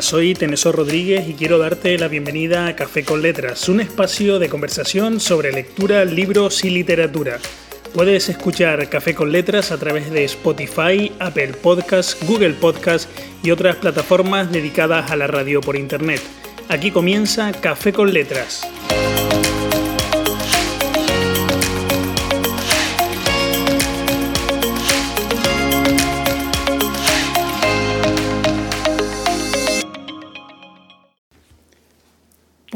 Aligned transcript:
Soy 0.00 0.34
Tenesor 0.34 0.76
Rodríguez 0.76 1.28
y 1.28 1.34
quiero 1.34 1.58
darte 1.58 1.96
la 1.98 2.08
bienvenida 2.08 2.66
a 2.66 2.76
Café 2.76 3.04
con 3.04 3.22
Letras, 3.22 3.68
un 3.68 3.80
espacio 3.80 4.38
de 4.38 4.48
conversación 4.48 5.20
sobre 5.20 5.52
lectura, 5.52 6.04
libros 6.04 6.64
y 6.64 6.70
literatura. 6.70 7.38
Puedes 7.94 8.28
escuchar 8.28 8.88
Café 8.88 9.14
con 9.14 9.32
Letras 9.32 9.72
a 9.72 9.78
través 9.78 10.10
de 10.10 10.24
Spotify, 10.24 11.12
Apple 11.18 11.54
Podcasts, 11.62 12.18
Google 12.26 12.54
Podcasts 12.54 13.08
y 13.42 13.50
otras 13.50 13.76
plataformas 13.76 14.52
dedicadas 14.52 15.10
a 15.10 15.16
la 15.16 15.26
radio 15.26 15.60
por 15.60 15.76
Internet. 15.76 16.20
Aquí 16.68 16.90
comienza 16.90 17.52
Café 17.52 17.92
con 17.92 18.12
Letras. 18.12 18.68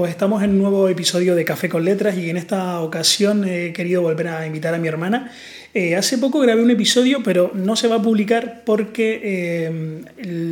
Pues 0.00 0.12
estamos 0.12 0.42
en 0.42 0.52
un 0.52 0.60
nuevo 0.60 0.88
episodio 0.88 1.34
de 1.34 1.45
Café 1.45 1.68
con 1.68 1.84
Letras 1.84 2.16
y 2.16 2.30
en 2.30 2.38
esta 2.38 2.80
ocasión 2.80 3.45
he 3.46 3.74
querido 3.74 4.00
volver 4.00 4.28
a 4.28 4.46
invitar 4.46 4.74
a 4.74 4.78
mi 4.78 4.88
hermana. 4.88 5.30
Eh, 5.74 5.95
hace 5.95 6.16
poco 6.16 6.41
grabé 6.41 6.62
un 6.62 6.70
episodio, 6.70 7.22
pero 7.22 7.50
no 7.52 7.77
se 7.77 7.86
va 7.86 7.96
a 7.96 8.02
publicar 8.02 8.62
porque 8.64 9.20
eh, 9.22 10.02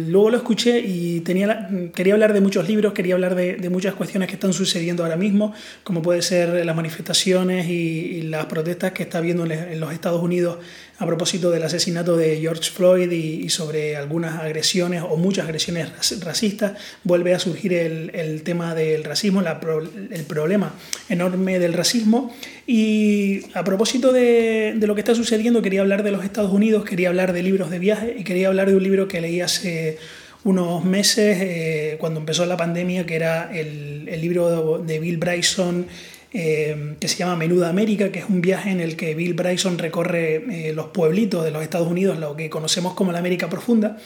luego 0.08 0.28
lo 0.28 0.36
escuché 0.36 0.80
y 0.80 1.20
tenía 1.20 1.66
quería 1.94 2.12
hablar 2.12 2.34
de 2.34 2.42
muchos 2.42 2.68
libros, 2.68 2.92
quería 2.92 3.14
hablar 3.14 3.34
de, 3.34 3.70
muchas 3.70 3.94
cuestiones 3.94 4.28
que 4.28 4.34
están 4.34 4.52
sucediendo 4.52 5.02
ahora 5.02 5.16
mismo, 5.16 5.54
como 5.82 6.02
puede 6.02 6.20
ser 6.20 6.66
las 6.66 6.76
manifestaciones 6.76 7.70
y, 7.70 8.20
las 8.28 8.44
protestas 8.44 8.92
que 8.92 9.04
está 9.04 9.16
habiendo 9.16 9.46
en 9.46 9.80
los 9.80 9.94
Estados 9.94 10.22
Unidos 10.22 10.58
a 10.98 11.06
propósito 11.06 11.50
del 11.50 11.62
asesinato 11.62 12.16
de 12.16 12.40
George 12.40 12.70
Floyd 12.70 13.10
y, 13.12 13.48
sobre 13.50 13.96
algunas 13.96 14.40
agresiones 14.40 15.02
o 15.08 15.16
muchas 15.16 15.44
agresiones 15.44 15.90
racistas, 16.20 16.72
vuelve 17.04 17.34
a 17.34 17.38
surgir 17.38 17.72
el, 17.72 18.42
tema 18.42 18.74
del 18.74 19.04
racismo, 19.04 19.40
el 19.40 20.24
problema 20.24 20.74
enorme 21.08 21.60
del 21.60 21.72
racismo. 21.72 22.34
Y 22.66 23.42
a 23.54 23.62
propósito 23.62 24.12
de, 24.12 24.76
lo 24.80 24.94
que 24.96 25.00
está 25.00 25.14
sucediendo, 25.14 25.62
quería 25.62 25.82
hablar 25.82 26.02
de 26.02 26.10
los 26.10 26.24
Estados 26.24 26.52
Unidos, 26.52 26.84
quería 26.84 27.10
hablar 27.10 27.32
de 27.32 27.44
libros 27.44 27.70
de 27.70 27.78
viaje 27.78 28.16
y 28.18 28.24
quería 28.24 28.48
hablar 28.48 28.68
de 28.68 28.74
un 28.74 28.82
libro 28.82 29.06
que 29.06 29.20
leí 29.20 29.40
hace 29.40 29.98
unos 30.42 30.84
meses, 30.84 31.38
eh, 31.40 31.96
cuando 32.00 32.20
empezó 32.20 32.44
la 32.44 32.56
pandemia, 32.56 33.06
que 33.06 33.14
era 33.14 33.50
el, 33.56 34.08
el 34.08 34.20
libro 34.20 34.78
de 34.78 34.98
Bill 34.98 35.18
Bryson 35.18 35.86
eh, 36.32 36.96
que 37.00 37.08
se 37.08 37.16
llama 37.16 37.36
Menuda 37.36 37.70
América, 37.70 38.12
que 38.12 38.18
es 38.18 38.26
un 38.28 38.40
viaje 38.40 38.70
en 38.70 38.80
el 38.80 38.96
que 38.96 39.14
Bill 39.14 39.34
Bryson 39.34 39.78
recorre 39.78 40.68
eh, 40.68 40.72
los 40.74 40.88
pueblitos 40.88 41.44
de 41.44 41.50
los 41.50 41.62
Estados 41.62 41.88
Unidos, 41.88 42.18
lo 42.18 42.36
que 42.36 42.50
conocemos 42.50 42.94
como 42.94 43.12
la 43.12 43.18
América 43.18 43.48
Profunda. 43.48 43.96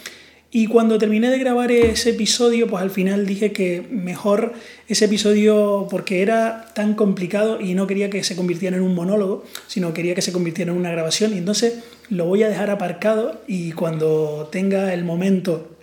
Y 0.55 0.67
cuando 0.67 0.98
terminé 0.98 1.31
de 1.31 1.39
grabar 1.39 1.73
ese 1.73 2.11
episodio, 2.11 2.69
pues 2.69 2.83
al 2.83 2.91
final 2.91 3.25
dije 3.25 3.53
que 3.53 3.83
mejor 3.91 4.53
ese 4.87 5.06
episodio, 5.06 5.89
porque 5.91 6.20
era 6.20 6.67
tan 6.75 6.95
complicado 6.95 7.59
y 7.59 7.73
no 7.73 7.87
quería 7.87 8.11
que 8.11 8.23
se 8.23 8.36
convirtiera 8.36 8.77
en 8.77 8.83
un 8.83 8.95
monólogo, 8.95 9.45
sino 9.67 9.95
quería 9.95 10.14
que 10.14 10.20
se 10.20 10.31
convirtiera 10.31 10.70
en 10.70 10.77
una 10.77 10.91
grabación. 10.91 11.33
Y 11.33 11.39
entonces 11.39 11.79
lo 12.11 12.27
voy 12.27 12.42
a 12.42 12.51
dejar 12.51 12.69
aparcado 12.69 13.41
y 13.47 13.73
cuando 13.73 14.51
tenga 14.53 14.92
el 14.92 15.05
momento 15.05 15.75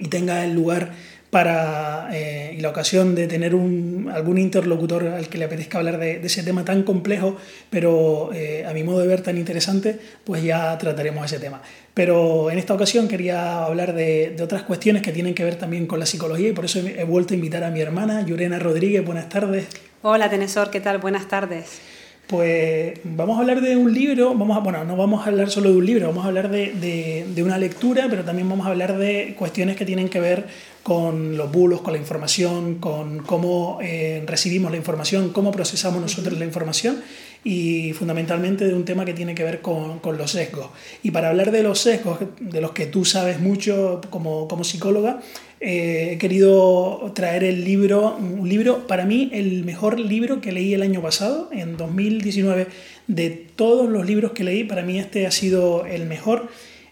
y 0.00 0.08
tenga 0.08 0.42
el 0.44 0.54
lugar 0.54 0.92
para, 1.34 2.10
eh, 2.12 2.54
y 2.56 2.60
la 2.60 2.68
ocasión 2.68 3.16
de 3.16 3.26
tener 3.26 3.56
un, 3.56 4.08
algún 4.14 4.38
interlocutor 4.38 5.08
al 5.08 5.28
que 5.28 5.36
le 5.36 5.46
apetezca 5.46 5.78
hablar 5.78 5.98
de, 5.98 6.24
ese 6.24 6.44
tema 6.44 6.64
tan 6.64 6.84
complejo, 6.84 7.36
pero 7.70 8.30
eh, 8.32 8.64
a 8.64 8.72
mi 8.72 8.84
modo 8.84 9.00
de 9.00 9.08
ver 9.08 9.20
tan 9.20 9.36
interesante, 9.36 9.98
pues 10.22 10.44
ya 10.44 10.78
trataremos 10.78 11.24
ese 11.24 11.40
tema. 11.40 11.60
Pero 11.92 12.52
en 12.52 12.58
esta 12.58 12.72
ocasión 12.72 13.08
quería 13.08 13.64
hablar 13.64 13.94
de, 13.94 14.36
otras 14.40 14.62
cuestiones 14.62 15.02
que 15.02 15.10
tienen 15.10 15.34
que 15.34 15.42
ver 15.42 15.56
también 15.56 15.88
con 15.88 15.98
la 15.98 16.06
psicología 16.06 16.50
y 16.50 16.52
por 16.52 16.66
eso 16.66 16.78
he, 16.78 17.02
vuelto 17.02 17.34
a 17.34 17.36
invitar 17.36 17.64
a 17.64 17.70
mi 17.72 17.80
hermana, 17.80 18.24
Yurena 18.24 18.60
Rodríguez. 18.60 19.04
Buenas 19.04 19.28
tardes. 19.28 19.66
Hola, 20.02 20.30
Tenesor, 20.30 20.70
¿qué 20.70 20.78
tal? 20.78 20.98
Buenas 20.98 21.26
tardes. 21.26 21.80
Pues 22.28 23.00
vamos 23.04 23.36
a 23.36 23.40
hablar 23.40 23.60
de 23.60 23.76
un 23.76 23.92
libro, 23.92 24.34
vamos 24.34 24.56
a, 24.56 24.60
bueno, 24.60 24.82
no 24.84 24.96
vamos 24.96 25.26
a 25.26 25.30
hablar 25.30 25.50
solo 25.50 25.70
de 25.70 25.76
un 25.76 25.84
libro, 25.84 26.06
vamos 26.06 26.24
a 26.24 26.28
hablar 26.28 26.48
de, 26.48 27.26
de, 27.34 27.42
una 27.42 27.58
lectura, 27.58 28.06
pero 28.08 28.24
también 28.24 28.48
vamos 28.48 28.66
a 28.66 28.70
hablar 28.70 28.96
de 28.96 29.34
cuestiones 29.36 29.76
que 29.76 29.84
tienen 29.84 30.08
que 30.08 30.20
ver 30.20 30.46
con 30.84 31.38
los 31.38 31.50
bulos, 31.50 31.80
con 31.80 31.94
la 31.94 31.98
información, 31.98 32.74
con 32.74 33.20
cómo 33.20 33.78
eh, 33.82 34.22
recibimos 34.26 34.70
la 34.70 34.76
información, 34.76 35.30
cómo 35.30 35.50
procesamos 35.50 35.98
nosotros 35.98 36.38
la 36.38 36.44
información 36.44 37.02
y 37.42 37.94
fundamentalmente 37.94 38.66
de 38.66 38.74
un 38.74 38.84
tema 38.84 39.06
que 39.06 39.14
tiene 39.14 39.34
que 39.34 39.44
ver 39.44 39.62
con, 39.62 39.98
con, 39.98 40.18
los 40.18 40.32
sesgos. 40.32 40.68
Y 41.02 41.10
para 41.10 41.30
hablar 41.30 41.50
de 41.52 41.62
los 41.62 41.80
sesgos, 41.80 42.18
de 42.38 42.60
los 42.60 42.72
que 42.72 42.84
tú 42.84 43.06
sabes 43.06 43.40
mucho 43.40 44.02
como, 44.10 44.46
como 44.46 44.62
psicóloga, 44.62 45.20
eh, 45.60 46.10
he 46.12 46.18
querido 46.18 47.10
traer 47.14 47.44
el 47.44 47.64
libro, 47.64 48.16
un 48.18 48.46
libro, 48.46 48.86
para 48.86 49.06
mí 49.06 49.30
el 49.32 49.64
mejor 49.64 49.98
libro 49.98 50.42
que 50.42 50.52
leí 50.52 50.74
el 50.74 50.82
año 50.82 51.00
pasado, 51.00 51.48
en 51.50 51.78
2019, 51.78 52.66
de 53.06 53.30
todos 53.30 53.88
los 53.88 54.04
libros 54.04 54.32
que 54.32 54.44
leí, 54.44 54.64
para 54.64 54.82
mí 54.82 54.98
este 54.98 55.26
ha 55.26 55.30
sido 55.30 55.86
el 55.86 56.04
mejor. 56.04 56.48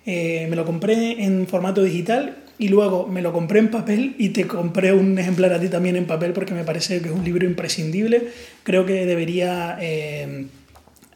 Eh, 0.07 0.47
me 0.49 0.57
lo 0.57 0.65
compré 0.65 1.23
en 1.25 1.47
formato 1.47 1.83
digital 1.83 2.42
y 2.59 2.69
luego 2.69 3.07
me 3.07 3.23
lo 3.23 3.33
compré 3.33 3.59
en 3.59 3.71
papel 3.71 4.15
y 4.19 4.31
te 4.31 4.47
compré 4.47 4.93
un 4.93 5.19
ejemplar 5.19 5.53
a 5.53 5.61
ti 5.61 5.69
también 5.69 5.97
en 5.97 6.07
papel 6.07 6.33
porque 6.33 6.55
me 6.55 6.65
parece 6.65 7.01
que 7.01 7.09
es 7.09 7.15
un 7.15 7.25
libro 7.25 7.47
imprescindible. 7.47 8.29
Creo 8.63 8.87
que 8.87 9.07
debería 9.07 9.79
eh, 9.81 10.47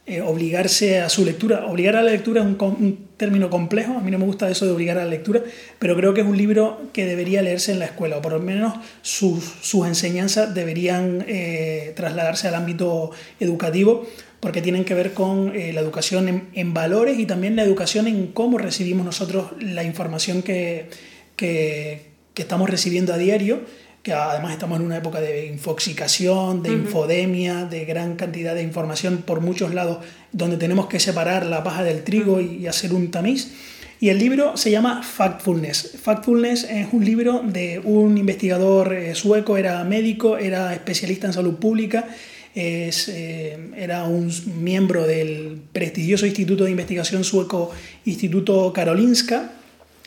eh, 0.06 0.20
obligarse 0.22 1.00
a 1.00 1.08
su 1.08 1.24
lectura. 1.24 1.66
Obligar 1.66 1.96
a 1.96 2.02
la 2.02 2.10
lectura 2.10 2.40
es 2.40 2.46
un, 2.46 3.06
término 3.16 3.48
complejo, 3.48 3.96
a 3.96 4.00
mí 4.00 4.10
no 4.10 4.18
me 4.18 4.26
gusta 4.26 4.50
eso 4.50 4.66
de 4.66 4.72
obligar 4.72 4.98
a 4.98 5.04
la 5.04 5.10
lectura, 5.10 5.42
pero 5.78 5.96
creo 5.96 6.12
que 6.12 6.20
es 6.20 6.26
un 6.26 6.36
libro 6.36 6.82
que 6.92 7.06
debería 7.06 7.40
leerse 7.40 7.72
en 7.72 7.78
la 7.78 7.86
escuela, 7.86 8.18
o 8.18 8.22
por 8.22 8.32
lo 8.32 8.40
menos 8.40 8.74
sus, 9.00 9.42
sus 9.62 9.86
enseñanzas 9.86 10.52
deberían 10.52 11.24
eh, 11.26 11.94
trasladarse 11.96 12.48
al 12.48 12.56
ámbito 12.56 13.12
educativo 13.40 14.06
porque 14.40 14.60
tienen 14.60 14.84
que 14.84 14.92
ver 14.92 15.14
con 15.14 15.54
la 15.54 15.80
educación 15.80 16.28
en, 16.28 16.48
en 16.52 16.74
valores 16.74 17.18
y 17.18 17.24
también 17.24 17.56
la 17.56 17.62
educación 17.62 18.06
en 18.06 18.26
cómo 18.28 18.58
recibimos 18.58 19.04
nosotros 19.06 19.52
la 19.60 19.82
información 19.82 20.42
que, 20.42 20.90
que, 21.36 22.16
estamos 22.34 22.68
recibiendo 22.68 23.14
a 23.14 23.18
diario, 23.18 23.60
que 24.02 24.12
además 24.12 24.52
estamos 24.52 24.78
en 24.78 24.86
una 24.86 24.98
época 24.98 25.20
de 25.20 25.46
infoxicación, 25.46 26.62
de 26.62 26.70
infodemia, 26.70 27.64
de 27.64 27.84
gran 27.84 28.16
cantidad 28.16 28.54
de 28.54 28.62
información 28.62 29.22
por 29.26 29.40
muchos 29.40 29.74
lados, 29.74 29.98
donde 30.32 30.56
tenemos 30.56 30.86
que 30.86 31.00
separar 31.00 31.46
la 31.46 31.64
paja 31.64 31.82
del 31.82 32.04
trigo 32.04 32.40
y, 32.40 32.66
hacer 32.66 32.92
un 32.92 33.10
tamiz. 33.10 33.52
Y 33.98 34.10
el 34.10 34.18
libro 34.18 34.56
se 34.58 34.70
llama 34.70 35.02
Factfulness. 35.02 35.96
Factfulness 36.02 36.64
es 36.64 36.88
un 36.92 37.04
libro 37.04 37.42
de 37.42 37.80
un 37.82 38.18
investigador 38.18 38.92
eh, 38.92 39.14
sueco, 39.14 39.56
era 39.56 39.82
médico, 39.84 40.36
era 40.36 40.74
especialista 40.74 41.26
en 41.26 41.32
salud 41.32 41.54
pública, 41.54 42.06
es, 42.54 43.08
eh, 43.08 43.58
era 43.76 44.04
un 44.04 44.30
miembro 44.62 45.06
del 45.06 45.58
prestigioso 45.72 46.26
instituto 46.26 46.64
de 46.64 46.70
investigación 46.70 47.24
sueco 47.24 47.70
Instituto 48.04 48.72
Karolinska, 48.72 49.55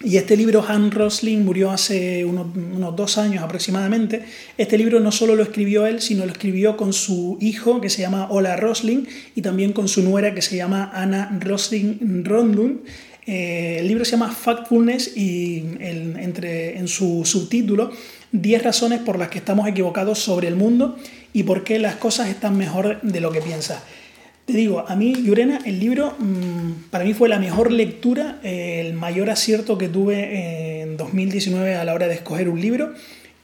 y 0.01 0.15
este 0.15 0.37
libro, 0.37 0.63
Han 0.65 0.91
Rosling, 0.91 1.39
murió 1.43 1.71
hace 1.71 2.23
unos, 2.23 2.95
dos 2.95 3.17
años 3.17 3.43
aproximadamente. 3.43 4.23
Este 4.57 4.77
libro 4.77 5.01
no 5.01 5.11
solo 5.11 5.35
lo 5.35 5.43
escribió 5.43 5.85
él, 5.87 6.01
sino 6.01 6.25
lo 6.25 6.31
escribió 6.31 6.77
con 6.77 6.93
su 6.93 7.37
hijo, 7.41 7.81
que 7.81 7.89
se 7.89 8.01
llama 8.01 8.27
Ola 8.29 8.55
Rosling, 8.55 9.05
y 9.35 9.41
también 9.41 9.73
con 9.73 9.89
su 9.89 10.01
nuera, 10.01 10.33
que 10.33 10.41
se 10.41 10.55
llama 10.55 10.89
Anna 10.93 11.37
Rosling 11.41 12.23
Rondlund. 12.23 12.79
Eh, 13.25 13.79
el 13.79 13.89
libro 13.89 14.05
se 14.05 14.11
llama 14.11 14.31
Factfulness 14.31 15.17
y 15.17 15.65
entre, 15.79 16.77
en 16.77 16.87
su 16.87 17.23
subtítulo 17.25 17.91
10 18.31 18.63
razones 18.63 19.01
por 19.01 19.19
las 19.19 19.27
que 19.27 19.39
estamos 19.39 19.67
equivocados 19.67 20.19
sobre 20.19 20.47
el 20.47 20.55
mundo 20.55 20.97
y 21.33 21.43
por 21.43 21.63
qué 21.65 21.77
las 21.77 21.95
cosas 21.95 22.29
están 22.29 22.57
mejor 22.57 23.01
de 23.01 23.19
lo 23.19 23.31
que 23.31 23.41
piensas. 23.41 23.83
Te 24.49 24.57
digo, 24.57 24.83
a 24.87 24.95
mí, 24.95 25.13
Llurena, 25.13 25.59
el 25.63 25.79
libro 25.79 26.15
mm, 26.17 26.89
para 26.89 27.03
mí 27.03 27.13
fue 27.13 27.29
la 27.29 27.37
mejor 27.37 27.71
lectura, 27.71 28.39
el 28.41 28.93
mayor 28.93 29.29
acierto 29.29 29.77
que 29.77 29.89
tuve 29.89 30.81
en 30.81 30.97
2019 30.97 31.75
a 31.75 31.85
la 31.85 31.93
hora 31.93 32.07
de 32.07 32.15
escoger 32.15 32.49
un 32.49 32.59
libro 32.59 32.93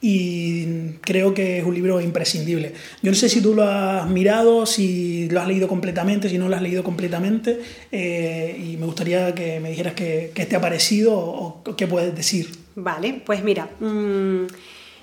y 0.00 0.94
creo 1.02 1.32
que 1.32 1.60
es 1.60 1.64
un 1.64 1.76
libro 1.76 2.00
imprescindible. 2.00 2.72
Yo 3.02 3.12
no 3.12 3.16
sé 3.16 3.28
si 3.28 3.40
tú 3.40 3.54
lo 3.54 3.62
has 3.62 4.10
mirado, 4.10 4.66
si 4.66 5.28
lo 5.30 5.40
has 5.40 5.46
leído 5.46 5.68
completamente, 5.68 6.28
si 6.28 6.38
no 6.38 6.48
lo 6.48 6.56
has 6.56 6.62
leído 6.62 6.82
completamente 6.82 7.60
eh, 7.92 8.60
y 8.60 8.76
me 8.76 8.86
gustaría 8.86 9.32
que 9.32 9.60
me 9.60 9.70
dijeras 9.70 9.94
qué, 9.94 10.32
te 10.34 10.56
ha 10.56 10.60
parecido 10.60 11.16
o, 11.16 11.62
qué 11.76 11.86
puedes 11.86 12.16
decir. 12.16 12.50
Vale, 12.74 13.22
pues 13.24 13.44
mira. 13.44 13.70
Mm, 13.78 14.46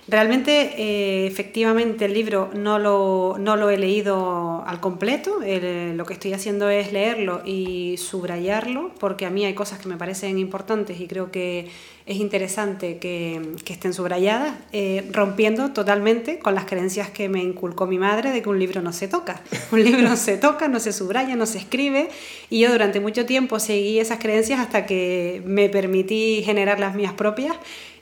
Realmente, 0.08 0.74
eh, 0.78 1.28
efectivamente, 1.28 2.06
el 2.06 2.14
libro 2.14 2.50
no 2.54 2.78
lo, 2.78 3.38
no 3.40 3.56
lo, 3.56 3.70
he 3.70 3.78
leído 3.78 4.64
al 4.68 4.82
completo. 4.82 5.40
lo 5.40 6.06
que 6.06 6.14
estoy 6.14 6.34
haciendo 6.34 6.70
es 6.70 6.92
leerlo 6.92 7.42
y 7.46 7.96
subrayarlo, 7.98 8.92
porque 9.00 9.26
a 9.26 9.30
mí 9.30 9.46
hay 9.46 9.54
cosas 9.54 9.80
que 9.80 9.88
me 9.88 9.96
parecen 9.96 10.38
importantes 10.38 11.00
y 11.00 11.08
creo 11.08 11.32
que 11.32 11.70
es 12.06 12.18
interesante 12.18 12.98
que, 12.98 13.42
que 13.64 13.72
estén 13.72 13.94
subrayadas, 13.94 14.54
eh, 14.74 15.08
rompiendo 15.12 15.72
totalmente 15.72 16.38
con 16.38 16.54
las 16.54 16.66
creencias 16.66 17.10
que 17.10 17.30
me 17.30 17.42
inculcó 17.42 17.88
mi 17.88 17.98
madre 17.98 18.32
de 18.32 18.42
que 18.42 18.50
un 18.50 18.60
libro 18.60 18.82
no 18.82 18.92
se 18.92 19.08
toca. 19.08 19.42
Un 19.72 19.84
libro 19.86 20.02
no 20.02 20.18
se 20.18 20.38
toca, 20.38 20.68
no 20.68 20.82
se 20.82 20.92
subraya, 20.92 21.38
no 21.38 21.46
se 21.46 21.60
escribe. 21.60 22.10
Y 22.50 22.60
yo 22.60 22.72
durante 22.72 23.00
mucho 23.00 23.26
tiempo 23.26 23.60
seguí 23.60 24.00
esas 24.00 24.20
creencias 24.20 24.60
hasta 24.60 24.86
que 24.86 25.42
me 25.46 25.70
permití 25.70 26.42
generar 26.44 26.80
las 26.80 26.94
mías 26.94 27.14
propias 27.14 27.56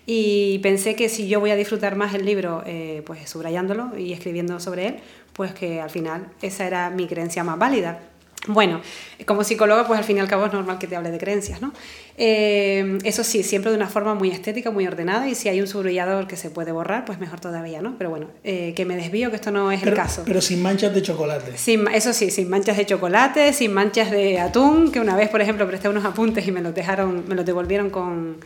y 0.06 0.60
pensé 0.60 0.96
que 0.96 1.10
si 1.10 1.28
yo 1.28 1.40
voy 1.40 1.52
a 1.52 1.56
disfrutar 1.56 1.96
más 1.96 2.14
el 2.14 2.26
libro, 2.26 2.64
eh, 2.66 3.04
pues 3.06 3.30
subrayándolo 3.30 3.98
y 3.98 4.14
escribiendo 4.14 4.60
sobre 4.60 4.88
él, 4.88 4.96
pues 5.34 5.54
que 5.54 5.82
al 5.82 5.90
final 5.90 6.28
esa 6.42 6.66
era 6.66 6.90
mi 6.90 7.08
creencia 7.08 7.44
más 7.44 7.58
válida. 7.60 8.00
Bueno, 8.48 8.82
como 9.28 9.44
psicóloga, 9.44 9.86
pues 9.86 10.00
al 10.00 10.04
fin 10.04 10.18
y 10.18 10.20
al 10.20 10.28
cabo 10.28 10.48
es 10.48 10.54
normal 10.54 10.80
que 10.80 10.88
te 10.88 10.96
hable 10.96 11.12
de 11.12 11.20
creencias, 11.20 11.62
¿no? 11.62 11.74
Eh, 12.18 12.98
eso 13.04 13.24
sí, 13.24 13.44
siempre 13.44 13.70
de 13.70 13.78
una 13.78 13.88
forma 13.88 14.16
muy 14.16 14.32
estética, 14.32 14.72
muy 14.72 14.88
ordenada, 14.88 15.30
y 15.30 15.36
si 15.36 15.48
hay 15.48 15.62
un 15.62 15.68
subrayador 15.68 16.26
que 16.26 16.36
se 16.36 16.50
puede 16.50 16.72
borrar, 16.72 17.06
pues 17.06 17.20
mejor 17.20 17.40
todavía, 17.40 17.84
¿no? 17.84 17.96
Pero 18.00 18.10
bueno, 18.10 18.30
eh, 18.44 18.74
que 18.76 18.84
me 18.84 18.96
desvío, 18.96 19.30
que 19.30 19.36
esto 19.36 19.52
no 19.52 19.72
es 19.72 19.84
el 19.84 19.94
caso. 19.94 20.24
Pero 20.26 20.42
sin 20.42 20.60
manchas 20.64 20.92
de 20.92 21.04
chocolate. 21.04 21.56
Sin, 21.56 21.88
eso 21.90 22.14
sí, 22.14 22.32
sin 22.32 22.50
manchas 22.50 22.78
de 22.78 22.88
chocolate, 22.88 23.54
sin 23.54 23.74
manchas 23.74 24.10
de 24.10 24.40
atún, 24.40 24.92
que 24.92 25.00
una 25.00 25.16
vez, 25.16 25.30
por 25.30 25.42
ejemplo, 25.42 25.68
presté 25.68 25.90
unos 25.90 26.04
apuntes 26.04 26.48
y 26.48 26.52
me 26.52 26.62
los 26.62 26.74
dejaron, 26.74 27.26
me 27.28 27.36
los 27.36 27.46
devolvieron 27.46 27.92
con 27.92 28.38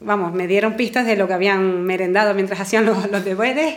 vamos, 0.00 0.32
me 0.32 0.46
dieron 0.46 0.74
pistas 0.74 1.06
de 1.06 1.16
lo 1.16 1.26
que 1.26 1.34
habían 1.34 1.84
merendado 1.84 2.34
mientras 2.34 2.60
hacían 2.60 2.86
los, 2.86 3.10
los 3.10 3.24
deberes. 3.24 3.76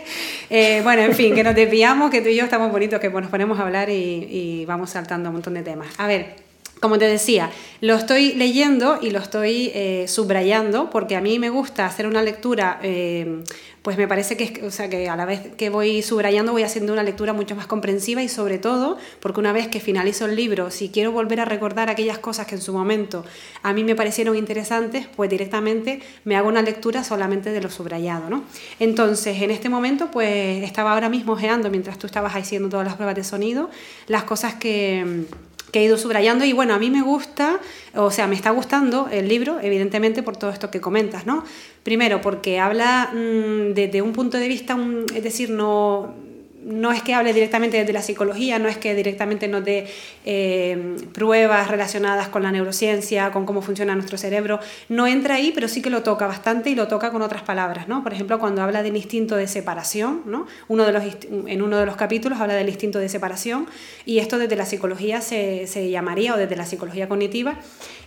Eh, 0.50 0.80
bueno, 0.82 1.02
en 1.02 1.14
fin, 1.14 1.34
que 1.34 1.42
nos 1.42 1.54
desviamos, 1.54 2.10
que 2.10 2.20
tú 2.20 2.28
y 2.28 2.36
yo 2.36 2.44
estamos 2.44 2.70
bonitos, 2.70 3.00
que 3.00 3.10
nos 3.10 3.30
ponemos 3.30 3.58
a 3.58 3.62
hablar 3.62 3.88
y, 3.90 4.64
vamos 4.66 4.90
saltando 4.90 5.28
un 5.28 5.34
montón 5.34 5.54
de 5.54 5.62
temas. 5.62 5.88
A 5.98 6.06
ver, 6.06 6.36
como 6.82 6.98
te 6.98 7.06
decía, 7.06 7.48
lo 7.80 7.94
estoy 7.94 8.32
leyendo 8.32 8.98
y 9.00 9.10
lo 9.10 9.20
estoy 9.20 9.70
eh, 9.72 10.06
subrayando 10.08 10.90
porque 10.90 11.14
a 11.14 11.20
mí 11.20 11.38
me 11.38 11.48
gusta 11.48 11.86
hacer 11.86 12.08
una 12.08 12.24
lectura 12.24 12.80
eh, 12.82 13.44
pues 13.82 13.96
me 13.98 14.08
parece 14.08 14.36
que, 14.36 14.64
o 14.64 14.70
sea, 14.70 14.88
que 14.88 15.08
a 15.08 15.14
la 15.14 15.24
vez 15.24 15.54
que 15.56 15.70
voy 15.70 16.02
subrayando 16.02 16.50
voy 16.50 16.64
haciendo 16.64 16.92
una 16.92 17.04
lectura 17.04 17.32
mucho 17.32 17.54
más 17.54 17.66
comprensiva 17.68 18.20
y 18.22 18.28
sobre 18.28 18.58
todo 18.58 18.96
porque 19.20 19.38
una 19.38 19.52
vez 19.52 19.68
que 19.68 19.78
finalizo 19.78 20.26
el 20.26 20.34
libro, 20.34 20.72
si 20.72 20.88
quiero 20.88 21.12
volver 21.12 21.38
a 21.38 21.44
recordar 21.44 21.88
aquellas 21.88 22.18
cosas 22.18 22.46
que 22.46 22.56
en 22.56 22.60
su 22.60 22.72
momento 22.72 23.24
a 23.62 23.72
mí 23.72 23.84
me 23.84 23.94
parecieron 23.94 24.36
interesantes, 24.36 25.06
pues 25.14 25.30
directamente 25.30 26.00
me 26.24 26.36
hago 26.36 26.48
una 26.48 26.62
lectura 26.62 27.04
solamente 27.04 27.50
de 27.50 27.60
lo 27.60 27.70
subrayado. 27.70 28.28
¿no? 28.28 28.42
Entonces, 28.80 29.40
en 29.40 29.52
este 29.52 29.68
momento, 29.68 30.10
pues 30.10 30.64
estaba 30.64 30.92
ahora 30.92 31.08
mismo 31.08 31.36
geando 31.36 31.70
mientras 31.70 31.98
tú 31.98 32.06
estabas 32.06 32.34
haciendo 32.34 32.68
todas 32.68 32.86
las 32.86 32.94
pruebas 32.94 33.14
de 33.14 33.24
sonido, 33.24 33.70
las 34.06 34.24
cosas 34.24 34.54
que 34.54 35.26
que 35.72 35.80
he 35.80 35.84
ido 35.84 35.96
subrayando 35.96 36.44
y 36.44 36.52
bueno, 36.52 36.74
a 36.74 36.78
mí 36.78 36.90
me 36.90 37.02
gusta, 37.02 37.58
o 37.94 38.10
sea, 38.10 38.26
me 38.28 38.36
está 38.36 38.50
gustando 38.50 39.08
el 39.10 39.26
libro, 39.26 39.58
evidentemente 39.60 40.22
por 40.22 40.36
todo 40.36 40.50
esto 40.50 40.70
que 40.70 40.80
comentas, 40.80 41.26
¿no? 41.26 41.44
Primero, 41.82 42.20
porque 42.20 42.60
habla 42.60 43.10
mm, 43.12 43.72
desde 43.72 44.02
un 44.02 44.12
punto 44.12 44.36
de 44.38 44.48
vista, 44.48 44.78
es 45.14 45.22
decir, 45.24 45.50
no 45.50 46.14
no 46.64 46.92
es 46.92 47.02
que 47.02 47.14
hable 47.14 47.32
directamente 47.32 47.76
desde 47.76 47.92
la 47.92 48.02
psicología, 48.02 48.58
no 48.58 48.68
es 48.68 48.76
que 48.76 48.94
directamente 48.94 49.48
nos 49.48 49.64
dé 49.64 49.86
eh, 50.24 50.96
pruebas 51.12 51.68
relacionadas 51.68 52.28
con 52.28 52.42
la 52.42 52.52
neurociencia, 52.52 53.30
con 53.32 53.46
cómo 53.46 53.62
funciona 53.62 53.94
nuestro 53.94 54.18
cerebro, 54.18 54.60
no 54.88 55.06
entra 55.06 55.36
ahí, 55.36 55.52
pero 55.54 55.68
sí 55.68 55.82
que 55.82 55.90
lo 55.90 56.02
toca 56.02 56.26
bastante 56.26 56.70
y 56.70 56.74
lo 56.74 56.88
toca 56.88 57.10
con 57.10 57.22
otras 57.22 57.42
palabras, 57.42 57.88
¿no? 57.88 58.02
Por 58.02 58.12
ejemplo, 58.12 58.38
cuando 58.38 58.62
habla 58.62 58.82
del 58.82 58.96
instinto 58.96 59.36
de 59.36 59.48
separación, 59.48 60.22
¿no? 60.26 60.46
Uno 60.68 60.84
de 60.84 60.92
los, 60.92 61.02
en 61.46 61.62
uno 61.62 61.78
de 61.78 61.86
los 61.86 61.96
capítulos 61.96 62.40
habla 62.40 62.54
del 62.54 62.68
instinto 62.68 62.98
de 62.98 63.08
separación 63.08 63.66
y 64.04 64.18
esto 64.18 64.38
desde 64.38 64.56
la 64.56 64.66
psicología 64.66 65.20
se, 65.20 65.66
se 65.66 65.90
llamaría, 65.90 66.34
o 66.34 66.36
desde 66.36 66.56
la 66.56 66.66
psicología 66.66 67.08
cognitiva, 67.08 67.58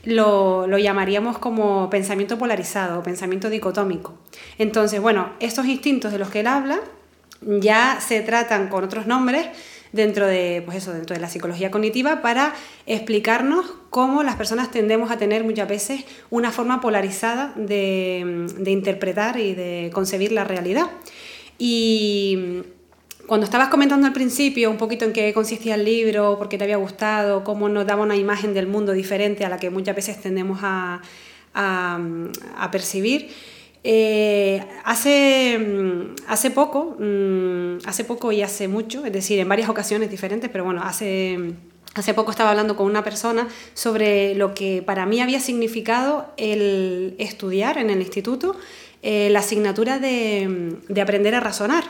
lo, 0.04 0.68
lo 0.68 0.78
llamaríamos 0.78 1.38
como 1.38 1.90
pensamiento 1.90 2.38
polarizado, 2.38 3.04
pensamiento 3.04 3.50
dicotómico. 3.50 4.14
Entonces, 4.58 5.02
bueno, 5.02 5.32
estos 5.40 5.66
instintos 5.66 6.12
de 6.12 6.20
los 6.20 6.30
que 6.30 6.42
él 6.42 6.48
habla, 6.48 6.80
ya 7.42 8.00
se 8.00 8.22
tratan 8.22 8.70
con 8.70 8.84
otros 8.84 9.08
nombres 9.08 9.48
dentro 9.96 10.28
de, 10.28 10.62
pues 10.66 10.78
eso, 10.78 10.94
dentro 10.94 11.16
de 11.16 11.22
la 11.22 11.30
psicología 11.30 11.72
cognitiva 11.72 12.22
para 12.22 12.54
explicarnos 12.86 13.66
cómo 13.90 14.24
las 14.24 14.36
personas 14.36 14.70
tendemos 14.70 15.10
a 15.10 15.18
tener 15.18 15.44
muchas 15.44 15.70
veces 15.70 16.04
una 16.30 16.52
forma 16.52 16.82
polarizada 16.82 17.54
de, 17.56 18.46
interpretar 18.66 19.40
y 19.40 19.56
de 19.56 19.90
concebir 19.94 20.34
la 20.34 20.44
realidad. 20.44 20.92
Y 21.58 22.64
cuando 23.26 23.46
estabas 23.46 23.70
comentando 23.70 24.06
al 24.06 24.14
principio 24.14 24.70
un 24.70 24.78
poquito 24.78 25.06
en 25.06 25.14
qué 25.14 25.34
consistía 25.34 25.76
el 25.76 25.86
libro, 25.86 26.38
por 26.38 26.50
qué 26.50 26.58
te 26.58 26.66
había 26.66 26.78
gustado, 26.78 27.44
cómo 27.46 27.70
nos 27.70 27.88
daba 27.88 28.04
una 28.04 28.18
imagen 28.18 28.54
del 28.54 28.68
mundo 28.68 28.92
diferente 28.92 29.46
a 29.46 29.50
la 29.50 29.58
que 29.58 29.70
muchas 29.70 29.96
veces 29.96 30.22
tendemos 30.22 30.60
a, 30.62 31.02
a 31.54 32.72
percibir, 32.72 33.30
eh, 33.88 34.66
hace, 34.84 35.60
mm, 35.60 36.16
hace 36.28 36.50
poco, 36.50 36.96
mm, 36.98 37.86
hace 37.86 38.04
poco 38.04 38.32
y 38.32 38.42
hace 38.42 38.68
mucho, 38.68 39.06
es 39.06 39.14
decir, 39.14 39.38
en 39.38 39.48
varias 39.48 39.70
ocasiones 39.70 40.10
diferentes, 40.10 40.50
pero 40.50 40.64
bueno, 40.64 40.82
hace, 40.84 41.54
hace 41.94 42.16
poco 42.16 42.32
estaba 42.32 42.50
hablando 42.50 42.76
con 42.76 42.88
una 42.88 43.04
persona 43.04 43.48
sobre 43.76 44.34
lo 44.34 44.56
que 44.56 44.82
para 44.82 45.06
mí 45.06 45.22
había 45.22 45.40
significado 45.40 46.34
el 46.38 47.14
estudiar 47.20 47.78
en 47.78 47.92
el 47.92 48.02
instituto 48.02 48.56
eh, 49.04 49.30
la 49.30 49.40
asignatura 49.40 50.00
de, 50.00 50.80
de, 50.90 51.02
aprender 51.02 51.36
a 51.36 51.40
razonar. 51.40 51.84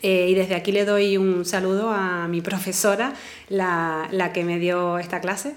Eh, 0.00 0.28
y 0.30 0.34
desde 0.34 0.54
aquí 0.54 0.72
le 0.72 0.86
doy 0.86 1.18
un 1.18 1.44
saludo 1.44 1.90
a 1.90 2.28
mi 2.28 2.40
profesora, 2.40 3.12
la, 3.50 4.08
la 4.10 4.32
que 4.32 4.42
me 4.44 4.58
dio 4.58 4.98
esta 4.98 5.20
clase. 5.20 5.54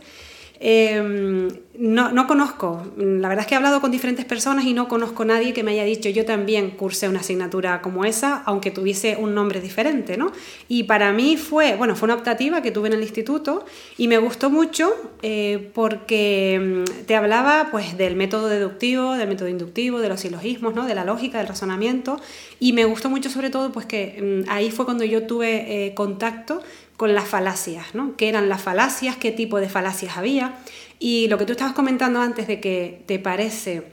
Em, 0.66 1.50
no, 1.78 2.14
no, 2.14 2.26
conozco, 2.26 2.82
la 2.96 3.28
verdad 3.28 3.42
es 3.42 3.48
que 3.48 3.54
he 3.54 3.58
hablado 3.58 3.82
con 3.82 3.92
diferentes 3.92 4.24
personas 4.24 4.64
y 4.64 4.74
no 4.74 4.88
conozco 4.88 5.24
a 5.24 5.26
nadie 5.26 5.52
que 5.52 5.62
me 5.62 5.72
haya 5.72 5.84
dicho 5.84 6.08
yo 6.08 6.24
también 6.24 6.72
cursé 6.72 7.10
una 7.10 7.20
asignatura 7.20 7.82
como 7.82 8.06
esa, 8.06 8.44
aunque 8.46 8.72
tuviese 8.72 9.18
un 9.20 9.36
nombre 9.36 9.60
diferente, 9.60 10.16
¿no? 10.16 10.32
Y 10.70 10.84
para 10.84 11.12
mí 11.12 11.36
fue, 11.36 11.76
bueno, 11.76 11.98
fue 11.98 12.06
una 12.06 12.14
optativa 12.14 12.62
que 12.62 12.72
tuve 12.72 12.88
en 12.88 12.94
el 12.94 13.02
instituto 13.02 13.66
y 13.98 14.08
me 14.08 14.18
gustó 14.20 14.50
mucho 14.50 14.94
eh, 15.22 15.70
porque 15.74 16.54
em, 16.54 16.86
te 17.08 17.18
hablaba 17.18 17.68
pues 17.70 17.98
del 17.98 18.16
método 18.16 18.48
deductivo, 18.48 19.16
del 19.16 19.28
método 19.28 19.50
inductivo, 19.50 20.00
de 20.00 20.08
los 20.08 20.22
silogismos, 20.22 20.74
¿no? 20.76 20.86
De 20.86 20.96
la 20.96 21.04
lógica, 21.04 21.40
del 21.40 21.48
razonamiento 21.48 22.22
y 22.62 22.72
me 22.72 22.86
gustó 22.86 23.10
mucho 23.10 23.30
sobre 23.30 23.50
todo 23.50 23.74
pues 23.74 23.86
que 23.86 24.16
em, 24.18 24.46
ahí 24.48 24.72
fue 24.72 24.86
cuando 24.86 25.04
yo 25.04 25.28
tuve 25.28 25.88
eh, 25.88 25.94
contacto 25.94 26.62
con 26.98 27.14
las 27.14 27.28
falacias, 27.28 27.96
¿no? 27.96 28.16
¿Qué 28.16 28.30
eran 28.30 28.50
las 28.50 28.62
falacias? 28.62 29.18
¿Qué 29.18 29.32
tipo 29.32 29.60
de 29.60 29.70
falacias 29.70 30.18
había? 30.18 30.56
Y 31.00 31.28
lo 31.28 31.38
que 31.38 31.46
tú 31.46 31.54
estabas 31.54 31.74
comentando 31.74 32.22
antes 32.22 32.48
de 32.48 32.60
que 32.60 33.04
te 33.06 33.20
parece 33.20 33.84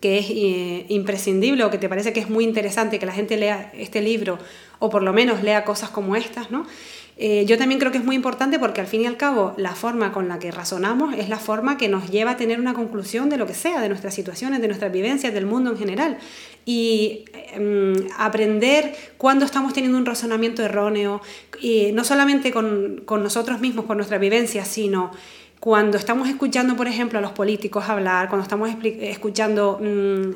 que 0.00 0.18
es 0.18 0.26
eh, 0.30 0.86
imprescindible 0.88 1.62
o 1.64 1.70
que 1.70 1.78
te 1.78 1.88
parece 1.88 2.12
que 2.12 2.20
es 2.20 2.30
muy 2.30 2.44
interesante 2.44 2.98
que 2.98 3.06
la 3.06 3.12
gente 3.12 3.36
lea 3.36 3.70
este 3.74 4.00
libro 4.00 4.38
o 4.78 4.88
por 4.88 5.02
lo 5.02 5.12
menos 5.12 5.42
lea 5.42 5.64
cosas 5.64 5.90
como 5.90 6.16
estas, 6.16 6.50
¿no? 6.50 6.66
Eh, 7.16 7.44
yo 7.46 7.58
también 7.58 7.78
creo 7.78 7.92
que 7.92 7.98
es 7.98 8.04
muy 8.04 8.16
importante 8.16 8.58
porque 8.58 8.80
al 8.80 8.86
fin 8.86 9.02
y 9.02 9.06
al 9.06 9.16
cabo 9.16 9.52
la 9.56 9.74
forma 9.74 10.10
con 10.12 10.28
la 10.28 10.38
que 10.38 10.50
razonamos 10.50 11.14
es 11.16 11.28
la 11.28 11.38
forma 11.38 11.76
que 11.76 11.88
nos 11.88 12.10
lleva 12.10 12.32
a 12.32 12.36
tener 12.36 12.58
una 12.58 12.72
conclusión 12.72 13.28
de 13.28 13.36
lo 13.36 13.46
que 13.46 13.54
sea, 13.54 13.80
de 13.80 13.88
nuestras 13.88 14.14
situaciones, 14.14 14.60
de 14.60 14.68
nuestras 14.68 14.90
vivencias, 14.90 15.34
del 15.34 15.46
mundo 15.46 15.70
en 15.70 15.78
general. 15.78 16.18
Y 16.64 17.24
em, 17.52 17.94
aprender 18.18 18.94
cuando 19.18 19.44
estamos 19.44 19.72
teniendo 19.72 19.98
un 19.98 20.06
razonamiento 20.06 20.62
erróneo, 20.62 21.20
y 21.60 21.92
no 21.92 22.04
solamente 22.04 22.52
con, 22.52 23.02
con 23.04 23.22
nosotros 23.22 23.60
mismos, 23.60 23.84
por 23.84 23.96
nuestra 23.96 24.18
vivencia, 24.18 24.64
sino 24.64 25.10
cuando 25.60 25.98
estamos 25.98 26.26
escuchando, 26.28 26.74
por 26.74 26.88
ejemplo, 26.88 27.18
a 27.18 27.22
los 27.22 27.32
políticos 27.32 27.84
hablar, 27.88 28.28
cuando 28.28 28.44
estamos 28.44 28.70
escuchando 28.82 29.78
mm, 29.78 30.30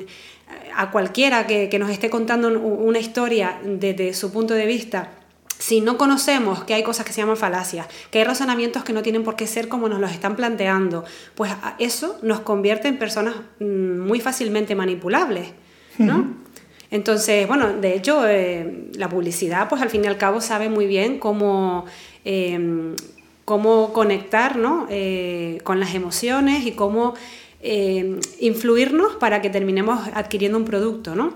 a 0.75 0.91
cualquiera 0.91 1.47
que, 1.47 1.79
nos 1.79 1.89
esté 1.89 2.11
contando 2.11 2.47
una 2.47 2.99
historia 2.99 3.59
desde 3.63 4.13
su 4.13 4.31
punto 4.31 4.53
de 4.53 4.67
vista, 4.67 5.09
si 5.57 5.81
no 5.81 5.97
conocemos 5.97 6.63
que 6.63 6.73
hay 6.73 6.83
cosas 6.83 7.05
que 7.05 7.13
se 7.13 7.21
llaman 7.21 7.37
falacias, 7.37 7.87
que 8.11 8.19
hay 8.19 8.25
razonamientos 8.25 8.83
que 8.83 8.93
no 8.93 9.01
tienen 9.01 9.23
por 9.23 9.35
qué 9.35 9.47
ser 9.47 9.67
como 9.67 9.87
nos 9.89 9.99
los 9.99 10.11
están 10.11 10.35
planteando, 10.35 11.05
pues 11.33 11.51
eso 11.79 12.17
nos 12.21 12.41
convierte 12.41 12.87
en 12.87 12.97
personas 12.97 13.35
mm, 13.59 13.99
muy 13.99 14.19
fácilmente 14.19 14.75
manipulables, 14.75 15.49
¿no? 15.97 16.45
Entonces, 16.91 17.47
bueno, 17.47 17.73
de 17.73 17.95
hecho, 17.95 18.27
eh, 18.27 18.89
la 18.95 19.09
publicidad, 19.09 19.67
pues 19.69 19.81
al 19.81 19.89
fin 19.89 20.03
y 20.03 20.07
al 20.07 20.17
cabo 20.17 20.39
sabe 20.39 20.69
muy 20.69 20.85
bien 20.85 21.19
cómo, 21.19 21.85
em, 22.23 22.95
cómo 23.43 23.91
conectar 23.93 24.55
¿no? 24.55 24.87
Eh, 24.89 25.59
con 25.63 25.79
las 25.79 25.95
emociones 25.95 26.65
y 26.65 26.71
cómo 26.71 27.13
em, 27.61 28.19
influirnos 28.39 29.15
para 29.15 29.41
que 29.41 29.49
terminemos 29.49 29.99
adquiriendo 30.13 30.57
un 30.57 30.65
producto, 30.65 31.15
¿no? 31.15 31.33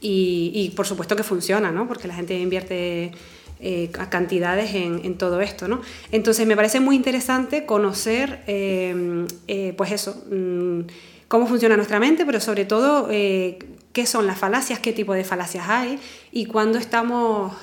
Y, 0.00 0.52
y, 0.54 0.70
por 0.76 0.86
supuesto 0.86 1.16
que 1.16 1.22
funciona, 1.22 1.72
¿no? 1.72 1.88
Porque 1.88 2.08
la 2.08 2.14
gente 2.14 2.38
invierte 2.38 3.12
eh, 3.58 3.90
cantidades 4.10 4.74
en, 4.74 5.16
todo 5.16 5.40
esto. 5.40 5.66
¿no? 5.66 5.80
Entonces 6.12 6.46
me 6.46 6.56
parece 6.56 6.80
muy 6.80 6.94
interesante 6.94 7.64
conocer, 7.64 8.42
em, 8.46 9.26
eh, 9.48 9.72
pues 9.76 9.92
eso, 9.92 10.22
mm, 10.30 10.80
cómo 11.28 11.46
funciona 11.46 11.76
nuestra 11.76 11.98
mente, 11.98 12.26
pero 12.26 12.40
sobre 12.40 12.64
todo 12.66 13.08
eh, 13.10 13.58
qué 13.92 14.04
son 14.06 14.26
las 14.26 14.38
falacias, 14.38 14.78
qué 14.80 14.92
tipo 14.92 15.14
de 15.14 15.24
falacias 15.24 15.68
hay 15.68 15.98
y 16.32 16.46
cuándo 16.46 16.78
estamos 16.78 17.54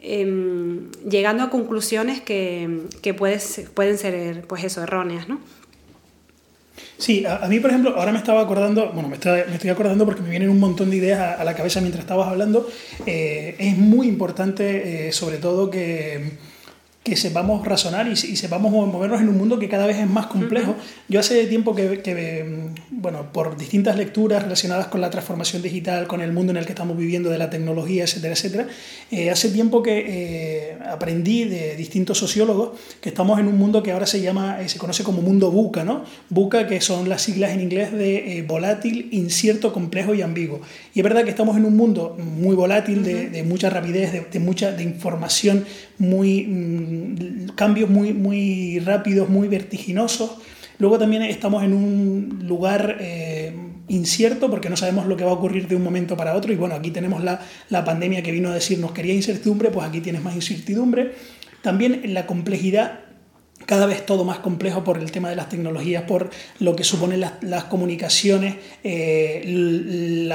em, 0.00 0.90
llegando 1.08 1.44
a 1.44 1.50
conclusiones 1.50 2.20
que, 2.20 2.82
que 3.02 3.14
pueden 3.14 3.98
ser 3.98 4.46
pues 4.48 4.64
eso, 4.64 4.82
erróneas. 4.82 5.28
¿no? 5.28 5.40
Sí, 6.98 7.24
a, 7.26 7.46
mí, 7.48 7.60
por 7.60 7.70
ejemplo, 7.70 7.94
ahora 7.96 8.10
me 8.10 8.18
estaba 8.18 8.40
acordando, 8.40 8.90
bueno, 8.92 9.08
me, 9.08 9.18
me 9.18 9.54
estoy 9.54 9.70
acordando 9.70 10.06
porque 10.06 10.22
me 10.22 10.30
vienen 10.30 10.48
un 10.48 10.58
montón 10.58 10.88
de 10.90 10.96
ideas 10.96 11.38
a, 11.38 11.44
la 11.44 11.54
cabeza 11.54 11.80
mientras 11.80 12.02
estabas 12.04 12.28
hablando. 12.28 12.68
Eh, 13.04 13.54
es 13.58 13.76
muy 13.76 14.08
importante, 14.08 15.08
eh, 15.08 15.12
sobre 15.12 15.36
todo, 15.36 15.70
que, 15.70 16.32
que 17.04 17.16
sepamos 17.16 17.66
razonar 17.66 18.08
y, 18.08 18.12
y, 18.12 18.36
sepamos 18.36 18.72
movernos 18.72 19.20
en 19.20 19.28
un 19.28 19.36
mundo 19.36 19.58
que 19.58 19.68
cada 19.68 19.86
vez 19.86 19.98
es 19.98 20.08
más 20.08 20.26
complejo. 20.26 20.74
Yo 21.08 21.20
hace 21.20 21.46
tiempo 21.46 21.74
que, 21.74 22.00
que, 22.00 22.70
bueno, 22.98 23.30
por 23.30 23.58
distintas 23.58 23.96
lecturas 23.96 24.42
relacionadas 24.42 24.86
con 24.86 25.02
la 25.02 25.10
transformación 25.10 25.60
digital, 25.60 26.06
con 26.06 26.22
el 26.22 26.32
mundo 26.32 26.52
en 26.52 26.56
el 26.56 26.64
que 26.64 26.72
estamos 26.72 26.96
viviendo, 26.96 27.28
de 27.28 27.36
la 27.36 27.50
tecnología, 27.50 28.04
etcétera, 28.04 28.32
etcétera, 28.32 28.66
eh, 29.10 29.30
hace 29.30 29.50
tiempo 29.50 29.82
que 29.82 30.04
eh, 30.06 30.78
aprendí 30.90 31.44
de 31.44 31.76
distintos 31.76 32.16
sociólogos 32.16 32.78
que 33.02 33.10
estamos 33.10 33.38
en 33.38 33.48
un 33.48 33.58
mundo 33.58 33.82
que 33.82 33.92
ahora 33.92 34.06
se 34.06 34.22
llama, 34.22 34.58
se 34.66 34.78
conoce 34.78 35.04
como 35.04 35.20
mundo 35.20 35.50
buca, 35.50 35.84
¿no? 35.84 36.04
Buca, 36.30 36.66
que 36.66 36.80
son 36.80 37.08
las 37.08 37.20
siglas 37.20 37.50
en 37.50 37.60
inglés 37.60 37.92
de 37.92 38.44
volátil, 38.48 39.08
incierto, 39.12 39.74
complejo 39.74 40.14
y 40.14 40.22
ambiguo. 40.22 40.62
Y 40.94 41.00
es 41.00 41.04
verdad 41.04 41.24
que 41.24 41.30
estamos 41.30 41.56
en 41.58 41.66
un 41.66 41.76
mundo 41.76 42.16
muy 42.18 42.56
volátil, 42.56 43.04
de, 43.04 43.42
mucha 43.42 43.68
rapidez, 43.68 44.30
de, 44.32 44.40
mucha 44.40 44.72
de 44.72 44.82
información, 44.82 45.66
muy, 45.98 46.44
mm, 46.44 47.48
cambios 47.54 47.90
muy, 47.90 48.14
muy 48.14 48.78
rápidos, 48.78 49.28
muy 49.28 49.48
vertiginosos 49.48 50.30
Luego 50.78 50.98
también 50.98 51.22
estamos 51.22 51.62
en 51.62 51.72
un 51.72 52.40
lugar 52.46 52.96
eh, 53.00 53.54
incierto 53.88 54.50
porque 54.50 54.68
no 54.68 54.76
sabemos 54.76 55.06
lo 55.06 55.16
que 55.16 55.24
va 55.24 55.30
a 55.30 55.34
ocurrir 55.34 55.68
de 55.68 55.76
un 55.76 55.82
momento 55.82 56.16
para 56.16 56.34
otro 56.34 56.52
y 56.52 56.56
bueno, 56.56 56.74
aquí 56.74 56.90
tenemos 56.90 57.22
la, 57.22 57.40
la 57.70 57.84
pandemia 57.84 58.22
que 58.22 58.32
vino 58.32 58.50
a 58.50 58.54
decirnos 58.54 58.92
quería 58.92 59.14
incertidumbre, 59.14 59.70
pues 59.70 59.86
aquí 59.86 60.00
tienes 60.00 60.22
más 60.22 60.34
incertidumbre. 60.34 61.12
También 61.62 62.14
la 62.14 62.26
complejidad 62.26 63.06
cada 63.64 63.86
vez 63.86 64.04
todo 64.04 64.24
más 64.24 64.38
complejo 64.38 64.84
por 64.84 64.98
el 64.98 65.10
tema 65.10 65.30
de 65.30 65.36
las 65.36 65.48
tecnologías, 65.48 66.04
por 66.04 66.30
lo 66.60 66.76
que 66.76 66.84
suponen 66.84 67.20
las, 67.20 67.64
comunicaciones, 67.64 68.56
eh, 68.84 69.42
el 69.44 70.30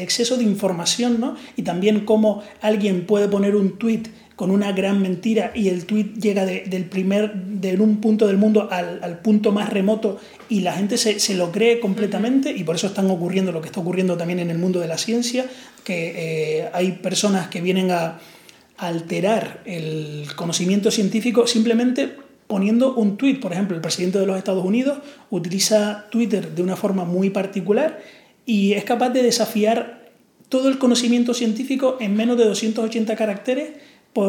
exceso 0.00 0.36
de 0.36 0.44
información, 0.44 1.20
¿no? 1.20 1.36
Y 1.56 1.62
también 1.62 2.04
cómo 2.04 2.42
alguien 2.60 3.06
puede 3.06 3.28
poner 3.28 3.56
un 3.56 3.78
tweet 3.78 4.04
con 4.36 4.50
una 4.50 4.72
gran 4.72 5.00
mentira 5.00 5.50
y 5.54 5.68
el 5.68 5.86
tweet 5.86 6.12
llega 6.20 6.44
de, 6.44 6.64
del 6.66 6.84
primer, 6.84 7.34
de 7.34 7.74
un 7.80 8.02
punto 8.02 8.26
del 8.26 8.36
mundo 8.36 8.68
al, 8.70 9.02
al 9.02 9.18
punto 9.18 9.50
más 9.50 9.70
remoto 9.70 10.20
y 10.50 10.60
la 10.60 10.74
gente 10.74 10.98
se, 10.98 11.18
se, 11.18 11.34
lo 11.34 11.50
cree 11.50 11.80
completamente 11.80 12.52
y 12.52 12.62
por 12.62 12.76
eso 12.76 12.86
están 12.86 13.10
ocurriendo 13.10 13.50
lo 13.50 13.62
que 13.62 13.68
está 13.68 13.80
ocurriendo 13.80 14.16
también 14.18 14.38
en 14.38 14.50
el 14.50 14.58
mundo 14.58 14.78
de 14.78 14.88
la 14.88 14.98
ciencia, 14.98 15.46
que 15.84 16.60
eh, 16.60 16.68
hay 16.74 16.92
personas 16.92 17.48
que 17.48 17.62
vienen 17.62 17.90
a 17.90 18.20
alterar 18.76 19.62
el 19.64 20.26
conocimiento 20.36 20.90
científico 20.90 21.46
simplemente 21.46 22.14
poniendo 22.46 22.94
un 22.94 23.16
tweet. 23.16 23.40
Por 23.40 23.52
ejemplo, 23.52 23.74
el 23.74 23.82
presidente 23.82 24.18
de 24.18 24.26
los 24.26 24.36
Estados 24.36 24.64
Unidos 24.64 24.98
utiliza 25.30 26.06
Twitter 26.10 26.54
de 26.54 26.62
una 26.62 26.76
forma 26.76 27.04
muy 27.04 27.30
particular 27.30 28.00
y 28.44 28.74
es 28.74 28.84
capaz 28.84 29.10
de 29.10 29.22
desafiar 29.22 30.10
todo 30.48 30.68
el 30.68 30.78
conocimiento 30.78 31.34
científico 31.34 31.96
en 32.00 32.14
menos 32.14 32.36
de 32.36 32.44
280 32.44 33.16
caracteres 33.16 33.70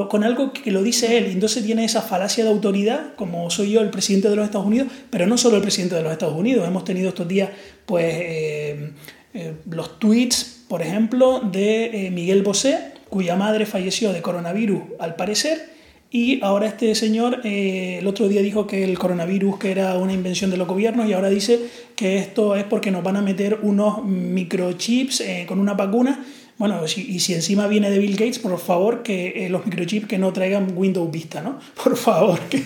con 0.10 0.24
algo 0.24 0.52
que 0.52 0.72
lo 0.72 0.84
dice 0.84 1.18
él. 1.18 1.28
Y 1.28 1.32
entonces 1.32 1.64
tiene 1.64 1.86
esa 1.86 2.02
falacia 2.02 2.44
de 2.44 2.50
autoridad, 2.50 3.16
como 3.16 3.50
soy 3.50 3.72
yo 3.72 3.82
el 3.82 3.90
presidente 3.90 4.30
de 4.30 4.36
los 4.36 4.46
Estados 4.46 4.68
Unidos, 4.68 4.88
pero 5.10 5.28
no 5.28 5.38
solo 5.38 5.56
el 5.56 5.62
presidente 5.62 5.96
de 5.96 6.04
los 6.04 6.12
Estados 6.12 6.36
Unidos. 6.36 6.68
Hemos 6.68 6.84
tenido 6.84 7.10
estos 7.10 7.28
días 7.28 7.50
pues, 7.86 8.06
eh, 8.06 8.92
eh, 9.34 9.54
los 9.70 9.98
tweets, 10.00 10.66
por 10.68 10.82
ejemplo, 10.82 11.40
de 11.40 12.08
eh, 12.08 12.12
Miguel 12.12 12.44
Bosé, 12.44 12.92
cuya 13.10 13.38
madre 13.38 13.66
falleció 13.66 14.12
de 14.12 14.22
coronavirus 14.22 14.82
al 15.00 15.16
parecer. 15.16 15.78
Y 16.10 16.42
ahora 16.42 16.68
este 16.68 16.96
señor 16.96 17.42
el 17.44 18.08
otro 18.08 18.30
día 18.30 18.42
dijo 18.42 18.66
que 18.66 18.86
el 18.86 18.98
coronavirus 18.98 19.60
que 19.60 19.72
era 19.72 19.98
una 19.98 20.14
invención 20.14 20.50
de 20.50 20.56
los 20.56 20.66
gobiernos 20.66 21.06
y 21.06 21.12
ahora 21.12 21.30
dice 21.30 21.60
que 21.98 22.18
esto 22.18 22.56
es 22.56 22.64
porque 22.64 22.92
nos 22.92 23.04
van 23.04 23.18
a 23.18 23.22
meter 23.22 23.60
unos 23.62 24.06
microchips 24.06 25.22
con 25.48 25.60
una 25.60 25.74
vacuna 25.74 26.26
bueno, 26.58 26.82
y 26.86 27.20
si 27.20 27.34
encima 27.36 27.68
viene 27.68 27.92
de 27.92 28.00
Bill 28.00 28.16
Gates, 28.16 28.40
por 28.40 28.58
favor, 28.60 29.04
que 29.04 29.46
eh, 29.46 29.50
los 29.50 29.66
microchips 29.66 30.08
que 30.08 30.18
no 30.18 30.34
traigan 30.34 30.74
Windows 30.76 31.12
Vista, 31.12 31.42
¿no? 31.42 31.60
Por 31.84 31.96
favor, 31.96 32.40
que, 32.50 32.64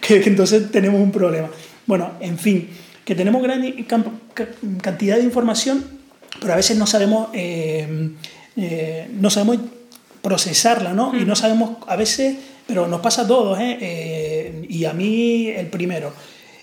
que, 0.00 0.22
entonces 0.24 0.70
tenemos 0.70 1.00
un 1.02 1.12
problema. 1.12 1.50
Bueno, 1.86 2.12
en 2.20 2.38
fin, 2.38 2.68
que 3.04 3.14
tenemos 3.14 3.42
gran 3.42 3.62
cantidad 4.80 5.16
de 5.16 5.24
información, 5.24 5.84
pero 6.40 6.54
a 6.54 6.56
veces 6.56 6.78
no 6.78 6.86
sabemos, 6.86 7.28
eh, 7.34 8.10
eh, 8.56 9.10
no 9.12 9.28
sabemos 9.28 9.58
procesarla, 10.22 10.94
¿no? 10.94 11.14
Y 11.14 11.26
no 11.26 11.36
sabemos, 11.36 11.76
a 11.88 11.96
veces, 11.96 12.36
pero 12.66 12.86
nos 12.86 13.00
pasa 13.00 13.22
a 13.22 13.26
todos, 13.26 13.58
¿eh? 13.60 14.66
y 14.66 14.84
a 14.86 14.94
mí 14.94 15.48
el 15.48 15.66
primero. 15.66 16.12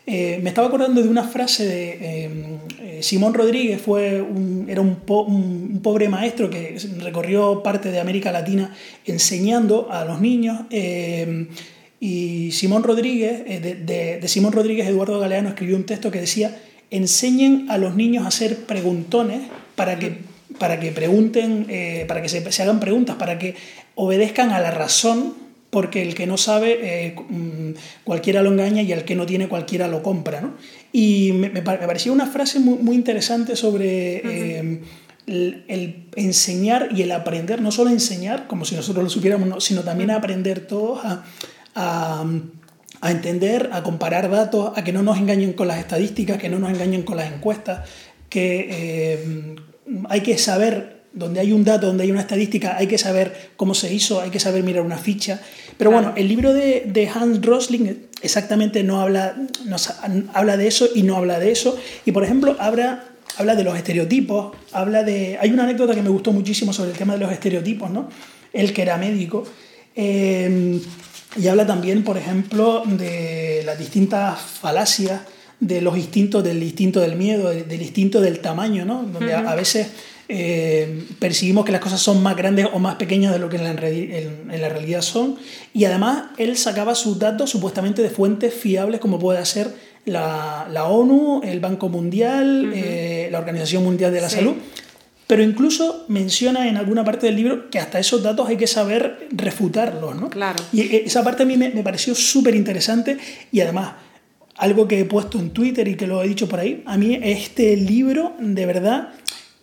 Eh, 0.10 0.40
me 0.42 0.50
estaba 0.50 0.70
acordando 0.70 1.04
de 1.04 1.10
una 1.10 1.26
frase 1.26 1.66
de 1.66 1.90
eh, 1.90 2.30
eh, 2.80 3.04
Simón 3.04 3.34
Rodríguez, 3.34 3.82
fue 3.82 4.26
era 4.70 4.80
un, 4.80 5.82
pobre 5.84 6.08
maestro 6.08 6.50
que 6.50 6.78
recorrió 7.02 7.62
parte 7.62 7.92
de 7.92 8.00
América 8.00 8.32
Latina 8.32 8.74
enseñando 9.06 9.90
a 9.92 10.06
los 10.06 10.22
niños. 10.22 10.62
y 12.00 12.52
Simón 12.54 12.84
Rodríguez, 12.84 13.44
de, 13.46 14.22
Simón 14.28 14.54
Rodríguez, 14.54 14.88
Eduardo 14.88 15.20
Galeano 15.20 15.50
escribió 15.50 15.76
un 15.76 15.86
texto 15.86 16.10
que 16.10 16.22
decía, 16.22 16.58
enseñen 16.90 17.66
a 17.70 17.78
los 17.78 17.96
niños 17.96 18.24
a 18.24 18.30
hacer 18.30 18.56
preguntones 18.66 19.42
para 19.76 20.00
que, 20.00 20.20
para 20.58 20.80
que 20.80 20.92
pregunten, 20.92 21.68
para 22.08 22.22
que 22.22 22.30
se 22.30 22.64
hagan 22.64 22.80
preguntas, 22.80 23.18
para 23.18 23.38
que 23.38 23.56
obedezcan 23.96 24.52
a 24.52 24.62
la 24.62 24.72
razón 24.72 25.47
porque 25.78 26.02
el 26.02 26.16
que 26.16 26.26
no 26.26 26.38
sabe, 26.38 26.80
eh, 26.82 27.16
mm, 27.16 27.74
cualquiera 28.04 28.42
lo 28.42 28.50
engaña 28.50 28.82
y 28.82 28.92
el 28.92 29.06
que 29.06 29.16
no 29.16 29.28
tiene, 29.28 29.48
cualquiera 29.48 29.88
lo 29.88 30.02
compra. 30.02 30.42
¿no? 30.42 30.56
Y 30.92 31.34
me, 31.34 31.52
me, 31.52 31.62
parecía 31.62 32.12
una 32.12 32.26
frase 32.26 32.60
muy, 32.60 32.80
muy 32.80 32.96
interesante 32.96 33.56
sobre 33.56 34.58
eh, 34.58 34.82
el, 35.28 36.08
enseñar 36.16 36.90
y 36.96 37.04
el 37.04 37.12
aprender, 37.12 37.62
no 37.62 37.70
solo 37.70 37.92
enseñar, 37.92 38.48
como 38.48 38.66
si 38.66 38.74
nosotros 38.76 39.04
lo 39.04 39.10
supiéramos, 39.12 39.64
sino 39.64 39.84
también 39.84 40.10
aprender 40.10 40.62
todos 40.62 41.06
a, 41.06 41.24
a, 41.76 42.26
a, 43.02 43.12
entender, 43.12 43.70
a 43.72 43.84
comparar 43.84 44.32
datos, 44.32 44.76
a 44.76 44.84
que 44.84 44.92
no 44.92 45.04
nos 45.04 45.20
engañen 45.20 45.54
con 45.54 45.68
las 45.68 45.78
estadísticas, 45.78 46.40
que 46.40 46.50
no 46.50 46.58
nos 46.58 46.72
engañen 46.72 47.04
con 47.04 47.18
las 47.18 47.32
encuestas, 47.32 47.88
que 48.30 48.68
eh, 48.72 49.56
hay 50.10 50.22
que 50.22 50.40
saber 50.40 50.98
donde 51.18 51.40
hay 51.40 51.52
un 51.52 51.64
dato, 51.64 51.88
donde 51.88 52.04
hay 52.04 52.12
una 52.12 52.22
estadística, 52.22 52.78
hay 52.78 52.88
que 52.88 52.98
saber 52.98 53.52
cómo 53.58 53.74
se 53.74 53.94
hizo, 53.94 54.22
hay 54.22 54.30
que 54.30 54.40
saber 54.40 54.64
mirar 54.64 54.84
una 54.84 54.98
ficha. 54.98 55.42
Pero 55.78 55.92
bueno, 55.92 56.14
el 56.16 56.28
libro 56.28 56.54
de, 56.54 56.84
de, 56.88 57.08
Hans 57.08 57.46
Rosling 57.46 57.94
exactamente 58.22 58.84
no 58.84 59.00
habla, 59.00 59.36
no, 59.66 59.76
habla 60.34 60.58
de 60.58 60.68
eso 60.68 60.88
y 60.94 61.04
no 61.04 61.18
habla 61.18 61.40
de 61.40 61.52
eso. 61.52 61.78
Y 62.06 62.12
por 62.12 62.24
ejemplo, 62.24 62.56
habla, 62.60 63.06
habla 63.38 63.56
de 63.56 63.64
los 63.64 63.78
estereotipos, 63.78 64.56
habla 64.72 65.04
de... 65.04 65.38
Hay 65.40 65.52
una 65.52 65.64
anécdota 65.64 65.94
que 65.94 66.02
me 66.02 66.10
gustó 66.10 66.32
muchísimo 66.32 66.74
sobre 66.74 66.92
el 66.92 66.98
tema 66.98 67.14
de 67.14 67.20
los 67.20 67.32
estereotipos, 67.32 67.92
¿no? 67.92 68.10
Él 68.54 68.74
que 68.74 68.82
era 68.82 68.98
médico. 68.98 69.44
Eh, 69.96 70.82
y 71.36 71.48
habla 71.48 71.68
también, 71.68 72.04
por 72.04 72.18
ejemplo, 72.18 72.84
de 72.86 73.62
las 73.64 73.78
distintas 73.78 74.40
falacias 74.40 75.22
de 75.60 75.82
los 75.82 75.98
instintos, 75.98 76.44
del 76.44 76.62
instinto 76.62 77.00
del 77.00 77.16
miedo, 77.16 77.50
del 77.50 77.82
instinto 77.82 78.22
del 78.22 78.40
tamaño, 78.40 78.86
¿no? 78.86 79.04
Donde 79.04 79.34
a 79.34 79.56
veces 79.56 79.88
eh, 80.30 81.06
percibimos 81.20 81.64
que 81.64 81.72
las 81.72 81.80
cosas 81.80 82.02
son 82.02 82.22
más 82.22 82.36
grandes 82.36 82.68
o 82.74 82.80
más 82.80 82.96
pequeñas 82.96 83.32
de 83.32 83.40
lo 83.40 83.48
que 83.48 83.56
en 83.56 83.64
la, 83.64 83.72
en, 83.72 84.62
la, 84.62 84.70
realidad 84.70 85.02
son. 85.02 85.38
Y 85.74 85.86
además 85.86 86.26
él 86.38 86.58
sacaba 86.58 86.96
sus 86.96 87.18
datos 87.18 87.50
supuestamente 87.50 88.02
de 88.02 88.10
fuentes 88.10 88.54
fiables 88.54 89.00
como 89.00 89.20
puede 89.20 89.46
ser 89.46 89.74
la, 90.06 90.68
la 90.70 90.86
ONU, 90.86 91.42
el 91.44 91.60
Banco 91.60 91.88
Mundial, 91.88 92.72
eh, 92.74 93.30
la 93.32 93.40
Organización 93.40 93.84
Mundial 93.84 94.12
de 94.12 94.22
la 94.22 94.30
Salud. 94.30 94.56
Pero 95.28 95.44
incluso 95.44 96.06
menciona 96.08 96.70
en 96.70 96.78
alguna 96.78 97.04
parte 97.04 97.28
del 97.28 97.36
libro 97.36 97.70
que 97.70 97.80
hasta 97.80 98.00
esos 98.00 98.24
datos 98.24 98.48
hay 98.48 98.56
que 98.58 98.68
saber 98.68 99.28
refutarlos. 99.32 100.16
¿no? 100.16 100.30
Claro. 100.30 100.62
Y 100.74 100.82
eh, 100.82 101.04
esa 101.06 101.24
parte 101.24 101.44
a 101.44 101.46
mí 101.46 101.58
me, 101.58 101.70
me 101.70 101.84
pareció 101.84 102.16
súper 102.16 102.56
interesante 102.56 103.18
y 103.52 103.62
además 103.62 103.94
algo 104.58 104.88
que 104.88 105.00
he 105.00 105.06
puesto 105.06 105.40
en 105.40 105.52
Twitter 105.52 105.88
y 105.88 105.96
que 105.96 106.08
lo 106.08 106.24
he 106.24 106.28
dicho 106.28 106.50
por 106.50 106.60
ahí, 106.60 106.84
a 106.86 106.98
mí 106.98 107.20
este 107.22 107.78
libro 107.78 108.34
de 108.40 108.66
verdad 108.66 109.10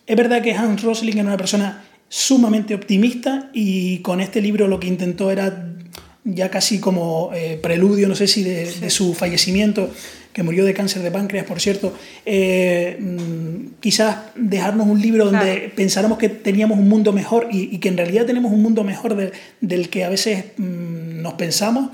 es 0.07 0.15
verdad 0.15 0.41
que 0.41 0.53
Hans 0.53 0.83
Rosling 0.83 1.13
era 1.13 1.23
una 1.23 1.37
persona 1.37 1.83
sumamente 2.07 2.75
optimista 2.75 3.49
y 3.53 3.99
con 3.99 4.21
este 4.21 4.41
libro 4.41 4.67
lo 4.67 4.79
que 4.79 4.87
intentó 4.87 5.31
era 5.31 5.75
ya 6.23 6.49
casi 6.49 6.79
como 6.79 7.31
eh, 7.33 7.59
preludio, 7.61 8.07
no 8.07 8.15
sé 8.15 8.27
si 8.27 8.43
de, 8.43 8.89
su 8.89 9.13
fallecimiento, 9.13 9.91
que 10.33 10.43
murió 10.43 10.65
de 10.65 10.73
cáncer 10.73 11.03
de 11.03 11.11
páncreas, 11.11 11.45
por 11.45 11.61
cierto, 11.61 11.93
eh, 12.25 12.97
mm, 12.99 13.79
quizás 13.79 14.17
dejarnos 14.35 14.87
un 14.87 15.01
libro 15.01 15.25
donde 15.25 15.71
pensáramos 15.75 16.17
que 16.17 16.29
teníamos 16.29 16.79
un 16.79 16.89
mundo 16.89 17.13
mejor 17.13 17.47
y, 17.51 17.77
que 17.77 17.89
en 17.89 17.97
realidad 17.97 18.25
tenemos 18.25 18.51
un 18.51 18.61
mundo 18.61 18.83
mejor 18.83 19.31
del 19.61 19.89
que 19.89 20.03
a 20.03 20.09
veces 20.09 20.45
mm, 20.57 21.21
nos 21.21 21.35
pensamos, 21.35 21.91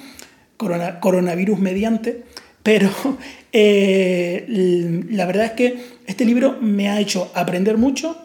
coronavirus 0.57 1.59
mediante, 1.59 2.23
pero 2.63 2.89
eh, 3.51 5.03
la 5.09 5.25
verdad 5.25 5.45
es 5.45 5.51
que 5.51 5.83
este 6.05 6.25
libro 6.25 6.57
me 6.61 6.89
ha 6.89 6.99
hecho 6.99 7.31
aprender 7.33 7.77
mucho, 7.77 8.17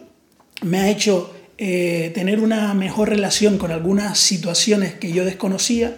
me 0.61 0.79
ha 0.79 0.89
hecho 0.89 1.33
eh, 1.57 2.11
tener 2.13 2.39
una 2.39 2.73
mejor 2.73 3.09
relación 3.09 3.57
con 3.57 3.71
algunas 3.71 4.19
situaciones 4.19 4.93
que 4.93 5.11
yo 5.11 5.25
desconocía 5.25 5.97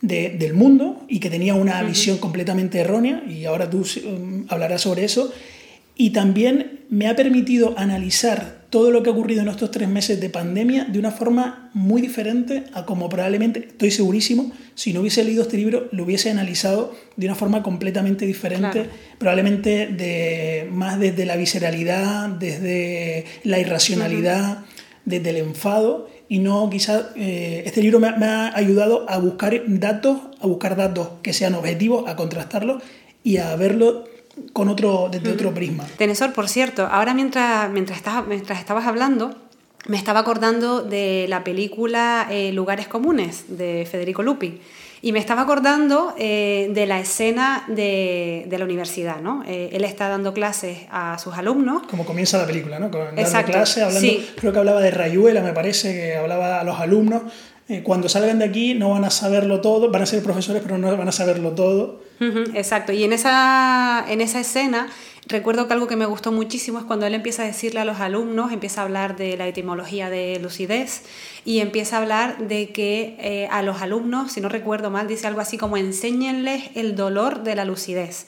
del 0.00 0.52
mundo 0.52 1.02
y 1.08 1.18
que 1.18 1.30
tenía 1.30 1.54
una 1.54 1.82
visión 1.82 2.18
completamente 2.18 2.78
errónea, 2.78 3.22
y 3.26 3.46
ahora 3.46 3.70
tú 3.70 3.86
um, 4.04 4.44
hablarás 4.48 4.82
sobre 4.82 5.04
eso. 5.04 5.32
Y 5.96 6.10
también 6.10 6.80
me 6.90 7.08
ha 7.08 7.16
permitido 7.16 7.74
analizar 7.78 8.63
todo 8.74 8.90
lo 8.90 9.04
que 9.04 9.10
ha 9.10 9.12
ocurrido 9.12 9.40
en 9.40 9.46
estos 9.46 9.70
tres 9.70 9.88
meses 9.88 10.20
de 10.20 10.30
pandemia 10.30 10.84
de 10.86 10.98
una 10.98 11.12
forma 11.12 11.70
muy 11.74 12.02
diferente 12.02 12.64
a 12.72 12.84
como 12.84 13.08
probablemente, 13.08 13.68
estoy 13.68 13.92
segurísimo, 13.92 14.50
si 14.74 14.92
no 14.92 14.98
hubiese 14.98 15.22
leído 15.22 15.42
este 15.42 15.56
libro, 15.56 15.86
lo 15.92 16.02
hubiese 16.02 16.28
analizado 16.28 16.92
de 17.14 17.26
una 17.26 17.36
forma 17.36 17.62
completamente 17.62 18.26
diferente, 18.26 18.90
probablemente 19.16 19.86
de, 19.86 20.68
más 20.72 20.98
desde 20.98 21.24
la 21.24 21.36
visceralidad, 21.36 22.30
desde 22.30 23.26
la 23.44 23.60
irracionalidad, 23.60 24.64
desde 25.04 25.30
el 25.30 25.36
enfado, 25.36 26.10
y 26.28 26.40
no 26.40 26.68
quizás 26.68 27.12
eh, 27.14 27.62
este 27.66 27.80
libro 27.80 28.00
me, 28.00 28.10
me, 28.18 28.26
ha 28.26 28.56
ayudado 28.56 29.08
a 29.08 29.18
buscar 29.18 29.62
datos, 29.68 30.18
a 30.40 30.48
buscar 30.48 30.74
datos 30.74 31.10
que 31.22 31.32
sean 31.32 31.54
objetivos, 31.54 32.08
a 32.08 32.16
contrastarlos 32.16 32.82
y 33.22 33.36
a 33.36 33.54
verlo 33.54 34.12
con 34.52 34.68
otro, 34.68 35.08
desde 35.10 35.30
otro 35.30 35.52
prisma. 35.52 35.84
Tenesor, 35.96 36.32
por 36.32 36.48
cierto, 36.48 36.86
ahora 36.90 37.14
mientras, 37.14 37.70
mientras, 37.70 37.98
estabas, 37.98 38.26
mientras 38.26 38.58
estabas 38.58 38.86
hablando, 38.86 39.34
me 39.86 39.96
estaba 39.96 40.20
acordando 40.20 40.82
de 40.82 41.26
la 41.28 41.44
película 41.44 42.26
eh, 42.30 42.52
Lugares 42.52 42.88
Comunes 42.88 43.44
de 43.48 43.86
Federico 43.90 44.22
Lupi. 44.22 44.60
Y 45.02 45.12
me 45.12 45.18
estaba 45.18 45.42
acordando 45.42 46.14
eh, 46.16 46.70
de 46.72 46.86
la 46.86 46.98
escena 46.98 47.64
de, 47.68 48.46
de 48.48 48.58
la 48.58 48.64
universidad, 48.64 49.20
¿no? 49.20 49.44
Eh, 49.46 49.68
él 49.72 49.84
está 49.84 50.08
dando 50.08 50.32
clases 50.32 50.78
a 50.90 51.18
sus 51.18 51.34
alumnos. 51.34 51.82
Como 51.90 52.06
comienza 52.06 52.38
la 52.38 52.46
película, 52.46 52.78
¿no? 52.78 52.90
Con, 52.90 53.14
dando 53.14 53.42
clases, 53.44 53.82
hablando, 53.82 54.00
sí. 54.00 54.26
creo 54.36 54.54
que 54.54 54.58
hablaba 54.58 54.80
de 54.80 54.90
Rayuela, 54.90 55.42
me 55.42 55.52
parece, 55.52 55.92
que 55.92 56.16
hablaba 56.16 56.60
a 56.60 56.64
los 56.64 56.80
alumnos. 56.80 57.22
Cuando 57.82 58.08
salgan 58.08 58.38
de 58.38 58.46
aquí 58.46 58.72
no 58.74 58.90
van 58.90 59.04
a 59.04 59.10
saberlo 59.10 59.60
todo, 59.60 59.90
van 59.90 60.02
a 60.02 60.06
ser 60.06 60.22
profesores, 60.22 60.62
pero 60.62 60.78
no 60.78 60.96
van 60.96 61.08
a 61.08 61.12
saberlo 61.12 61.52
todo. 61.52 62.00
Exacto, 62.20 62.92
y 62.92 63.04
en 63.04 63.12
esa, 63.12 64.04
en 64.08 64.20
esa 64.20 64.40
escena 64.40 64.88
recuerdo 65.26 65.66
que 65.66 65.72
algo 65.72 65.86
que 65.86 65.96
me 65.96 66.06
gustó 66.06 66.32
muchísimo 66.32 66.78
es 66.78 66.84
cuando 66.84 67.06
él 67.06 67.14
empieza 67.14 67.42
a 67.42 67.46
decirle 67.46 67.80
a 67.80 67.84
los 67.84 68.00
alumnos, 68.00 68.52
empieza 68.52 68.80
a 68.80 68.84
hablar 68.84 69.16
de 69.16 69.36
la 69.36 69.46
etimología 69.46 70.10
de 70.10 70.38
lucidez 70.40 71.02
y 71.44 71.60
empieza 71.60 71.96
a 71.96 72.02
hablar 72.02 72.38
de 72.38 72.70
que 72.70 73.16
eh, 73.18 73.48
a 73.50 73.62
los 73.62 73.82
alumnos, 73.82 74.32
si 74.32 74.40
no 74.40 74.48
recuerdo 74.48 74.90
mal, 74.90 75.08
dice 75.08 75.26
algo 75.26 75.40
así 75.40 75.58
como 75.58 75.76
enséñenles 75.76 76.70
el 76.74 76.94
dolor 76.94 77.42
de 77.42 77.54
la 77.56 77.64
lucidez. 77.64 78.26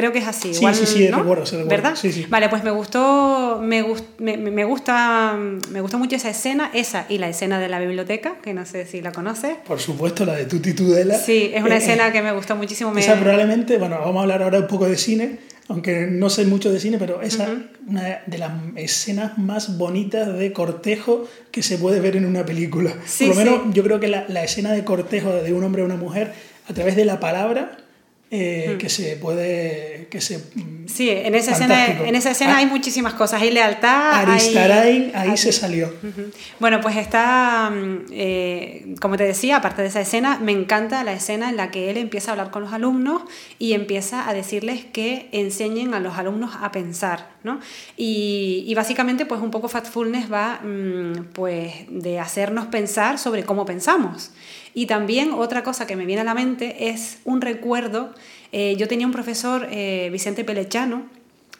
Creo 0.00 0.12
que 0.12 0.20
es 0.20 0.26
así. 0.26 0.54
Sí, 0.54 0.60
igual, 0.60 0.74
sí, 0.74 0.86
sí, 0.86 1.08
¿no? 1.10 1.18
recuerdo, 1.18 1.44
sí, 1.44 1.56
recuerdo. 1.56 1.82
¿Verdad? 1.82 1.94
Sí, 2.00 2.10
sí. 2.10 2.24
Vale, 2.26 2.48
pues 2.48 2.64
me 2.64 2.70
gustó, 2.70 3.60
me, 3.62 3.82
gust, 3.82 4.04
me, 4.18 4.38
me, 4.38 4.64
gusta, 4.64 5.36
me 5.68 5.80
gustó 5.82 5.98
mucho 5.98 6.16
esa 6.16 6.30
escena, 6.30 6.70
esa 6.72 7.04
y 7.10 7.18
la 7.18 7.28
escena 7.28 7.60
de 7.60 7.68
la 7.68 7.78
biblioteca, 7.80 8.36
que 8.42 8.54
no 8.54 8.64
sé 8.64 8.86
si 8.86 9.02
la 9.02 9.12
conoces. 9.12 9.58
Por 9.66 9.78
supuesto, 9.78 10.24
la 10.24 10.36
de 10.36 10.46
Tuti 10.46 10.72
Tudela. 10.72 11.18
Sí, 11.18 11.50
es 11.52 11.62
una 11.62 11.74
eh, 11.74 11.80
escena 11.80 12.12
que 12.12 12.22
me 12.22 12.32
gustó 12.32 12.56
muchísimo. 12.56 12.92
Me... 12.92 13.02
Esa 13.02 13.20
probablemente, 13.20 13.76
bueno, 13.76 13.98
vamos 13.98 14.16
a 14.16 14.22
hablar 14.22 14.42
ahora 14.42 14.60
un 14.60 14.68
poco 14.68 14.88
de 14.88 14.96
cine, 14.96 15.38
aunque 15.68 16.06
no 16.06 16.30
sé 16.30 16.46
mucho 16.46 16.72
de 16.72 16.80
cine, 16.80 16.96
pero 16.98 17.20
esa 17.20 17.44
es 17.44 17.50
uh 17.50 17.52
-huh. 17.52 17.68
una 17.88 18.22
de 18.24 18.38
las 18.38 18.52
escenas 18.76 19.36
más 19.36 19.76
bonitas 19.76 20.34
de 20.38 20.50
cortejo 20.54 21.28
que 21.50 21.62
se 21.62 21.76
puede 21.76 22.00
ver 22.00 22.16
en 22.16 22.24
una 22.24 22.46
película. 22.46 22.94
Sí, 23.04 23.26
Por 23.26 23.36
lo 23.36 23.44
menos 23.44 23.74
yo 23.74 23.82
creo 23.82 24.00
que 24.00 24.08
la, 24.08 24.24
la 24.28 24.42
escena 24.44 24.72
de 24.72 24.82
cortejo 24.82 25.30
de 25.30 25.52
un 25.52 25.62
hombre 25.62 25.82
a 25.82 25.84
una 25.84 25.96
mujer 25.96 26.32
a 26.70 26.72
través 26.72 26.96
de 26.96 27.04
la 27.04 27.20
palabra 27.20 27.76
eh, 28.32 28.74
mm. 28.74 28.78
que 28.78 28.88
se 28.88 29.16
puede 29.16 30.06
que 30.08 30.20
se 30.20 30.40
sí 30.86 31.10
en 31.10 31.34
esa 31.34 31.50
escena 31.50 31.86
en 31.86 32.14
esa 32.14 32.30
escena 32.30 32.54
ah, 32.54 32.58
hay 32.58 32.66
muchísimas 32.66 33.14
cosas 33.14 33.42
hay 33.42 33.50
lealtad 33.50 34.12
Aristarain 34.12 35.10
hay, 35.14 35.30
ahí 35.30 35.36
se 35.36 35.50
salió 35.50 35.88
uh 35.88 36.06
-huh. 36.06 36.32
bueno 36.60 36.80
pues 36.80 36.96
está 36.96 37.72
eh, 38.12 38.94
como 39.00 39.16
te 39.16 39.24
decía 39.24 39.56
aparte 39.56 39.82
de 39.82 39.88
esa 39.88 40.00
escena 40.00 40.38
me 40.38 40.52
encanta 40.52 41.02
la 41.02 41.12
escena 41.12 41.50
en 41.50 41.56
la 41.56 41.72
que 41.72 41.90
él 41.90 41.96
empieza 41.96 42.30
a 42.30 42.32
hablar 42.34 42.52
con 42.52 42.62
los 42.62 42.72
alumnos 42.72 43.22
y 43.58 43.72
empieza 43.72 44.28
a 44.28 44.32
decirles 44.32 44.84
que 44.84 45.28
enseñen 45.32 45.92
a 45.92 45.98
los 45.98 46.16
alumnos 46.16 46.52
a 46.60 46.70
pensar 46.70 47.30
¿no? 47.42 47.58
y, 47.96 48.64
y 48.64 48.74
básicamente 48.74 49.26
pues 49.26 49.40
un 49.40 49.50
poco 49.50 49.66
Fatfulness 49.66 50.32
va 50.32 50.60
mmm, 50.62 51.24
pues 51.32 51.72
de 51.88 52.20
hacernos 52.20 52.66
pensar 52.66 53.18
sobre 53.18 53.42
cómo 53.42 53.64
pensamos 53.64 54.30
y 54.74 54.86
también 54.86 55.32
otra 55.32 55.62
cosa 55.62 55.86
que 55.86 55.96
me 55.96 56.06
viene 56.06 56.22
a 56.22 56.24
la 56.24 56.34
mente 56.34 56.88
es 56.88 57.18
un 57.24 57.40
recuerdo. 57.40 58.14
Eh, 58.52 58.76
yo 58.76 58.88
tenía 58.88 59.06
un 59.06 59.12
profesor, 59.12 59.68
eh, 59.70 60.08
Vicente 60.12 60.44
Pelechano, 60.44 61.04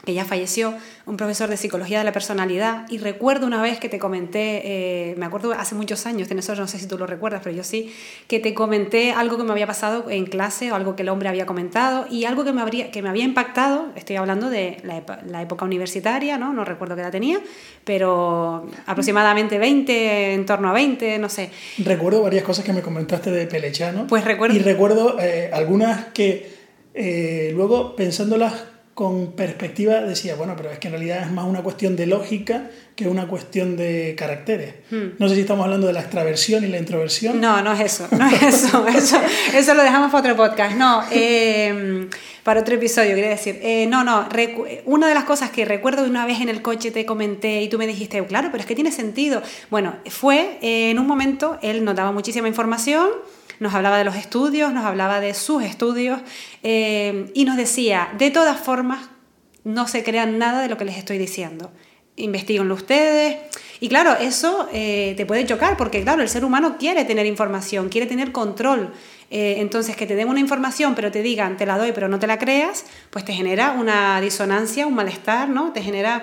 que 0.05 0.15
ya 0.15 0.25
falleció, 0.25 0.75
un 1.07 1.17
profesor 1.17 1.49
de 1.49 1.57
psicología 1.57 1.99
de 1.99 2.05
la 2.05 2.13
personalidad, 2.13 2.87
y 2.89 2.99
recuerdo 2.99 3.47
una 3.47 3.61
vez 3.61 3.79
que 3.79 3.89
te 3.89 3.99
comenté, 3.99 4.63
eh, 4.65 5.15
me 5.17 5.27
acuerdo 5.27 5.53
hace 5.53 5.75
muchos 5.75 6.07
años, 6.07 6.29
Tenesor, 6.29 6.59
no 6.59 6.67
sé 6.67 6.79
si 6.79 6.87
tú 6.87 6.99
lo 6.99 7.07
recuerdas, 7.07 7.41
pero 7.43 7.55
yo 7.55 7.65
sí, 7.65 7.93
que 8.27 8.41
te 8.41 8.55
comenté 8.55 9.13
algo 9.13 9.37
que 9.37 9.45
me 9.45 9.53
había 9.53 9.67
pasado 9.67 10.09
en 10.11 10.27
clase 10.27 10.73
o 10.73 10.75
algo 10.75 10.97
que 10.97 11.03
el 11.03 11.09
hombre 11.09 11.29
había 11.29 11.47
comentado 11.47 12.07
y 12.11 12.25
algo 12.25 12.45
que 12.45 12.53
me, 12.53 12.61
habría, 12.61 12.91
que 12.91 13.03
me 13.03 13.09
había 13.09 13.25
impactado, 13.25 13.89
estoy 13.97 14.17
hablando 14.17 14.51
de 14.51 14.79
la, 14.85 15.03
la 15.27 15.43
época 15.43 15.65
universitaria, 15.65 16.39
¿no? 16.39 16.53
no 16.53 16.65
recuerdo 16.65 16.95
qué 16.95 17.03
edad 17.03 17.13
tenía, 17.13 17.41
pero 17.85 18.67
aproximadamente 18.87 19.59
20, 19.59 20.35
en 20.35 20.47
torno 20.47 20.71
a 20.71 20.73
20, 20.73 21.19
no 21.19 21.29
sé. 21.29 21.51
Recuerdo 21.79 22.23
varias 22.23 22.45
cosas 22.45 22.65
que 22.65 22.73
me 22.73 22.83
comentaste 22.83 23.31
de 23.31 23.47
Pelechano. 23.47 24.07
Pues 24.07 24.25
recuerdo. 24.25 24.57
Y 24.57 24.61
recuerdo 24.61 25.17
eh, 25.21 25.51
algunas 25.53 26.07
que 26.07 26.59
eh, 26.95 27.53
luego 27.55 27.95
pensándolas 27.97 28.70
con 28.95 29.33
perspectiva 29.33 30.01
decía, 30.03 30.35
bueno, 30.35 30.55
pero 30.57 30.71
es 30.71 30.79
que 30.79 30.89
en 30.89 30.93
realidad 30.93 31.23
es 31.23 31.33
más 31.33 31.47
una 31.47 31.63
cuestión 31.63 31.97
de 31.97 32.07
lógica 32.07 32.71
que 32.95 33.09
una 33.09 33.27
cuestión 33.29 33.77
de 33.77 34.15
caracteres. 34.17 34.75
Hmm. 34.91 35.17
No 35.19 35.29
sé 35.29 35.37
si 35.37 35.41
estamos 35.43 35.65
hablando 35.65 35.87
de 35.87 35.95
la 35.95 36.01
extraversión 36.01 36.65
y 36.65 36.69
la 36.69 36.79
introversión. 36.79 37.41
No, 37.41 37.63
no 37.63 37.73
es 37.73 37.81
eso, 37.81 38.09
no 38.11 38.29
es 38.29 38.43
eso, 38.43 38.87
eso, 38.89 39.19
eso 39.55 39.75
lo 39.75 39.83
dejamos 39.83 40.11
para 40.13 40.33
otro 40.33 40.37
podcast. 40.37 40.77
No, 40.77 41.03
eh, 41.11 42.09
para 42.43 42.61
otro 42.61 42.75
episodio, 42.75 43.15
quería 43.15 43.31
decir. 43.31 43.59
Eh, 43.63 43.87
no, 43.87 44.05
no, 44.05 44.29
una 44.85 45.09
de 45.09 45.15
las 45.15 45.25
cosas 45.25 45.51
que 45.51 45.65
recuerdo 45.65 46.05
una 46.05 46.27
vez 46.27 46.41
en 46.41 46.49
el 46.49 46.61
coche 46.61 46.91
te 46.91 47.07
comenté 47.07 47.63
y 47.63 47.69
tú 47.69 47.79
me 47.79 47.87
dijiste, 47.87 48.23
claro, 48.27 48.49
pero 48.51 48.61
es 48.61 48.67
que 48.67 48.75
tiene 48.75 48.93
sentido. 48.93 49.43
Bueno, 49.71 49.97
fue 50.11 50.59
eh, 50.61 50.91
en 50.91 50.99
un 50.99 51.07
momento, 51.07 51.59
él 51.63 51.85
nos 51.85 51.95
daba 51.97 52.13
muchísima 52.13 52.49
información 52.49 53.09
nos 53.61 53.75
hablaba 53.75 53.99
de 53.99 54.05
los 54.05 54.17
estudios, 54.17 54.73
nos 54.73 54.85
hablaba 54.85 55.21
de 55.21 55.35
sus 55.35 55.63
estudios 55.63 56.21
eh, 56.63 57.31
y 57.35 57.45
nos 57.45 57.57
decía, 57.57 58.09
de 58.19 58.31
todas 58.31 58.59
formas, 58.59 59.09
no 59.63 59.87
se 59.87 60.03
crean 60.03 60.39
nada 60.39 60.63
de 60.63 60.69
lo 60.69 60.77
que 60.77 60.87
les 60.87 60.97
estoy 60.97 61.19
diciendo. 61.19 61.71
Investíguenlo 62.17 62.75
ustedes. 62.75 63.37
Y 63.79 63.89
claro, 63.89 64.15
eso 64.19 64.69
eh, 64.73 65.15
te 65.17 65.27
puede 65.27 65.45
chocar 65.47 65.77
porque, 65.77 66.03
claro, 66.03 66.23
el 66.23 66.29
ser 66.29 66.45
humano 66.45 66.77
quiere 66.79 67.05
tener 67.05 67.27
información, 67.27 67.91
quiere 67.91 68.07
tener 68.07 68.33
control. 68.33 68.93
Eh, 69.31 69.57
entonces, 69.59 69.95
que 69.95 70.07
te 70.07 70.17
den 70.17 70.29
una 70.29 70.41
información, 70.41 70.95
pero 70.95 71.11
te 71.11 71.23
digan, 71.23 71.57
te 71.57 71.67
la 71.67 71.79
doy, 71.79 71.93
pero 71.93 72.09
no 72.09 72.19
te 72.19 72.27
la 72.27 72.39
creas, 72.39 72.85
pues 73.11 73.25
te 73.25 73.33
genera 73.33 73.73
una 73.73 74.21
disonancia, 74.21 74.87
un 74.87 74.95
malestar, 74.95 75.49
¿no? 75.51 75.73
Te 75.73 75.83
genera 75.83 76.23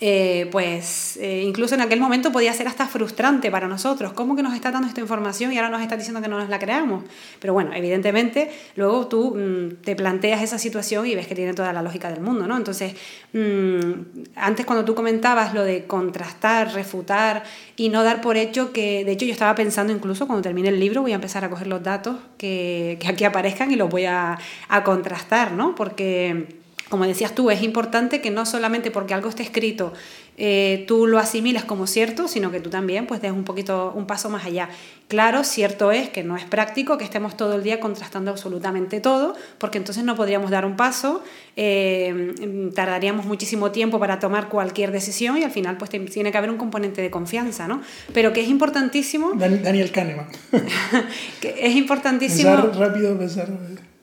eh, 0.00 0.48
pues 0.52 1.16
eh, 1.16 1.42
incluso 1.44 1.74
en 1.74 1.80
aquel 1.80 2.00
momento 2.00 2.30
podía 2.30 2.52
ser 2.52 2.68
hasta 2.68 2.86
frustrante 2.86 3.50
para 3.50 3.66
nosotros. 3.66 4.12
¿Cómo 4.12 4.36
que 4.36 4.42
nos 4.42 4.54
está 4.54 4.70
dando 4.70 4.86
esta 4.86 5.00
información 5.00 5.52
y 5.52 5.56
ahora 5.56 5.70
nos 5.70 5.82
está 5.82 5.96
diciendo 5.96 6.22
que 6.22 6.28
no 6.28 6.38
nos 6.38 6.48
la 6.48 6.60
creamos? 6.60 7.04
Pero 7.40 7.52
bueno, 7.52 7.72
evidentemente 7.74 8.50
luego 8.76 9.08
tú 9.08 9.34
mmm, 9.34 9.82
te 9.82 9.96
planteas 9.96 10.42
esa 10.42 10.58
situación 10.58 11.06
y 11.06 11.16
ves 11.16 11.26
que 11.26 11.34
tiene 11.34 11.52
toda 11.52 11.72
la 11.72 11.82
lógica 11.82 12.10
del 12.10 12.20
mundo, 12.20 12.46
¿no? 12.46 12.56
Entonces, 12.56 12.94
mmm, 13.32 13.90
antes 14.36 14.64
cuando 14.66 14.84
tú 14.84 14.94
comentabas 14.94 15.52
lo 15.52 15.64
de 15.64 15.86
contrastar, 15.86 16.72
refutar 16.74 17.42
y 17.76 17.88
no 17.88 18.04
dar 18.04 18.20
por 18.20 18.36
hecho 18.36 18.72
que, 18.72 19.04
de 19.04 19.12
hecho 19.12 19.24
yo 19.24 19.32
estaba 19.32 19.56
pensando 19.56 19.92
incluso 19.92 20.28
cuando 20.28 20.42
termine 20.42 20.68
el 20.68 20.78
libro 20.78 21.02
voy 21.02 21.12
a 21.12 21.16
empezar 21.16 21.44
a 21.44 21.50
coger 21.50 21.66
los 21.66 21.82
datos 21.82 22.16
que, 22.36 22.98
que 23.00 23.08
aquí 23.08 23.24
aparezcan 23.24 23.72
y 23.72 23.76
los 23.76 23.90
voy 23.90 24.04
a, 24.04 24.38
a 24.68 24.84
contrastar, 24.84 25.52
¿no? 25.52 25.74
Porque 25.74 26.57
como 26.88 27.04
decías 27.06 27.34
tú, 27.34 27.50
es 27.50 27.62
importante 27.62 28.20
que 28.20 28.30
no 28.30 28.46
solamente 28.46 28.90
porque 28.90 29.14
algo 29.14 29.28
esté 29.28 29.42
escrito 29.42 29.92
eh, 30.40 30.84
tú 30.86 31.08
lo 31.08 31.18
asimiles 31.18 31.64
como 31.64 31.88
cierto, 31.88 32.28
sino 32.28 32.52
que 32.52 32.60
tú 32.60 32.70
también 32.70 33.08
pues 33.08 33.20
des 33.20 33.32
un 33.32 33.42
poquito, 33.42 33.92
un 33.96 34.06
paso 34.06 34.30
más 34.30 34.46
allá. 34.46 34.68
Claro, 35.08 35.42
cierto 35.42 35.90
es 35.90 36.10
que 36.10 36.22
no 36.22 36.36
es 36.36 36.44
práctico 36.44 36.96
que 36.96 37.02
estemos 37.02 37.36
todo 37.36 37.56
el 37.56 37.64
día 37.64 37.80
contrastando 37.80 38.30
absolutamente 38.30 39.00
todo, 39.00 39.34
porque 39.58 39.78
entonces 39.78 40.04
no 40.04 40.14
podríamos 40.14 40.52
dar 40.52 40.64
un 40.64 40.76
paso, 40.76 41.24
eh, 41.56 42.70
tardaríamos 42.72 43.26
muchísimo 43.26 43.72
tiempo 43.72 43.98
para 43.98 44.20
tomar 44.20 44.48
cualquier 44.48 44.92
decisión 44.92 45.38
y 45.38 45.42
al 45.42 45.50
final 45.50 45.76
pues 45.76 45.90
tiene 45.90 46.30
que 46.30 46.38
haber 46.38 46.50
un 46.50 46.56
componente 46.56 47.02
de 47.02 47.10
confianza, 47.10 47.66
¿no? 47.66 47.82
Pero 48.14 48.32
que 48.32 48.40
es 48.40 48.48
importantísimo... 48.48 49.32
Daniel 49.34 49.90
Kahneman. 49.90 50.28
que 51.40 51.54
es 51.58 51.74
importantísimo... 51.74 52.54
Pensar 52.54 52.78
rápido, 52.78 53.18
pensar 53.18 53.48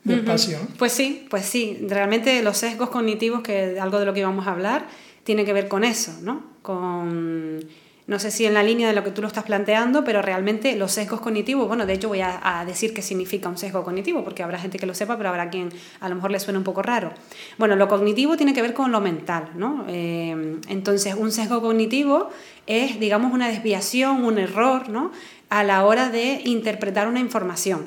Uh 0.06 0.10
-huh. 0.10 0.66
Pues 0.78 0.92
sí, 0.92 1.26
pues 1.28 1.44
sí. 1.44 1.78
Realmente 1.88 2.42
los 2.42 2.56
sesgos 2.56 2.90
cognitivos, 2.90 3.42
que 3.42 3.78
algo 3.80 3.98
de 3.98 4.06
lo 4.06 4.12
que 4.12 4.20
íbamos 4.20 4.46
a 4.46 4.52
hablar, 4.52 4.86
tiene 5.24 5.44
que 5.44 5.52
ver 5.52 5.68
con 5.68 5.82
eso, 5.82 6.12
¿no? 6.22 6.42
Con, 6.62 7.64
no 8.06 8.20
sé 8.20 8.30
si 8.30 8.46
en 8.46 8.54
la 8.54 8.62
línea 8.62 8.86
de 8.86 8.94
lo 8.94 9.02
que 9.02 9.10
tú 9.10 9.20
lo 9.20 9.26
estás 9.26 9.42
planteando, 9.42 10.04
pero 10.04 10.22
realmente 10.22 10.76
los 10.76 10.92
sesgos 10.92 11.20
cognitivos, 11.20 11.66
bueno, 11.66 11.86
de 11.86 11.94
hecho 11.94 12.08
voy 12.08 12.20
a, 12.20 12.60
a, 12.60 12.64
decir 12.64 12.94
qué 12.94 13.02
significa 13.02 13.48
un 13.48 13.58
sesgo 13.58 13.82
cognitivo, 13.82 14.22
porque 14.22 14.44
habrá 14.44 14.60
gente 14.60 14.78
que 14.78 14.86
lo 14.86 14.94
sepa, 14.94 15.16
pero 15.16 15.30
habrá 15.30 15.50
quien 15.50 15.70
a 15.98 16.08
lo 16.08 16.14
mejor 16.14 16.30
le 16.30 16.38
suene 16.38 16.58
un 16.58 16.64
poco 16.64 16.82
raro. 16.82 17.10
Bueno, 17.58 17.74
lo 17.74 17.88
cognitivo 17.88 18.36
tiene 18.36 18.54
que 18.54 18.62
ver 18.62 18.74
con 18.74 18.92
lo 18.92 19.00
mental, 19.00 19.50
¿no? 19.56 19.84
Eh, 19.88 20.60
entonces, 20.68 21.16
un 21.16 21.32
sesgo 21.32 21.60
cognitivo 21.60 22.30
es, 22.68 23.00
digamos, 23.00 23.32
una 23.32 23.48
desviación, 23.48 24.24
un 24.24 24.38
error, 24.38 24.88
¿no? 24.88 25.10
A 25.48 25.64
la 25.64 25.84
hora 25.84 26.08
de 26.08 26.42
interpretar 26.44 27.08
una 27.08 27.18
información. 27.18 27.86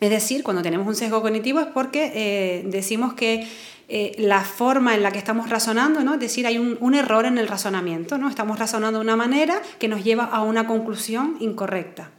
Es 0.00 0.08
decir, 0.08 0.42
cuando 0.42 0.62
tenemos 0.62 0.86
un 0.86 0.94
sesgo 0.94 1.20
cognitivo 1.20 1.60
es 1.60 1.66
porque 1.66 2.10
eh, 2.14 2.62
decimos 2.66 3.12
que 3.12 3.46
eh, 3.92 4.14
la 4.18 4.42
forma 4.42 4.94
en 4.94 5.02
la 5.02 5.10
que 5.10 5.18
estamos 5.18 5.50
razonando, 5.50 6.04
¿no? 6.04 6.14
Es 6.14 6.20
decir, 6.20 6.46
hay 6.46 6.58
un, 6.58 6.94
error 6.94 7.26
en 7.26 7.38
el 7.38 7.48
razonamiento, 7.48 8.18
¿no? 8.18 8.28
Estamos 8.28 8.58
razonando 8.58 9.00
de 9.00 9.04
una 9.04 9.16
manera 9.16 9.60
que 9.78 9.88
nos 9.88 10.04
lleva 10.04 10.24
a 10.24 10.42
una 10.42 10.66
conclusión 10.66 11.36
incorrecta. 11.40 12.10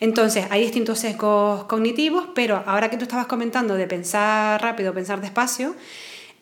Entonces, 0.00 0.46
hay 0.50 0.60
distintos 0.60 0.98
sesgos 0.98 1.64
cognitivos, 1.64 2.26
pero 2.34 2.62
ahora 2.66 2.90
que 2.90 2.98
tú 2.98 3.04
estabas 3.04 3.26
comentando 3.26 3.74
de 3.74 3.86
pensar 3.86 4.60
rápido, 4.62 4.92
pensar 4.92 5.20
despacio, 5.22 5.74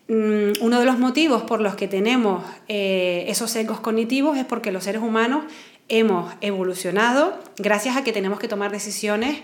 mm, 0.09 0.61
uno 0.61 0.81
de 0.81 0.85
los 0.85 0.99
motivos 0.99 1.45
por 1.45 1.61
los 1.61 1.77
que 1.77 1.87
tenemos 1.89 2.45
eh, 2.69 3.25
esos 3.29 3.53
sesgos 3.53 3.81
cognitivos 3.81 4.37
es 4.37 4.45
porque 4.45 4.73
los 4.73 4.85
seres 4.85 5.01
humanos 5.01 5.45
hemos 5.89 6.35
evolucionado 6.41 7.39
gracias 7.57 7.97
a 7.97 8.03
que 8.03 8.13
tenemos 8.13 8.41
que 8.41 8.49
tomar 8.49 8.73
decisiones 8.73 9.43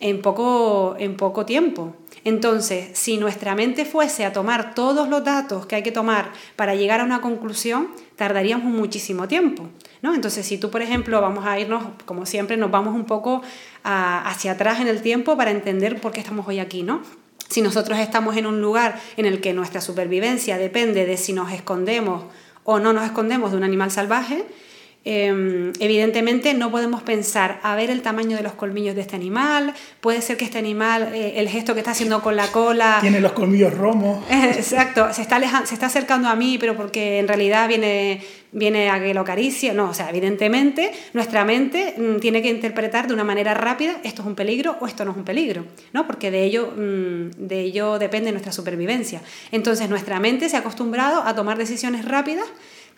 en 0.00 0.22
poco, 0.22 0.96
en 0.98 1.16
poco 1.16 1.44
tiempo. 1.44 1.94
Entonces, 2.24 2.90
si 2.98 3.16
nuestra 3.16 3.54
mente 3.54 3.84
fuese 3.84 4.24
a 4.24 4.32
tomar 4.32 4.74
todos 4.74 5.08
los 5.08 5.24
datos 5.24 5.66
que 5.66 5.76
hay 5.76 5.82
que 5.82 5.92
tomar 5.92 6.32
para 6.56 6.74
llegar 6.74 7.00
a 7.00 7.04
una 7.04 7.20
conclusión, 7.20 7.88
tardaríamos 8.16 8.72
muchísimo 8.72 9.28
tiempo. 9.28 9.68
¿no? 10.02 10.14
Entonces, 10.14 10.46
si 10.46 10.58
tú, 10.58 10.70
por 10.70 10.82
ejemplo, 10.82 11.20
vamos 11.20 11.44
a 11.46 11.58
irnos, 11.58 11.84
como 12.04 12.26
siempre, 12.26 12.56
nos 12.56 12.70
vamos 12.70 12.94
un 12.94 13.04
poco 13.04 13.42
hacia 13.82 14.52
atrás 14.52 14.80
en 14.80 14.88
el 14.88 15.02
tiempo 15.02 15.36
para 15.36 15.50
entender 15.50 16.00
por 16.00 16.12
qué 16.12 16.20
estamos 16.20 16.46
hoy 16.46 16.58
aquí, 16.58 16.82
¿no? 16.82 17.02
Si 17.48 17.62
nosotros 17.62 17.98
estamos 17.98 18.36
en 18.36 18.46
un 18.46 18.60
lugar 18.60 19.00
en 19.16 19.24
el 19.24 19.40
que 19.40 19.54
nuestra 19.54 19.80
supervivencia 19.80 20.58
depende 20.58 21.06
de 21.06 21.16
si 21.16 21.32
nos 21.32 21.50
escondemos 21.50 22.24
o 22.64 22.78
no 22.78 22.92
nos 22.92 23.04
escondemos 23.04 23.52
de 23.52 23.56
un 23.56 23.64
animal 23.64 23.90
salvaje, 23.90 24.44
Em, 25.10 25.72
evidentemente 25.80 26.52
no 26.52 26.70
podemos 26.70 27.00
pensar 27.00 27.60
a 27.62 27.74
ver 27.74 27.88
el 27.88 28.02
tamaño 28.02 28.36
de 28.36 28.42
los 28.42 28.52
colmillos 28.52 28.94
de 28.94 29.00
este 29.00 29.16
animal, 29.16 29.72
puede 30.02 30.20
ser 30.20 30.36
que 30.36 30.44
este 30.44 30.58
animal, 30.58 31.14
eh, 31.14 31.40
el 31.40 31.48
gesto 31.48 31.72
que 31.72 31.80
está 31.80 31.92
haciendo 31.92 32.20
con 32.20 32.36
la 32.36 32.48
cola... 32.48 32.98
Tiene 33.00 33.18
los 33.18 33.32
colmillos 33.32 33.72
romos. 33.72 34.22
Exacto, 34.30 35.10
se 35.14 35.22
está, 35.22 35.40
se 35.64 35.72
está 35.72 35.86
acercando 35.86 36.28
a 36.28 36.36
mí, 36.36 36.58
pero 36.60 36.76
porque 36.76 37.20
en 37.20 37.26
realidad 37.26 37.68
viene, 37.68 38.20
viene 38.52 38.90
a 38.90 39.00
que 39.00 39.14
lo 39.14 39.22
acaricie. 39.22 39.72
No, 39.72 39.88
o 39.88 39.94
sea, 39.94 40.10
evidentemente 40.10 40.92
nuestra 41.14 41.42
mente 41.42 41.94
mm, 41.96 42.20
tiene 42.20 42.42
que 42.42 42.50
interpretar 42.50 43.08
de 43.08 43.14
una 43.14 43.24
manera 43.24 43.54
rápida 43.54 44.00
esto 44.04 44.20
es 44.20 44.28
un 44.28 44.34
peligro 44.34 44.76
o 44.78 44.86
esto 44.86 45.06
no 45.06 45.12
es 45.12 45.16
un 45.16 45.24
peligro, 45.24 45.64
¿no? 45.94 46.06
porque 46.06 46.30
de 46.30 46.44
ello, 46.44 46.74
mm, 46.76 47.30
de 47.48 47.60
ello 47.60 47.98
depende 47.98 48.30
nuestra 48.30 48.52
supervivencia. 48.52 49.22
Entonces 49.52 49.88
nuestra 49.88 50.20
mente 50.20 50.50
se 50.50 50.56
ha 50.56 50.60
acostumbrado 50.60 51.22
a 51.22 51.34
tomar 51.34 51.56
decisiones 51.56 52.04
rápidas 52.04 52.44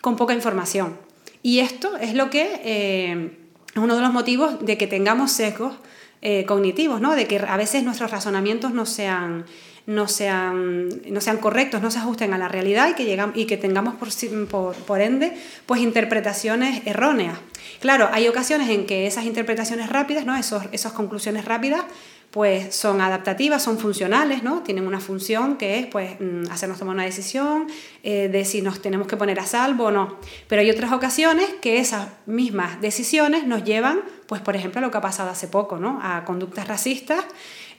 con 0.01 0.17
poca 0.17 0.33
información. 0.33 1.10
Y 1.43 1.59
esto 1.59 1.97
es 1.97 2.13
lo 2.13 2.29
que 2.29 2.61
eh, 2.63 3.31
es 3.73 3.81
uno 3.81 3.95
de 3.95 4.01
los 4.01 4.13
motivos 4.13 4.63
de 4.63 4.77
que 4.77 4.87
tengamos 4.87 5.31
sesgos 5.31 5.73
eh, 6.21 6.45
cognitivos, 6.45 7.01
¿no? 7.01 7.15
de 7.15 7.25
que 7.25 7.39
a 7.39 7.57
veces 7.57 7.83
nuestros 7.83 8.11
razonamientos 8.11 8.73
no 8.73 8.85
sean, 8.85 9.45
no 9.87 10.07
sean, 10.07 10.89
no 11.09 11.19
sean 11.19 11.37
correctos, 11.37 11.81
no 11.81 11.89
se 11.89 11.97
ajusten 11.97 12.33
a 12.33 12.37
la 12.37 12.47
realidad 12.47 12.89
y 12.89 12.93
que, 12.93 13.05
llegamos, 13.05 13.35
y 13.35 13.45
que 13.45 13.57
tengamos 13.57 13.95
por, 13.95 14.09
por, 14.47 14.75
por, 14.75 15.01
ende 15.01 15.33
pues 15.65 15.81
interpretaciones 15.81 16.85
erróneas. 16.85 17.39
Claro, 17.79 18.07
hay 18.11 18.27
ocasiones 18.27 18.69
en 18.69 18.85
que 18.85 19.07
esas 19.07 19.25
interpretaciones 19.25 19.89
rápidas, 19.89 20.25
¿no? 20.25 20.35
Esos, 20.35 20.63
esas 20.71 20.91
conclusiones 20.91 21.45
rápidas, 21.45 21.85
pues 22.31 22.73
son 22.73 23.01
adaptativas, 23.01 23.61
son 23.61 23.77
funcionales, 23.77 24.41
¿no? 24.41 24.61
Tienen 24.61 24.87
una 24.87 25.01
función 25.01 25.57
que 25.57 25.79
es 25.79 25.87
pues 25.87 26.11
mm, 26.19 26.49
hacernos 26.49 26.79
tomar 26.79 26.95
una 26.95 27.03
decisión 27.03 27.67
eh, 28.03 28.29
de 28.29 28.45
si 28.45 28.61
nos 28.61 28.81
tenemos 28.81 29.07
que 29.07 29.17
poner 29.17 29.37
a 29.39 29.45
salvo 29.45 29.85
o 29.85 29.91
no. 29.91 30.17
Pero 30.47 30.61
hay 30.61 30.71
otras 30.71 30.93
ocasiones 30.93 31.49
que 31.61 31.79
esas 31.79 32.07
mismas 32.25 32.79
decisiones 32.79 33.45
nos 33.45 33.65
llevan, 33.65 33.99
pues 34.27 34.41
por 34.41 34.55
ejemplo, 34.55 34.79
a 34.79 34.81
lo 34.81 34.91
que 34.91 34.97
ha 34.97 35.01
pasado 35.01 35.29
hace 35.29 35.49
poco, 35.49 35.77
¿no? 35.77 35.99
A 36.01 36.23
conductas 36.23 36.69
racistas, 36.69 37.25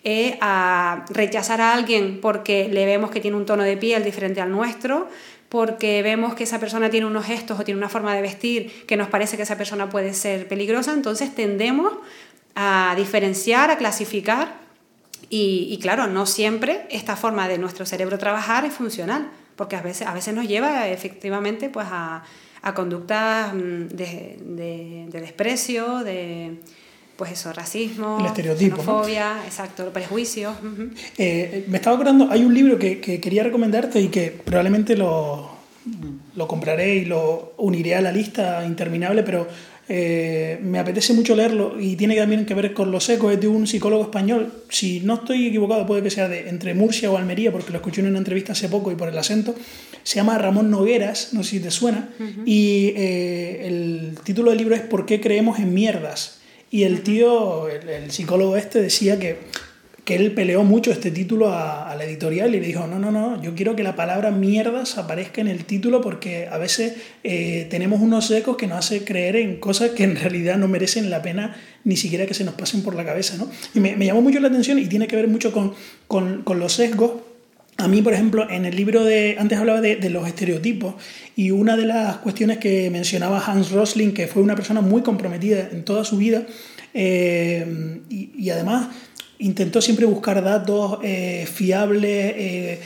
eh, 0.04 0.36
a 0.42 1.06
rechazar 1.08 1.62
a 1.62 1.72
alguien 1.72 2.20
porque 2.20 2.68
le 2.68 2.84
vemos 2.84 3.10
que 3.10 3.20
tiene 3.20 3.38
un 3.38 3.46
tono 3.46 3.62
de 3.62 3.78
piel 3.78 4.04
diferente 4.04 4.42
al 4.42 4.50
nuestro, 4.50 5.08
porque 5.48 6.02
vemos 6.02 6.34
que 6.34 6.44
esa 6.44 6.58
persona 6.58 6.90
tiene 6.90 7.06
unos 7.06 7.24
gestos 7.24 7.60
o 7.60 7.64
tiene 7.64 7.78
una 7.78 7.88
forma 7.88 8.14
de 8.14 8.22
vestir 8.22 8.86
que 8.86 8.96
nos 8.96 9.08
parece 9.08 9.36
que 9.36 9.42
esa 9.42 9.56
persona 9.56 9.88
puede 9.88 10.12
ser 10.12 10.48
peligrosa, 10.48 10.92
entonces 10.92 11.34
tendemos 11.34 11.92
a 12.54 12.94
diferenciar, 12.96 13.70
a 13.70 13.78
clasificar 13.78 14.62
y, 15.34 15.78
claro, 15.80 16.08
no 16.08 16.26
siempre 16.26 16.86
esta 16.90 17.16
forma 17.16 17.48
de 17.48 17.56
nuestro 17.56 17.86
cerebro 17.86 18.18
trabajar 18.18 18.66
es 18.66 18.74
funcional, 18.74 19.30
porque 19.56 19.76
a 19.76 19.80
veces, 19.80 20.06
a 20.06 20.12
veces 20.12 20.34
nos 20.34 20.46
lleva 20.46 20.88
efectivamente 20.88 21.70
pues, 21.70 21.86
a, 21.90 22.22
a 22.60 22.74
conductas 22.74 23.54
mm, 23.54 23.88
de, 23.88 24.36
de, 25.10 25.20
desprecio, 25.20 26.00
de 26.00 26.58
pues 27.16 27.32
eso, 27.32 27.50
racismo, 27.50 28.18
xenofobia, 28.34 29.42
exacto, 29.46 29.90
prejuicios. 29.90 30.54
Eh, 31.16 31.64
me 31.68 31.78
estaba 31.78 31.96
acordando, 31.96 32.28
hay 32.30 32.44
un 32.44 32.52
libro 32.52 32.78
que, 32.78 33.00
que, 33.00 33.18
quería 33.18 33.42
recomendarte 33.42 34.00
y 34.00 34.08
que 34.08 34.32
probablemente 34.32 34.96
lo, 34.98 35.50
lo 36.36 36.48
compraré 36.48 36.96
y 36.96 37.04
lo 37.04 37.54
uniré 37.58 37.94
a 37.94 38.00
la 38.00 38.12
lista 38.12 38.64
interminable, 38.66 39.22
pero 39.22 39.48
eh, 39.88 40.58
me 40.62 40.78
apetece 40.78 41.12
mucho 41.12 41.34
leerlo 41.34 41.78
y 41.78 41.96
tiene 41.96 42.14
también 42.16 42.46
que 42.46 42.54
ver 42.54 42.72
con 42.72 42.92
los 42.92 43.08
ecos, 43.08 43.32
es 43.32 43.40
de 43.40 43.48
un 43.48 43.66
psicólogo 43.66 44.04
español, 44.04 44.52
si 44.68 45.00
no 45.00 45.14
estoy 45.14 45.48
equivocado 45.48 45.86
puede 45.86 46.02
que 46.02 46.10
sea 46.10 46.28
de 46.28 46.48
entre 46.48 46.74
Murcia 46.74 47.10
o 47.10 47.16
Almería, 47.16 47.50
porque 47.50 47.72
lo 47.72 47.78
escuché 47.78 48.00
en 48.00 48.06
una 48.08 48.18
entrevista 48.18 48.52
hace 48.52 48.68
poco 48.68 48.92
y 48.92 48.94
por 48.94 49.08
el 49.08 49.18
acento, 49.18 49.54
se 50.04 50.16
llama 50.16 50.38
Ramón 50.38 50.70
Nogueras, 50.70 51.34
no 51.34 51.42
sé 51.42 51.50
si 51.50 51.60
te 51.60 51.70
suena, 51.70 52.10
y 52.46 52.92
eh, 52.96 53.66
el 53.66 54.14
título 54.22 54.50
del 54.50 54.58
libro 54.58 54.74
es 54.74 54.82
¿Por 54.82 55.04
qué 55.04 55.20
creemos 55.20 55.58
en 55.58 55.74
mierdas? 55.74 56.38
Y 56.70 56.84
el 56.84 57.02
tío, 57.02 57.68
el 57.68 58.10
psicólogo 58.10 58.56
este, 58.56 58.80
decía 58.80 59.18
que 59.18 59.36
que 60.04 60.16
él 60.16 60.32
peleó 60.32 60.64
mucho 60.64 60.90
este 60.90 61.12
título 61.12 61.52
a, 61.52 61.94
la 61.96 62.04
editorial 62.04 62.54
y 62.54 62.60
le 62.60 62.66
dijo, 62.66 62.86
no, 62.88 62.98
no, 62.98 63.12
no, 63.12 63.40
yo 63.40 63.54
quiero 63.54 63.76
que 63.76 63.84
la 63.84 63.94
palabra 63.94 64.32
mierdas 64.32 64.98
aparezca 64.98 65.40
en 65.40 65.46
el 65.46 65.64
título 65.64 66.00
porque 66.00 66.48
a 66.48 66.58
veces 66.58 66.94
eh, 67.22 67.68
tenemos 67.70 68.00
unos 68.00 68.28
ecos 68.32 68.56
que 68.56 68.66
nos 68.66 68.78
hace 68.78 69.04
creer 69.04 69.36
en 69.36 69.56
cosas 69.60 69.90
que 69.90 70.02
en 70.02 70.16
realidad 70.16 70.56
no 70.56 70.66
merecen 70.66 71.08
la 71.08 71.22
pena 71.22 71.56
ni 71.84 71.96
siquiera 71.96 72.26
que 72.26 72.34
se 72.34 72.44
nos 72.44 72.54
pasen 72.54 72.82
por 72.82 72.96
la 72.96 73.04
cabeza. 73.04 73.36
¿no? 73.36 73.48
Y 73.74 73.80
me, 73.80 73.94
me 73.94 74.06
llamó 74.06 74.22
mucho 74.22 74.40
la 74.40 74.48
atención 74.48 74.78
y 74.80 74.86
tiene 74.86 75.06
que 75.06 75.14
ver 75.14 75.28
mucho 75.28 75.52
con, 75.52 75.74
con, 76.08 76.58
los 76.58 76.72
sesgos. 76.72 77.12
A 77.76 77.86
mí, 77.86 78.02
por 78.02 78.12
ejemplo, 78.12 78.50
en 78.50 78.64
el 78.64 78.74
libro 78.74 79.04
de, 79.04 79.36
antes 79.38 79.58
hablaba 79.58 79.80
de, 79.80 80.10
los 80.10 80.26
estereotipos 80.26 80.94
y 81.36 81.52
una 81.52 81.76
de 81.76 81.86
las 81.86 82.16
cuestiones 82.18 82.58
que 82.58 82.90
mencionaba 82.90 83.42
Hans 83.44 83.70
Rosling, 83.70 84.12
que 84.12 84.26
fue 84.26 84.42
una 84.42 84.56
persona 84.56 84.80
muy 84.80 85.02
comprometida 85.02 85.68
en 85.70 85.84
toda 85.84 86.04
su 86.04 86.16
vida 86.16 86.42
eh, 86.92 88.00
y 88.10 88.50
además 88.50 88.88
intentó 89.42 89.80
siempre 89.80 90.06
buscar 90.06 90.42
datos 90.42 90.98
eh, 91.02 91.46
fiables 91.52 92.34
eh, 92.36 92.80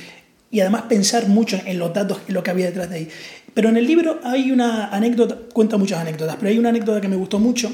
y 0.51 0.61
además 0.61 0.83
pensar 0.83 1.29
mucho 1.29 1.61
en 1.65 1.79
los 1.79 1.93
datos 1.93 2.21
y 2.29 2.33
lo 2.33 2.43
que 2.43 2.51
había 2.51 2.67
detrás 2.67 2.91
de 2.91 2.97
ahí. 2.97 3.09
Pero 3.55 3.69
en 3.69 3.77
el 3.77 3.87
libro 3.87 4.21
hay 4.25 4.51
una 4.51 4.89
anécdota, 4.89 5.39
cuenta 5.53 5.77
muchas 5.77 6.01
anécdotas, 6.01 6.37
pero 6.37 6.51
hay 6.51 6.59
una 6.59 6.71
anécdota 6.71 7.01
que 7.01 7.09
me 7.09 7.17
gustó 7.17 7.39
mucho. 7.39 7.71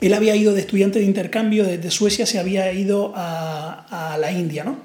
Él 0.00 0.14
había 0.14 0.34
ido 0.34 0.54
de 0.54 0.60
estudiante 0.60 0.98
de 0.98 1.04
intercambio 1.04 1.64
desde 1.64 1.90
Suecia, 1.90 2.26
se 2.26 2.38
había 2.38 2.72
ido 2.72 3.12
a, 3.14 4.12
a 4.12 4.18
la 4.18 4.32
India, 4.32 4.64
¿no? 4.64 4.78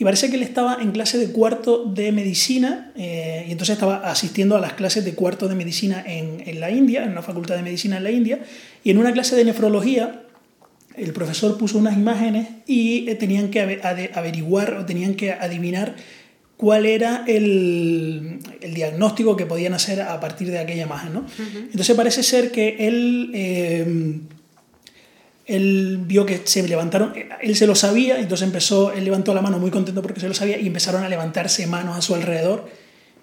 Y 0.00 0.04
parece 0.04 0.30
que 0.30 0.36
él 0.36 0.44
estaba 0.44 0.78
en 0.80 0.92
clase 0.92 1.18
de 1.18 1.32
cuarto 1.32 1.84
de 1.84 2.12
medicina 2.12 2.92
eh, 2.96 3.44
y 3.48 3.50
entonces 3.50 3.74
estaba 3.74 4.08
asistiendo 4.08 4.56
a 4.56 4.60
las 4.60 4.74
clases 4.74 5.04
de 5.04 5.14
cuarto 5.14 5.48
de 5.48 5.56
medicina 5.56 6.04
en, 6.06 6.44
en 6.46 6.60
la 6.60 6.70
India, 6.70 7.02
en 7.02 7.10
una 7.10 7.22
facultad 7.22 7.56
de 7.56 7.62
medicina 7.62 7.96
en 7.96 8.04
la 8.04 8.12
India, 8.12 8.38
y 8.84 8.90
en 8.92 8.98
una 8.98 9.12
clase 9.12 9.34
de 9.34 9.44
nefrología 9.44 10.22
el 10.98 11.12
profesor 11.12 11.56
puso 11.56 11.78
unas 11.78 11.96
imágenes 11.96 12.48
y 12.66 13.08
eh, 13.08 13.14
tenían 13.14 13.50
que 13.50 13.80
averiguar 14.14 14.74
o 14.74 14.84
tenían 14.84 15.14
que 15.14 15.32
adivinar 15.32 15.96
cuál 16.56 16.86
era 16.86 17.24
el, 17.26 18.40
diagnóstico 18.74 19.36
que 19.36 19.46
podían 19.46 19.74
hacer 19.74 20.02
a 20.02 20.20
partir 20.20 20.50
de 20.50 20.58
aquella 20.58 20.82
imagen. 20.82 21.14
¿no? 21.14 21.26
Entonces 21.38 21.96
parece 21.96 22.22
ser 22.22 22.50
que 22.50 22.76
él, 22.80 23.30
eh, 23.32 24.20
él 25.46 26.00
vio 26.04 26.26
que 26.26 26.42
se 26.44 26.66
levantaron, 26.66 27.14
él 27.40 27.56
se 27.56 27.66
lo 27.66 27.74
sabía, 27.74 28.18
entonces 28.18 28.46
empezó, 28.46 28.92
él 28.92 29.04
levantó 29.04 29.32
la 29.34 29.40
mano 29.40 29.58
muy 29.58 29.70
contento 29.70 30.02
porque 30.02 30.20
se 30.20 30.28
lo 30.28 30.34
sabía 30.34 30.58
y 30.58 30.66
empezaron 30.66 31.04
a 31.04 31.08
levantarse 31.08 31.66
manos 31.66 31.96
a 31.96 32.02
su 32.02 32.14
alrededor 32.14 32.68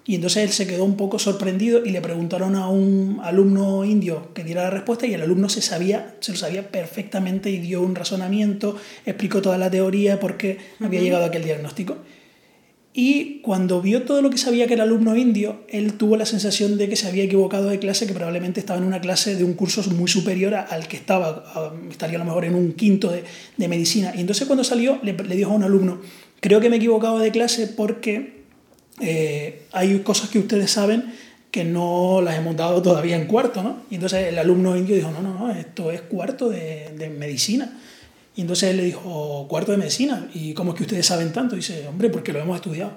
y 0.06 0.14
entonces 0.14 0.44
él 0.44 0.50
se 0.50 0.68
quedó 0.68 0.84
un 0.84 0.96
poco 0.96 1.18
sorprendido 1.18 1.84
y 1.84 1.90
le 1.90 2.00
preguntaron 2.00 2.54
a 2.54 2.68
un 2.68 3.18
alumno 3.24 3.84
indio 3.84 4.32
que 4.34 4.44
diera 4.44 4.62
la 4.62 4.70
respuesta 4.70 5.06
y 5.06 5.14
el 5.14 5.22
alumno 5.22 5.48
se, 5.48 5.60
sabía, 5.60 6.14
se 6.20 6.32
lo 6.32 6.38
sabía 6.38 6.70
perfectamente 6.70 7.50
y 7.50 7.58
dio 7.58 7.82
un 7.82 7.96
razonamiento, 7.96 8.76
explicó 9.04 9.42
toda 9.42 9.58
la 9.58 9.68
teoría 9.68 10.20
por 10.20 10.36
qué 10.36 10.58
había 10.80 11.00
llegado 11.00 11.24
a 11.24 11.26
aquel 11.26 11.42
diagnóstico. 11.42 11.96
Y 12.98 13.40
cuando 13.42 13.82
vio 13.82 14.04
todo 14.04 14.22
lo 14.22 14.30
que 14.30 14.38
sabía 14.38 14.66
que 14.66 14.74
era 14.74 14.84
alumno 14.84 15.16
indio, 15.16 15.64
él 15.68 15.94
tuvo 15.94 16.16
la 16.16 16.24
sensación 16.24 16.78
de 16.78 16.88
que 16.88 16.96
se 16.96 17.08
había 17.08 17.24
equivocado 17.24 17.68
de 17.68 17.78
clase, 17.78 18.06
que 18.06 18.14
probablemente 18.14 18.60
estaba 18.60 18.78
en 18.78 18.86
una 18.86 19.02
clase 19.02 19.34
de 19.34 19.44
un 19.44 19.52
curso 19.52 19.82
muy 19.90 20.08
superior 20.08 20.54
al 20.54 20.88
que 20.88 20.96
estaba, 20.96 21.74
estaría 21.90 22.16
a 22.16 22.20
lo 22.20 22.24
mejor 22.24 22.46
en 22.46 22.54
un 22.54 22.72
quinto 22.72 23.10
de, 23.10 23.24
de 23.56 23.68
medicina. 23.68 24.14
Y 24.16 24.20
entonces 24.20 24.46
cuando 24.46 24.64
salió 24.64 24.98
le, 25.02 25.12
le 25.12 25.36
dijo 25.36 25.50
a 25.50 25.54
un 25.54 25.64
alumno, 25.64 26.00
creo 26.40 26.60
que 26.60 26.70
me 26.70 26.76
he 26.76 26.78
equivocado 26.78 27.18
de 27.18 27.30
clase 27.32 27.66
porque 27.66 28.35
eh, 29.00 29.62
hay 29.72 29.98
cosas 30.00 30.30
que 30.30 30.38
ustedes 30.38 30.70
saben 30.70 31.12
que 31.50 31.64
no 31.64 32.20
las 32.22 32.36
hemos 32.36 32.56
dado 32.56 32.82
todavía 32.82 33.16
en 33.16 33.26
cuarto, 33.26 33.62
¿no? 33.62 33.78
Y 33.90 33.94
entonces 33.94 34.28
el 34.28 34.38
alumno 34.38 34.76
indio 34.76 34.94
dijo, 34.94 35.10
no, 35.10 35.22
no, 35.22 35.34
no, 35.38 35.50
esto 35.50 35.90
es 35.90 36.02
cuarto 36.02 36.48
de, 36.48 36.90
de 36.96 37.08
medicina. 37.08 37.78
Y 38.34 38.42
entonces 38.42 38.70
él 38.70 38.76
le 38.76 38.84
dijo, 38.84 39.46
cuarto 39.48 39.72
de 39.72 39.78
medicina, 39.78 40.28
¿y 40.34 40.52
cómo 40.52 40.72
es 40.72 40.76
que 40.76 40.82
ustedes 40.82 41.06
saben 41.06 41.32
tanto? 41.32 41.54
Y 41.54 41.58
dice, 41.58 41.88
hombre, 41.88 42.10
porque 42.10 42.32
lo 42.32 42.40
hemos 42.40 42.56
estudiado. 42.56 42.92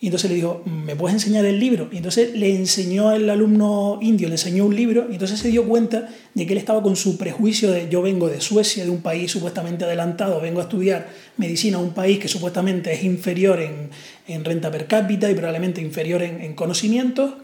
Y 0.00 0.08
entonces 0.08 0.28
le 0.30 0.36
dijo, 0.36 0.62
¿me 0.66 0.96
puedes 0.96 1.14
enseñar 1.14 1.46
el 1.46 1.58
libro? 1.58 1.88
Y 1.90 1.96
entonces 1.98 2.34
le 2.34 2.54
enseñó 2.54 3.12
el 3.12 3.30
alumno 3.30 3.98
indio, 4.02 4.28
le 4.28 4.34
enseñó 4.34 4.66
un 4.66 4.76
libro 4.76 5.06
y 5.08 5.14
entonces 5.14 5.38
se 5.38 5.48
dio 5.48 5.66
cuenta 5.66 6.10
de 6.34 6.46
que 6.46 6.52
él 6.52 6.58
estaba 6.58 6.82
con 6.82 6.94
su 6.94 7.16
prejuicio 7.16 7.70
de 7.70 7.88
yo 7.88 8.02
vengo 8.02 8.28
de 8.28 8.40
Suecia, 8.40 8.84
de 8.84 8.90
un 8.90 9.00
país 9.00 9.30
supuestamente 9.30 9.84
adelantado, 9.84 10.42
vengo 10.42 10.60
a 10.60 10.64
estudiar 10.64 11.08
medicina 11.38 11.78
un 11.78 11.94
país 11.94 12.18
que 12.18 12.28
supuestamente 12.28 12.92
es 12.92 13.02
inferior 13.04 13.60
en, 13.60 13.88
en 14.26 14.44
renta 14.44 14.70
per 14.70 14.86
cápita 14.86 15.30
y 15.30 15.34
probablemente 15.34 15.80
inferior 15.80 16.22
en, 16.22 16.40
en 16.40 16.54
conocimientos. 16.54 17.34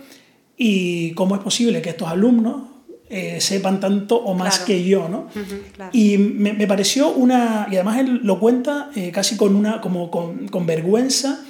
¿Y 0.57 1.13
cómo 1.13 1.35
es 1.35 1.41
posible 1.41 1.81
que 1.81 1.91
estos 1.91 2.09
alumnos 2.09 2.63
eh, 3.09 3.41
sepan 3.41 3.81
tanto 3.81 4.17
o 4.17 4.35
más 4.35 4.61
que 4.61 4.85
yo, 4.85 5.09
¿no? 5.09 5.27
Y 5.93 6.17
me, 6.19 6.53
me, 6.53 6.67
pareció 6.67 7.11
una... 7.11 7.67
Y 7.71 7.75
además 7.75 7.99
él 7.99 8.21
lo 8.23 8.39
cuenta 8.39 8.91
eh, 8.95 9.11
casi 9.11 9.37
con, 9.37 9.57
una, 9.57 9.81
como 9.81 10.11
con, 10.11 10.49
con 10.49 10.67
vergüenza 10.67 11.45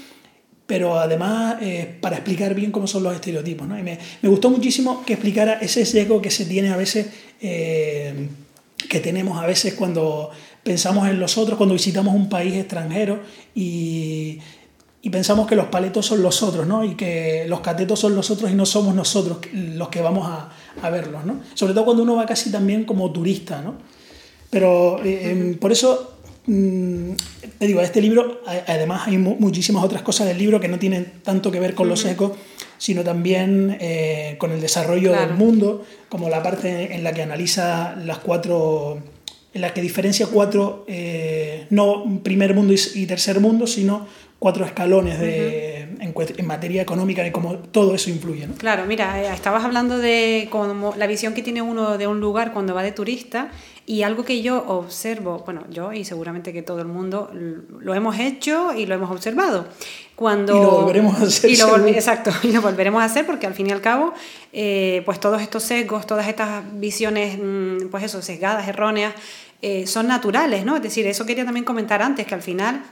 pero 0.70 1.00
además 1.00 1.56
eh, 1.60 1.96
para 2.00 2.14
explicar 2.14 2.54
bien 2.54 2.70
cómo 2.70 2.86
son 2.86 3.02
los 3.02 3.12
estereotipos. 3.12 3.66
¿no? 3.66 3.76
Y 3.76 3.82
me, 3.82 3.98
me, 4.22 4.28
gustó 4.28 4.50
muchísimo 4.50 5.04
que 5.04 5.14
explicara 5.14 5.54
ese 5.54 5.84
sesgo 5.84 6.22
que 6.22 6.30
se 6.30 6.44
tiene 6.44 6.70
a 6.70 6.76
veces, 6.76 7.08
eh, 7.40 8.28
que 8.88 9.00
tenemos 9.00 9.42
a 9.42 9.46
veces 9.46 9.74
cuando 9.74 10.30
pensamos 10.62 11.08
en 11.08 11.18
los 11.18 11.36
otros, 11.38 11.56
cuando 11.56 11.74
visitamos 11.74 12.14
un 12.14 12.28
país 12.28 12.54
extranjero 12.54 13.20
y, 13.52 14.38
y 15.02 15.10
pensamos 15.10 15.46
que 15.46 15.56
los 15.56 15.66
paletos 15.66 16.06
son 16.06 16.22
los 16.22 16.42
otros, 16.42 16.66
¿no? 16.66 16.84
Y 16.84 16.94
que 16.94 17.44
los 17.48 17.60
catetos 17.60 17.98
son 17.98 18.14
los 18.14 18.30
otros 18.30 18.50
y 18.50 18.54
no 18.54 18.66
somos 18.66 18.94
nosotros 18.94 19.38
los 19.52 19.88
que 19.88 20.02
vamos 20.02 20.28
a, 20.28 20.50
a 20.82 20.90
verlos, 20.90 21.24
¿no? 21.24 21.40
Sobre 21.54 21.72
todo 21.72 21.84
cuando 21.84 22.02
uno 22.02 22.16
va 22.16 22.26
casi 22.26 22.50
también 22.50 22.84
como 22.84 23.10
turista, 23.10 23.62
¿no? 23.62 23.74
Pero 24.50 25.00
eh, 25.04 25.56
por 25.60 25.72
eso 25.72 26.20
Mm, 26.46 27.12
te 27.58 27.66
digo, 27.66 27.80
este 27.80 28.00
libro, 28.00 28.40
además 28.66 29.06
hay 29.06 29.18
muchísimas 29.18 29.84
otras 29.84 30.02
cosas 30.02 30.26
del 30.26 30.38
libro 30.38 30.58
que 30.58 30.68
no 30.68 30.78
tienen 30.78 31.20
tanto 31.22 31.52
que 31.52 31.60
ver 31.60 31.74
con 31.74 31.88
los 31.88 32.04
ecos, 32.06 32.32
sino 32.78 33.04
también 33.04 33.76
eh, 33.80 34.36
con 34.38 34.50
el 34.50 34.60
desarrollo 34.60 35.12
del 35.12 35.34
mundo, 35.34 35.84
como 36.08 36.28
la 36.28 36.42
parte 36.42 36.94
en 36.94 37.04
la 37.04 37.12
que 37.12 37.22
analiza 37.22 37.94
las 37.96 38.18
cuatro, 38.18 38.98
en 39.52 39.60
la 39.60 39.74
que 39.74 39.82
diferencia 39.82 40.26
cuatro, 40.26 40.84
eh, 40.88 41.66
no 41.70 42.20
primer 42.24 42.54
mundo 42.54 42.72
y, 42.72 43.06
tercer 43.06 43.38
mundo, 43.38 43.66
sino 43.66 44.06
cuatro 44.40 44.64
escalones 44.64 45.20
de, 45.20 45.82
en, 46.00 46.46
materia 46.46 46.80
económica 46.80 47.24
y 47.26 47.30
cómo 47.30 47.58
todo 47.58 47.94
eso 47.94 48.08
influye. 48.08 48.46
¿no? 48.46 48.54
Claro, 48.54 48.84
mira, 48.86 49.22
eh, 49.22 49.32
estabas 49.32 49.64
hablando 49.64 49.98
de 49.98 50.48
como 50.50 50.94
la 50.96 51.06
visión 51.06 51.34
que 51.34 51.42
tiene 51.42 51.60
uno 51.60 51.98
de 51.98 52.06
un 52.06 52.20
lugar 52.20 52.52
cuando 52.54 52.74
va 52.74 52.82
de 52.82 52.90
turista 52.90 53.50
y 53.84 54.02
algo 54.02 54.24
que 54.24 54.40
yo 54.40 54.64
observo, 54.66 55.42
bueno, 55.44 55.64
yo 55.70 55.92
y 55.92 56.04
seguramente 56.04 56.54
que 56.54 56.62
todo 56.62 56.80
el 56.80 56.86
mundo 56.86 57.30
lo 57.80 57.94
hemos 57.94 58.18
hecho 58.18 58.72
y 58.72 58.86
lo 58.86 58.94
hemos 58.94 59.10
observado. 59.10 59.66
Cuando, 60.16 60.56
y 60.56 60.60
lo 60.60 60.70
volveremos 60.70 61.20
a 61.20 61.24
hacer. 61.24 61.50
Y 61.50 61.56
lo 61.56 61.86
exacto, 61.86 62.30
y 62.42 62.52
lo 62.52 62.62
volveremos 62.62 63.02
a 63.02 63.04
hacer 63.04 63.26
porque 63.26 63.46
al 63.46 63.54
fin 63.54 63.66
y 63.66 63.72
al 63.72 63.82
cabo, 63.82 64.14
eh, 64.54 65.02
pues 65.04 65.20
todos 65.20 65.42
estos 65.42 65.64
sesgos, 65.64 66.06
todas 66.06 66.28
estas 66.28 66.64
visiones, 66.80 67.38
mm, 67.38 67.88
pues 67.90 68.04
eso, 68.04 68.22
sesgadas, 68.22 68.68
erróneas, 68.68 69.14
eh, 69.60 69.86
son 69.86 70.06
naturales, 70.06 70.64
¿no? 70.64 70.76
Es 70.76 70.82
decir, 70.82 71.06
eso 71.06 71.26
quería 71.26 71.44
también 71.44 71.64
comentar 71.64 72.00
antes, 72.00 72.26
que 72.26 72.34
al 72.34 72.42
final 72.42 72.82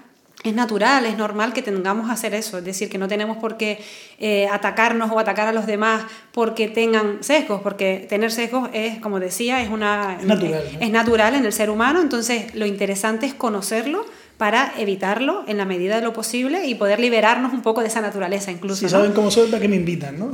es 0.44 0.54
natural, 0.54 1.04
es 1.04 1.16
normal 1.16 1.52
que 1.52 1.62
tengamos 1.62 2.06
que 2.06 2.12
hacer 2.12 2.32
eso, 2.32 2.58
es 2.58 2.64
decir, 2.64 2.88
que 2.88 2.96
no 2.96 3.08
tenemos 3.08 3.38
por 3.38 3.56
qué 3.56 3.80
eh, 4.20 4.46
atacarnos 4.48 5.10
o 5.10 5.18
atacar 5.18 5.48
a 5.48 5.52
los 5.52 5.66
demás 5.66 6.04
porque 6.32 6.68
tengan 6.68 7.24
sesgos, 7.24 7.60
porque 7.60 8.06
tener 8.08 8.30
sesgos 8.30 8.70
es, 8.72 9.00
como 9.00 9.18
decía, 9.18 9.60
es, 9.60 9.68
una, 9.68 10.16
es, 10.20 10.26
natural, 10.26 10.62
es, 10.78 10.90
natural 10.90 11.34
en 11.34 11.44
el 11.44 11.52
ser 11.52 11.70
humano, 11.70 12.00
entonces 12.00 12.54
lo 12.54 12.66
interesante 12.66 13.26
es 13.26 13.34
conocerlo 13.34 14.06
para 14.36 14.72
evitarlo 14.78 15.42
en 15.48 15.56
la 15.56 15.64
medida 15.64 15.96
de 15.96 16.02
lo 16.02 16.12
posible 16.12 16.66
y 16.66 16.76
poder 16.76 17.00
liberarnos 17.00 17.52
un 17.52 17.62
poco 17.62 17.80
de 17.80 17.88
esa 17.88 18.00
naturaleza 18.00 18.52
incluso. 18.52 18.82
Si 18.82 18.88
saben 18.88 19.10
cómo 19.10 19.32
soy, 19.32 19.48
para 19.48 19.60
que 19.60 19.66
me 19.66 19.74
invitan, 19.74 20.20
¿no? 20.20 20.30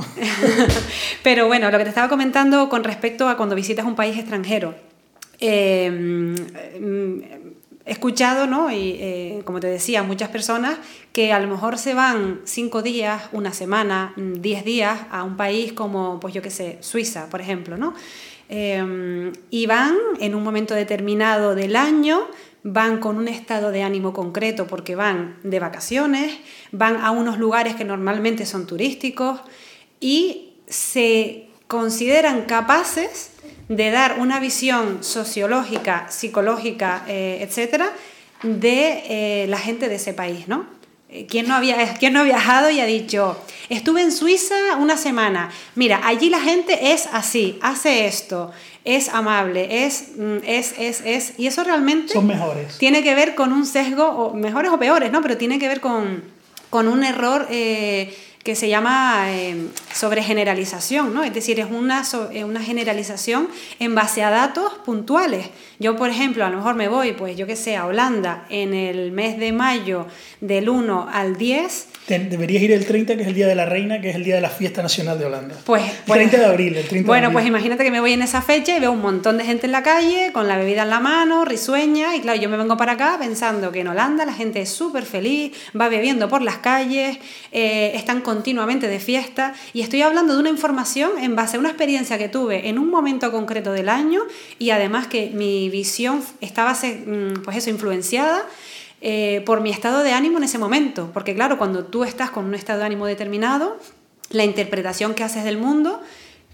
Pero 1.23 1.47
bueno, 1.47 1.71
lo 1.71 1.77
que 1.79 1.85
te 1.85 1.89
estaba 1.89 2.09
comentando 2.09 2.69
con 2.69 2.83
respecto 2.83 3.27
a 3.27 3.37
cuando 3.37 3.55
visitas 3.55 3.83
un 3.83 3.95
país 3.95 4.15
extranjero. 4.15 4.75
Eh, 5.39 6.35
he 7.85 7.91
escuchado, 7.91 8.47
¿no? 8.47 8.71
Y 8.71 8.97
eh, 8.99 9.41
como 9.45 9.59
te 9.59 9.67
decía, 9.67 10.03
muchas 10.03 10.29
personas 10.29 10.77
que 11.13 11.31
a 11.31 11.39
lo 11.39 11.47
mejor 11.47 11.77
se 11.77 11.93
van 11.93 12.41
cinco 12.43 12.81
días, 12.81 13.23
una 13.31 13.53
semana, 13.53 14.13
mm, 14.15 14.41
diez 14.41 14.65
días 14.65 15.01
a 15.11 15.23
un 15.23 15.37
país 15.37 15.73
como, 15.73 16.19
pues 16.19 16.33
yo 16.33 16.41
qué 16.41 16.49
sé, 16.49 16.77
Suiza, 16.81 17.29
por 17.29 17.41
ejemplo, 17.41 17.77
¿no? 17.77 17.93
Em, 18.49 19.33
y 19.49 19.65
van 19.65 19.95
en 20.19 20.35
un 20.35 20.43
momento 20.43 20.75
determinado 20.75 21.55
del 21.55 21.75
año, 21.75 22.27
van 22.63 22.99
con 22.99 23.17
un 23.17 23.27
estado 23.27 23.71
de 23.71 23.83
ánimo 23.83 24.13
concreto 24.13 24.65
porque 24.67 24.95
van 24.95 25.37
de 25.43 25.59
vacaciones, 25.59 26.37
van 26.71 26.97
a 26.97 27.11
unos 27.11 27.37
lugares 27.37 27.75
que 27.75 27.85
normalmente 27.85 28.45
son 28.45 28.65
turísticos 28.65 29.39
y 29.99 30.55
se 30.67 31.47
consideran 31.67 32.43
capaces 32.43 33.34
de 33.67 33.91
dar 33.91 34.19
una 34.19 34.39
visión 34.39 35.03
sociológica, 35.03 36.07
psicológica, 36.09 37.03
eh, 37.07 37.39
etcétera, 37.41 37.91
de 38.43 39.03
eh, 39.43 39.47
la 39.47 39.57
gente 39.57 39.89
de 39.89 39.95
ese 39.95 40.13
país, 40.13 40.47
¿no? 40.47 40.65
Eh, 41.09 41.25
¿Quién 41.27 41.47
no, 41.47 41.55
había, 41.55 41.93
¿Quién 41.95 42.13
no 42.13 42.19
ha 42.19 42.23
viajado 42.23 42.69
y 42.69 42.79
ha 42.79 42.85
dicho, 42.85 43.39
estuve 43.69 44.01
en 44.01 44.11
Suiza 44.11 44.55
una 44.79 44.97
semana, 44.97 45.51
mira, 45.73 46.01
allí 46.03 46.29
la 46.29 46.41
gente 46.41 46.93
es 46.93 47.07
así, 47.11 47.57
hace 47.61 48.05
esto, 48.05 48.51
es 48.83 49.09
amable, 49.09 49.85
es, 49.85 50.09
mm, 50.17 50.37
es, 50.45 50.75
es, 50.77 51.01
es, 51.05 51.33
y 51.39 51.47
eso 51.47 51.63
realmente... 51.63 52.13
Son 52.13 52.27
mejores. 52.27 52.77
Tiene 52.77 53.01
que 53.01 53.15
ver 53.15 53.33
con 53.33 53.51
un 53.51 53.65
sesgo, 53.65 54.07
o 54.09 54.33
mejores 54.35 54.71
o 54.71 54.77
peores, 54.77 55.11
¿no? 55.11 55.21
Pero 55.21 55.37
tiene 55.37 55.57
que 55.57 55.67
ver 55.67 55.81
con, 55.81 56.23
con 56.69 56.87
un 56.87 57.03
error 57.03 57.47
que 58.45 58.53
se 58.53 58.69
llama 58.69 59.25
eh, 59.31 59.55
sobregeneralización, 59.91 61.15
¿no? 61.15 61.23
Es 61.23 61.33
decir, 61.33 61.59
es 61.59 61.65
una, 61.65 62.03
una 62.45 62.61
generalización 62.61 63.49
en 63.79 63.95
base 63.95 64.21
a 64.21 64.29
datos 64.29 64.71
puntuales. 64.85 65.47
Yo, 65.79 65.95
por 65.95 66.11
ejemplo, 66.11 66.45
a 66.45 66.51
lo 66.51 66.57
mejor 66.57 66.75
me 66.75 66.87
voy, 66.87 67.13
pues 67.13 67.35
yo 67.35 67.47
que 67.47 67.55
sé, 67.55 67.75
a 67.75 67.87
Holanda 67.87 68.45
en 68.51 68.75
el 68.75 69.11
mes 69.11 69.39
de 69.39 69.51
mayo 69.51 70.05
del 70.41 70.69
1 70.69 71.09
al 71.11 71.37
10 71.37 71.87
deberías 72.07 72.61
ir 72.61 72.71
el 72.71 72.85
30, 72.85 73.15
que 73.15 73.21
es 73.23 73.27
el 73.27 73.33
Día 73.33 73.47
de 73.47 73.55
la 73.55 73.65
Reina, 73.65 73.99
que 73.99 74.09
es 74.09 74.15
el 74.15 74.23
Día 74.23 74.35
de 74.35 74.41
la 74.41 74.49
Fiesta 74.49 74.83
Nacional 74.83 75.17
de 75.17 75.25
Holanda. 75.25 75.55
Pues, 75.65 75.83
el 76.05 76.13
30 76.13 76.37
de 76.37 76.45
abril, 76.45 76.77
el 76.77 76.87
30 76.87 77.07
Bueno, 77.07 77.31
pues 77.31 77.45
imagínate 77.47 77.83
que 77.83 77.91
me 77.91 77.99
voy 77.99 78.13
en 78.13 78.21
esa 78.21 78.41
fecha 78.41 78.77
y 78.77 78.79
veo 78.79 78.91
un 78.91 79.01
montón 79.01 79.37
de 79.37 79.43
gente 79.43 79.65
en 79.65 79.71
la 79.71 79.81
calle, 79.81 80.31
con 80.31 80.47
la 80.47 80.57
bebida 80.57 80.83
en 80.83 80.91
la 80.91 80.99
mano, 80.99 81.45
risueña, 81.45 82.15
y 82.15 82.21
claro, 82.21 82.39
yo 82.39 82.49
me 82.49 82.57
vengo 82.57 82.77
para 82.77 82.93
acá 82.93 83.17
pensando 83.19 83.71
que 83.71 83.79
en 83.79 83.87
Holanda 83.87 84.25
la 84.25 84.33
gente 84.33 84.61
es 84.61 84.69
súper 84.69 85.05
feliz, 85.05 85.53
va 85.79 85.89
bebiendo 85.89 86.29
por 86.29 86.43
las 86.43 86.57
calles, 86.57 87.17
eh, 87.51 87.93
están 87.95 88.21
continuamente 88.35 88.87
de 88.87 88.99
fiesta, 88.99 89.53
y 89.73 89.81
estoy 89.81 90.01
hablando 90.01 90.33
de 90.33 90.39
una 90.41 90.49
información 90.49 91.11
en 91.17 91.35
base 91.35 91.55
a 91.55 91.59
una 91.59 91.69
experiencia 91.69 92.17
que 92.17 92.27
tuve 92.27 92.67
en 92.67 92.77
un 92.77 92.89
momento 92.89 93.31
concreto 93.31 93.71
del 93.71 93.87
año, 93.89 94.23
y 94.59 94.71
además 94.71 95.07
que 95.07 95.31
mi 95.33 95.69
visión 95.69 96.21
estaba, 96.41 96.73
mm, 96.73 97.41
pues 97.43 97.57
eso, 97.57 97.69
influenciada 97.69 98.43
eh, 99.01 99.43
por 99.45 99.61
mi 99.61 99.71
estado 99.71 100.03
de 100.03 100.11
ánimo 100.13 100.37
en 100.37 100.45
ese 100.45 100.57
momento. 100.57 101.11
Porque 101.13 101.35
claro, 101.35 101.57
cuando 101.57 101.85
tú 101.85 102.03
estás 102.03 102.31
con 102.31 102.45
un 102.45 102.55
estado 102.55 102.79
de 102.79 102.85
ánimo 102.85 103.05
determinado, 103.05 103.77
la 104.31 104.43
interpretación 104.43 105.13
que 105.13 105.23
haces 105.23 105.43
del 105.43 105.57
mundo 105.57 106.01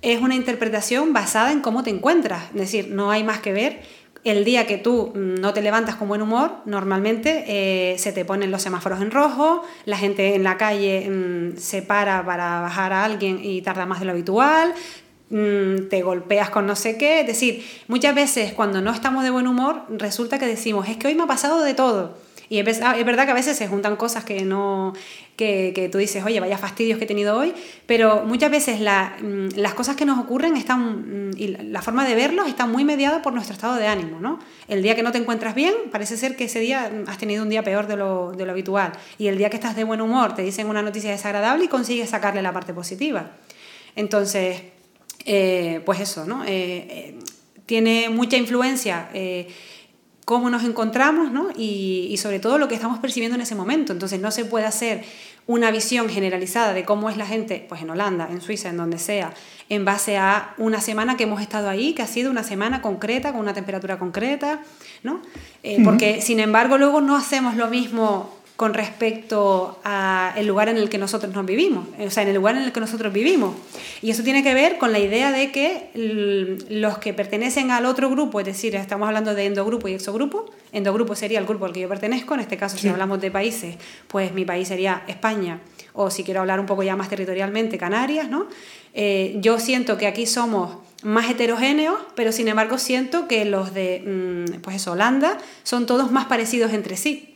es 0.01 0.21
una 0.21 0.35
interpretación 0.35 1.13
basada 1.13 1.51
en 1.51 1.61
cómo 1.61 1.83
te 1.83 1.91
encuentras. 1.91 2.45
Es 2.53 2.61
decir, 2.61 2.89
no 2.89 3.11
hay 3.11 3.23
más 3.23 3.39
que 3.39 3.53
ver. 3.53 3.81
El 4.23 4.45
día 4.45 4.67
que 4.67 4.77
tú 4.77 5.11
mm, 5.15 5.41
no 5.41 5.53
te 5.53 5.61
levantas 5.61 5.95
con 5.95 6.07
buen 6.07 6.21
humor, 6.21 6.57
normalmente 6.65 7.43
eh, 7.47 7.97
se 7.97 8.11
te 8.11 8.23
ponen 8.23 8.51
los 8.51 8.61
semáforos 8.61 9.01
en 9.01 9.09
rojo, 9.09 9.63
la 9.85 9.97
gente 9.97 10.35
en 10.35 10.43
la 10.43 10.57
calle 10.57 11.09
mm, 11.09 11.57
se 11.57 11.81
para 11.81 12.23
para 12.23 12.61
bajar 12.61 12.93
a 12.93 13.03
alguien 13.03 13.39
y 13.43 13.61
tarda 13.61 13.85
más 13.87 13.99
de 13.99 14.05
lo 14.05 14.11
habitual, 14.11 14.73
mm, 15.31 15.87
te 15.89 16.03
golpeas 16.03 16.51
con 16.51 16.67
no 16.67 16.75
sé 16.75 16.97
qué. 16.97 17.21
Es 17.21 17.27
decir, 17.27 17.65
muchas 17.87 18.13
veces 18.13 18.53
cuando 18.53 18.81
no 18.81 18.91
estamos 18.91 19.23
de 19.23 19.31
buen 19.31 19.47
humor, 19.47 19.83
resulta 19.89 20.37
que 20.37 20.45
decimos, 20.45 20.87
es 20.87 20.97
que 20.97 21.07
hoy 21.07 21.15
me 21.15 21.23
ha 21.23 21.27
pasado 21.27 21.61
de 21.63 21.73
todo. 21.73 22.15
Y 22.51 22.59
es, 22.59 22.65
verdad 22.65 23.23
que 23.23 23.31
a 23.31 23.33
veces 23.33 23.55
se 23.55 23.69
juntan 23.69 23.95
cosas 23.95 24.25
que 24.25 24.43
no 24.43 24.91
que, 25.37 25.71
que, 25.73 25.87
tú 25.87 25.99
dices, 25.99 26.21
oye, 26.25 26.41
vaya 26.41 26.57
fastidios 26.57 26.97
que 26.99 27.05
he 27.05 27.07
tenido 27.07 27.37
hoy, 27.37 27.53
pero 27.85 28.25
muchas 28.25 28.51
veces 28.51 28.81
la, 28.81 29.15
mm, 29.21 29.55
las 29.55 29.73
cosas 29.73 29.95
que 29.95 30.03
nos 30.03 30.19
ocurren 30.19 30.57
están, 30.57 31.29
mm, 31.29 31.31
y 31.37 31.47
la 31.47 31.81
forma 31.81 32.05
de 32.05 32.13
verlos 32.13 32.49
está 32.49 32.65
muy 32.65 32.83
mediada 32.83 33.21
por 33.21 33.31
nuestro 33.31 33.53
estado 33.53 33.75
de 33.75 33.87
ánimo, 33.87 34.19
¿no? 34.19 34.37
El 34.67 34.83
día 34.83 34.95
que 34.97 35.01
no 35.01 35.13
te 35.13 35.17
encuentras 35.17 35.55
bien, 35.55 35.73
parece 35.93 36.17
ser 36.17 36.35
que 36.35 36.43
ese 36.43 36.59
día 36.59 36.91
has 37.07 37.17
tenido 37.17 37.41
un 37.41 37.47
día 37.47 37.63
peor 37.63 37.87
de 37.87 37.95
lo, 37.95 38.33
de 38.33 38.45
lo 38.45 38.51
habitual, 38.51 38.91
y 39.17 39.27
el 39.27 39.37
día 39.37 39.49
que 39.49 39.55
estás 39.55 39.77
de 39.77 39.85
buen 39.85 40.01
humor 40.01 40.35
te 40.35 40.41
dicen 40.41 40.67
una 40.67 40.81
noticia 40.81 41.09
desagradable 41.09 41.63
y 41.63 41.67
consigues 41.69 42.09
sacarle 42.09 42.41
la 42.41 42.51
parte 42.51 42.73
positiva. 42.73 43.31
Entonces, 43.95 44.61
eh, 45.23 45.81
pues 45.85 46.01
eso, 46.01 46.25
¿no? 46.25 46.43
Eh, 46.43 46.49
eh, 46.49 47.19
tiene 47.65 48.09
mucha 48.09 48.35
influencia 48.35 49.09
cómo 50.25 50.49
nos 50.49 50.63
encontramos 50.63 51.31
¿no? 51.31 51.49
y, 51.55 52.07
y, 52.09 52.17
sobre 52.17 52.39
todo 52.39 52.57
lo 52.57 52.67
que 52.67 52.75
estamos 52.75 52.99
percibiendo 52.99 53.35
en 53.35 53.41
ese 53.41 53.55
momento. 53.55 53.91
Entonces 53.93 54.19
no 54.19 54.31
se 54.31 54.45
puede 54.45 54.65
hacer 54.65 55.03
una 55.47 55.71
visión 55.71 56.07
generalizada 56.09 56.73
de 56.73 56.85
cómo 56.85 57.09
es 57.09 57.17
la 57.17 57.25
gente, 57.25 57.65
pues 57.67 57.81
en 57.81 57.89
Holanda, 57.89 58.27
en 58.31 58.41
Suiza, 58.41 58.69
en 58.69 58.77
donde 58.77 58.97
sea, 58.97 59.33
en 59.69 59.85
base 59.85 60.17
a 60.17 60.53
una 60.57 60.79
semana 60.81 61.17
que 61.17 61.23
hemos 61.23 61.41
estado 61.41 61.69
ahí, 61.69 61.93
que 61.93 62.01
ha 62.01 62.07
sido 62.07 62.29
una 62.29 62.43
semana 62.43 62.81
concreta, 62.81 63.31
con 63.31 63.41
una 63.41 63.53
temperatura 63.53 63.97
concreta, 63.97 64.61
¿no? 65.03 65.21
Eh, 65.63 65.79
porque 65.83 66.21
sin 66.21 66.39
embargo 66.39 66.77
luego 66.77 67.01
no 67.01 67.15
hacemos 67.15 67.55
lo 67.55 67.67
mismo 67.67 68.40
con 68.55 68.75
respecto 68.75 69.79
al 69.83 70.45
lugar 70.45 70.69
en 70.69 70.77
el 70.77 70.87
que 70.87 70.99
nosotros 70.99 71.33
nos 71.33 71.45
vivimos, 71.45 71.87
o 71.99 72.09
sea, 72.11 72.23
en 72.23 72.29
el 72.29 72.35
lugar 72.35 72.55
en 72.55 72.61
el 72.61 72.71
que 72.71 72.79
nosotros 72.79 73.11
vivimos. 73.11 73.55
Y 74.03 74.11
eso 74.11 74.21
tiene 74.21 74.43
que 74.43 74.53
ver 74.53 74.77
con 74.77 74.91
la 74.91 74.99
idea 74.99 75.31
de 75.31 75.51
que 75.51 75.89
los 76.69 76.99
que 76.99 77.13
pertenecen 77.13 77.71
al 77.71 77.85
otro 77.85 78.09
grupo, 78.09 78.39
es 78.39 78.45
decir, 78.45 78.75
estamos 78.75 79.07
hablando 79.07 79.33
de 79.33 79.47
endogrupo 79.47 79.87
y 79.87 79.93
exogrupo, 79.93 80.51
endogrupo 80.71 81.15
sería 81.15 81.39
el 81.39 81.45
grupo 81.45 81.65
al 81.65 81.73
que 81.73 81.79
yo 81.79 81.89
pertenezco, 81.89 82.35
en 82.35 82.41
este 82.41 82.57
caso 82.57 82.77
si 82.77 82.87
hablamos 82.87 83.19
de 83.19 83.31
países, 83.31 83.77
pues 84.07 84.31
mi 84.31 84.45
país 84.45 84.67
sería 84.67 85.03
España, 85.07 85.59
o 85.93 86.11
si 86.11 86.23
quiero 86.23 86.41
hablar 86.41 86.59
un 86.59 86.67
poco 86.67 86.83
ya 86.83 86.95
más 86.95 87.09
territorialmente, 87.09 87.77
Canarias, 87.77 88.29
¿no? 88.29 88.47
Eh, 88.93 89.37
yo 89.39 89.59
siento 89.59 89.97
que 89.97 90.05
aquí 90.05 90.25
somos 90.25 90.77
más 91.03 91.29
heterogéneos, 91.29 91.97
pero 92.15 92.31
sin 92.31 92.47
embargo 92.47 92.77
siento 92.77 93.27
que 93.27 93.45
los 93.45 93.73
de, 93.73 94.03
mm, 94.05 94.61
pues 94.61 94.87
Holanda 94.87 95.37
son 95.63 95.85
todos 95.85 96.11
más 96.11 96.25
parecidos 96.25 96.73
entre 96.73 96.95
sí, 96.95 97.35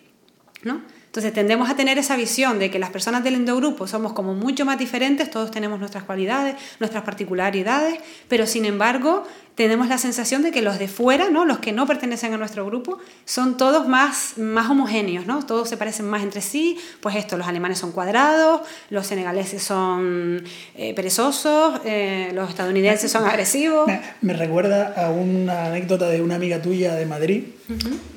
¿no? 0.63 0.82
Entonces 1.15 1.32
tendemos 1.32 1.69
a 1.69 1.78
tener 1.78 1.97
esa 1.97 2.17
visión 2.17 2.60
de 2.60 2.69
que 2.69 2.78
las 2.78 2.89
personas 2.89 3.23
del 3.23 3.36
endogrupo 3.36 3.88
somos 3.88 4.12
como 4.12 4.34
mucho 4.34 4.65
más 4.65 4.78
diferentes, 4.78 5.32
todos 5.32 5.49
tenemos 5.49 5.80
nuestras 5.80 6.04
cualidades, 6.04 6.58
nuestras 6.82 7.06
particularidades, 7.06 7.99
pero 8.28 8.45
sin 8.45 8.65
embargo 8.65 9.23
tenemos 9.56 9.88
la 9.88 9.97
sensación 9.97 10.41
de 10.41 10.51
que 10.51 10.62
los 10.62 10.78
de 10.78 10.89
fuera, 10.89 11.30
¿no? 11.30 11.45
los 11.45 11.60
que 11.60 11.71
no 11.71 11.88
pertenecen 11.88 12.34
a 12.34 12.38
nuestro 12.38 12.65
grupo, 12.65 12.97
son 13.23 13.56
todos 13.56 13.88
más, 13.88 14.38
más 14.38 14.69
homogéneos, 14.69 15.25
¿no? 15.25 15.41
todos 15.45 15.69
se 15.69 15.78
parecen 15.78 16.06
más 16.06 16.21
entre 16.21 16.41
sí, 16.41 16.78
pues 16.99 17.15
esto, 17.15 17.38
los 17.38 17.47
alemanes 17.47 17.78
son 17.78 17.93
cuadrados, 17.93 18.67
los 18.89 19.08
senegaleses 19.08 19.63
son 19.63 20.43
eh, 20.75 20.93
perezosos, 20.95 21.80
eh, 21.86 22.32
los 22.34 22.49
estadounidenses 22.49 23.10
son 23.10 23.23
agresivos. 23.23 23.89
Me, 24.19 24.34
recuerda 24.34 24.93
a 24.97 25.12
una 25.12 25.67
anécdota 25.67 26.10
de 26.10 26.21
una 26.21 26.36
amiga 26.36 26.62
tuya 26.62 26.93
de 26.93 27.06
Madrid, 27.06 27.43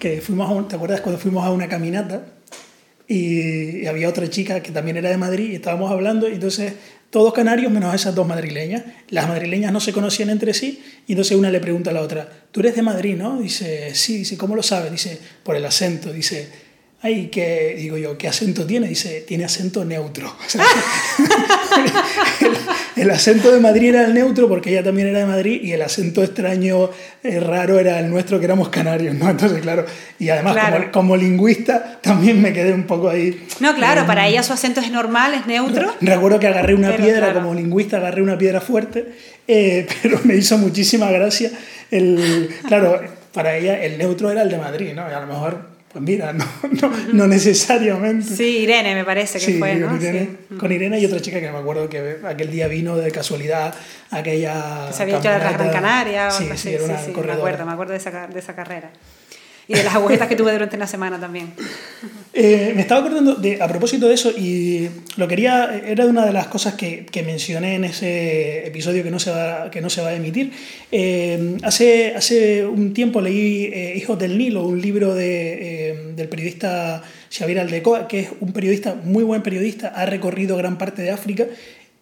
que 0.01 0.21
fuimos 0.21 0.51
a 0.51 0.67
¿te 0.67 0.75
acuerdas 0.75 1.01
cuando 1.01 1.21
fuimos 1.21 1.47
a 1.47 1.53
una 1.53 1.69
caminata? 1.69 2.25
Y 3.09 3.87
había 3.87 4.09
otra 4.09 4.29
chica 4.29 4.61
que 4.63 4.71
también 4.71 4.99
era 4.99 5.09
de 5.09 5.17
Madrid 5.17 5.51
y 5.51 5.55
estábamos 5.55 5.91
hablando 5.91 6.29
y 6.29 6.35
entonces 6.35 6.75
todos 7.09 7.33
canarios 7.33 7.73
menos 7.73 7.95
esas 7.95 8.15
dos 8.15 8.29
madrileñas. 8.29 8.83
Las 9.09 9.27
madrileñas 9.29 9.73
no 9.73 9.81
se 9.81 9.95
conocían 9.95 10.29
entre 10.29 10.53
sí 10.53 10.85
y 11.07 11.13
entonces 11.13 11.37
una 11.37 11.51
le 11.51 11.59
pregunta 11.59 11.89
a 11.89 11.95
la 11.95 12.03
otra, 12.03 12.29
tú 12.53 12.61
eres 12.61 12.77
de 12.77 12.83
Madrid, 12.83 13.17
¿no? 13.17 13.41
Dice, 13.41 13.95
sí, 13.95 14.19
dice, 14.19 14.37
¿cómo 14.37 14.55
lo 14.55 14.63
sabes? 14.63 14.93
Dice, 14.93 15.19
por 15.43 15.57
el 15.57 15.65
acento, 15.65 16.13
dice, 16.13 16.51
ay, 17.01 17.29
¿qué, 17.33 17.77
digo 17.79 17.97
yo, 17.97 18.19
¿qué 18.19 18.29
acento 18.29 18.67
tiene? 18.67 18.89
Dice, 18.89 19.25
tiene 19.27 19.47
acento 19.47 19.87
neutro. 19.87 20.37
el, 23.01 23.11
acento 23.11 23.53
de 23.53 23.61
Madrid 23.61 23.91
era 23.91 24.05
el 24.05 24.15
neutro 24.15 24.49
porque 24.49 24.71
ella 24.71 24.83
también 24.83 25.09
era 25.09 25.21
de 25.21 25.27
Madrid 25.27 25.61
y 25.63 25.73
el 25.73 25.83
acento 25.83 26.23
extraño, 26.23 26.91
eh, 27.23 27.41
raro, 27.41 27.79
era 27.79 27.99
el 28.01 28.11
nuestro 28.11 28.39
que 28.39 28.45
éramos 28.45 28.69
canarios, 28.69 29.15
¿no? 29.15 29.29
Entonces, 29.31 29.61
claro, 29.61 29.85
y 30.19 30.29
además 30.29 30.57
como, 30.93 31.17
lingüista 31.17 31.99
también 32.03 32.41
me 32.41 32.53
quedé 32.53 32.73
un 32.73 32.85
poco 32.85 33.09
ahí. 33.09 33.47
No, 33.61 33.75
claro, 33.75 34.07
para 34.07 34.27
ella 34.27 34.43
su 34.43 34.53
acento 34.53 34.81
es 34.81 34.91
normal, 34.91 35.35
es 35.35 35.47
neutro. 35.47 35.95
Recuerdo 36.01 36.39
que 36.39 36.47
agarré 36.47 36.75
una 36.75 36.97
piedra, 36.97 37.33
como 37.33 37.55
lingüista 37.55 37.99
agarré 37.99 38.23
una 38.23 38.37
piedra 38.39 38.61
fuerte, 38.61 39.15
eh, 39.47 39.87
pero 40.03 40.21
me 40.25 40.37
hizo 40.37 40.59
muchísima 40.59 41.11
gracia. 41.11 41.51
El, 41.91 42.51
claro, 42.67 43.01
para 43.33 43.57
ella 43.57 43.83
el 43.83 43.99
neutro 43.99 44.31
era 44.31 44.43
el 44.43 44.51
de 44.51 44.59
Madrid, 44.59 44.93
¿no? 44.95 45.09
Y 45.09 45.15
a 45.15 45.21
lo 45.21 45.27
mejor 45.27 45.78
mira, 46.01 46.33
no, 46.33 46.45
no, 46.71 46.93
no, 47.13 47.27
necesariamente. 47.27 48.35
Sí, 48.35 48.59
Irene 48.59 48.95
me 48.95 49.05
parece 49.05 49.39
que 49.39 49.59
fue, 49.59 49.77
¿no? 49.77 49.99
Con 50.59 50.73
Irene 50.73 50.99
y 51.01 51.07
otra 51.07 51.21
chica 51.21 51.41
que 51.41 51.51
me 51.51 51.59
acuerdo 51.59 51.89
que 51.89 52.19
aquel 52.25 52.51
día 52.51 52.69
vino 52.69 52.97
de 52.97 53.11
casualidad 53.11 53.75
aquella. 54.11 54.87
Que 54.89 54.95
se 54.95 55.03
había 55.03 55.19
hecho 55.19 55.29
la 55.29 55.39
Gran 55.39 55.71
Canaria. 55.71 56.31
sí, 56.31 56.49
sí, 56.57 56.75
era 56.75 56.85
una 56.85 56.99
sí, 56.99 57.13
me 57.15 57.33
acuerdo, 57.33 57.67
me 57.67 57.73
acuerdo 57.73 57.93
de 57.93 57.99
esa, 57.99 58.27
de 58.27 58.39
esa 58.39 58.55
carrera 58.55 58.91
y 59.69 59.75
de 59.75 59.85
las 59.85 59.95
agujetas 59.95 60.29
que 60.29 60.35
tuve 60.35 60.51
durante 60.53 60.77
una 60.77 60.87
semana 60.87 61.21
también. 61.21 61.53
Eh, 62.33 62.73
me 62.75 62.81
estaba 62.81 63.03
acordando 63.03 63.35
de, 63.35 63.61
a 63.61 63.69
propósito 63.69 64.09
de 64.09 64.15
eso 64.15 64.31
y 64.31 64.89
lo 65.17 65.29
quería, 65.29 65.83
era 65.87 66.07
una 66.07 66.25
de 66.25 66.33
las 66.33 66.47
cosas 66.47 66.75
que, 66.75 67.05
que 67.05 67.23
mencioné 67.23 67.75
en 67.75 67.85
ese 67.85 68.67
episodio 68.67 69.03
que 69.03 69.11
no 69.11 69.19
se 69.19 69.31
va, 69.31 69.71
que 69.71 69.83
no 69.83 69.91
se 69.91 70.01
va 70.01 70.09
a 70.09 70.15
emitir. 70.15 70.53
Eh, 70.91 71.59
hace, 71.63 72.15
hace 72.17 72.65
un 72.65 72.95
tiempo 72.95 73.21
leí 73.21 73.65
eh, 73.67 73.95
Hijos 73.97 74.19
del 74.19 74.39
Nilo, 74.39 74.65
un 74.65 74.81
libro 74.81 75.15
de, 75.15 76.13
del 76.17 76.29
periodista 76.29 77.03
Xavier 77.31 77.61
Aldecoa, 77.61 78.09
que 78.09 78.21
es 78.21 78.29
un 78.41 78.55
periodista, 78.55 78.95
muy 78.95 79.23
buen 79.23 79.43
periodista, 79.43 79.89
ha 79.89 80.07
recorrido 80.07 80.57
gran 80.57 80.79
parte 80.79 81.03
de 81.03 81.11
África 81.11 81.45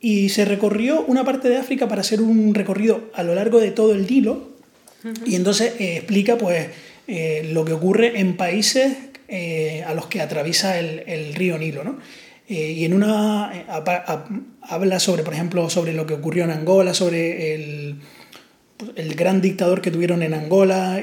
y 0.00 0.29
se 0.29 0.44
recorrió 0.44 1.05
una 1.09 1.24
parte 1.24 1.48
de 1.48 1.57
África 1.57 1.88
para 1.88 2.02
hacer 2.02 2.20
un 2.20 2.55
recorrido 2.55 3.11
a 3.14 3.24
lo 3.24 3.35
largo 3.35 3.59
de 3.59 3.72
todo 3.72 3.92
el 3.92 4.07
Nilo 4.07 4.55
y 5.24 5.35
entonces 5.37 5.74
explica 5.79 6.37
pues 6.37 6.68
eh, 7.09 7.49
lo 7.53 7.64
que 7.64 7.73
ocurre 7.73 8.19
en 8.19 8.37
países 8.37 8.97
eh, 9.29 9.85
a 9.87 9.95
los 9.95 10.07
que 10.07 10.21
atraviesa 10.21 10.79
el, 10.79 11.35
río 11.35 11.57
Nilo. 11.57 11.85
¿no? 11.85 11.99
Eh, 12.49 12.73
y 12.73 12.85
en 12.85 12.95
una 12.95 13.53
habla 14.62 14.99
sobre, 14.99 15.23
por 15.23 15.35
ejemplo, 15.35 15.71
sobre 15.71 15.92
lo 15.92 16.07
que 16.07 16.14
ocurrió 16.14 16.45
en 16.45 16.51
Angola, 16.51 16.95
sobre 16.95 17.55
el, 17.55 18.01
el 18.97 19.14
gran 19.14 19.40
dictador 19.40 19.81
que 19.81 19.92
tuvieron 19.92 20.23
en 20.23 20.35
Angola, 20.35 21.01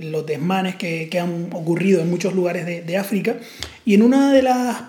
los 0.00 0.26
desmanes 0.26 0.74
que, 0.74 1.08
que, 1.08 1.20
han 1.20 1.50
ocurrido 1.52 2.00
en 2.02 2.10
muchos 2.10 2.34
lugares 2.34 2.66
de, 2.66 2.82
de, 2.82 2.96
África. 2.96 3.36
Y 3.84 3.94
en 3.94 4.02
una 4.02 4.32
de, 4.32 4.42
las, 4.42 4.82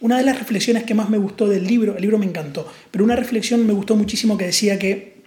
una 0.00 0.18
de 0.18 0.24
las 0.24 0.38
reflexiones 0.38 0.82
que 0.82 0.94
más 0.94 1.08
me 1.08 1.18
gustó 1.18 1.48
del 1.48 1.66
libro, 1.66 1.94
el 1.94 2.02
libro 2.02 2.18
me 2.18 2.26
encantó, 2.26 2.66
pero 2.90 3.04
una 3.04 3.16
reflexión 3.16 3.64
me 3.66 3.72
gustó 3.72 3.94
muchísimo 3.94 4.36
que 4.36 4.46
decía 4.46 4.78
que 4.78 5.20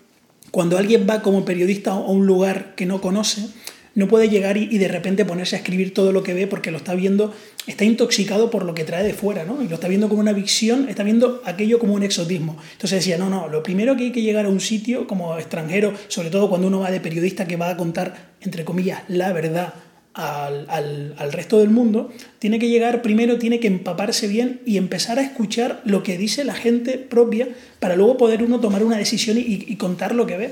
cuando 0.51 0.77
alguien 0.77 1.07
va 1.09 1.21
como 1.21 1.45
periodista 1.45 1.91
a 1.91 1.99
un 1.99 2.27
lugar 2.27 2.75
que 2.75 2.85
no 2.85 3.01
conoce, 3.01 3.47
no 3.95 4.07
puede 4.07 4.29
llegar 4.29 4.57
y, 4.57 4.77
de 4.77 4.87
repente 4.87 5.25
ponerse 5.25 5.55
a 5.55 5.59
escribir 5.59 5.93
todo 5.93 6.11
lo 6.11 6.23
que 6.23 6.33
ve 6.33 6.47
porque 6.47 6.71
lo 6.71 6.77
está 6.77 6.95
viendo, 6.95 7.33
está 7.67 7.85
intoxicado 7.85 8.49
por 8.49 8.65
lo 8.65 8.73
que 8.73 8.83
trae 8.83 9.03
de 9.03 9.13
fuera, 9.13 9.45
¿no? 9.45 9.61
Y 9.61 9.67
lo 9.67 9.75
está 9.75 9.87
viendo 9.87 10.09
como 10.09 10.21
una 10.21 10.33
visión, 10.33 10.89
está 10.89 11.03
viendo 11.03 11.41
aquello 11.45 11.77
como 11.79 11.93
un 11.93 12.03
exotismo. 12.03 12.57
Entonces 12.71 12.99
decía, 12.99 13.17
no, 13.17 13.29
no, 13.29 13.47
lo 13.49 13.61
primero 13.61 13.95
que 13.95 14.05
hay 14.05 14.11
que 14.11 14.21
llegar 14.21 14.45
a 14.45 14.49
un 14.49 14.59
sitio 14.59 15.05
como 15.05 15.37
extranjero, 15.37 15.93
sobre 16.07 16.29
todo 16.29 16.49
cuando 16.49 16.67
uno 16.67 16.79
va 16.79 16.91
de 16.91 16.99
periodista 16.99 17.45
que 17.45 17.55
va 17.55 17.69
a 17.69 17.77
contar, 17.77 18.33
entre 18.41 18.65
comillas, 18.65 19.03
la 19.07 19.31
verdad 19.31 19.75
al, 20.15 21.15
al, 21.17 21.33
resto 21.33 21.59
del 21.59 21.69
mundo, 21.69 22.11
tiene 22.37 22.59
que 22.59 22.69
llegar 22.69 23.01
primero, 23.01 23.39
tiene 23.39 23.59
que 23.59 23.67
empaparse 23.67 24.27
bien 24.27 24.61
y 24.63 24.77
empezar 24.77 25.17
a 25.17 25.23
escuchar 25.23 25.81
lo 25.85 26.03
que 26.03 26.17
dice 26.19 26.43
la 26.43 26.53
gente 26.53 26.99
propia 26.99 27.49
para 27.79 27.95
luego 27.95 28.17
poder 28.17 28.43
uno 28.43 28.59
tomar 28.59 28.83
una 28.83 28.97
decisión 28.97 29.37
y 29.39 29.75
contar 29.77 30.13
lo 30.13 30.27
que 30.27 30.37
ve 30.37 30.51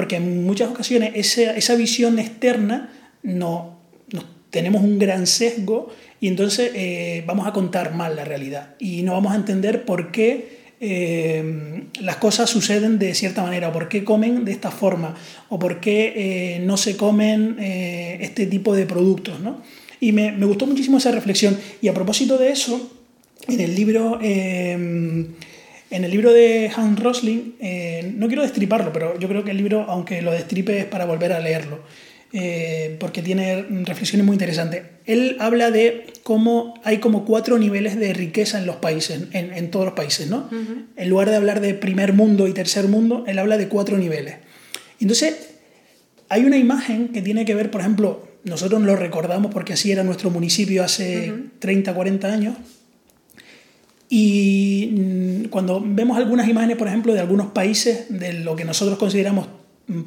porque 0.00 0.16
en 0.16 0.46
muchas 0.46 0.70
ocasiones 0.70 1.12
esa, 1.14 1.54
esa 1.54 1.74
visión 1.74 2.18
externa 2.18 2.90
no, 3.22 3.76
tenemos 4.48 4.82
un 4.82 4.98
gran 4.98 5.26
sesgo 5.26 5.90
y 6.20 6.28
entonces 6.28 6.70
eh, 6.74 7.22
vamos 7.26 7.46
a 7.46 7.52
contar 7.52 7.94
mal 7.94 8.16
la 8.16 8.24
realidad 8.24 8.76
y 8.78 9.02
no 9.02 9.12
vamos 9.12 9.34
a 9.34 9.36
entender 9.36 9.84
por 9.84 10.10
qué 10.10 10.72
eh, 10.80 11.84
las 12.00 12.16
cosas 12.16 12.48
suceden 12.48 12.98
de 12.98 13.14
cierta 13.14 13.42
manera, 13.42 13.68
o 13.68 13.72
por 13.74 13.90
qué 13.90 14.02
comen 14.02 14.46
de 14.46 14.52
esta 14.52 14.70
forma, 14.70 15.14
o 15.50 15.58
por 15.58 15.80
qué 15.80 16.14
eh, 16.16 16.60
no 16.60 16.78
se 16.78 16.96
comen 16.96 17.58
este 17.60 18.46
tipo 18.46 18.74
de 18.74 18.86
productos. 18.86 19.38
¿no? 19.38 19.60
Y 20.00 20.12
me, 20.12 20.32
me, 20.32 20.46
gustó 20.46 20.66
muchísimo 20.66 20.96
esa 20.96 21.10
reflexión. 21.10 21.58
Y 21.82 21.88
a 21.88 21.92
propósito 21.92 22.38
de 22.38 22.52
eso, 22.52 22.90
en 23.48 23.60
el 23.60 23.74
libro 23.74 24.18
en 25.90 26.04
el 26.04 26.10
libro 26.10 26.32
de 26.32 26.70
Hans 26.74 27.00
Rosling, 27.00 27.56
eh, 27.60 28.12
no 28.16 28.28
quiero 28.28 28.42
destriparlo, 28.42 28.92
pero 28.92 29.18
yo 29.18 29.28
creo 29.28 29.44
que 29.44 29.50
el 29.50 29.56
libro, 29.56 29.84
aunque 29.88 30.22
lo 30.22 30.30
destripe, 30.30 30.78
es 30.78 30.84
para 30.84 31.04
volver 31.04 31.32
a 31.32 31.40
leerlo, 31.40 31.80
eh, 32.32 32.96
porque 33.00 33.22
tiene 33.22 33.64
reflexiones 33.84 34.24
muy 34.24 34.34
interesantes. 34.34 34.82
Él 35.04 35.36
habla 35.40 35.72
de 35.72 36.06
cómo 36.22 36.74
hay 36.84 36.98
como 36.98 37.24
cuatro 37.24 37.58
niveles 37.58 37.98
de 37.98 38.12
riqueza 38.14 38.58
en 38.58 38.66
los 38.66 38.76
países, 38.76 39.24
en, 39.32 39.70
todos 39.72 39.84
los 39.84 39.94
países, 39.94 40.28
¿no? 40.28 40.48
En 40.96 41.08
lugar 41.08 41.28
de 41.28 41.36
hablar 41.36 41.60
de 41.60 41.74
primer 41.74 42.12
mundo 42.12 42.46
y 42.46 42.52
tercer 42.52 42.86
mundo, 42.86 43.24
él 43.26 43.38
habla 43.40 43.58
de 43.58 43.66
cuatro 43.66 43.98
niveles. 43.98 44.36
Entonces, 45.00 45.50
hay 46.28 46.44
una 46.44 46.56
imagen 46.56 47.08
que 47.08 47.20
tiene 47.20 47.44
que 47.44 47.56
ver, 47.56 47.72
por 47.72 47.80
ejemplo, 47.80 48.28
nosotros 48.44 48.80
lo 48.82 48.94
recordamos 48.94 49.52
porque 49.52 49.72
así 49.72 49.90
era 49.90 50.04
nuestro 50.04 50.30
municipio 50.30 50.84
hace 50.84 51.32
30, 51.58 51.92
40 51.92 52.32
años, 52.32 52.56
y 54.12 54.92
mm, 54.92 55.44
cuando 55.50 55.80
vemos 55.82 56.18
algunas 56.18 56.48
imágenes, 56.48 56.76
por 56.76 56.88
ejemplo, 56.88 57.14
de 57.14 57.20
algunos 57.20 57.52
países, 57.52 58.06
de 58.10 58.32
lo 58.32 58.56
que 58.56 58.64
nosotros 58.64 58.98
consideramos 58.98 59.46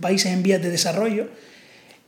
países 0.01 0.33
en 0.33 0.43
vías 0.43 0.61
de 0.61 0.69
desarrollo, 0.69 1.29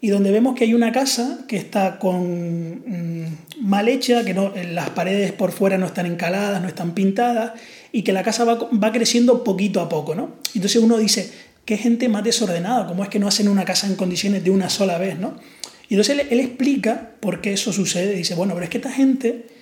y 0.02 0.10
donde 0.10 0.30
vemos 0.30 0.56
que 0.56 0.66
hay 0.66 0.74
una 0.74 0.92
casa 0.92 1.46
que 1.48 1.56
está 1.56 1.98
con 1.98 2.84
mm, 2.86 3.38
mal 3.62 3.88
hecha, 3.88 4.26
que 4.26 4.34
no, 4.34 4.52
las 4.74 4.90
paredes 4.90 5.32
por 5.32 5.54
fuera 5.54 5.78
no 5.78 5.86
están 5.86 6.06
encaladas, 6.06 6.62
no 6.62 6.68
están 6.68 6.94
pintadas, 6.94 7.54
y 7.94 8.04
que 8.04 8.12
la 8.12 8.24
casa 8.24 8.44
va, 8.44 8.56
va 8.72 8.92
creciendo 8.92 9.46
poquito 9.46 9.80
a 9.80 9.88
poco, 9.88 10.16
¿no? 10.16 10.36
Entonces 10.54 10.84
uno 10.84 10.98
dice, 10.98 11.32
qué 11.64 11.78
gente 11.78 12.10
más 12.10 12.26
desordenada, 12.26 12.88
cómo 12.88 13.04
es 13.04 13.10
que 13.10 13.20
no 13.20 13.28
hacen 13.30 13.48
una 13.48 13.64
casa 13.64 13.88
en 13.88 13.96
condiciones 13.96 14.44
de 14.44 14.52
una 14.52 14.70
sola 14.70 14.98
vez, 14.98 15.18
¿no? 15.18 15.38
Y 15.88 15.94
entonces 15.94 16.28
él 16.30 16.40
explica 16.42 17.12
por 17.22 17.40
qué 17.40 17.54
eso 17.54 17.72
sucede, 17.72 18.16
dice, 18.16 18.36
bueno, 18.36 18.54
pero 18.54 18.66
es 18.66 18.70
que 18.70 18.80
esta 18.80 18.92
gente 18.92 19.55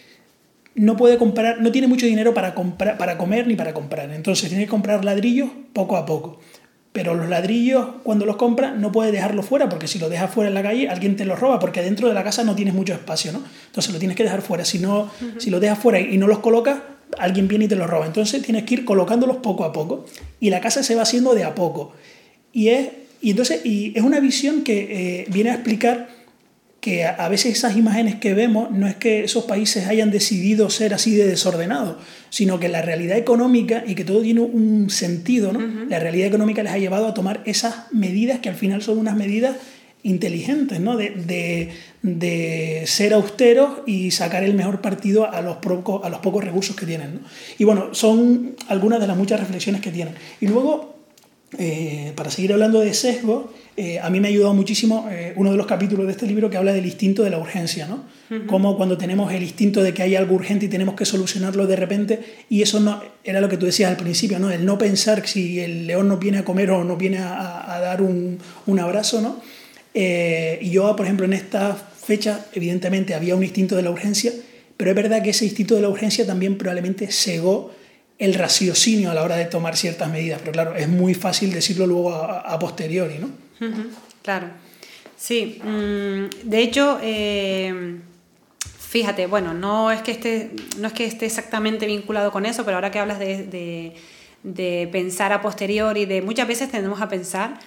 no 0.75 0.97
puede 0.97 1.17
comprar, 1.17 1.61
no 1.61 1.71
tiene 1.71 1.87
mucho 1.87 2.05
dinero 2.05 2.33
para, 2.33 2.55
comprar, 2.55 2.97
para 2.97 3.17
comer 3.17 3.47
ni 3.47 3.55
para 3.55 3.73
comprar. 3.73 4.11
Entonces 4.11 4.49
tiene 4.49 4.65
que 4.65 4.69
comprar 4.69 5.05
ladrillos 5.05 5.49
poco 5.73 5.97
a 5.97 6.05
poco. 6.05 6.39
pero 6.93 7.15
los 7.15 7.27
ladrillos 7.27 7.87
cuando 8.03 8.25
los 8.25 8.35
compras 8.37 8.75
no 8.77 8.91
puedes 8.91 9.11
dejarlos 9.11 9.45
fuera 9.45 9.67
porque 9.67 9.87
si 9.87 9.97
los 9.97 10.09
dejas 10.09 10.31
fuera 10.31 10.47
en 10.47 10.53
la 10.53 10.61
calle 10.61 10.87
alguien 10.89 11.15
te 11.15 11.25
los 11.25 11.39
roba 11.39 11.59
porque 11.59 11.81
dentro 11.81 12.07
de 12.07 12.13
la 12.13 12.23
casa 12.23 12.43
no 12.43 12.55
tienes 12.55 12.75
mucho 12.75 12.93
espacio, 12.93 13.31
¿no? 13.31 13.43
Entonces 13.65 13.91
lo 13.91 13.99
tienes 13.99 14.15
que 14.15 14.23
dejar 14.23 14.41
fuera. 14.41 14.63
Si, 14.63 14.77
no, 14.79 15.09
si 15.39 15.49
los 15.49 15.59
dejas 15.59 15.79
fuera 15.79 15.99
y 15.99 16.17
no 16.17 16.27
los 16.27 16.39
colocas, 16.39 16.79
alguien 17.17 17.47
viene 17.47 17.65
y 17.65 17.67
te 17.67 17.75
los 17.75 17.89
roba. 17.89 18.05
Entonces 18.05 18.41
tienes 18.43 18.63
que 18.63 18.75
ir 18.75 18.85
colocándolos 18.85 19.37
poco 19.37 19.63
a 19.65 19.73
poco 19.73 20.05
y 20.39 20.51
la 20.51 20.61
casa 20.61 20.83
se 20.83 20.95
va 20.95 21.01
haciendo 21.01 21.33
de 21.33 21.43
a 21.43 21.55
poco. 21.55 21.93
Y 22.51 22.69
es, 22.69 22.89
y 23.21 23.31
entonces, 23.31 23.65
y 23.65 23.93
es 23.95 24.03
una 24.03 24.19
visión 24.19 24.63
que 24.63 25.21
eh, 25.21 25.25
viene 25.29 25.49
a 25.49 25.55
explicar 25.55 26.09
que 26.83 27.05
a 27.05 27.29
veces 27.29 27.53
esas 27.55 27.77
imágenes 27.77 28.15
que 28.15 28.33
vemos 28.33 28.69
no 28.69 28.87
es 28.89 28.95
que 28.97 29.23
esos 29.23 29.45
países 29.45 29.87
hayan 29.87 30.11
decidido 30.11 30.69
ser 30.69 30.93
así 30.93 31.15
de 31.15 31.25
desordenados, 31.25 31.95
sino 32.29 32.59
que 32.59 32.67
la 32.67 32.81
realidad 32.81 33.17
económica 33.17 33.85
y 33.87 33.95
que 33.95 34.03
todo 34.03 34.21
tiene 34.21 34.41
un 34.41 34.89
sentido, 34.89 35.53
¿no? 35.53 35.85
La 35.87 35.99
realidad 35.99 36.27
económica 36.27 36.61
les 36.61 36.73
ha 36.73 36.77
llevado 36.77 37.07
a 37.07 37.13
tomar 37.13 37.41
esas 37.45 37.89
medidas 37.93 38.39
que 38.39 38.49
al 38.49 38.55
final 38.55 38.81
son 38.81 38.97
unas 38.97 39.15
medidas 39.15 39.55
inteligentes, 40.03 40.81
¿no? 40.81 40.97
De, 40.97 41.71
de, 42.01 42.83
ser 42.85 43.13
austeros 43.13 43.79
y 43.85 44.11
sacar 44.11 44.43
el 44.43 44.53
mejor 44.53 44.81
partido 44.81 45.31
a 45.31 45.41
los, 45.41 45.55
a 46.03 46.09
los 46.09 46.19
pocos 46.19 46.43
recursos 46.43 46.75
que 46.75 46.85
tienen. 46.85 47.13
¿no? 47.13 47.19
Y 47.57 47.63
bueno, 47.63 47.93
son 47.93 48.57
algunas 48.67 48.99
de 48.99 49.07
las 49.07 49.15
muchas 49.15 49.39
reflexiones 49.39 49.79
que 49.79 49.91
tienen. 49.91 50.15
Y 50.41 50.47
luego 50.47 50.93
eh, 51.57 52.13
para 52.15 52.31
seguir 52.31 52.53
hablando 52.53 52.79
de 52.79 52.93
sesgo, 52.93 53.53
eh, 53.75 53.99
a 53.99 54.09
mí 54.09 54.19
me 54.19 54.27
ha 54.27 54.31
ayudado 54.31 54.53
muchísimo 54.53 55.07
eh, 55.11 55.33
uno 55.35 55.51
de 55.51 55.57
los 55.57 55.65
capítulos 55.65 56.05
de 56.05 56.11
este 56.11 56.25
libro 56.25 56.49
que 56.49 56.57
habla 56.57 56.73
del 56.73 56.85
instinto 56.85 57.23
de 57.23 57.29
la 57.29 57.37
urgencia, 57.37 57.87
¿no? 57.87 58.03
Como 58.47 58.77
cuando 58.77 58.97
tenemos 58.97 59.31
el 59.31 59.43
instinto 59.43 59.83
de 59.83 59.93
que 59.93 60.01
hay 60.01 60.15
algo 60.15 60.33
urgente 60.33 60.65
y 60.65 60.69
tenemos 60.69 60.95
que 60.95 61.05
solucionarlo 61.05 61.67
de 61.67 61.75
repente, 61.75 62.19
y 62.49 62.63
eso 62.63 62.79
no 62.79 63.03
era 63.23 63.39
lo 63.39 63.47
que 63.47 63.57
tú 63.57 63.67
decías 63.67 63.91
al 63.91 63.97
principio, 63.97 64.39
¿no? 64.39 64.49
El 64.49 64.65
no 64.65 64.79
pensar 64.79 65.27
si 65.27 65.59
el 65.59 65.85
león 65.85 66.07
no 66.07 66.17
viene 66.17 66.39
a 66.39 66.43
comer 66.43 66.71
o 66.71 66.83
no 66.83 66.97
viene 66.97 67.19
a, 67.19 67.79
dar 67.79 68.01
un, 68.01 68.39
un, 68.65 68.79
abrazo, 68.79 69.21
¿no? 69.21 69.39
y 69.93 70.69
yo, 70.71 70.95
por 70.95 71.05
ejemplo, 71.05 71.25
en 71.27 71.33
esta 71.33 71.75
fecha, 71.75 72.43
evidentemente 72.53 73.13
había 73.13 73.35
un 73.35 73.43
instinto 73.43 73.75
de 73.75 73.83
la 73.83 73.91
urgencia, 73.91 74.31
pero 74.77 74.89
es 74.89 74.95
verdad 74.95 75.21
que 75.21 75.29
ese 75.29 75.45
instinto 75.45 75.75
de 75.75 75.81
la 75.81 75.89
urgencia 75.89 76.25
también 76.25 76.57
probablemente 76.57 77.11
cegó 77.11 77.71
el 78.23 78.33
raciocinio 78.35 79.11
a 79.11 79.13
la 79.13 79.21
hora 79.21 79.35
de 79.35 79.45
tomar 79.45 79.75
ciertas 79.75 80.09
medidas. 80.09 80.39
Pero 80.39 80.53
claro, 80.53 80.75
es 80.75 80.87
muy 80.87 81.13
fácil 81.13 81.51
decirlo 81.51 81.85
luego 81.85 82.13
a, 82.13 82.57
posteriori, 82.57 83.19
¿no? 83.19 83.29
claro. 84.21 84.47
Sí, 85.17 85.59
mm, 85.63 86.49
de 86.49 86.59
hecho, 86.59 86.99
eh, 87.01 87.99
fíjate, 88.79 89.27
bueno, 89.27 89.53
no 89.53 89.91
es, 89.91 90.01
que 90.01 90.11
esté, 90.11 90.51
no 90.79 90.87
es 90.87 90.93
que 90.93 91.05
esté 91.05 91.25
exactamente 91.25 91.85
vinculado 91.85 92.31
con 92.31 92.45
eso, 92.45 92.63
pero 92.63 92.77
ahora 92.77 92.91
que 92.91 92.99
hablas 92.99 93.19
de, 93.19 93.45
de, 93.45 93.93
de 94.43 94.89
pensar 94.91 95.33
a 95.33 95.41
posteriori, 95.41 96.05
de 96.05 96.21
muchas 96.21 96.47
veces 96.47 96.71
tendemos 96.71 97.01
a 97.01 97.09
pensar 97.09 97.59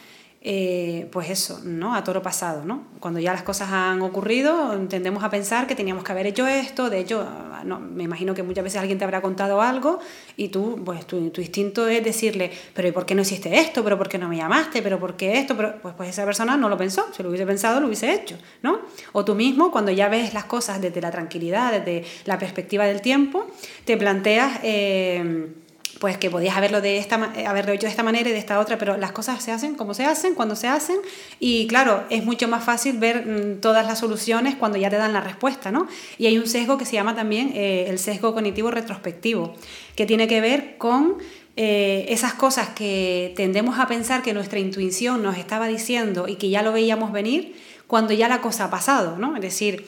eh, 0.49 1.09
pues 1.11 1.29
eso, 1.29 1.61
¿no? 1.65 1.97
A 1.97 2.05
toro 2.05 2.23
pasado, 2.23 2.65
¿no? 2.65 2.85
Cuando 3.01 3.19
ya 3.19 3.33
las 3.33 3.43
cosas 3.43 3.69
han 3.73 4.01
ocurrido, 4.01 4.79
tendemos 4.89 5.25
a 5.25 5.29
pensar 5.29 5.67
que 5.67 5.75
teníamos 5.75 6.05
que 6.05 6.13
haber 6.13 6.25
hecho 6.29 6.47
esto, 6.47 6.89
de 6.89 7.01
hecho, 7.01 7.27
no, 7.65 7.81
me 7.81 8.05
imagino 8.05 8.33
que 8.33 8.45
muchas 8.45 8.63
veces 8.63 8.81
alguien 8.81 8.97
te 8.97 9.03
habrá 9.03 9.21
contado 9.23 9.61
algo 9.61 9.99
y 10.37 10.51
tú, 10.51 10.81
pues 10.85 11.05
tu, 11.05 11.17
instinto 11.17 11.89
es 11.89 12.05
decirle, 12.05 12.53
pero 12.75 12.87
¿y 12.87 12.93
por 12.93 13.05
qué 13.05 13.17
no 13.17 13.23
hiciste 13.23 13.59
esto? 13.59 13.83
¿Pero 13.83 13.99
por 13.99 14.09
qué 14.09 14.19
no 14.19 14.29
me 14.29 14.37
llamaste? 14.37 14.83
¿Pero 14.83 15.01
por 15.01 15.17
qué 15.17 15.37
esto? 15.37 15.57
Pero, 15.57 15.81
pues, 15.83 15.97
pues 15.97 16.11
esa 16.11 16.25
persona 16.25 16.57
no 16.57 16.69
lo 16.69 16.77
pensó, 16.77 17.05
si 17.13 17.25
lo 17.25 17.31
hubiese 17.31 17.45
pensado, 17.45 17.81
lo 17.81 17.89
hubiese 17.89 18.15
hecho, 18.15 18.39
¿no? 18.63 18.83
O 19.15 19.25
tú 19.25 19.35
mismo, 19.35 19.73
cuando 19.73 19.91
ya 19.91 20.09
ves 20.09 20.33
las 20.33 20.45
cosas 20.45 20.81
desde 20.81 21.01
la 21.01 21.11
tranquilidad, 21.11 21.73
desde 21.73 22.05
la 22.25 22.39
perspectiva 22.39 22.85
del 22.85 23.01
tiempo, 23.01 23.49
te 23.85 23.97
planteas... 23.97 24.61
Eh, 24.63 25.65
pues 25.99 26.19
que 26.19 26.31
podías 26.31 26.57
haberlo, 26.57 26.81
de 26.81 26.99
esta, 26.99 27.33
haberlo 27.47 27.73
hecho 27.73 27.87
de 27.87 27.91
esta 27.91 28.03
manera 28.03 28.29
y 28.29 28.33
de 28.33 28.39
esta 28.39 28.61
otra, 28.61 28.79
pero 28.79 28.97
las 28.97 29.13
cosas 29.13 29.43
se 29.43 29.53
hacen 29.53 29.75
como 29.75 29.95
se 29.95 30.05
hacen, 30.05 30.35
cuando 30.35 30.57
se 30.57 30.69
hacen, 30.69 30.97
y 31.41 31.67
claro, 31.67 32.05
es 32.11 32.25
mucho 32.25 32.49
más 32.49 32.65
fácil 32.65 32.99
ver 32.99 33.27
mm, 33.27 33.61
todas 33.61 33.87
las 33.87 33.99
soluciones 33.99 34.57
cuando 34.57 34.79
ya 34.79 34.91
te 34.91 34.97
dan 34.97 35.13
la 35.13 35.21
respuesta, 35.21 35.71
¿no? 35.71 35.89
Y 36.19 36.27
hay 36.27 36.39
un 36.39 36.47
sesgo 36.47 36.77
que 36.77 36.85
se 36.85 36.93
llama 36.93 37.15
también 37.15 37.53
eh, 37.55 37.87
el 37.89 37.99
sesgo 37.99 38.35
cognitivo 38.35 38.71
retrospectivo, 38.71 39.55
que 39.95 40.07
tiene 40.07 40.29
que 40.29 40.41
ver 40.41 40.77
con 40.77 41.17
eh, 41.57 42.07
esas 42.11 42.35
cosas 42.35 42.69
que 42.71 43.33
tendemos 43.35 43.79
a 43.79 43.87
pensar 43.87 44.23
que 44.23 44.35
nuestra 44.35 44.59
intuición 44.59 45.23
nos 45.23 45.39
estaba 45.39 45.67
diciendo 45.67 46.29
y 46.29 46.37
que 46.37 46.51
ya 46.51 46.63
lo 46.63 46.73
veíamos 46.73 47.13
venir 47.13 47.55
cuando 47.87 48.13
ya 48.13 48.29
la 48.29 48.43
cosa 48.43 48.65
ha 48.65 48.71
pasado, 48.71 49.17
¿no? 49.17 49.35
Es 49.37 49.43
decir, 49.43 49.87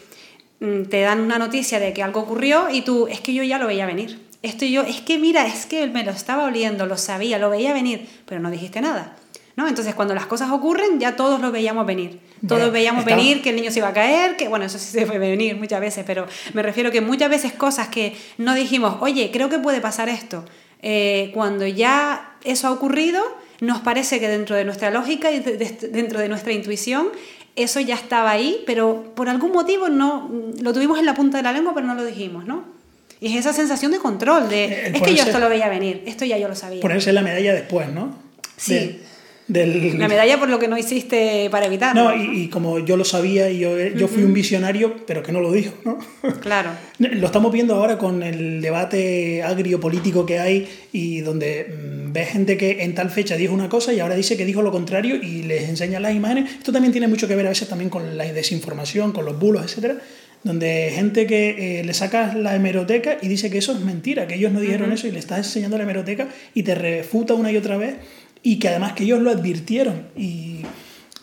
mm, 0.61 0.85
te 0.85 1.03
dan 1.03 1.21
una 1.21 1.39
noticia 1.39 1.79
de 1.79 1.93
que 1.93 2.03
algo 2.03 2.21
ocurrió 2.21 2.71
y 2.71 2.81
tú, 2.81 3.07
es 3.09 3.21
que 3.21 3.35
yo 3.35 3.43
ya 3.43 3.59
lo 3.59 3.67
veía 3.67 3.85
venir 3.85 4.28
esto 4.43 4.65
yo, 4.65 4.83
es 4.83 5.01
que 5.01 5.19
mira, 5.19 5.47
es 5.47 5.67
que 5.67 5.87
me 5.89 6.05
lo 6.05 6.13
estaba 6.13 6.45
oliendo, 6.45 6.87
lo 6.87 6.97
sabía, 6.97 7.39
lo 7.39 7.51
veía 7.51 7.73
venir, 7.73 8.09
pero 8.27 8.41
no 8.41 8.51
dijiste 8.51 8.81
nada. 8.81 9.17
¿no? 9.57 9.67
Entonces, 9.67 9.97
cuando 9.97 10.15
las 10.15 10.27
cosas 10.27 10.53
ocurren, 10.53 11.01
ya 11.01 11.17
todos 11.17 11.41
lo 11.41 11.51
veíamos 11.51 11.85
venir. 11.85 12.21
Todos 12.47 12.71
veíamos 12.71 13.05
venir 13.05 13.43
que 13.43 13.51
el 13.51 13.57
niño 13.57 13.73
se 13.73 13.81
iba 13.81 13.89
a 13.89 13.93
caer, 13.93 14.37
que 14.37 14.47
bueno, 14.47 14.67
eso 14.67 14.79
sí 14.79 14.87
se 14.87 15.05
puede 15.05 15.19
venir 15.19 15.57
muchas 15.57 15.81
veces, 15.81 16.05
pero 16.07 16.29
me 16.55 16.63
refiero 16.63 16.93
que 16.93 17.01
muchas 17.01 17.29
veces 17.29 17.53
cosas 17.53 17.89
que 17.89 18.17
no 18.37 18.55
dijimos, 18.55 18.99
oye, 19.01 19.31
creo 19.33 19.49
que 19.49 19.59
puede 19.59 19.81
pasar 19.81 20.09
esto. 20.09 20.45
Eh, 20.81 21.33
cuando 21.35 21.67
ya 21.67 22.37
eso 22.45 22.69
ha 22.69 22.71
ocurrido, 22.71 23.21
nos 23.61 23.81
parece 23.81 24.21
que 24.21 24.29
dentro 24.29 24.55
de 24.55 24.65
nuestra 24.65 24.93
lógica 24.93 25.33
y 25.33 25.41
dentro 25.41 26.21
de 26.21 26.29
nuestra 26.29 26.53
intuición, 26.53 27.09
eso 27.57 27.81
ya 27.81 27.97
estaba 27.97 28.31
ahí, 28.31 28.63
pero 28.65 29.13
por 29.17 29.29
algún 29.29 29.51
motivo 29.51 29.89
no 29.89 30.31
lo 30.61 30.73
tuvimos 30.73 31.01
en 31.01 31.07
la 31.07 31.15
punta 31.15 31.39
de 31.39 31.43
la 31.43 31.53
lengua, 31.53 31.75
pero 31.75 31.89
no 31.89 31.97
lo 31.97 32.05
dijimos, 32.05 32.45
¿no? 32.45 32.78
Y 33.21 33.29
es 33.29 33.37
esa 33.37 33.53
sensación 33.53 33.93
de 33.93 33.99
control, 33.99 34.49
de 34.49 34.65
eh, 34.65 34.93
es 34.95 35.03
que 35.03 35.15
yo 35.15 35.25
esto 35.25 35.39
lo 35.39 35.49
veía 35.49 35.69
venir, 35.69 36.03
esto 36.07 36.25
ya 36.25 36.39
yo 36.39 36.49
lo 36.49 36.55
sabía. 36.55 36.81
Ponerse 36.81 37.13
la 37.13 37.23
medalla 37.23 37.53
después, 37.53 37.89
¿no? 37.89 38.17
Sí. 38.57 39.01
La 39.49 40.09
medalla 40.09 40.39
por 40.39 40.51
lo 40.51 40.59
que 40.59 40.69
no 40.69 40.77
hiciste 40.77 41.49
para 41.51 41.67
evitarlo. 41.67 42.15
No, 42.15 42.15
y, 42.15 42.49
como 42.49 42.81
yo 42.81 42.99
lo 42.99 43.05
sabía 43.05 43.49
y 43.49 43.61
yo, 43.61 43.79
yo 43.79 44.07
fui 44.07 44.23
un 44.23 44.35
visionario, 44.35 44.95
pero 45.07 45.23
que 45.23 45.33
no 45.33 45.41
lo 45.41 45.51
dijo, 45.53 45.73
¿no? 45.85 45.99
Claro. 46.41 46.71
Lo 46.99 47.27
estamos 47.27 47.53
viendo 47.53 47.75
ahora 47.75 47.97
con 47.97 48.23
el 48.23 48.61
debate 48.61 49.43
agrio 49.43 49.81
político 49.81 50.27
que 50.27 50.39
hay 50.39 50.69
y 50.93 51.21
donde 51.21 51.65
mm, 51.65 52.13
ves 52.13 52.29
gente 52.31 52.59
que 52.59 52.83
en 52.83 52.95
tal 52.95 53.09
fecha 53.09 53.37
dijo 53.37 53.55
una 53.55 53.69
cosa 53.69 53.93
y 53.93 54.01
ahora 54.01 54.17
dice 54.17 54.37
que 54.37 54.45
dijo 54.45 54.63
lo 54.63 54.73
contrario 54.73 55.17
y 55.17 55.45
les 55.45 55.69
enseña 55.69 55.99
las 55.99 56.15
imágenes. 56.15 56.51
Esto 56.59 56.73
también 56.73 56.93
tiene 56.93 57.09
mucho 57.09 57.27
que 57.27 57.37
ver 57.37 57.47
a 57.47 57.51
veces 57.51 57.69
también 57.69 57.89
con 57.89 58.19
la 58.19 58.25
desinformación, 58.25 59.13
con 59.13 59.25
los 59.25 59.39
bulos, 59.39 59.65
etcétera 59.65 59.97
donde 60.45 60.91
gente 60.95 61.27
que 61.27 61.81
eh, 61.81 61.85
le 61.85 61.95
sacas 61.95 62.35
la 62.35 62.55
hemeroteca 62.55 63.19
y 63.21 63.29
dice 63.29 63.51
que 63.51 63.59
eso 63.59 63.73
es 63.73 63.81
mentira, 63.81 64.27
que 64.27 64.35
ellos 64.35 64.53
no 64.53 64.61
dijeron 64.61 64.93
eso 64.93 65.07
y 65.07 65.11
le 65.11 65.19
estás 65.19 65.39
enseñando 65.39 65.77
la 65.77 65.85
hemeroteca 65.85 66.29
y 66.55 66.63
te 66.63 66.75
refuta 66.75 67.35
una 67.35 67.51
y 67.51 67.57
otra 67.57 67.77
vez 67.77 67.97
y 68.43 68.59
que 68.59 68.69
además 68.69 68.93
que 68.93 69.05
ellos 69.05 69.21
lo 69.21 69.31
advirtieron. 69.31 70.09
Y 70.17 70.63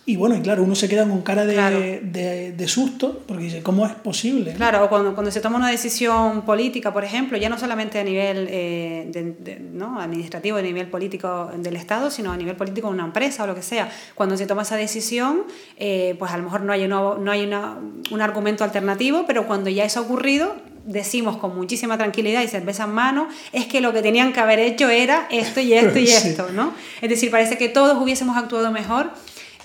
y 0.07 0.17
bueno, 0.17 0.35
y 0.35 0.41
claro, 0.41 0.61
uno 0.61 0.75
se 0.75 0.87
queda 0.87 1.07
con 1.07 1.23
cara 1.23 1.45
de, 1.45 2.53
de, 2.55 2.67
susto 2.67 3.23
porque 3.27 3.45
dice, 3.45 3.63
¿cómo 3.63 3.87
es 3.87 3.93
posible? 3.93 4.53
Claro, 4.53 4.85
o 4.85 4.89
cuando, 4.89 5.15
cuando 5.15 5.31
se 5.31 5.41
toma 5.41 5.57
una 5.57 5.71
decisión 5.71 6.43
política, 6.43 6.93
por 6.93 7.03
ejemplo, 7.03 7.39
ya 7.39 7.49
no 7.49 7.57
solamente 7.57 7.97
a 7.97 8.03
nivel 8.03 8.47
eh, 8.51 9.59
¿no? 9.73 9.99
administrativo, 9.99 10.57
a 10.57 10.61
nivel 10.61 10.87
político 10.87 11.49
del 11.57 11.75
Estado, 11.75 12.11
sino 12.11 12.31
a 12.31 12.37
nivel 12.37 12.55
político 12.55 12.87
de 12.89 12.93
una 12.93 13.05
empresa 13.05 13.45
o 13.45 13.47
lo 13.47 13.55
que 13.55 13.63
sea, 13.63 13.89
cuando 14.13 14.37
se 14.37 14.45
toma 14.45 14.61
esa 14.61 14.75
decisión, 14.75 15.43
eh, 15.77 16.15
pues 16.19 16.31
a 16.31 16.37
lo 16.37 16.43
mejor 16.43 16.61
no 16.61 16.71
hay, 16.71 16.87
no 16.87 17.31
hay 17.31 17.43
una, 17.43 17.79
un 18.11 18.21
argumento 18.21 18.63
alternativo, 18.63 19.25
pero 19.25 19.47
cuando 19.47 19.71
ya 19.71 19.85
eso 19.85 20.01
ha 20.01 20.03
ocurrido, 20.03 20.55
decimos 20.85 21.37
con 21.37 21.55
muchísima 21.55 21.97
tranquilidad 21.97 22.43
y 22.43 22.47
cerveza 22.47 22.83
en 22.83 22.91
mano, 22.91 23.27
es 23.51 23.65
que 23.65 23.81
lo 23.81 23.91
que 23.91 24.03
tenían 24.03 24.33
que 24.33 24.39
haber 24.39 24.59
hecho 24.59 24.87
era 24.89 25.27
esto 25.31 25.61
y 25.61 25.73
esto 25.73 25.97
y 25.97 26.07
esto, 26.09 26.49
¿no? 26.53 26.73
Es 27.01 27.09
decir, 27.09 27.31
parece 27.31 27.57
que 27.57 27.69
todos 27.69 27.99
hubiésemos 27.99 28.37
actuado 28.37 28.71
mejor 28.71 29.09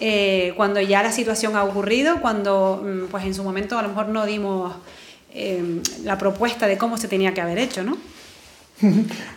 eh, 0.01 0.53
cuando 0.57 0.80
ya 0.80 1.03
la 1.03 1.12
situación 1.12 1.57
ha 1.57 1.64
ocurrido, 1.64 2.20
cuando 2.20 2.82
mm, 2.82 3.11
pues 3.11 3.24
en 3.24 3.34
su 3.34 3.44
momento 3.44 3.78
a 3.78 3.82
lo 3.82 3.88
mejor 3.88 4.09
no 4.09 4.26
dimos 4.26 4.74
eh, 5.34 5.82
la 6.05 6.18
propuesta 6.18 6.66
de 6.66 6.78
cómo 6.78 6.96
se 6.96 7.07
tenía 7.07 7.34
que 7.34 7.40
haber 7.40 7.59
hecho, 7.59 7.82
¿no? 7.82 7.96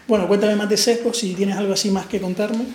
Bueno, 0.08 0.28
cuéntame 0.28 0.56
más 0.56 0.70
de 0.70 0.78
sesgo, 0.78 1.14
si 1.14 1.34
tienes 1.34 1.56
algo 1.56 1.74
así 1.74 1.90
más 1.90 2.08
que 2.08 2.20
contarme, 2.20 2.66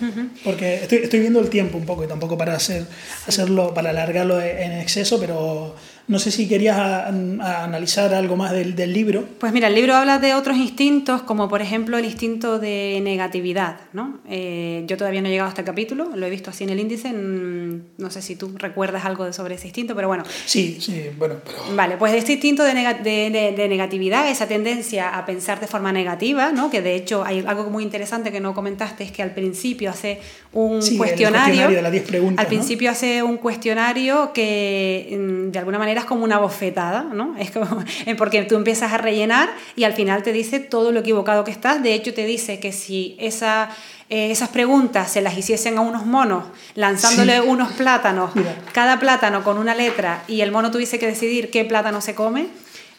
porque 0.43 0.75
estoy, 0.75 0.99
estoy, 0.99 1.19
viendo 1.19 1.39
el 1.39 1.49
tiempo 1.49 1.77
un 1.77 1.85
poco 1.85 2.03
y 2.03 2.07
tampoco 2.07 2.37
para 2.37 2.55
hacer, 2.55 2.85
hacerlo, 3.27 3.73
para 3.73 3.91
alargarlo 3.91 4.41
en 4.41 4.73
exceso, 4.73 5.19
pero 5.19 5.75
no 6.09 6.17
sé 6.17 6.31
si 6.31 6.47
querías 6.47 6.75
analizar 6.75 8.15
algo 8.15 8.35
más 8.35 8.51
del, 8.51 8.75
del, 8.75 8.91
libro. 8.91 9.25
Pues 9.39 9.53
mira, 9.53 9.67
el 9.67 9.75
libro 9.75 9.93
habla 9.93 10.17
de 10.17 10.33
otros 10.33 10.57
instintos, 10.57 11.21
como 11.21 11.47
por 11.47 11.61
ejemplo 11.61 11.99
el 11.99 12.05
instinto 12.05 12.57
de 12.57 12.99
negatividad. 13.03 13.81
¿no? 13.93 14.19
Eh, 14.27 14.85
yo 14.87 14.97
todavía 14.97 15.21
no 15.21 15.27
he 15.27 15.31
llegado 15.31 15.49
a 15.49 15.51
este 15.51 15.63
capítulo, 15.63 16.09
lo 16.15 16.25
he 16.25 16.31
visto 16.31 16.49
así 16.49 16.63
en 16.63 16.71
el 16.71 16.79
índice. 16.79 17.13
No 17.13 18.09
sé 18.09 18.23
si 18.23 18.35
tú 18.35 18.51
recuerdas 18.57 19.05
algo 19.05 19.31
sobre 19.31 19.53
ese 19.53 19.67
instinto, 19.67 19.93
pero 19.93 20.07
bueno. 20.07 20.23
Sí, 20.47 20.79
sí, 20.81 21.11
bueno. 21.15 21.35
Vale, 21.75 21.95
pues 21.97 22.15
este 22.15 22.31
instinto 22.33 22.63
de, 22.63 22.73
de, 22.73 23.53
de, 23.55 23.67
negatividad, 23.67 24.27
esa 24.31 24.47
tendencia 24.47 25.15
a 25.15 25.27
pensar 25.27 25.59
de 25.59 25.67
forma 25.67 25.91
negativa, 25.91 26.51
¿no? 26.51 26.71
que 26.71 26.81
de 26.81 26.95
hecho 26.95 27.23
hay 27.23 27.43
algo 27.45 27.69
muy 27.69 27.83
interesante 27.83 28.31
que 28.31 28.39
no 28.39 28.55
comentaste, 28.55 29.03
es 29.03 29.11
que 29.11 29.21
al 29.21 29.35
principio 29.35 29.91
hace 29.91 30.19
un 30.53 30.81
cuestionario. 30.97 31.69
de 31.69 31.83
las 31.83 31.91
10 31.91 32.03
preguntas. 32.07 32.43
Al 32.43 32.47
principio 32.47 32.89
hace 32.89 33.21
un 33.21 33.37
cuestionario 33.37 34.33
que 34.33 35.15
mm, 35.15 35.51
de 35.51 35.59
alguna 35.59 35.77
manera 35.77 35.98
novelas 35.99 36.05
como 36.05 36.23
una 36.23 36.39
bofetada, 36.39 37.03
¿no? 37.03 37.35
Es 37.39 37.51
como, 37.51 37.83
porque 38.17 38.43
tú 38.43 38.55
empiezas 38.55 38.91
a 38.93 38.97
rellenar 38.97 39.49
y 39.75 39.83
al 39.83 39.93
final 39.93 40.23
te 40.23 40.33
dice 40.33 40.59
todo 40.59 40.91
lo 40.91 41.01
equivocado 41.01 41.43
que 41.43 41.51
estás. 41.51 41.81
De 41.81 41.93
hecho, 41.93 42.13
te 42.13 42.25
dice 42.25 42.59
que 42.59 42.71
si 42.71 43.15
esa, 43.19 43.69
eh, 44.09 44.31
esas 44.31 44.49
preguntas 44.49 45.11
se 45.11 45.21
las 45.21 45.37
hiciesen 45.37 45.77
a 45.77 45.81
unos 45.81 46.05
monos, 46.05 46.43
lanzándole 46.75 47.41
unos 47.41 47.71
plátanos, 47.73 48.31
cada 48.73 48.99
plátano 48.99 49.43
con 49.43 49.57
una 49.57 49.75
letra, 49.75 50.23
y 50.27 50.41
el 50.41 50.51
mono 50.51 50.71
tuviese 50.71 50.99
que 50.99 51.07
decidir 51.07 51.49
qué 51.49 51.65
plátano 51.65 52.01
se 52.01 52.13
come, 52.13 52.47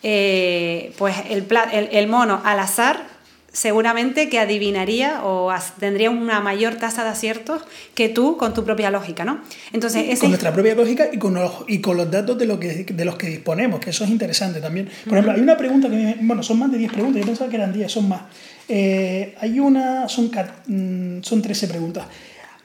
eh, 0.03 0.93
pues 0.97 1.15
el, 1.29 1.47
el, 1.73 1.89
el 1.93 2.07
mono 2.07 2.41
al 2.45 2.59
azar 2.59 3.10
seguramente 3.53 4.29
que 4.29 4.39
adivinaría 4.39 5.25
o 5.25 5.53
tendría 5.79 6.11
una 6.11 6.41
mayor 6.41 6.77
tasa 6.77 7.03
de 7.05 7.11
aciertos 7.11 7.63
que 7.95 8.09
tú 8.09 8.37
con 8.37 8.55
tu 8.55 8.65
propia 8.65 8.91
lógica, 8.91 9.25
¿no? 9.25 9.41
Entonces, 9.73 10.19
Con 10.21 10.31
nuestra 10.31 10.53
propia 10.53 10.75
lógica 10.75 11.09
y 11.13 11.19
con 11.19 11.35
los, 11.35 11.65
y 11.69 11.81
con 11.81 11.97
los 11.97 12.11
datos 12.11 12.39
de, 12.39 12.47
lo 12.47 12.61
que, 12.61 12.85
de 12.85 13.05
los 13.05 13.17
que 13.17 13.29
disponemos, 13.29 13.81
que 13.81 13.91
eso 13.91 14.05
es 14.05 14.11
interesante 14.11 14.61
también. 14.61 14.89
Por 15.05 15.15
ejemplo, 15.15 15.33
hay 15.33 15.41
una 15.41 15.57
pregunta 15.57 15.89
que, 15.89 16.17
bueno, 16.21 16.43
son 16.43 16.59
más 16.59 16.71
de 16.71 16.79
10 16.79 16.93
preguntas, 16.93 17.21
yo 17.21 17.27
pensaba 17.27 17.51
que 17.51 17.57
eran 17.57 17.73
10, 17.73 17.91
son 17.91 18.09
más. 18.09 18.23
Eh, 18.69 19.35
hay 19.41 19.59
una, 19.59 20.09
son, 20.09 20.31
mm, 20.67 21.23
son 21.23 21.43
13 21.43 21.67
preguntas. 21.69 22.07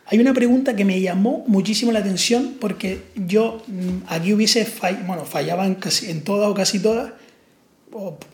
Hay 0.07 0.19
una 0.19 0.33
pregunta 0.33 0.75
que 0.75 0.86
me 0.86 1.01
llamó 1.01 1.43
muchísimo 1.47 1.91
la 1.91 1.99
atención 1.99 2.57
porque 2.61 3.01
yo 3.15 3.63
mm, 3.67 4.03
aquí 4.07 4.33
hubiese, 4.33 4.65
fall, 4.65 5.03
bueno, 5.07 5.25
fallaba 5.25 5.65
en, 5.65 5.75
casi, 5.75 6.11
en 6.11 6.21
todas 6.21 6.47
o 6.47 6.53
casi 6.53 6.79
todas, 6.79 7.13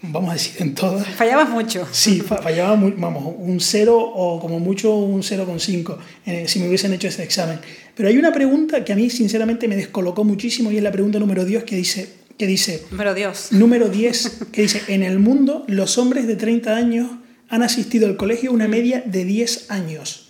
vamos 0.02 0.30
a 0.30 0.34
decir 0.34 0.62
en 0.62 0.74
todas. 0.76 1.08
Fallabas 1.08 1.50
mucho. 1.50 1.88
Sí, 1.92 2.22
fallaba, 2.22 2.76
muy, 2.76 2.94
vamos, 2.98 3.36
un 3.38 3.60
0 3.60 3.96
o 3.98 4.40
como 4.40 4.60
mucho 4.60 4.96
un 4.96 5.22
0,5 5.22 5.98
eh, 6.26 6.48
si 6.48 6.60
me 6.60 6.68
hubiesen 6.68 6.94
hecho 6.94 7.08
ese 7.08 7.24
examen. 7.24 7.60
Pero 7.96 8.10
hay 8.10 8.18
una 8.18 8.32
pregunta 8.32 8.84
que 8.84 8.94
a 8.94 8.96
mí 8.96 9.10
sinceramente 9.10 9.68
me 9.68 9.76
descolocó 9.76 10.24
muchísimo 10.24 10.72
y 10.72 10.78
es 10.78 10.84
la 10.84 10.92
pregunta 10.92 11.20
número 11.20 11.46
10 11.46 11.64
que 11.64 11.76
dice... 11.76 12.22
Que 12.38 12.48
dice 12.48 12.84
número 12.90 13.14
10. 13.14 13.52
Número 13.52 13.90
10, 13.90 14.38
que 14.52 14.64
dice, 14.64 14.82
en 14.88 15.04
el 15.04 15.20
mundo 15.20 15.64
los 15.68 16.00
hombres 16.00 16.26
de 16.26 16.36
30 16.36 16.76
años 16.76 17.12
han 17.50 17.62
asistido 17.62 18.08
al 18.08 18.18
colegio 18.18 18.52
una 18.52 18.68
media 18.68 19.04
de 19.06 19.26
10 19.26 19.70
años. 19.70 20.30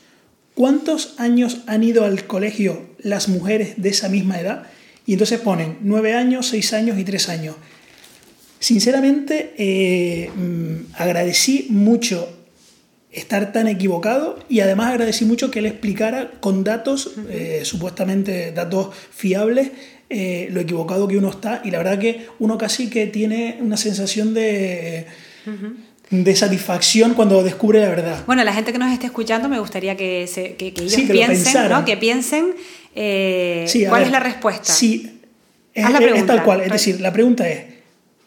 ¿Cuántos 0.56 1.14
años 1.18 1.62
han 1.68 1.84
ido 1.84 2.04
al 2.04 2.26
colegio 2.26 2.90
las 3.00 3.30
mujeres 3.30 3.76
de 3.78 3.90
esa 3.90 4.10
misma 4.10 4.42
edad? 4.42 4.64
Y 5.06 5.14
entonces 5.14 5.40
ponen 5.40 5.78
9 5.82 6.14
años, 6.16 6.48
6 6.48 6.74
años 6.74 7.00
y 7.00 7.06
3 7.06 7.30
años. 7.30 7.56
Sinceramente, 8.62 9.55
eh, 9.57 10.30
mm, 10.36 10.93
agradecí 10.93 11.66
mucho 11.72 12.30
estar 13.12 13.51
tan 13.51 13.68
equivocado 13.68 14.38
y 14.49 14.59
además 14.59 14.91
agradecí 14.91 15.26
mucho 15.26 15.49
que 15.49 15.59
él 15.59 15.66
explicara 15.66 16.30
con 16.39 16.64
datos, 16.64 17.12
eh, 17.32 17.62
supuestamente 17.64 18.51
datos 18.51 18.95
fiables, 19.12 19.72
eh, 20.12 20.47
lo 20.51 20.62
equivocado 20.62 21.07
que 21.07 21.18
uno 21.18 21.32
está 21.32 21.64
y 21.66 21.72
la 21.72 21.80
verdad 21.80 21.97
que 21.97 22.28
uno 22.38 22.59
casi 22.59 22.88
que 22.88 23.07
tiene 23.07 23.57
una 23.62 23.78
sensación 23.78 24.36
de... 24.36 25.07
de 26.12 26.36
satisfacción 26.36 27.16
cuando 27.16 27.41
descubre 27.41 27.80
la 27.80 27.89
verdad. 27.89 28.24
Bueno, 28.28 28.43
la 28.43 28.53
gente 28.53 28.72
que 28.72 28.78
nos 28.78 28.93
esté 28.93 29.07
escuchando 29.07 29.49
me 29.49 29.57
gustaría 29.57 29.97
que, 29.97 30.22
ellos 30.22 30.95
piensen, 31.09 31.68
¿no? 31.68 31.84
que 31.84 31.97
piensen 31.97 32.53
cuál 32.93 34.03
es 34.03 34.12
la 34.12 34.20
respuesta. 34.20 34.72
Sí, 34.72 35.20
es, 35.74 35.86
es, 35.89 36.26
tal 36.28 36.43
cual. 36.43 36.62
Es 36.62 36.72
decir, 36.72 37.01
la 37.01 37.12
pregunta 37.12 37.49
es, 37.49 37.81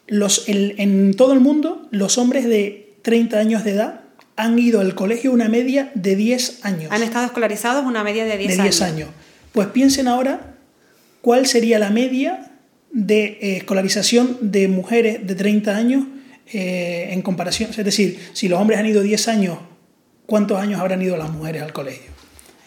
los, 0.07 0.45
en 0.49 1.15
todo 1.15 1.33
el 1.33 1.41
mundo, 1.41 1.89
los 1.91 2.19
hombres 2.19 2.45
de 2.45 2.97
30 3.03 3.39
años 3.39 3.65
de 3.65 3.73
edad 3.73 4.01
han 4.37 4.59
ido 4.59 4.81
al 4.81 4.95
colegio 4.95 5.33
una 5.33 5.49
media 5.49 5.93
de 5.95 6.17
10 6.17 6.65
años. 6.65 6.91
Han 6.91 7.03
estado 7.03 7.27
escolarizados 7.27 7.85
una 7.85 8.03
media 8.03 8.25
de 8.25 8.37
10 8.37 8.59
años. 8.59 8.59
De 8.59 8.63
10 8.63 8.83
años. 8.83 9.09
Pues 9.53 9.69
piensen 9.69 10.09
ahora 10.09 10.57
cuál 11.21 11.47
sería 11.47 11.79
la 11.79 11.91
media 11.91 12.53
de 12.91 13.25
eh, 13.25 13.57
escolarización 13.59 14.39
de 14.41 14.69
mujeres 14.69 15.27
de 15.27 15.35
30 15.35 15.77
años 15.77 16.05
eh, 16.53 17.09
en 17.11 17.23
comparación. 17.23 17.71
Es 17.71 17.85
decir, 17.85 18.19
si 18.33 18.49
los 18.49 18.61
hombres 18.61 18.79
han 18.79 18.87
ido 18.87 19.03
10 19.03 19.29
años, 19.29 19.59
¿cuántos 20.27 20.61
años 20.61 20.81
habrán 20.81 21.03
ido 21.03 21.17
las 21.17 21.31
mujeres 21.31 21.63
al 21.63 21.73
colegio? 21.73 22.11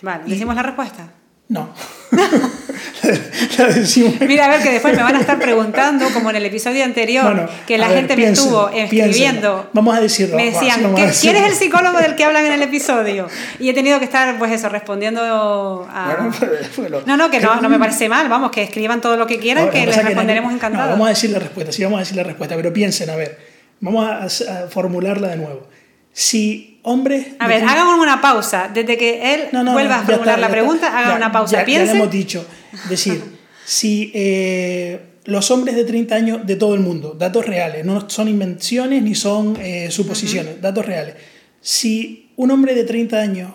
Vale, 0.01 0.23
¿decimos 0.27 0.55
la 0.55 0.63
respuesta? 0.63 1.13
No. 1.49 1.73
Mira, 4.27 4.45
a 4.45 4.49
ver, 4.49 4.61
que 4.61 4.71
después 4.71 4.95
me 4.95 5.03
van 5.03 5.15
a 5.15 5.19
estar 5.19 5.39
preguntando, 5.39 6.07
como 6.13 6.29
en 6.29 6.37
el 6.37 6.45
episodio 6.45 6.83
anterior, 6.83 7.49
que 7.65 7.77
la 7.77 7.87
gente 7.89 8.15
me 8.15 8.25
estuvo 8.25 8.69
escribiendo. 8.69 9.69
Vamos 9.73 9.95
a 9.95 10.01
decirlo. 10.01 10.37
Me 10.37 10.51
decían, 10.51 10.93
¿quién 10.93 11.35
es 11.35 11.45
el 11.45 11.53
psicólogo 11.53 11.97
del 11.99 12.15
que 12.15 12.23
hablan 12.23 12.45
en 12.45 12.53
el 12.53 12.61
episodio? 12.61 13.27
Y 13.59 13.69
he 13.69 13.73
tenido 13.73 13.99
que 13.99 14.05
estar, 14.05 14.37
pues 14.37 14.51
eso, 14.51 14.69
respondiendo 14.69 15.87
a. 15.89 16.31
Bueno, 16.75 17.01
no, 17.05 17.17
no, 17.17 17.31
que 17.31 17.39
no, 17.39 17.61
no 17.61 17.69
me 17.69 17.79
parece 17.79 18.09
mal, 18.09 18.29
vamos, 18.29 18.51
que 18.51 18.63
escriban 18.63 19.01
todo 19.01 19.17
lo 19.17 19.27
que 19.27 19.39
quieran, 19.39 19.69
que 19.69 19.85
les 19.85 20.03
responderemos 20.03 20.53
encantados. 20.53 20.91
vamos 20.91 21.07
a 21.07 21.09
decir 21.09 21.29
la 21.29 21.39
respuesta, 21.39 21.71
sí, 21.71 21.83
vamos 21.83 21.97
a 21.97 21.99
decir 22.01 22.17
la 22.17 22.23
respuesta, 22.23 22.55
pero 22.55 22.73
piensen, 22.73 23.09
a 23.09 23.15
ver, 23.15 23.37
vamos 23.79 24.41
a 24.41 24.67
formularla 24.67 25.29
de 25.29 25.37
nuevo. 25.37 25.67
Si 26.11 26.79
hombres... 26.81 27.27
A 27.37 27.47
ver, 27.47 27.63
hagan 27.63 27.99
una 27.99 28.21
pausa. 28.21 28.69
Desde 28.73 28.97
que 28.97 29.35
él 29.35 29.49
vuelva 29.51 29.99
a 29.99 30.03
formular 30.03 30.39
la 30.39 30.49
pregunta, 30.49 30.97
hagan 30.97 31.17
una 31.17 31.31
pausa. 31.31 31.63
Ya, 31.63 31.73
ya 31.73 31.83
le 31.83 31.91
hemos 31.91 32.09
dicho. 32.09 32.43
Decir, 32.89 33.21
si 33.65 34.11
eh, 34.13 34.99
los 35.25 35.51
hombres 35.51 35.75
de 35.75 35.83
30 35.83 36.15
años 36.15 36.47
de 36.47 36.55
todo 36.55 36.73
el 36.73 36.79
mundo, 36.79 37.15
datos 37.17 37.45
reales, 37.45 37.85
no 37.85 38.09
son 38.09 38.27
invenciones 38.29 39.03
ni 39.03 39.13
son 39.13 39.57
eh, 39.59 39.91
suposiciones, 39.91 40.61
datos 40.61 40.85
reales. 40.85 41.15
Si 41.61 42.31
un 42.37 42.51
hombre 42.51 42.75
de 42.75 42.85
30 42.85 43.19
años, 43.19 43.51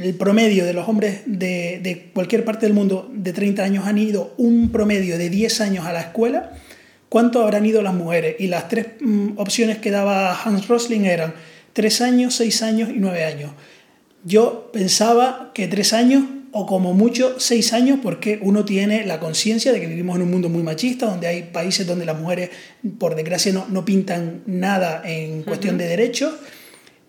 el 0.00 0.14
promedio 0.14 0.66
de 0.66 0.74
los 0.74 0.88
hombres 0.88 1.22
de, 1.26 1.80
de, 1.82 2.10
cualquier 2.12 2.44
parte 2.44 2.66
del 2.66 2.74
mundo 2.74 3.10
de 3.12 3.32
30 3.32 3.62
años 3.62 3.86
han 3.86 3.98
ido 3.98 4.34
un 4.36 4.70
promedio 4.70 5.16
de 5.16 5.30
10 5.30 5.60
años 5.62 5.86
a 5.86 5.92
la 5.92 6.00
escuela, 6.00 6.52
¿cuánto 7.08 7.42
habrán 7.42 7.64
ido 7.64 7.80
las 7.80 7.94
mujeres? 7.94 8.36
Y 8.38 8.48
las 8.48 8.68
tres 8.68 8.86
mm, 9.00 9.38
opciones 9.38 9.78
que 9.78 9.90
daba 9.90 10.42
Hans 10.42 10.68
Rosling 10.68 11.04
eran 11.04 11.34
tres 11.72 12.00
años, 12.00 12.34
seis 12.34 12.62
años 12.62 12.90
y 12.90 12.98
nueve 12.98 13.24
años. 13.24 13.52
Yo 14.24 14.70
pensaba 14.72 15.52
que 15.54 15.68
tres 15.68 15.92
años 15.92 16.24
o 16.52 16.66
como 16.66 16.92
mucho 16.92 17.40
seis 17.40 17.72
años 17.72 17.98
porque 18.02 18.38
uno 18.42 18.64
tiene 18.64 19.06
la 19.06 19.18
conciencia 19.18 19.72
de 19.72 19.80
que 19.80 19.86
vivimos 19.86 20.16
en 20.16 20.22
un 20.22 20.30
mundo 20.30 20.50
muy 20.50 20.62
machista, 20.62 21.06
donde 21.06 21.26
hay 21.26 21.44
países 21.44 21.86
donde 21.86 22.04
las 22.04 22.18
mujeres, 22.18 22.50
por 22.98 23.14
desgracia, 23.14 23.52
no, 23.52 23.66
no 23.68 23.86
pintan 23.86 24.42
nada 24.46 25.02
en 25.04 25.42
cuestión 25.42 25.78
de 25.78 25.86
derechos. 25.86 26.34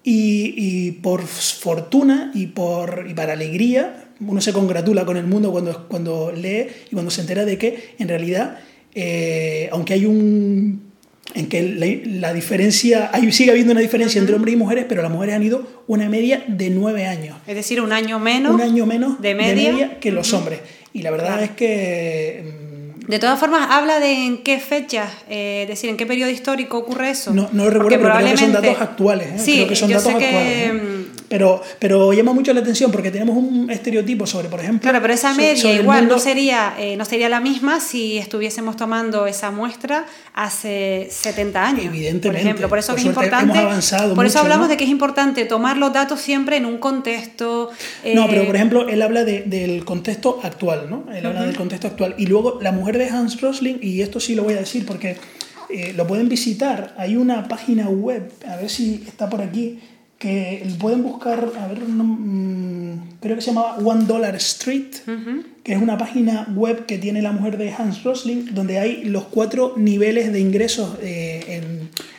Y, 0.05 0.53
y, 0.57 0.91
por 0.91 1.21
fortuna 1.21 2.31
y, 2.33 2.47
por, 2.47 3.05
y 3.09 3.13
para 3.13 3.33
alegría, 3.33 4.11
uno 4.19 4.41
se 4.41 4.51
congratula 4.51 5.05
con 5.05 5.15
el 5.15 5.25
mundo 5.25 5.51
cuando, 5.51 5.87
cuando 5.87 6.31
lee 6.31 6.67
y 6.89 6.93
cuando 6.93 7.09
se 7.09 7.21
entera 7.21 7.45
de 7.45 7.57
que 7.57 7.95
en 7.99 8.09
realidad, 8.09 8.59
eh, 8.95 9.69
aunque 9.71 9.93
hay 9.93 10.05
un 10.05 10.92
en 11.35 11.47
que 11.47 11.63
la, 12.05 12.33
diferencia, 12.33 13.09
hay, 13.13 13.31
sigue 13.31 13.51
habiendo 13.51 13.71
una 13.71 13.81
diferencia 13.81 14.19
entre 14.19 14.35
hombres 14.35 14.53
y 14.53 14.57
mujeres, 14.57 14.85
pero 14.87 15.01
las 15.01 15.11
mujeres 15.11 15.35
han 15.35 15.43
ido 15.43 15.83
una 15.87 16.09
media 16.09 16.43
de 16.47 16.69
nueve 16.69 17.07
años. 17.07 17.37
Es 17.47 17.55
decir, 17.55 17.81
un 17.81 17.91
año 17.91 18.19
menos. 18.19 18.53
Un 18.53 18.61
año 18.61 18.85
menos 18.85 19.21
de 19.21 19.33
media, 19.33 19.99
que 19.99 20.11
los 20.11 20.31
hombres. 20.33 20.59
Y 20.93 21.01
la 21.01 21.11
verdad 21.11 21.41
es 21.41 21.51
que... 21.51 22.43
Mm, 22.45 23.07
de 23.07 23.19
todas 23.19 23.39
formas, 23.39 23.67
habla 23.69 23.99
de 23.99 24.13
en 24.13 24.43
qué 24.43 24.59
fecha, 24.59 25.09
eh, 25.29 25.63
es 25.63 25.67
decir, 25.67 25.89
en 25.89 25.97
qué 25.97 26.05
periodo 26.05 26.29
histórico 26.29 26.77
ocurre 26.77 27.09
eso. 27.09 27.33
No, 27.33 27.49
no 27.51 27.69
recuerdo, 27.69 27.99
pero 27.99 28.15
creo 28.15 28.31
que 28.31 28.37
son 28.37 28.53
datos 28.53 28.79
actuales. 28.79 29.27
¿eh? 29.27 29.39
Sí, 29.39 29.53
creo 29.55 29.67
que 29.67 29.75
son 29.75 29.89
yo 29.89 29.97
datos 29.97 30.11
sé 30.13 30.25
actuales. 30.25 30.47
Que, 30.47 30.65
¿eh? 30.67 31.02
Pero, 31.33 31.63
pero 31.79 32.13
llama 32.13 32.31
mucho 32.31 32.53
la 32.53 32.59
atención 32.59 32.91
porque 32.91 33.09
tenemos 33.09 33.35
un 33.35 33.67
estereotipo 33.71 34.27
sobre, 34.27 34.49
por 34.49 34.59
ejemplo... 34.59 34.81
Claro, 34.81 35.01
pero 35.01 35.15
esa 35.15 35.33
media 35.33 35.73
igual 35.73 36.07
no, 36.07 36.19
sería, 36.19 36.75
eh, 36.77 36.95
no 36.95 37.05
sería 37.05 37.27
la 37.27 37.39
misma 37.39 37.79
si 37.79 38.19
estuviésemos 38.19 38.75
tomando 38.77 39.25
esa 39.25 39.49
muestra 39.49 40.05
hace 40.35 41.07
70 41.09 41.65
años. 41.65 41.85
Evidentemente. 41.85 42.27
Por 42.27 42.35
ejemplo, 42.35 42.69
por 42.69 42.77
eso 42.77 42.95
es 42.95 43.05
importante... 43.05 43.59
por 44.13 44.27
eso 44.27 44.37
hablamos 44.41 44.69
de 44.69 44.77
que 44.77 44.83
es 44.83 44.91
importante 44.91 45.45
tomar 45.45 45.77
los 45.77 45.91
datos 45.91 46.21
siempre 46.21 46.57
en 46.57 46.67
un 46.67 46.77
contexto... 46.77 47.71
no, 48.13 48.27
pero 48.27 48.45
por 48.45 48.55
ejemplo, 48.55 48.87
él 48.87 49.01
habla 49.01 49.23
de, 49.23 49.41
del 49.41 49.83
contexto 49.85 50.39
actual, 50.43 50.85
¿no? 50.87 51.11
Él 51.11 51.25
habla 51.25 51.47
del 51.47 51.57
contexto 51.57 51.87
actual. 51.87 52.13
Y 52.19 52.27
luego 52.27 52.59
la 52.61 52.71
mujer 52.71 52.99
de 52.99 53.09
Hans 53.09 53.41
Rosling, 53.41 53.77
y 53.81 54.01
esto 54.01 54.19
sí 54.19 54.35
lo 54.35 54.43
voy 54.43 54.53
a 54.53 54.57
decir 54.57 54.85
porque... 54.85 55.17
Eh, 55.69 55.91
lo 55.95 56.05
pueden 56.05 56.29
visitar. 56.29 56.93
Hay 56.99 57.15
una 57.15 57.47
página 57.47 57.89
web, 57.89 58.31
a 58.47 58.57
ver 58.57 58.69
si 58.69 59.03
está 59.07 59.27
por 59.27 59.41
aquí, 59.41 59.79
que 60.23 60.65
pueden 60.79 61.03
buscar, 61.03 61.51
a 61.59 61.67
ver, 61.67 61.79
mm, 61.81 63.19
creo 63.19 63.35
que 63.35 63.41
se 63.41 63.47
llamaba 63.47 63.75
One 63.79 64.05
Dollar 64.05 64.33
Street, 64.37 64.95
que 65.61 65.73
es 65.73 65.81
una 65.81 65.97
página 65.97 66.47
web 66.55 66.85
que 66.85 66.97
tiene 66.97 67.21
la 67.21 67.33
mujer 67.33 67.57
de 67.57 67.73
Hans 67.73 68.05
Rosling, 68.05 68.53
donde 68.53 68.79
hay 68.79 69.03
los 69.03 69.25
cuatro 69.25 69.73
niveles 69.75 70.31
de 70.31 70.39
ingresos. 70.39 70.97
Eh, 71.01 71.61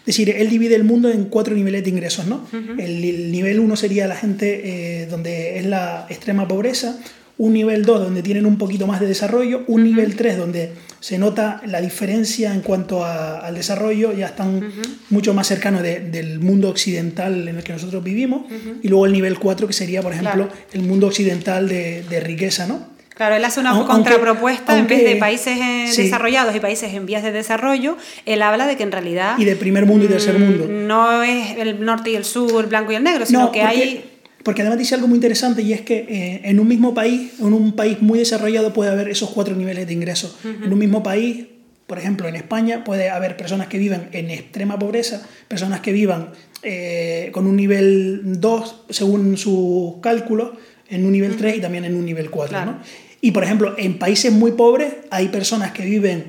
es 0.00 0.04
decir, 0.04 0.28
él 0.28 0.50
divide 0.50 0.74
el 0.74 0.84
mundo 0.84 1.08
en 1.08 1.24
cuatro 1.24 1.54
niveles 1.54 1.82
de 1.82 1.88
ingresos, 1.88 2.26
¿no? 2.26 2.46
el, 2.78 3.32
nivel 3.32 3.58
uno 3.58 3.74
sería 3.74 4.06
la 4.06 4.16
gente 4.16 4.60
eh, 4.64 5.06
donde 5.06 5.58
es 5.58 5.64
la 5.64 6.06
extrema 6.10 6.46
pobreza, 6.46 6.98
un 7.38 7.54
nivel 7.54 7.86
2 7.86 8.00
donde 8.00 8.22
tienen 8.22 8.44
un 8.44 8.58
poquito 8.58 8.86
más 8.86 9.00
de 9.00 9.06
desarrollo, 9.06 9.64
un 9.66 9.82
nivel 9.82 10.14
3 10.14 10.36
donde 10.36 10.72
se 11.04 11.18
nota 11.18 11.60
la 11.66 11.82
diferencia 11.82 12.54
en 12.54 12.62
cuanto 12.62 13.04
al 13.04 13.54
desarrollo, 13.54 14.14
ya 14.14 14.28
están 14.28 14.72
mucho 15.10 15.34
más 15.34 15.46
cercanos 15.46 15.82
del 15.82 16.40
mundo 16.40 16.70
occidental 16.70 17.46
en 17.46 17.56
el 17.56 17.62
que 17.62 17.74
nosotros 17.74 18.02
vivimos, 18.02 18.46
y 18.82 18.88
luego 18.88 19.04
el 19.04 19.12
nivel 19.12 19.38
4 19.38 19.66
que 19.66 19.74
sería, 19.74 20.00
por 20.00 20.14
ejemplo, 20.14 20.48
el 20.72 20.80
mundo 20.80 21.08
occidental 21.08 21.68
de, 21.68 22.20
riqueza, 22.24 22.66
¿no? 22.66 22.88
Claro, 23.10 23.34
él 23.34 23.44
hace 23.44 23.60
una 23.60 23.72
Aunque- 23.72 23.92
contrapropuesta 23.92 24.78
en 24.78 24.86
vez 24.86 25.04
de 25.04 25.16
países 25.16 25.58
eh, 25.60 25.88
sí. 25.92 26.04
desarrollados 26.04 26.56
y 26.56 26.60
países 26.60 26.94
en 26.94 27.04
vías 27.04 27.22
de 27.22 27.32
desarrollo, 27.32 27.98
él 28.24 28.40
habla 28.40 28.66
de 28.66 28.78
que 28.78 28.82
en 28.82 28.90
realidad 28.90 29.36
Y 29.36 29.44
de 29.44 29.56
primer 29.56 29.84
mundo 29.84 30.06
y 30.06 30.08
tercer 30.08 30.38
mm, 30.38 30.42
mundo. 30.42 30.66
no 30.68 31.22
es 31.22 31.58
el 31.58 31.84
norte 31.84 32.12
y 32.12 32.16
el 32.16 32.24
sur, 32.24 32.64
el 32.64 32.70
blanco 32.70 32.92
y 32.92 32.94
el 32.94 33.02
negro, 33.04 33.26
sino 33.26 33.52
que 33.52 33.60
hay 33.60 34.13
porque 34.44 34.60
además 34.60 34.78
dice 34.78 34.94
algo 34.94 35.08
muy 35.08 35.16
interesante 35.16 35.62
y 35.62 35.72
es 35.72 35.80
que 35.80 36.06
eh, 36.08 36.40
en 36.44 36.60
un 36.60 36.68
mismo 36.68 36.94
país, 36.94 37.32
en 37.40 37.52
un 37.52 37.72
país 37.72 38.00
muy 38.02 38.18
desarrollado 38.18 38.72
puede 38.72 38.90
haber 38.90 39.08
esos 39.08 39.30
cuatro 39.30 39.56
niveles 39.56 39.86
de 39.86 39.92
ingresos. 39.92 40.36
En 40.44 40.72
un 40.72 40.78
mismo 40.78 41.02
país, 41.02 41.46
por 41.86 41.98
ejemplo, 41.98 42.28
en 42.28 42.36
España 42.36 42.84
puede 42.84 43.08
haber 43.08 43.36
personas 43.36 43.68
que 43.68 43.78
vivan 43.78 44.08
en 44.12 44.30
extrema 44.30 44.78
pobreza, 44.78 45.26
personas 45.48 45.80
que 45.80 45.92
vivan 45.92 46.28
eh, 46.62 47.30
con 47.32 47.46
un 47.46 47.56
nivel 47.56 48.40
2 48.40 48.84
según 48.90 49.36
sus 49.38 49.96
cálculos, 50.02 50.50
en 50.90 51.06
un 51.06 51.12
nivel 51.12 51.36
3 51.36 51.56
y 51.56 51.60
también 51.60 51.86
en 51.86 51.94
un 51.94 52.04
nivel 52.04 52.30
4. 52.30 52.50
Claro. 52.50 52.72
¿no? 52.72 52.78
Y 53.22 53.30
por 53.30 53.44
ejemplo, 53.44 53.74
en 53.78 53.98
países 53.98 54.30
muy 54.30 54.52
pobres 54.52 54.92
hay 55.10 55.28
personas 55.28 55.72
que 55.72 55.84
viven 55.86 56.24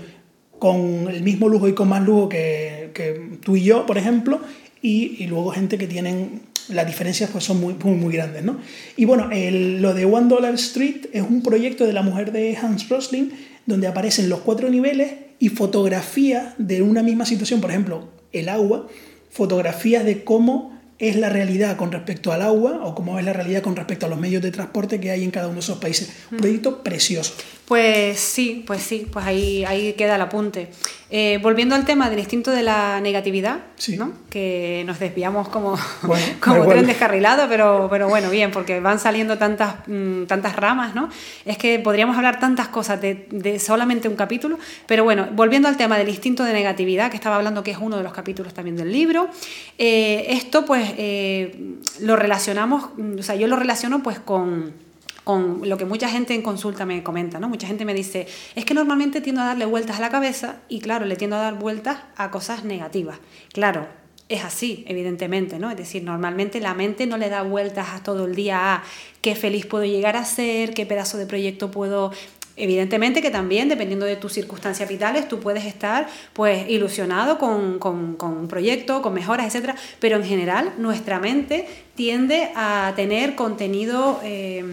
con 0.57 1.09
el 1.09 1.21
mismo 1.21 1.49
lujo 1.49 1.67
y 1.67 1.73
con 1.73 1.89
más 1.89 2.01
lujo 2.01 2.29
que, 2.29 2.91
que 2.93 3.39
tú 3.43 3.57
y 3.57 3.63
yo, 3.63 3.85
por 3.85 3.97
ejemplo, 3.97 4.39
y, 4.81 5.21
y 5.21 5.27
luego 5.27 5.51
gente 5.51 5.77
que 5.77 5.87
tienen 5.87 6.54
las 6.69 6.85
diferencias 6.87 7.29
pues 7.31 7.43
son 7.43 7.59
muy, 7.59 7.73
muy, 7.75 7.95
muy 7.95 8.13
grandes, 8.13 8.43
¿no? 8.43 8.57
Y 8.97 9.05
bueno, 9.05 9.29
el- 9.31 9.81
lo 9.81 9.93
de 9.93 10.05
One 10.05 10.27
Dollar 10.27 10.53
Street 10.55 11.07
es 11.13 11.21
un 11.21 11.41
proyecto 11.43 11.85
de 11.85 11.93
la 11.93 12.01
mujer 12.01 12.31
de 12.31 12.55
Hans 12.57 12.89
Rosling 12.89 13.29
donde 13.65 13.87
aparecen 13.87 14.29
los 14.29 14.39
cuatro 14.41 14.69
niveles 14.69 15.13
y 15.39 15.49
fotografías 15.49 16.53
de 16.57 16.81
una 16.81 17.03
misma 17.03 17.25
situación, 17.25 17.61
por 17.61 17.69
ejemplo, 17.71 18.09
el 18.31 18.49
agua, 18.49 18.87
fotografías 19.31 20.05
de 20.05 20.23
cómo 20.23 20.73
es 20.97 21.17
la 21.17 21.27
realidad 21.27 21.75
con 21.75 21.91
respecto 21.91 22.31
al 22.31 22.41
agua 22.41 22.79
o 22.85 22.95
cómo 22.95 23.19
es 23.19 23.25
la 23.25 23.33
realidad 23.33 23.61
con 23.61 23.75
respecto 23.75 24.05
a 24.05 24.09
los 24.09 24.17
medios 24.17 24.41
de 24.41 24.49
transporte 24.51 24.99
que 25.01 25.11
hay 25.11 25.23
en 25.25 25.31
cada 25.31 25.47
uno 25.47 25.55
de 25.55 25.59
esos 25.59 25.77
países. 25.79 26.09
Un 26.31 26.37
proyecto 26.37 26.83
precioso. 26.83 27.33
Pues 27.67 28.19
sí, 28.19 28.63
pues 28.65 28.81
sí, 28.83 29.07
pues 29.11 29.25
ahí, 29.25 29.65
ahí 29.65 29.93
queda 29.93 30.15
el 30.15 30.21
apunte. 30.21 30.69
Eh, 31.09 31.39
volviendo 31.41 31.75
al 31.75 31.85
tema 31.85 32.09
del 32.09 32.19
instinto 32.19 32.51
de 32.51 32.61
la 32.61 32.99
negatividad, 33.01 33.59
Sí. 33.75 33.95
¿no? 33.97 34.11
que 34.29 34.83
nos 34.85 34.99
desviamos 34.99 35.49
como, 35.49 35.77
Bueno, 36.03 36.25
como 36.41 36.67
tren 36.67 36.85
descarrilado, 36.85 37.47
pero, 37.47 37.87
pero 37.89 38.07
bueno, 38.07 38.29
bien, 38.29 38.51
porque 38.51 38.79
van 38.79 38.99
saliendo 38.99 39.37
tantas, 39.37 39.75
mm, 39.87 40.25
tantas 40.25 40.55
ramas, 40.55 40.93
¿no? 40.93 41.09
Es 41.45 41.57
que 41.57 41.79
podríamos 41.79 42.17
hablar 42.17 42.39
tantas 42.39 42.67
cosas 42.67 43.01
de, 43.01 43.27
de 43.31 43.59
solamente 43.59 44.07
un 44.09 44.15
capítulo, 44.15 44.59
pero 44.87 45.03
bueno, 45.03 45.27
volviendo 45.33 45.67
al 45.67 45.77
tema 45.77 45.97
del 45.97 46.09
instinto 46.09 46.43
de 46.43 46.53
negatividad, 46.53 47.09
que 47.09 47.17
estaba 47.17 47.35
hablando 47.37 47.63
que 47.63 47.71
es 47.71 47.77
uno 47.79 47.97
de 47.97 48.03
los 48.03 48.13
capítulos 48.13 48.53
también 48.53 48.75
del 48.75 48.91
libro, 48.91 49.29
eh, 49.77 50.25
esto 50.29 50.65
pues 50.65 50.93
eh, 50.97 51.75
lo 52.01 52.15
relacionamos, 52.15 52.89
mm, 52.97 53.19
o 53.19 53.23
sea, 53.23 53.35
yo 53.35 53.47
lo 53.47 53.55
relaciono 53.55 54.03
pues 54.03 54.19
con 54.19 54.84
con 55.25 55.67
lo 55.67 55.77
que 55.77 55.85
mucha 55.85 56.07
gente 56.07 56.33
en 56.33 56.41
consulta 56.41 56.85
me 56.85 57.03
comenta, 57.03 57.39
¿no? 57.39 57.49
Mucha 57.49 57.67
gente 57.67 57.83
me 57.83 57.93
dice, 57.93 58.27
es 58.55 58.63
que 58.63 58.73
normalmente 58.73 59.19
tiendo 59.19 59.41
a 59.41 59.45
darle 59.45 59.65
vueltas 59.65 59.97
a 59.97 59.99
la 59.99 60.09
cabeza 60.09 60.57
y 60.69 60.79
claro, 60.79 61.05
le 61.05 61.17
tiendo 61.17 61.35
a 61.35 61.39
dar 61.39 61.55
vueltas 61.55 61.97
a 62.15 62.31
cosas 62.31 62.63
negativas. 62.63 63.17
Claro, 63.51 63.87
es 64.29 64.43
así, 64.43 64.85
evidentemente, 64.87 65.59
¿no? 65.59 65.69
Es 65.71 65.77
decir, 65.77 66.03
normalmente 66.03 66.61
la 66.61 66.75
mente 66.75 67.07
no 67.07 67.17
le 67.17 67.29
da 67.29 67.41
vueltas 67.41 67.89
a 67.89 68.03
todo 68.03 68.25
el 68.25 68.35
día 68.35 68.75
a 68.75 68.83
qué 69.21 69.35
feliz 69.35 69.65
puedo 69.65 69.83
llegar 69.83 70.15
a 70.15 70.25
ser, 70.25 70.75
qué 70.75 70.85
pedazo 70.85 71.17
de 71.17 71.25
proyecto 71.25 71.71
puedo 71.71 72.11
Evidentemente 72.57 73.21
que 73.21 73.31
también, 73.31 73.67
dependiendo 73.67 74.05
de 74.05 74.15
tus 74.15 74.31
circunstancias 74.31 74.87
vitales, 74.87 75.27
tú 75.27 75.39
puedes 75.39 75.65
estar 75.65 76.07
pues 76.31 76.69
ilusionado 76.69 77.37
con, 77.37 77.79
con, 77.79 78.15
con 78.15 78.31
un 78.37 78.47
proyecto, 78.47 79.01
con 79.01 79.13
mejoras, 79.13 79.47
etcétera, 79.47 79.75
pero 79.99 80.15
en 80.15 80.23
general 80.23 80.71
nuestra 80.77 81.19
mente 81.19 81.67
tiende 81.95 82.51
a 82.55 82.93
tener 82.95 83.35
contenido 83.35 84.21
eh, 84.23 84.63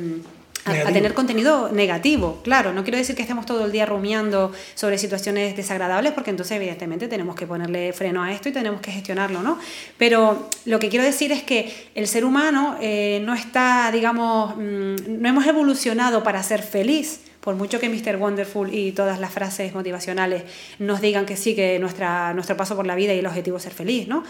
a, 0.65 0.93
tener 0.93 1.15
contenido 1.15 1.71
negativo. 1.73 2.41
Claro, 2.43 2.73
no 2.73 2.83
quiero 2.83 2.99
decir 2.99 3.17
que 3.17 3.23
estemos 3.23 3.47
todo 3.47 3.65
el 3.65 3.73
día 3.73 3.87
rumiando 3.87 4.53
sobre 4.75 4.99
situaciones 4.99 5.57
desagradables, 5.57 6.13
porque 6.13 6.31
entonces 6.31 6.57
evidentemente 6.57 7.09
tenemos 7.09 7.35
que 7.35 7.47
ponerle 7.47 7.93
freno 7.93 8.23
a 8.23 8.33
esto 8.33 8.49
y 8.49 8.53
tenemos 8.53 8.81
que 8.81 8.93
gestionarlo, 8.93 9.43
¿no? 9.43 9.59
Pero 9.99 10.49
lo 10.65 10.79
que 10.79 10.89
quiero 10.89 11.05
decir 11.05 11.33
es 11.33 11.43
que 11.43 11.91
el 11.95 12.07
ser 12.07 12.25
humano 12.25 12.77
eh, 12.81 13.21
no 13.25 13.35
está, 13.35 13.91
digamos, 13.93 14.57
mmm, 14.57 15.21
no 15.21 15.29
hemos 15.29 15.47
evolucionado 15.47 16.23
para 16.23 16.43
ser 16.43 16.63
feliz. 16.63 17.21
Por 17.41 17.57
mucho 17.57 17.81
que 17.81 17.89
Mr. 17.89 18.19
Wonderful 18.19 18.73
y 18.73 18.93
todas 18.93 19.19
las 19.19 19.33
frases 19.33 19.75
motivacionales 19.75 20.45
nos 20.79 21.01
digan 21.01 21.27
que 21.27 21.37
sí, 21.37 21.57
que 21.57 21.81
nuestra, 21.81 22.33
nuestro 22.35 22.57
paso 22.57 22.77
por 22.77 22.87
la 22.87 22.95
vida 22.95 23.15
y 23.15 23.19
el 23.19 23.27
objetivo 23.27 23.57
es 23.57 23.65
ser 23.65 23.73
feliz, 23.73 24.07
¿no? 24.07 24.23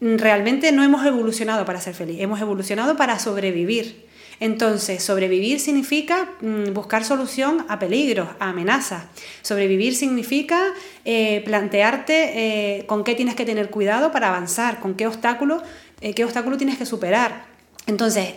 Realmente 0.00 0.72
no 0.72 0.82
hemos 0.82 1.06
evolucionado 1.06 1.64
para 1.64 1.80
ser 1.80 1.94
feliz, 1.94 2.20
hemos 2.20 2.40
evolucionado 2.40 2.96
para 2.96 3.20
sobrevivir. 3.20 4.05
Entonces, 4.40 5.02
sobrevivir 5.02 5.60
significa 5.60 6.30
mmm, 6.40 6.72
buscar 6.72 7.04
solución 7.04 7.64
a 7.68 7.78
peligros, 7.78 8.28
a 8.38 8.50
amenazas. 8.50 9.04
Sobrevivir 9.42 9.94
significa 9.94 10.72
eh, 11.04 11.42
plantearte 11.44 12.78
eh, 12.78 12.86
con 12.86 13.04
qué 13.04 13.14
tienes 13.14 13.34
que 13.34 13.44
tener 13.44 13.70
cuidado 13.70 14.12
para 14.12 14.28
avanzar, 14.28 14.80
con 14.80 14.94
qué 14.94 15.06
obstáculo, 15.06 15.62
eh, 16.00 16.12
qué 16.14 16.24
obstáculo 16.24 16.56
tienes 16.56 16.76
que 16.78 16.86
superar. 16.86 17.46
Entonces, 17.86 18.34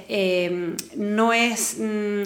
no, 0.96 1.34
es, 1.34 1.78
mmm, 1.80 2.22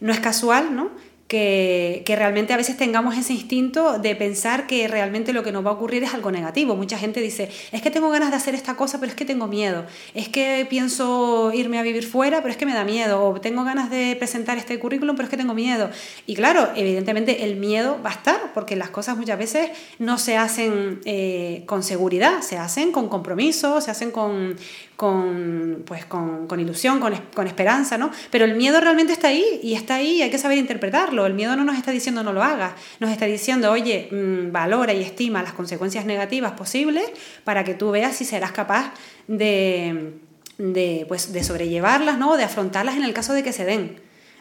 no 0.00 0.12
es 0.12 0.20
casual, 0.20 0.74
¿no? 0.74 0.90
Que, 1.30 2.02
realmente 2.08 2.52
a 2.52 2.56
veces 2.56 2.76
tengamos 2.76 3.16
ese 3.16 3.32
instinto 3.32 4.00
de 4.00 4.16
pensar 4.16 4.66
que 4.66 4.88
realmente 4.88 5.32
lo 5.32 5.44
que 5.44 5.52
nos 5.52 5.64
va 5.64 5.70
a 5.70 5.74
ocurrir 5.74 6.02
es 6.02 6.12
algo 6.12 6.32
negativo. 6.32 6.74
Mucha 6.74 6.98
gente 6.98 7.20
dice, 7.20 7.48
es 7.70 7.82
que 7.82 7.90
tengo 7.92 8.10
ganas 8.10 8.30
de 8.30 8.36
hacer 8.36 8.56
esta 8.56 8.74
cosa, 8.74 8.98
pero 8.98 9.10
es 9.10 9.16
que 9.16 9.24
tengo 9.24 9.46
miedo. 9.46 9.86
Es 10.12 10.28
que 10.28 10.66
pienso 10.68 11.52
irme 11.54 11.78
a 11.78 11.82
vivir 11.82 12.04
fuera, 12.04 12.38
pero 12.38 12.50
es 12.50 12.56
que 12.56 12.66
me 12.66 12.74
da 12.74 12.82
miedo. 12.82 13.24
O 13.24 13.40
tengo 13.40 13.62
ganas 13.62 13.90
de 13.90 14.16
presentar 14.16 14.58
este 14.58 14.76
currículum, 14.80 15.14
pero 15.14 15.26
es 15.26 15.30
que 15.30 15.36
tengo 15.36 15.54
miedo. 15.54 15.88
Y 16.26 16.34
claro, 16.34 16.68
evidentemente 16.74 17.44
el 17.44 17.54
miedo 17.54 18.00
va 18.04 18.10
a 18.10 18.14
estar, 18.14 18.52
porque 18.52 18.74
las 18.74 18.90
cosas 18.90 19.16
muchas 19.16 19.38
veces 19.38 19.70
no 20.00 20.18
se 20.18 20.36
hacen 20.36 21.00
eh, 21.04 21.62
con 21.66 21.84
seguridad, 21.84 22.42
se 22.42 22.58
hacen 22.58 22.90
con 22.90 23.08
compromiso, 23.08 23.80
se 23.80 23.92
hacen 23.92 24.10
con, 24.10 24.56
con, 25.00 25.82
pues, 25.86 26.04
con, 26.04 26.46
con 26.46 26.60
ilusión, 26.60 27.00
con, 27.00 27.14
con, 27.32 27.46
esperanza, 27.46 27.96
¿no? 27.96 28.10
Pero 28.30 28.44
el 28.44 28.54
miedo 28.54 28.82
realmente 28.82 29.14
está 29.14 29.28
ahí 29.28 29.58
y 29.62 29.72
está 29.72 29.94
ahí 29.94 30.20
hay 30.20 30.28
que 30.28 30.36
saber 30.36 30.58
interpretarlo. 30.58 31.24
El 31.24 31.32
miedo 31.32 31.56
no 31.56 31.64
nos 31.64 31.78
está 31.78 31.90
diciendo 31.90 32.22
no 32.22 32.34
lo 32.34 32.42
hagas, 32.42 32.74
nos 32.98 33.10
está 33.10 33.24
diciendo, 33.24 33.72
oye, 33.72 34.10
mmm, 34.10 34.52
valora 34.52 34.92
y 34.92 35.00
estima 35.00 35.42
las 35.42 35.54
consecuencias 35.54 36.04
negativas 36.04 36.52
posibles 36.52 37.10
para 37.44 37.64
que 37.64 37.72
tú 37.72 37.90
veas 37.90 38.14
si 38.14 38.26
serás 38.26 38.52
capaz 38.52 38.92
de, 39.26 40.16
de, 40.58 41.06
pues, 41.08 41.32
de 41.32 41.44
sobrellevarlas, 41.44 42.18
¿no? 42.18 42.36
De 42.36 42.44
afrontarlas 42.44 42.94
en 42.94 43.04
el 43.04 43.14
caso 43.14 43.32
de 43.32 43.42
que 43.42 43.54
se 43.54 43.64
den, 43.64 43.96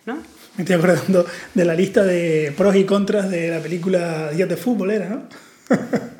¿no? 0.05 0.15
Me 0.57 0.63
estoy 0.63 0.75
acordando 0.75 1.25
de 1.53 1.63
la 1.63 1.73
lista 1.73 2.03
de 2.03 2.53
pros 2.57 2.75
y 2.75 2.83
contras 2.83 3.29
de 3.29 3.49
la 3.49 3.59
película 3.61 4.31
Días 4.31 4.49
de 4.49 4.57
Fútbol, 4.57 4.91
¿era, 4.91 5.07
no? 5.07 5.23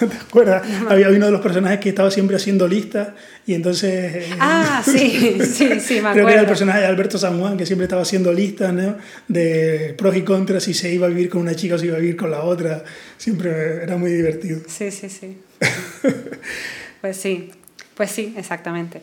¿No 0.00 0.08
te 0.08 0.16
acuerdas? 0.16 0.66
No. 0.66 0.90
Había 0.90 1.08
uno 1.08 1.26
de 1.26 1.32
los 1.32 1.40
personajes 1.40 1.80
que 1.80 1.90
estaba 1.90 2.10
siempre 2.10 2.36
haciendo 2.36 2.66
listas 2.66 3.08
y 3.46 3.54
entonces... 3.54 4.26
Ah, 4.38 4.82
sí, 4.84 5.38
sí, 5.44 5.80
sí, 5.80 5.94
me 5.94 6.08
acuerdo. 6.08 6.12
Creo 6.12 6.26
que 6.26 6.32
era 6.32 6.40
el 6.42 6.48
personaje 6.48 6.80
de 6.80 6.86
Alberto 6.86 7.18
San 7.18 7.38
Juan 7.38 7.56
que 7.56 7.66
siempre 7.66 7.84
estaba 7.84 8.02
haciendo 8.02 8.32
listas 8.32 8.72
¿no? 8.72 8.96
de 9.28 9.94
pros 9.96 10.16
y 10.16 10.22
contras, 10.22 10.64
si 10.64 10.74
se 10.74 10.92
iba 10.92 11.06
a 11.06 11.10
vivir 11.10 11.28
con 11.28 11.40
una 11.40 11.54
chica 11.54 11.74
o 11.74 11.78
si 11.78 11.86
iba 11.86 11.96
a 11.96 12.00
vivir 12.00 12.16
con 12.16 12.30
la 12.30 12.42
otra. 12.42 12.82
Siempre 13.16 13.82
era 13.82 13.96
muy 13.96 14.12
divertido. 14.12 14.60
Sí, 14.66 14.90
sí, 14.90 15.08
sí. 15.08 15.38
pues 17.00 17.16
sí, 17.16 17.50
pues 17.94 18.10
sí, 18.10 18.34
exactamente. 18.36 19.02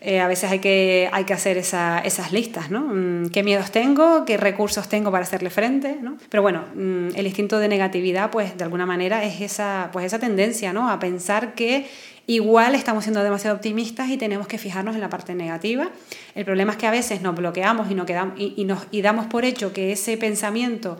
Eh, 0.00 0.20
a 0.20 0.28
veces 0.28 0.50
hay 0.50 0.58
que, 0.58 1.08
hay 1.10 1.24
que 1.24 1.32
hacer 1.32 1.56
esa, 1.56 2.00
esas 2.00 2.30
listas, 2.30 2.70
¿no? 2.70 2.80
Mm, 2.80 3.30
¿Qué 3.30 3.42
miedos 3.42 3.70
tengo? 3.70 4.24
¿Qué 4.26 4.36
recursos 4.36 4.88
tengo 4.88 5.10
para 5.10 5.24
hacerle 5.24 5.50
frente? 5.50 5.96
¿no? 6.00 6.18
Pero 6.28 6.42
bueno, 6.42 6.64
mm, 6.74 7.16
el 7.16 7.26
instinto 7.26 7.58
de 7.58 7.68
negatividad, 7.68 8.30
pues 8.30 8.56
de 8.58 8.64
alguna 8.64 8.84
manera 8.84 9.24
es 9.24 9.40
esa, 9.40 9.88
pues, 9.92 10.04
esa 10.04 10.18
tendencia, 10.18 10.72
¿no? 10.72 10.90
A 10.90 10.98
pensar 10.98 11.54
que 11.54 11.86
igual 12.26 12.74
estamos 12.74 13.04
siendo 13.04 13.22
demasiado 13.22 13.56
optimistas 13.56 14.10
y 14.10 14.18
tenemos 14.18 14.46
que 14.46 14.58
fijarnos 14.58 14.94
en 14.94 15.00
la 15.00 15.08
parte 15.08 15.34
negativa. 15.34 15.88
El 16.34 16.44
problema 16.44 16.72
es 16.72 16.78
que 16.78 16.86
a 16.86 16.90
veces 16.90 17.22
nos 17.22 17.34
bloqueamos 17.34 17.90
y, 17.90 17.94
no 17.94 18.04
quedamos, 18.04 18.34
y, 18.38 18.64
nos, 18.64 18.86
y 18.90 19.00
damos 19.00 19.26
por 19.26 19.44
hecho 19.44 19.72
que 19.72 19.92
ese 19.92 20.16
pensamiento 20.18 20.98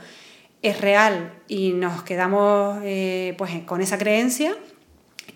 es 0.63 0.81
real 0.81 1.33
y 1.49 1.73
nos 1.73 2.03
quedamos 2.03 2.79
eh, 2.83 3.35
pues, 3.37 3.53
con 3.67 3.83
esa 3.83 3.99
creencia 3.99 4.57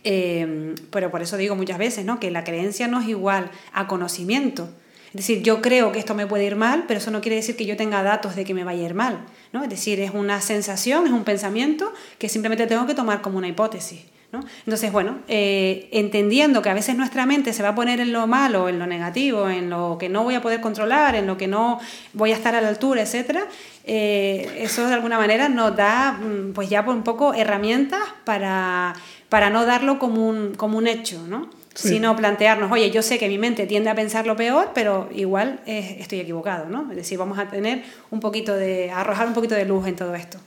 eh, 0.05 0.75
pero 0.91 1.11
por 1.11 1.23
eso 1.23 1.37
digo 1.37 1.57
muchas 1.57 1.79
veces 1.79 2.05
¿no? 2.05 2.21
que 2.21 2.31
la 2.31 2.45
creencia 2.45 2.89
no 2.89 3.01
es 3.01 3.09
igual 3.09 3.51
a 3.73 3.87
conocimiento. 3.87 4.69
Es 5.09 5.27
decir, 5.27 5.43
yo 5.43 5.61
creo 5.61 5.91
que 5.91 5.99
esto 5.99 6.15
me 6.15 6.27
puede 6.27 6.45
ir 6.45 6.55
mal, 6.55 6.85
pero 6.87 6.99
eso 6.99 7.11
no 7.11 7.21
quiere 7.21 7.37
decir 7.37 7.57
que 7.57 7.67
yo 7.67 7.77
tenga 7.77 8.03
datos 8.05 8.37
de 8.37 8.45
que 8.45 8.55
me 8.55 8.63
vaya 8.63 8.83
a 8.83 8.87
ir 8.87 8.95
mal. 8.95 9.19
¿no? 9.53 9.65
Es 9.65 9.69
decir, 9.69 9.99
es 9.99 10.13
una 10.13 10.41
sensación, 10.41 11.07
es 11.07 11.13
un 11.13 11.25
pensamiento 11.25 11.93
que 12.19 12.29
simplemente 12.29 12.69
tengo 12.69 12.87
que 12.87 12.95
tomar 12.95 13.21
como 13.21 13.39
una 13.39 13.49
hipótesis. 13.49 14.03
¿no? 14.31 14.45
Entonces, 14.65 14.93
bueno, 14.93 15.19
eh, 15.27 15.89
entendiendo 15.91 16.63
que 16.63 16.71
a 16.71 16.75
veces 16.75 16.95
nuestra 16.95 17.27
mente 17.27 17.53
se 17.53 17.65
va 17.65 17.71
a 17.71 17.75
poner 17.75 17.99
en 17.99 18.13
lo 18.13 18.29
malo, 18.29 18.69
en 18.69 18.79
lo 18.79 18.87
negativo, 18.87 19.49
en 19.49 19.69
lo 19.69 19.97
que 19.99 20.09
no 20.09 20.23
voy 20.23 20.37
a 20.37 20.41
poder 20.41 20.61
controlar, 20.61 21.17
en 21.17 21.27
lo 21.27 21.37
que 21.37 21.49
no 21.49 21.81
voy 22.13 22.31
a 22.31 22.37
estar 22.37 22.55
a 22.55 22.61
la 22.61 22.69
altura, 22.69 23.03
etc., 23.03 23.41
eh, 23.85 24.59
eso 24.61 24.87
de 24.87 24.95
alguna 24.95 25.19
manera 25.19 25.49
nos 25.49 25.75
da 25.75 26.21
pues 26.55 26.69
ya 26.69 26.83
un 26.83 27.03
poco 27.03 27.35
herramientas 27.35 28.01
para, 28.25 28.95
para 29.31 29.49
no 29.49 29.65
darlo 29.65 29.99
como 29.99 30.29
un, 30.29 30.55
como 30.55 30.77
un 30.77 30.87
hecho, 30.87 31.27
¿no? 31.27 31.49
sino 31.75 32.17
plantearnos, 32.17 32.71
oye, 32.71 32.91
yo 32.91 33.03
sé 33.03 33.19
que 33.19 33.29
mi 33.29 33.39
mente 33.39 33.67
tiende 33.67 33.91
a 33.91 33.95
pensar 33.95 34.27
lo 34.27 34.37
peor, 34.37 34.71
pero 34.75 35.09
igual 35.15 35.61
estoy 35.67 36.21
equivocado, 36.21 36.69
¿no? 36.69 36.91
Es 36.91 36.97
decir, 36.97 37.17
vamos 37.17 37.39
a 37.39 37.49
tener 37.49 37.83
un 38.11 38.21
poquito 38.21 38.55
de, 38.55 38.91
arrojar 38.91 39.29
un 39.29 39.35
poquito 39.35 39.55
de 39.55 39.65
luz 39.65 39.87
en 39.87 39.97
todo 39.97 40.15
esto. 40.15 40.39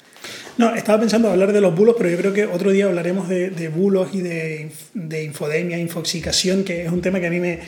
No, 0.57 0.75
estaba 0.75 0.99
pensando 0.99 1.29
hablar 1.29 1.51
de 1.51 1.61
los 1.61 1.75
bulos, 1.75 1.95
pero 1.97 2.09
yo 2.09 2.17
creo 2.17 2.33
que 2.33 2.45
otro 2.45 2.71
día 2.71 2.85
hablaremos 2.85 3.27
de, 3.27 3.49
de 3.49 3.69
bulos 3.69 4.09
y 4.13 4.21
de, 4.21 4.71
de, 4.93 5.23
infodemia, 5.23 5.77
infoxicación, 5.79 6.63
que 6.63 6.85
es 6.85 6.91
un 6.91 7.01
tema 7.01 7.19
que 7.19 7.27
a 7.27 7.31
mí 7.31 7.39
me, 7.39 7.59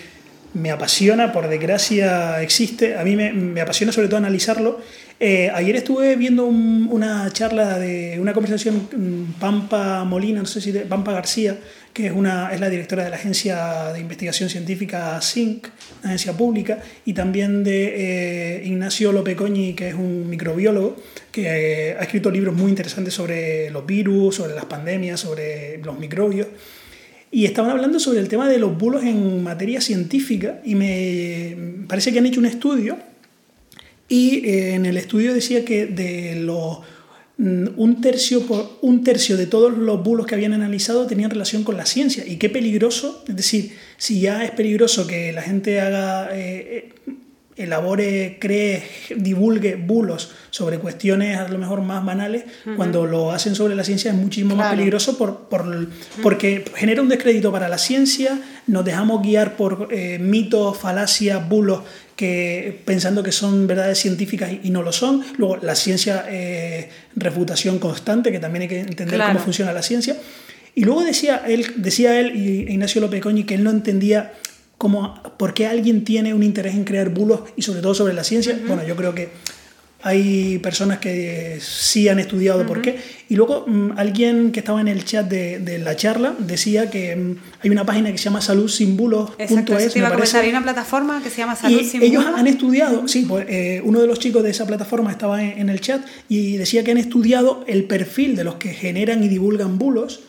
me 0.54 0.72
apasiona, 0.72 1.32
por 1.32 1.48
desgracia 1.48 2.42
existe, 2.42 2.98
a 2.98 3.04
mí 3.04 3.16
me, 3.16 3.34
me 3.34 3.62
apasiona 3.62 3.92
sobre 3.92 4.08
todo 4.08 4.18
analizarlo. 4.18 4.80
Eh, 5.18 5.50
ayer 5.54 5.78
estuve 5.78 6.18
viendo 6.18 6.46
una 6.46 7.32
charla 7.32 7.80
de 7.80 8.18
una 8.20 8.34
conversación 8.34 8.90
mm, 8.92 9.40
Pampa 9.40 10.04
Molina, 10.04 10.42
no 10.42 10.46
sé 10.46 10.60
si 10.60 10.74
de, 10.74 10.82
Pampa 10.82 11.14
García, 11.14 11.58
que 11.94 12.08
es, 12.08 12.12
una, 12.12 12.54
es 12.54 12.60
la 12.60 12.70
directora 12.70 13.06
de 13.06 13.10
la 13.10 13.16
agencia 13.16 13.94
de 13.94 14.02
investigación 14.02 14.50
científica 14.50 15.22
SINC, 15.22 15.70
agencia 16.04 16.34
pública, 16.34 16.80
y 17.06 17.14
también 17.14 17.64
de 17.64 18.58
eh, 18.58 18.66
Ignacio 18.66 19.14
Lopecoñi, 19.14 19.74
que 19.74 19.88
es 19.90 19.94
un 19.94 20.30
microbiólogo, 20.30 20.98
que 21.32 21.92
eh, 21.92 21.96
ha 21.98 22.04
escrito 22.04 22.30
libros 22.30 22.54
muy 22.54 22.70
interesantes 22.70 23.14
sobre 23.14 23.70
los 23.70 23.86
virus, 23.86 24.36
sobre 24.36 24.54
las 24.54 24.66
pandemias, 24.66 25.22
sobre 25.22 25.78
los 25.78 25.98
microbios. 25.98 26.48
Y 27.32 27.46
estaban 27.46 27.72
hablando 27.72 28.00
sobre 28.00 28.20
el 28.20 28.28
tema 28.28 28.50
de 28.50 28.60
los 28.60 28.78
bulos 28.78 29.04
en 29.04 29.44
materia 29.44 29.80
científica 29.80 30.60
y 30.64 30.76
me 30.76 31.86
parece 31.88 32.12
que 32.12 32.20
han 32.20 32.26
hecho 32.26 32.40
un 32.40 32.46
estudio 32.46 32.98
y 34.08 34.46
eh, 34.46 34.76
en 34.76 34.86
el 34.86 34.98
estudio 34.98 35.34
decía 35.34 35.66
que 35.66 35.86
de 35.88 36.36
los 36.36 36.80
Mm, 37.38 37.68
un 37.76 38.00
tercio, 38.00 38.48
por, 38.48 38.78
un 38.82 39.04
tercio 39.04 39.36
de 39.36 39.46
todos 39.46 39.78
los 39.78 40.02
bulos 40.02 40.26
que 40.26 40.36
habían 40.36 40.54
analizado 40.54 41.06
tenían 41.06 41.30
relación 41.30 41.64
con 41.64 41.76
la 41.76 41.86
ciencia. 41.86 42.26
Y 42.26 42.38
qué 42.38 42.50
peligroso, 42.50 43.24
es 43.28 43.36
decir, 43.36 43.76
si 43.98 44.22
ya 44.22 44.46
es 44.46 44.52
peligroso 44.52 45.06
que 45.06 45.34
la 45.34 45.42
gente 45.42 45.82
haga, 45.82 46.30
eh, 46.32 46.94
elabore, 47.58 48.38
cree, 48.40 48.84
divulgue 49.18 49.76
bulos 49.76 50.32
sobre 50.50 50.78
cuestiones 50.78 51.38
a 51.38 51.48
lo 51.48 51.58
mejor 51.58 51.82
más 51.82 52.06
banales, 52.06 52.44
cuando 52.76 53.06
lo 53.06 53.32
hacen 53.32 53.56
sobre 53.56 53.76
la 53.76 53.84
ciencia 53.84 54.12
es 54.12 54.18
muchísimo 54.18 54.56
más 54.56 54.72
peligroso 54.72 55.18
por, 55.18 55.48
por, 55.48 55.88
porque 56.22 56.66
genera 56.76 57.02
un 57.02 57.08
descrédito 57.08 57.54
para 57.54 57.70
la 57.70 57.78
ciencia, 57.78 58.40
nos 58.68 58.84
dejamos 58.84 59.22
guiar 59.22 59.56
por 59.56 59.88
eh, 59.92 60.20
mitos, 60.20 60.78
falacias, 60.78 61.48
bulos 61.48 61.82
que 62.16 62.82
pensando 62.86 63.24
que 63.24 63.32
son 63.32 63.68
verdades 63.68 64.00
científicas 64.00 64.52
y 64.64 64.70
no 64.70 64.82
lo 64.82 64.92
son. 64.92 65.24
Luego 65.38 65.58
la 65.58 65.76
ciencia 65.76 66.26
eh, 66.30 66.90
refutación 67.16 67.80
constante, 67.80 68.32
que 68.32 68.40
también 68.40 68.64
hay 68.64 68.68
que 68.68 68.80
entender 68.80 69.20
cómo 69.20 69.40
funciona 69.40 69.74
la 69.74 69.82
ciencia. 69.82 70.16
Y 70.76 70.84
luego 70.84 71.04
decía 71.04 71.42
él, 71.48 71.74
decía 71.78 72.20
él 72.20 72.36
y 72.36 72.72
Ignacio 72.72 73.02
López 73.02 73.22
Coñi 73.22 73.44
que 73.44 73.56
él 73.56 73.64
no 73.64 73.72
entendía 73.72 74.34
cómo, 74.78 75.22
por 75.38 75.54
qué 75.54 75.68
alguien 75.68 76.04
tiene 76.04 76.34
un 76.34 76.44
interés 76.44 76.76
en 76.76 76.84
crear 76.84 77.10
bulos 77.10 77.42
y 77.56 77.62
sobre 77.62 77.82
todo 77.82 77.94
sobre 77.94 78.14
la 78.14 78.24
ciencia. 78.24 78.60
Bueno, 78.68 78.86
yo 78.86 78.96
creo 78.96 79.16
que 79.16 79.30
hay 80.06 80.60
personas 80.60 81.00
que 81.00 81.58
sí 81.60 82.08
han 82.10 82.20
estudiado 82.20 82.64
por 82.68 82.80
qué. 82.80 83.00
Y 83.28 83.36
luego 83.36 83.66
mm, 83.66 83.98
alguien 83.98 84.52
que 84.52 84.60
estaba 84.60 84.80
en 84.80 84.88
el 84.88 85.04
chat 85.04 85.28
de, 85.28 85.58
de 85.58 85.80
la 85.80 85.96
charla 85.96 86.36
decía 86.38 86.92
que 86.92 87.16
mm, 87.16 87.38
hay 87.64 87.70
una 87.72 87.88
página 87.88 88.12
que 88.12 88.20
se 88.20 88.26
llama 88.26 88.40
saludsinbulos.es. 88.40 89.52
Hay 90.36 90.50
una 90.50 90.62
plataforma 90.62 91.24
que 91.24 91.32
se 91.32 91.38
llama 91.38 91.56
Salud 91.56 91.82
y 91.82 92.06
Ellos 92.06 92.24
han 92.24 92.46
estudiado, 92.46 93.08
sí, 93.08 93.26
pues, 93.28 93.48
eh, 93.50 93.82
uno 93.84 94.00
de 94.00 94.06
los 94.06 94.20
chicos 94.20 94.44
de 94.44 94.52
esa 94.52 94.68
plataforma 94.68 95.10
estaba 95.10 95.42
en, 95.42 95.58
en, 95.58 95.70
el 95.70 95.82
chat 95.82 96.06
y 96.30 96.58
decía 96.58 96.84
que 96.84 96.92
han 96.92 97.00
estudiado 97.00 97.64
el 97.66 97.86
perfil 97.86 98.36
de 98.36 98.44
los 98.44 98.56
que 98.56 98.76
generan 98.76 99.24
y 99.24 99.28
divulgan 99.28 99.80
bulos 99.80 100.22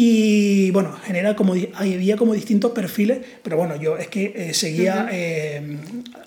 y 0.00 0.70
bueno, 0.70 0.96
genera 1.04 1.34
como, 1.34 1.54
había 1.74 2.16
como 2.16 2.32
distintos 2.32 2.70
perfiles, 2.70 3.18
pero 3.42 3.56
bueno, 3.56 3.74
yo 3.74 3.96
es 3.96 4.06
que 4.06 4.32
eh, 4.36 4.54
seguía 4.54 5.08
eh, 5.10 5.76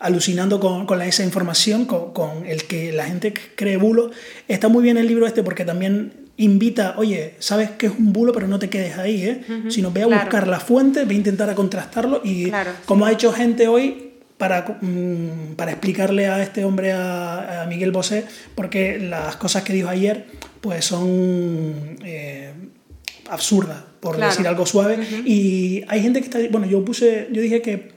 alucinando 0.02 0.60
con, 0.60 0.86
con 0.86 1.02
esa 1.02 1.24
información, 1.24 1.86
con, 1.86 2.12
con, 2.12 2.46
el 2.46 2.66
que 2.66 2.92
la 2.92 3.06
gente 3.06 3.34
cree 3.56 3.78
bulo. 3.78 4.12
Está 4.50 4.68
muy 4.68 4.84
bien 4.84 4.98
el 4.98 5.08
libro 5.08 5.26
este 5.26 5.42
porque 5.42 5.64
también 5.64 6.12
invita, 6.36 6.96
oye, 6.98 7.36
sabes 7.40 7.70
que 7.70 7.86
es 7.86 7.94
un 7.98 8.12
bulo, 8.12 8.34
pero 8.34 8.46
no 8.46 8.60
te 8.60 8.70
quedes 8.70 8.98
ahí, 8.98 9.24
¿eh? 9.24 9.42
sino 9.70 9.90
ve 9.90 10.02
a 10.02 10.08
buscar 10.08 10.50
la 10.50 10.60
fuente, 10.60 11.06
ve 11.06 11.14
a 11.14 11.18
intentar 11.18 11.50
a 11.50 11.56
contrastarlo 11.56 12.20
y 12.26 12.52
como 12.84 13.06
ha 13.06 13.12
hecho 13.14 13.32
gente 13.32 13.70
hoy, 13.70 14.10
para, 14.38 14.80
mm, 14.82 15.54
para, 15.56 15.72
explicarle 15.72 16.28
a 16.28 16.44
este 16.44 16.66
hombre, 16.66 16.92
a, 16.92 17.62
a, 17.62 17.66
Miguel 17.68 17.92
Bosé, 17.92 18.26
porque 18.54 19.00
las 19.00 19.38
cosas 19.38 19.64
que 19.64 19.72
dijo 19.72 19.88
ayer 19.88 20.26
pues 20.62 20.86
son 20.86 21.98
eh, 22.06 22.54
absurda, 23.32 23.86
por 24.02 24.18
decir 24.18 24.48
algo 24.48 24.66
suave. 24.66 25.00
Y 25.26 25.84
hay 25.88 26.02
gente 26.02 26.20
que 26.20 26.26
está, 26.26 26.40
bueno, 26.52 26.68
yo 26.68 26.84
puse, 26.84 27.30
yo 27.32 27.42
dije 27.42 27.62
que, 27.62 27.92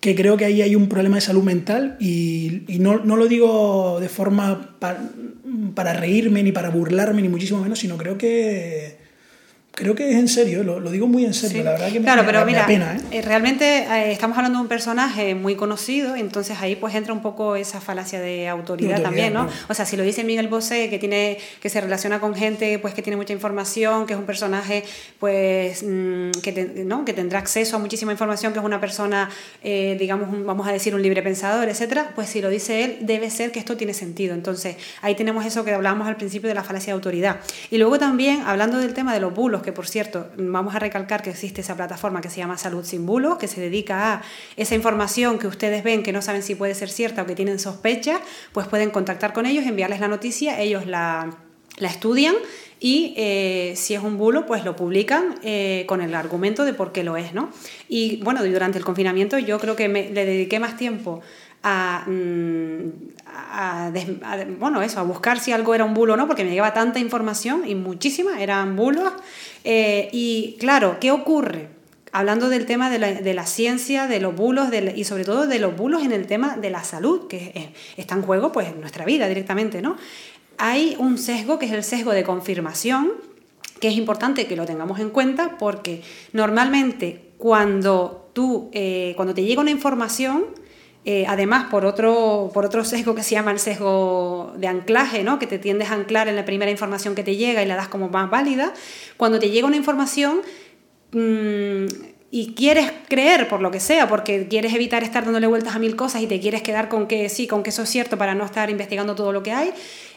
que, 0.00 0.14
creo 0.14 0.36
que 0.36 0.44
ahí 0.44 0.62
hay 0.62 0.76
un 0.76 0.88
problema 0.88 1.16
de 1.16 1.20
salud 1.20 1.42
mental 1.42 1.96
y, 2.00 2.62
y 2.68 2.78
no, 2.78 2.98
no, 2.98 3.16
lo 3.16 3.26
digo 3.26 3.98
de 4.00 4.08
forma 4.08 4.76
para, 4.78 5.00
para 5.74 5.94
reírme 5.94 6.42
ni 6.44 6.52
para 6.52 6.70
burlarme, 6.70 7.22
ni 7.22 7.28
muchísimo 7.28 7.60
menos, 7.60 7.80
sino 7.80 7.96
creo 7.96 8.16
que 8.16 8.99
Creo 9.80 9.94
que 9.94 10.10
es 10.10 10.16
en 10.16 10.28
serio, 10.28 10.62
lo, 10.62 10.78
lo 10.78 10.90
digo 10.90 11.06
muy 11.06 11.24
en 11.24 11.32
serio, 11.32 11.64
la 11.64 11.72
verdad 11.72 11.90
que 11.90 12.00
me, 12.00 12.04
claro, 12.04 12.22
pero 12.26 12.44
mira, 12.44 12.66
pena. 12.66 12.96
¿eh? 12.96 13.00
¿eh? 13.12 13.22
realmente 13.22 13.78
eh, 13.78 14.12
estamos 14.12 14.36
hablando 14.36 14.58
de 14.58 14.62
un 14.62 14.68
personaje 14.68 15.34
muy 15.34 15.56
conocido, 15.56 16.16
entonces 16.16 16.58
ahí 16.60 16.76
pues 16.76 16.94
entra 16.94 17.14
un 17.14 17.22
poco 17.22 17.56
esa 17.56 17.80
falacia 17.80 18.20
de 18.20 18.46
autoridad, 18.46 19.00
también, 19.00 19.32
¿no? 19.32 19.48
O 19.70 19.74
sea, 19.74 19.86
si 19.86 19.96
lo 19.96 20.02
dice 20.02 20.22
Miguel 20.22 20.48
Bosé, 20.48 20.90
que, 20.90 20.98
tiene, 20.98 21.38
que 21.62 21.70
se 21.70 21.80
relaciona 21.80 22.20
con 22.20 22.34
gente 22.34 22.78
pues 22.78 22.92
que 22.92 23.00
tiene 23.00 23.16
mucha 23.16 23.32
información, 23.32 24.04
que 24.04 24.12
es 24.12 24.18
un 24.18 24.26
personaje 24.26 24.84
pues 25.18 25.82
mm, 25.82 26.30
que, 26.42 26.84
¿no? 26.84 27.06
que 27.06 27.14
tendrá 27.14 27.38
acceso 27.38 27.76
a 27.76 27.78
muchísima 27.78 28.12
información, 28.12 28.52
que 28.52 28.58
es 28.58 28.64
una 28.64 28.80
persona, 28.80 29.30
eh, 29.62 29.96
digamos, 29.98 30.28
vamos 30.44 30.68
a 30.68 30.72
decir, 30.72 30.94
un 30.94 31.00
libre 31.00 31.22
pensador, 31.22 31.70
etcétera, 31.70 32.12
pues 32.14 32.28
si 32.28 32.42
lo 32.42 32.50
dice 32.50 32.84
él, 32.84 32.98
debe 33.00 33.30
ser 33.30 33.50
que 33.50 33.58
esto 33.58 33.78
tiene 33.78 33.94
sentido. 33.94 34.34
Entonces, 34.34 34.76
ahí 35.00 35.14
tenemos 35.14 35.46
eso 35.46 35.64
que 35.64 35.72
hablábamos 35.72 36.06
al 36.06 36.16
principio 36.16 36.48
de 36.48 36.54
la 36.54 36.64
falacia 36.64 36.92
de 36.92 36.96
autoridad. 36.96 37.40
Y 37.70 37.78
luego 37.78 37.98
también, 37.98 38.42
hablando 38.44 38.78
del 38.78 38.92
tema 38.92 39.14
de 39.14 39.20
los 39.20 39.34
bulos, 39.34 39.62
que 39.62 39.69
por 39.72 39.86
cierto, 39.86 40.28
vamos 40.36 40.74
a 40.74 40.78
recalcar 40.78 41.22
que 41.22 41.30
existe 41.30 41.60
esa 41.60 41.76
plataforma 41.76 42.20
que 42.20 42.30
se 42.30 42.38
llama 42.38 42.58
Salud 42.58 42.84
sin 42.84 43.06
Bulos, 43.06 43.38
que 43.38 43.48
se 43.48 43.60
dedica 43.60 44.14
a 44.14 44.22
esa 44.56 44.74
información 44.74 45.38
que 45.38 45.46
ustedes 45.46 45.82
ven 45.82 46.02
que 46.02 46.12
no 46.12 46.22
saben 46.22 46.42
si 46.42 46.54
puede 46.54 46.74
ser 46.74 46.90
cierta 46.90 47.22
o 47.22 47.26
que 47.26 47.34
tienen 47.34 47.58
sospecha, 47.58 48.20
pues 48.52 48.66
pueden 48.66 48.90
contactar 48.90 49.32
con 49.32 49.46
ellos, 49.46 49.66
enviarles 49.66 50.00
la 50.00 50.08
noticia, 50.08 50.60
ellos 50.60 50.86
la, 50.86 51.36
la 51.78 51.88
estudian 51.88 52.34
y 52.80 53.12
eh, 53.18 53.74
si 53.76 53.94
es 53.94 54.02
un 54.02 54.16
bulo, 54.16 54.46
pues 54.46 54.64
lo 54.64 54.74
publican 54.74 55.38
eh, 55.42 55.84
con 55.86 56.00
el 56.00 56.14
argumento 56.14 56.64
de 56.64 56.72
por 56.72 56.92
qué 56.92 57.04
lo 57.04 57.18
es, 57.18 57.34
¿no? 57.34 57.50
Y 57.88 58.22
bueno, 58.22 58.42
durante 58.42 58.78
el 58.78 58.84
confinamiento 58.84 59.38
yo 59.38 59.58
creo 59.60 59.76
que 59.76 59.88
me, 59.88 60.08
le 60.08 60.24
dediqué 60.24 60.58
más 60.58 60.78
tiempo 60.78 61.20
a, 61.62 62.04
mm, 62.06 63.10
a, 63.26 63.92
bueno, 64.58 64.82
eso, 64.82 65.00
a 65.00 65.02
buscar 65.02 65.38
si 65.40 65.52
algo 65.52 65.74
era 65.74 65.84
un 65.84 65.94
bulo 65.94 66.14
o 66.14 66.16
no, 66.16 66.26
porque 66.26 66.44
me 66.44 66.50
llegaba 66.50 66.72
tanta 66.72 66.98
información 66.98 67.66
y 67.66 67.74
muchísima, 67.74 68.40
eran 68.40 68.76
bulos. 68.76 69.12
Eh, 69.64 70.08
y 70.12 70.56
claro, 70.58 70.98
¿qué 71.00 71.10
ocurre? 71.10 71.68
Hablando 72.12 72.48
del 72.48 72.66
tema 72.66 72.90
de 72.90 72.98
la, 72.98 73.12
de 73.12 73.34
la 73.34 73.46
ciencia, 73.46 74.06
de 74.08 74.20
los 74.20 74.34
bulos 74.34 74.68
y 74.96 75.04
sobre 75.04 75.24
todo 75.24 75.46
de 75.46 75.58
los 75.60 75.76
bulos 75.76 76.02
en 76.02 76.12
el 76.12 76.26
tema 76.26 76.56
de 76.56 76.70
la 76.70 76.82
salud, 76.82 77.28
que 77.28 77.72
está 77.96 78.16
en 78.16 78.22
juego 78.22 78.50
pues, 78.50 78.68
en 78.68 78.80
nuestra 78.80 79.04
vida 79.04 79.28
directamente, 79.28 79.80
¿no? 79.80 79.96
Hay 80.58 80.96
un 80.98 81.18
sesgo 81.18 81.58
que 81.58 81.66
es 81.66 81.72
el 81.72 81.84
sesgo 81.84 82.12
de 82.12 82.24
confirmación, 82.24 83.12
que 83.80 83.88
es 83.88 83.94
importante 83.94 84.46
que 84.46 84.56
lo 84.56 84.66
tengamos 84.66 84.98
en 84.98 85.10
cuenta 85.10 85.56
porque 85.56 86.02
normalmente 86.32 87.30
cuando, 87.38 88.28
tú, 88.34 88.70
eh, 88.72 89.14
cuando 89.16 89.32
te 89.32 89.44
llega 89.44 89.62
una 89.62 89.70
información, 89.70 90.44
eh, 91.06 91.24
además, 91.26 91.66
por 91.70 91.86
otro, 91.86 92.50
por 92.52 92.66
otro 92.66 92.84
sesgo 92.84 93.14
que 93.14 93.22
se 93.22 93.30
llama 93.30 93.52
el 93.52 93.58
sesgo 93.58 94.52
de 94.58 94.66
anclaje, 94.66 95.24
¿no? 95.24 95.38
que 95.38 95.46
te 95.46 95.58
tiendes 95.58 95.90
a 95.90 95.94
anclar 95.94 96.28
en 96.28 96.36
la 96.36 96.44
primera 96.44 96.70
información 96.70 97.14
que 97.14 97.22
te 97.22 97.36
llega 97.36 97.62
y 97.62 97.66
la 97.66 97.76
das 97.76 97.88
como 97.88 98.10
más 98.10 98.28
válida, 98.28 98.74
cuando 99.16 99.38
te 99.38 99.48
llega 99.48 99.66
una 99.66 99.76
información 99.76 100.42
mmm, 101.12 101.86
y 102.30 102.52
quieres 102.54 102.92
creer 103.08 103.48
por 103.48 103.62
lo 103.62 103.70
que 103.70 103.80
sea, 103.80 104.08
porque 104.08 104.46
quieres 104.48 104.74
evitar 104.74 105.02
estar 105.02 105.24
dándole 105.24 105.46
vueltas 105.46 105.74
a 105.74 105.78
mil 105.78 105.96
cosas 105.96 106.20
y 106.20 106.26
te 106.26 106.38
quieres 106.38 106.62
quedar 106.62 106.90
con 106.90 107.06
que 107.06 107.30
sí, 107.30 107.46
con 107.46 107.62
que 107.62 107.70
eso 107.70 107.82
es 107.82 107.88
cierto 107.88 108.18
para 108.18 108.34
no 108.34 108.44
estar 108.44 108.68
investigando 108.68 109.14
todo 109.14 109.32
lo 109.32 109.42
que 109.42 109.52
hay, 109.52 109.72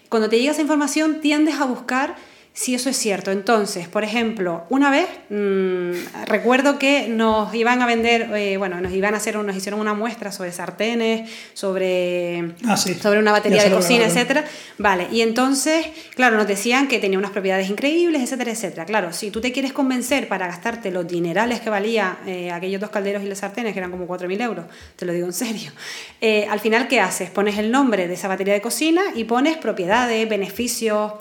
cuando 0.10 0.30
te 0.30 0.38
llega 0.38 0.52
esa 0.52 0.62
información 0.62 1.22
tiendes 1.22 1.62
a 1.62 1.66
buscar 1.66 2.16
si 2.54 2.76
eso 2.76 2.90
es 2.90 2.98
cierto. 2.98 3.32
Entonces, 3.32 3.88
por 3.88 4.04
ejemplo, 4.04 4.66
una 4.70 4.92
vez 4.92 5.08
mm, 5.30 6.26
recuerdo 6.26 6.78
que 6.78 7.08
nos 7.08 7.54
iban 7.56 7.82
a 7.82 7.88
vender, 7.88 8.30
eh, 8.36 8.58
bueno, 8.58 8.80
nos 8.80 8.94
iban 8.94 9.16
a 9.16 9.18
hacer, 9.18 9.36
nos 9.36 9.56
hicieron 9.56 9.80
una 9.80 9.96
muestra 9.96 10.32
sobre 10.32 10.52
sartenes, 10.52 11.30
sobre, 11.54 12.54
ah, 12.68 12.78
sobre 12.78 13.20
una 13.20 13.32
batería 13.32 13.64
de 13.64 13.72
cocina, 13.72 14.06
etcétera. 14.06 14.46
Vale, 14.78 15.08
y 15.12 15.22
entonces, 15.22 15.88
claro, 16.16 16.38
nos 16.38 16.48
decían 16.48 16.88
que 16.88 17.00
tenía 17.00 17.18
unas 17.18 17.32
propiedades 17.32 17.70
increíbles, 17.70 18.22
etcétera, 18.22 18.52
etcétera. 18.52 18.86
Claro, 18.86 19.14
si 19.14 19.32
tú 19.32 19.42
te 19.42 19.52
quieres 19.52 19.74
convencer 19.74 20.28
para 20.28 20.46
gastarte 20.46 20.92
los 20.92 21.08
dinerales 21.08 21.60
que 21.60 21.72
valía 21.72 22.20
eh, 22.28 22.52
aquellos 22.52 22.80
dos 22.80 22.92
calderos 22.92 23.24
y 23.24 23.28
los 23.28 23.40
sartenes, 23.40 23.74
que 23.74 23.80
eran 23.80 23.90
como 23.90 24.08
4.000 24.08 24.42
euros, 24.44 24.66
te 24.96 25.06
lo 25.06 25.14
digo 25.14 25.26
en 25.26 25.34
serio, 25.34 25.72
eh, 26.22 26.46
al 26.48 26.60
final, 26.60 26.88
¿qué 26.88 27.00
haces? 27.00 27.32
Pones 27.32 27.58
el 27.58 27.72
nombre 27.72 28.08
de 28.08 28.14
esa 28.14 28.28
batería 28.28 28.54
de 28.54 28.62
cocina 28.62 29.02
y 29.16 29.24
pones 29.24 29.58
propiedades, 29.58 30.30
beneficios, 30.30 31.14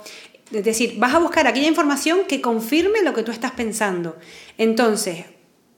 es 0.53 0.63
decir, 0.63 0.95
vas 0.97 1.13
a 1.13 1.19
buscar 1.19 1.47
aquella 1.47 1.67
información 1.67 2.21
que 2.27 2.41
confirme 2.41 3.01
lo 3.01 3.13
que 3.13 3.23
tú 3.23 3.31
estás 3.31 3.51
pensando. 3.51 4.17
Entonces, 4.57 5.25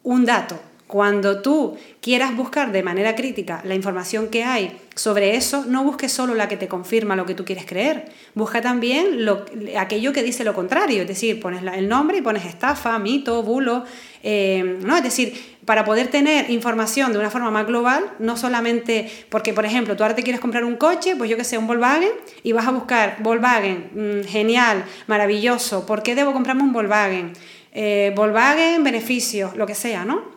un 0.03 0.25
dato. 0.25 0.59
Cuando 0.95 1.41
tú 1.41 1.75
quieras 1.99 2.37
buscar 2.37 2.71
de 2.71 2.81
manera 2.81 3.15
crítica 3.15 3.59
la 3.65 3.75
información 3.75 4.29
que 4.29 4.45
hay 4.45 4.79
sobre 4.95 5.35
eso, 5.35 5.65
no 5.65 5.83
busques 5.83 6.09
solo 6.09 6.35
la 6.35 6.47
que 6.47 6.55
te 6.55 6.69
confirma 6.69 7.17
lo 7.17 7.25
que 7.25 7.35
tú 7.35 7.43
quieres 7.43 7.65
creer, 7.65 8.05
busca 8.33 8.61
también 8.61 9.25
lo, 9.25 9.43
aquello 9.77 10.13
que 10.13 10.23
dice 10.23 10.45
lo 10.45 10.53
contrario, 10.53 11.01
es 11.01 11.07
decir, 11.09 11.41
pones 11.41 11.63
el 11.63 11.89
nombre 11.89 12.19
y 12.19 12.21
pones 12.21 12.45
estafa, 12.45 12.97
mito, 12.97 13.43
bulo, 13.43 13.83
eh, 14.23 14.79
¿no? 14.85 14.95
Es 14.95 15.03
decir, 15.03 15.57
para 15.65 15.83
poder 15.83 16.07
tener 16.07 16.49
información 16.49 17.11
de 17.11 17.19
una 17.19 17.29
forma 17.29 17.51
más 17.51 17.67
global, 17.67 18.13
no 18.19 18.37
solamente 18.37 19.11
porque, 19.27 19.51
por 19.51 19.65
ejemplo, 19.65 19.97
tú 19.97 20.03
ahora 20.03 20.15
te 20.15 20.23
quieres 20.23 20.39
comprar 20.39 20.63
un 20.63 20.77
coche, 20.77 21.17
pues 21.17 21.29
yo 21.29 21.35
que 21.35 21.43
sé, 21.43 21.57
un 21.57 21.67
Volkswagen, 21.67 22.11
y 22.41 22.53
vas 22.53 22.67
a 22.67 22.71
buscar 22.71 23.17
Volkswagen, 23.19 24.21
mm, 24.23 24.27
genial, 24.29 24.85
maravilloso, 25.07 25.85
¿por 25.85 26.03
qué 26.03 26.15
debo 26.15 26.31
comprarme 26.31 26.63
un 26.63 26.71
Volkswagen? 26.71 27.33
Eh, 27.73 28.13
Volkswagen, 28.15 28.81
beneficios, 28.85 29.57
lo 29.57 29.67
que 29.67 29.75
sea, 29.75 30.05
¿no? 30.05 30.34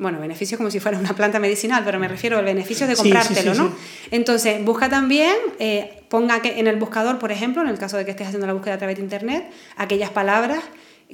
Bueno, 0.00 0.18
beneficios 0.18 0.56
como 0.56 0.70
si 0.70 0.80
fuera 0.80 0.98
una 0.98 1.14
planta 1.14 1.38
medicinal, 1.38 1.82
pero 1.84 1.98
me 1.98 2.08
refiero 2.08 2.38
al 2.38 2.44
beneficio 2.44 2.86
de 2.86 2.96
comprártelo, 2.96 3.54
¿no? 3.54 3.72
Entonces, 4.10 4.64
busca 4.64 4.88
también, 4.88 5.34
eh, 5.58 6.02
ponga 6.08 6.40
que 6.40 6.58
en 6.58 6.66
el 6.66 6.76
buscador, 6.76 7.18
por 7.18 7.30
ejemplo, 7.30 7.62
en 7.62 7.68
el 7.68 7.78
caso 7.78 7.98
de 7.98 8.06
que 8.06 8.10
estés 8.10 8.26
haciendo 8.26 8.46
la 8.46 8.54
búsqueda 8.54 8.74
a 8.74 8.78
través 8.78 8.96
de 8.96 9.02
Internet, 9.02 9.50
aquellas 9.76 10.10
palabras 10.10 10.64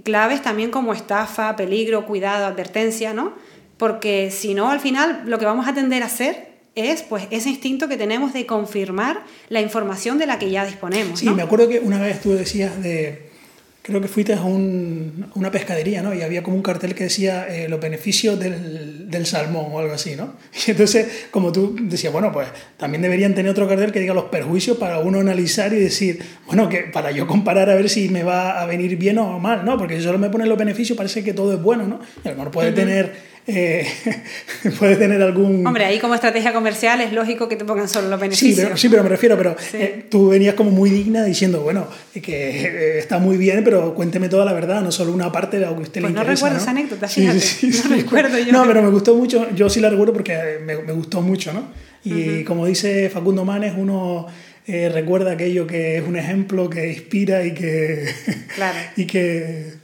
claves 0.05 0.41
también 0.41 0.70
como 0.70 0.93
estafa, 0.93 1.57
peligro, 1.57 2.07
cuidado, 2.07 2.47
advertencia, 2.47 3.12
¿no? 3.12 3.32
Porque 3.76 4.30
si 4.30 4.55
no, 4.55 4.70
al 4.70 4.80
final 4.80 5.22
lo 5.26 5.39
que 5.39 5.45
vamos 5.45 5.66
a 5.66 5.74
tender 5.74 6.03
a 6.05 6.07
hacer 6.07 6.57
es 6.76 7.03
pues 7.03 7.26
ese 7.30 7.49
instinto 7.49 7.89
que 7.89 7.97
tenemos 7.97 8.32
de 8.32 8.47
confirmar 8.47 9.24
la 9.49 9.61
información 9.62 10.18
de 10.18 10.26
la 10.26 10.39
que 10.39 10.51
ya 10.51 10.64
disponemos. 10.64 11.18
Sí, 11.18 11.28
me 11.30 11.43
acuerdo 11.43 11.68
que 11.68 11.80
una 11.80 12.01
vez 12.01 12.20
tú 12.20 12.32
decías 12.32 12.80
de 12.82 13.30
creo 13.87 14.01
que 14.01 14.09
fuiste 14.09 14.34
a, 14.34 14.43
una 14.43 15.51
pescadería, 15.53 16.03
¿no? 16.03 16.12
Y 16.12 16.22
había 16.22 16.43
como 16.43 16.57
un 16.57 16.62
cartel 16.62 16.93
que 16.97 17.05
decía 17.05 17.47
eh, 17.49 17.68
los 17.68 17.80
beneficios 17.80 18.39
del, 18.39 19.09
del, 19.09 19.26
salmón 19.26 19.66
o 19.70 19.78
algo 19.78 19.95
así, 19.95 20.16
¿no? 20.16 20.34
Y 20.66 20.72
entonces, 20.72 21.28
como 21.30 21.53
tú 21.53 21.76
decías, 21.80 22.12
bueno, 22.12 22.32
pues 22.32 22.49
también 22.76 23.01
deberían 23.01 23.34
tener 23.37 23.53
otro 23.53 23.68
cartel 23.68 23.93
que 23.93 24.01
diga 24.01 24.12
los 24.12 24.24
perjuicios 24.24 24.76
para 24.76 24.99
uno 24.99 25.20
analizar 25.20 25.72
y 25.72 25.76
decir, 25.76 26.20
bueno, 26.47 26.68
que 26.68 26.80
para 26.80 27.12
yo 27.12 27.28
comparar 27.28 27.70
a 27.70 27.76
ver 27.76 27.89
si 27.89 28.09
me 28.09 28.24
va 28.24 28.61
a 28.61 28.66
venir 28.66 28.97
bien 28.97 29.18
o 29.18 29.39
mal, 29.39 29.64
¿no? 29.64 29.78
Porque 29.78 29.97
si 29.99 30.03
solo 30.03 30.18
me 30.18 30.30
ponen 30.30 30.49
los 30.49 30.59
beneficios 30.59 30.97
parece 30.97 31.22
que 31.22 31.32
todo 31.32 31.55
es 31.55 31.62
bueno, 31.62 31.87
¿no? 31.87 32.01
Y 32.24 32.28
a 32.28 32.32
lo 32.32 32.39
mejor 32.39 32.53
puede 32.53 32.72
tener 32.72 33.36
eh, 33.47 33.86
puede 34.78 34.97
tener 34.97 35.22
algún... 35.22 35.64
Hombre, 35.66 35.84
ahí 35.84 36.01
como 36.01 36.14
estrategia 36.14 36.53
comercial 36.53 37.01
es 37.01 37.12
lógico 37.12 37.49
que 37.49 37.57
te 37.57 37.64
pongan 37.64 37.88
solo 37.88 38.09
los 38.09 38.18
beneficios. 38.18 38.57
Sí, 38.57 38.62
pero, 38.62 38.76
sí, 38.76 38.88
pero 38.88 39.03
me 39.05 39.09
refiero, 39.09 39.36
pero 39.36 39.57
eh, 39.72 40.07
tú 40.11 40.28
venías 40.28 40.55
como 40.55 40.70
muy 40.70 40.90
digna 40.90 41.24
diciendo, 41.24 41.61
bueno, 41.61 41.86
que 42.12 42.66
eh, 42.66 42.99
está 42.99 43.18
muy 43.18 43.36
bien, 43.36 43.62
pero 43.62 43.94
cuénteme 43.94 44.28
toda 44.28 44.44
la 44.44 44.53
verdad, 44.53 44.82
no 44.82 44.90
solo 44.90 45.12
una 45.12 45.30
parte 45.30 45.59
de 45.59 45.66
lo 45.66 45.76
que 45.76 45.82
usted 45.82 46.01
pues 46.01 46.12
le 46.12 46.18
interesa. 46.18 46.30
no 46.30 46.34
recuerdo 46.34 46.59
esa 46.59 46.70
anécdota, 46.70 47.09
fíjate. 47.09 47.40
no 47.88 47.97
recuerdo 47.97 48.38
yo. 48.38 48.53
No, 48.53 48.66
pero 48.66 48.82
me 48.82 48.90
gustó 48.90 49.14
mucho, 49.14 49.49
yo 49.55 49.70
sí 49.70 49.80
la 49.80 49.90
recuerdo 49.90 50.12
porque 50.12 50.59
me, 50.64 50.76
me 50.78 50.92
gustó 50.92 51.22
mucho, 51.22 51.53
¿no? 51.53 51.86
Y 52.05 52.44
como 52.44 52.66
dice 52.66 53.11
Facundo 53.11 53.44
Manes, 53.44 53.74
uno... 53.76 54.26
recuerda 54.66 55.32
aquello 55.32 55.66
que 55.66 55.99
es 55.99 56.07
un 56.07 56.16
ejemplo 56.16 56.68
que 56.68 56.92
inspira 56.92 57.44
y 57.44 57.55
que, 57.55 58.09
claro. 58.55 58.78
y 58.97 59.07
que 59.07 59.75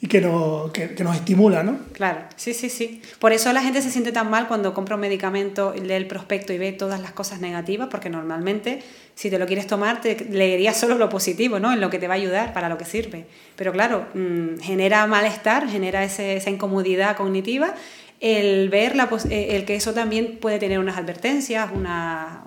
y 0.00 0.06
que, 0.06 0.20
no, 0.20 0.70
que, 0.72 0.94
que, 0.94 1.04
nos 1.04 1.16
estimula, 1.16 1.62
¿no? 1.62 1.78
Claro, 1.92 2.20
sí, 2.36 2.54
sí, 2.54 2.70
sí. 2.70 3.02
Por 3.18 3.32
eso 3.32 3.52
la 3.52 3.62
gente 3.62 3.82
se 3.82 3.90
siente 3.90 4.10
tan 4.10 4.30
mal 4.30 4.48
cuando 4.48 4.72
compra 4.72 4.94
un 4.94 5.02
medicamento, 5.02 5.74
lee 5.74 5.92
el 5.92 6.06
prospecto 6.06 6.52
y 6.52 6.58
ve 6.58 6.72
todas 6.72 7.00
las 7.00 7.12
cosas 7.12 7.40
negativas, 7.40 7.88
porque 7.90 8.08
normalmente 8.08 8.82
si 9.14 9.28
te 9.28 9.38
lo 9.38 9.46
quieres 9.46 9.66
tomar 9.66 10.00
te 10.00 10.16
leerías 10.30 10.76
solo 10.76 10.96
lo 10.96 11.08
positivo, 11.08 11.60
¿no? 11.60 11.72
En 11.72 11.80
lo 11.80 11.90
que 11.90 11.98
te 11.98 12.08
va 12.08 12.14
a 12.14 12.16
ayudar, 12.16 12.52
para 12.52 12.68
lo 12.68 12.78
que 12.78 12.86
sirve. 12.86 13.26
Pero 13.56 13.72
claro, 13.72 14.06
mmm, 14.14 14.58
genera 14.60 15.06
malestar, 15.06 15.68
genera 15.68 16.04
ese, 16.04 16.36
esa 16.36 16.50
incomodidad 16.50 17.16
cognitiva 17.16 17.74
el 18.20 18.68
ver 18.68 18.96
la, 18.96 19.08
eh, 19.30 19.56
el 19.56 19.64
que 19.64 19.74
eso 19.74 19.92
también 19.94 20.38
puede 20.40 20.58
tener 20.58 20.78
unas 20.78 20.96
advertencias, 20.98 21.70
una, 21.74 22.44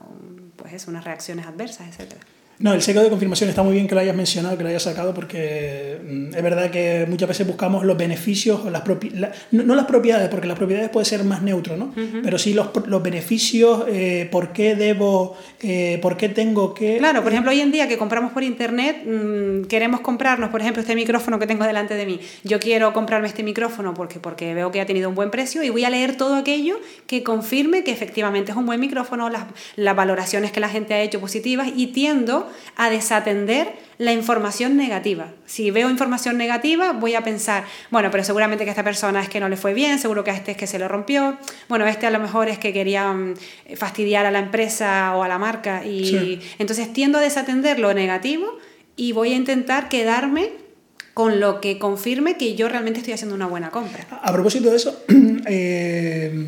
pues 0.55 0.87
unas 0.87 1.03
reacciones 1.03 1.45
adversas, 1.45 1.87
etcétera. 1.87 2.21
No, 2.59 2.73
el 2.73 2.81
seco 2.81 3.01
de 3.01 3.09
confirmación 3.09 3.49
está 3.49 3.63
muy 3.63 3.73
bien 3.73 3.87
que 3.87 3.95
lo 3.95 4.01
hayas 4.01 4.15
mencionado, 4.15 4.57
que 4.57 4.63
lo 4.63 4.69
hayas 4.69 4.83
sacado, 4.83 5.13
porque 5.13 5.99
mm, 6.07 6.35
es 6.35 6.43
verdad 6.43 6.69
que 6.69 7.05
muchas 7.09 7.27
veces 7.27 7.47
buscamos 7.47 7.83
los 7.83 7.97
beneficios, 7.97 8.61
o 8.63 8.69
las 8.69 8.83
no, 9.51 9.75
las 9.75 9.85
propiedades, 9.85 10.29
porque 10.29 10.47
las 10.47 10.57
propiedades 10.57 10.89
puede 10.89 11.05
ser 11.05 11.23
más 11.23 11.41
neutro, 11.41 11.77
¿no? 11.77 11.93
Pero 12.23 12.37
sí 12.37 12.53
los, 12.53 12.67
los 12.87 13.01
beneficios, 13.01 13.85
eh, 13.87 14.27
por 14.31 14.53
qué 14.53 14.75
debo, 14.75 15.35
eh, 15.61 15.99
por 16.01 16.15
qué 16.15 16.29
tengo 16.29 16.73
que... 16.73 16.97
Claro, 16.97 17.23
por 17.23 17.31
ejemplo, 17.31 17.51
hoy 17.51 17.59
en 17.59 17.71
día 17.71 17.87
que 17.87 17.97
compramos 17.97 18.31
por 18.31 18.43
internet, 18.43 19.03
mm, 19.05 19.63
queremos 19.65 20.01
comprarnos, 20.01 20.49
por 20.49 20.61
ejemplo, 20.61 20.81
este 20.81 20.95
micrófono 20.95 21.39
que 21.39 21.47
tengo 21.47 21.65
delante 21.65 21.95
de 21.95 22.05
mí. 22.05 22.19
Yo 22.43 22.59
quiero 22.59 22.93
comprarme 22.93 23.27
este 23.27 23.43
micrófono 23.43 23.93
porque, 23.93 24.19
porque 24.19 24.53
veo 24.53 24.71
que 24.71 24.79
ha 24.79 24.85
tenido 24.85 25.09
un 25.09 25.15
buen 25.15 25.31
precio 25.31 25.63
y 25.63 25.69
voy 25.69 25.85
a 25.85 25.89
leer 25.89 26.17
todo 26.17 26.35
aquello 26.35 26.79
que 27.07 27.23
confirme 27.23 27.83
que 27.83 27.91
efectivamente 27.91 28.51
es 28.51 28.57
un 28.57 28.65
buen 28.65 28.79
micrófono, 28.79 29.29
las, 29.29 29.45
las 29.75 29.95
valoraciones 29.95 30.51
que 30.51 30.59
la 30.59 30.69
gente 30.69 30.93
ha 30.93 31.01
hecho 31.01 31.19
positivas 31.19 31.69
y 31.75 31.87
tiendo 31.87 32.42
a 32.75 32.89
desatender 32.89 33.73
la 33.97 34.11
información 34.11 34.75
negativa. 34.75 35.31
Si 35.45 35.71
veo 35.71 35.89
información 35.89 36.37
negativa, 36.37 36.91
voy 36.93 37.15
a 37.15 37.23
pensar, 37.23 37.63
bueno, 37.91 38.09
pero 38.11 38.23
seguramente 38.23 38.65
que 38.65 38.69
esta 38.69 38.83
persona 38.83 39.21
es 39.21 39.29
que 39.29 39.39
no 39.39 39.49
le 39.49 39.57
fue 39.57 39.73
bien, 39.73 39.99
seguro 39.99 40.23
que 40.23 40.31
a 40.31 40.35
este 40.35 40.51
es 40.51 40.57
que 40.57 40.67
se 40.67 40.79
lo 40.79 40.87
rompió, 40.87 41.37
bueno, 41.69 41.85
este 41.85 42.07
a 42.07 42.11
lo 42.11 42.19
mejor 42.19 42.49
es 42.49 42.57
que 42.57 42.73
quería 42.73 43.13
mm, 43.13 43.35
fastidiar 43.75 44.25
a 44.25 44.31
la 44.31 44.39
empresa 44.39 45.15
o 45.15 45.23
a 45.23 45.27
la 45.27 45.37
marca 45.37 45.85
y 45.85 46.41
entonces 46.59 46.91
tiendo 46.91 47.19
a 47.19 47.21
desatender 47.21 47.79
lo 47.79 47.93
negativo 47.93 48.57
y 48.95 49.11
voy 49.11 49.33
a 49.33 49.35
intentar 49.35 49.89
quedarme 49.89 50.51
con 51.13 51.39
lo 51.39 51.61
que 51.61 51.77
confirme 51.77 52.37
que 52.37 52.55
yo 52.55 52.67
realmente 52.69 52.99
estoy 52.99 53.13
haciendo 53.13 53.35
una 53.35 53.45
buena 53.45 53.69
compra. 53.69 54.07
A 54.21 54.33
propósito 54.33 54.69
de 54.69 54.75
eso, 54.75 55.03
eh, 55.45 56.47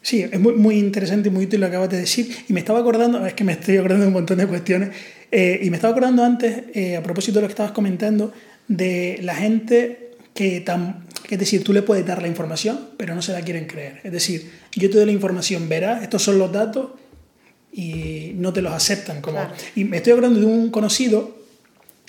sí, 0.00 0.22
es 0.22 0.40
muy, 0.40 0.54
muy 0.54 0.78
interesante 0.78 1.28
y 1.28 1.32
muy 1.32 1.44
útil 1.44 1.60
lo 1.60 1.66
que 1.66 1.70
acabas 1.76 1.90
de 1.90 1.98
decir. 1.98 2.28
Y 2.48 2.52
me 2.52 2.60
estaba 2.60 2.80
acordando, 2.80 3.24
es 3.24 3.34
que 3.34 3.44
me 3.44 3.52
estoy 3.52 3.76
acordando 3.76 4.02
de 4.02 4.08
un 4.08 4.14
montón 4.14 4.38
de 4.38 4.46
cuestiones. 4.46 4.90
Eh, 5.34 5.60
y 5.62 5.70
me 5.70 5.76
estaba 5.76 5.92
acordando 5.92 6.22
antes, 6.22 6.64
eh, 6.74 6.96
a 6.96 7.02
propósito 7.02 7.38
de 7.38 7.42
lo 7.42 7.48
que 7.48 7.52
estabas 7.52 7.72
comentando, 7.72 8.32
de 8.68 9.18
la 9.22 9.34
gente 9.34 10.10
que, 10.34 10.60
tan, 10.60 11.06
es 11.30 11.38
decir, 11.38 11.64
tú 11.64 11.72
le 11.72 11.80
puedes 11.80 12.06
dar 12.06 12.20
la 12.20 12.28
información, 12.28 12.90
pero 12.98 13.14
no 13.14 13.22
se 13.22 13.32
la 13.32 13.40
quieren 13.40 13.66
creer. 13.66 14.00
Es 14.04 14.12
decir, 14.12 14.50
yo 14.76 14.90
te 14.90 14.98
doy 14.98 15.06
la 15.06 15.12
información, 15.12 15.70
verás, 15.70 16.02
estos 16.02 16.22
son 16.22 16.38
los 16.38 16.52
datos 16.52 16.90
y 17.72 18.32
no 18.36 18.52
te 18.52 18.60
los 18.60 18.74
aceptan. 18.74 19.22
Como, 19.22 19.40
Y 19.74 19.84
me 19.84 19.96
estoy 19.96 20.12
acordando 20.12 20.38
de 20.38 20.46
un 20.46 20.70
conocido 20.70 21.38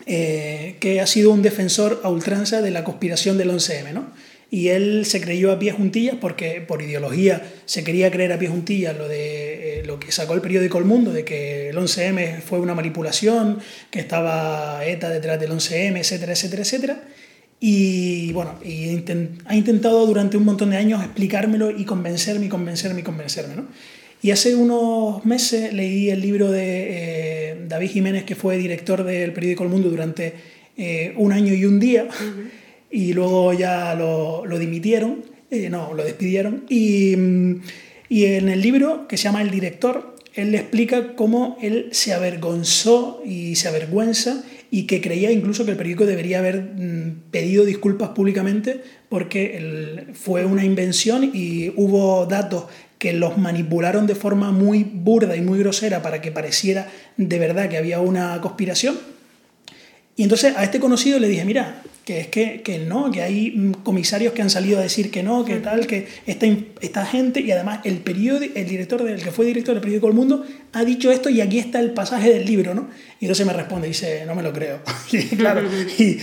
eh, 0.06 0.76
que 0.82 1.00
ha 1.00 1.08
sido 1.08 1.32
un 1.32 1.42
defensor 1.42 2.02
a 2.04 2.10
ultranza 2.10 2.62
de 2.62 2.72
la 2.72 2.84
conspiración 2.84 3.38
del 3.38 3.52
11M, 3.52 3.94
¿no? 3.94 4.08
Y 4.54 4.70
él 4.70 5.04
se 5.08 5.20
creyó 5.20 5.52
a 5.52 5.58
pie 5.58 5.72
juntillas 5.72 6.16
porque 6.22 6.62
por 6.62 6.84
ideología 6.84 7.42
se 7.66 7.84
quería 7.84 8.12
creer 8.12 8.34
a 8.34 8.38
pie 8.38 8.50
juntillas 8.50 8.96
lo 8.96 9.08
de 9.08 9.80
eh, 9.80 9.84
lo 9.84 10.00
que 10.00 10.12
sacó 10.12 10.36
el 10.36 10.42
periódico 10.42 10.78
El 10.78 10.86
Mundo 10.86 11.12
de 11.12 11.26
que 11.26 11.70
el 11.70 11.76
11M 11.76 12.40
fue 12.42 12.60
una 12.60 12.76
manipulación, 12.76 13.58
que 13.90 14.00
estaba 14.00 14.86
ETA 14.86 15.10
detrás 15.10 15.40
del 15.40 15.54
11M, 15.54 15.98
etcétera, 15.98 16.34
etcétera, 16.34 16.62
etcétera. 16.62 17.04
Y 17.60 18.32
bueno, 18.34 18.60
y 18.64 18.90
ha 18.90 19.56
intentado 19.56 20.06
durante 20.06 20.38
un 20.38 20.46
montón 20.46 20.70
de 20.70 20.78
años 20.78 21.04
explicármelo 21.04 21.72
y 21.72 21.84
convencerme 21.84 22.46
y 22.46 22.50
convencerme 22.50 23.00
y 23.00 23.04
convencerme, 23.04 23.56
¿no? 23.56 23.66
Y 24.22 24.30
hace 24.30 24.54
unos 24.54 25.26
meses 25.26 25.74
leí 25.74 26.12
el 26.12 26.22
libro 26.22 26.52
de 26.52 27.50
eh, 27.50 27.66
David 27.68 27.90
Jiménez, 27.90 28.24
que 28.24 28.36
fue 28.36 28.60
director 28.60 29.04
del 29.04 29.34
periódico 29.34 29.64
El 29.64 29.70
Mundo 29.70 29.90
durante 29.90 30.36
eh, 30.78 31.16
un 31.18 31.34
año 31.34 31.56
y 31.56 31.66
un 31.66 31.80
día 31.80 32.08
y 32.94 33.14
luego 33.14 33.54
ya 33.54 33.96
lo, 33.96 34.46
lo 34.46 34.60
dimitieron, 34.60 35.26
eh, 35.50 35.68
no, 35.70 35.96
lo 35.96 36.04
despidieron. 36.04 36.64
Y, 36.70 37.16
y, 38.08 38.26
en 38.26 38.50
el 38.50 38.62
libro, 38.62 39.08
que 39.08 39.18
se 39.18 39.24
llama 39.24 39.42
El 39.42 39.50
director, 39.50 40.16
él 40.36 40.52
le 40.52 40.60
explica 40.60 41.16
cómo 41.16 41.58
él 41.60 41.90
se 41.92 42.14
avergonzó 42.14 43.24
y 43.26 43.56
se 43.56 43.68
avergüenza 43.68 44.44
y 44.70 44.84
que 44.84 45.02
creía 45.02 45.32
incluso 45.32 45.66
que 45.66 45.72
el 45.72 45.78
periódico 45.78 46.06
debería 46.06 46.40
haber 46.40 46.62
mm, 46.62 47.30
pedido 47.32 47.66
disculpas 47.66 48.10
públicamente 48.10 48.82
porque 49.10 50.08
fue 50.14 50.46
una 50.46 50.64
invención 50.64 51.32
y 51.34 51.70
hubo 51.76 52.28
datos 52.28 52.66
que 53.00 53.14
los 53.14 53.38
manipularon 53.38 54.08
de 54.08 54.16
forma 54.16 54.52
muy 54.52 54.84
burda 54.84 55.36
y 55.36 55.42
muy 55.42 55.60
grosera 55.60 56.02
para 56.02 56.22
que 56.22 56.32
pareciera 56.32 56.92
de 57.18 57.40
verdad 57.40 57.70
que 57.70 57.78
había 57.78 58.00
una 58.00 58.40
conspiración. 58.42 59.13
Y 60.16 60.24
entonces 60.24 60.56
a 60.56 60.64
este 60.64 60.80
conocido 60.80 61.20
le 61.20 61.28
dije, 61.28 61.44
mira, 61.44 61.82
que 62.06 62.20
es 62.20 62.28
que, 62.28 62.62
que, 62.62 62.80
no, 62.80 63.12
que 63.12 63.22
hay 63.22 63.72
comisarios 63.84 64.34
que 64.34 64.42
han 64.42 64.50
salido 64.50 64.78
a 64.78 64.82
decir 64.82 65.10
que 65.10 65.24
no, 65.24 65.46
que 65.46 65.56
tal, 65.58 65.88
que 65.88 66.08
esta, 66.26 66.46
esta 66.82 67.06
gente, 67.06 67.40
y 67.40 67.52
además 67.52 67.80
el 67.86 67.98
periódico, 68.00 68.54
el 68.56 68.68
director 68.68 69.04
del 69.04 69.24
que 69.24 69.32
fue 69.32 69.46
director 69.46 69.74
del 69.74 69.82
periódico 69.82 70.08
El 70.08 70.14
Mundo, 70.14 70.46
ha 70.74 70.84
dicho 70.84 71.12
esto 71.12 71.30
y 71.30 71.42
aquí 71.42 71.60
está 71.60 71.80
el 71.80 71.92
pasaje 71.92 72.32
del 72.32 72.46
libro, 72.46 72.76
¿no? 72.76 72.90
Y 73.20 73.26
entonces 73.26 73.46
me 73.48 73.54
responde, 73.54 73.88
dice, 73.88 74.26
no 74.26 74.36
me 74.36 74.44
lo 74.44 74.52
creo. 74.52 74.82
y 75.12 75.24
claro, 75.36 75.62
y, 75.98 76.20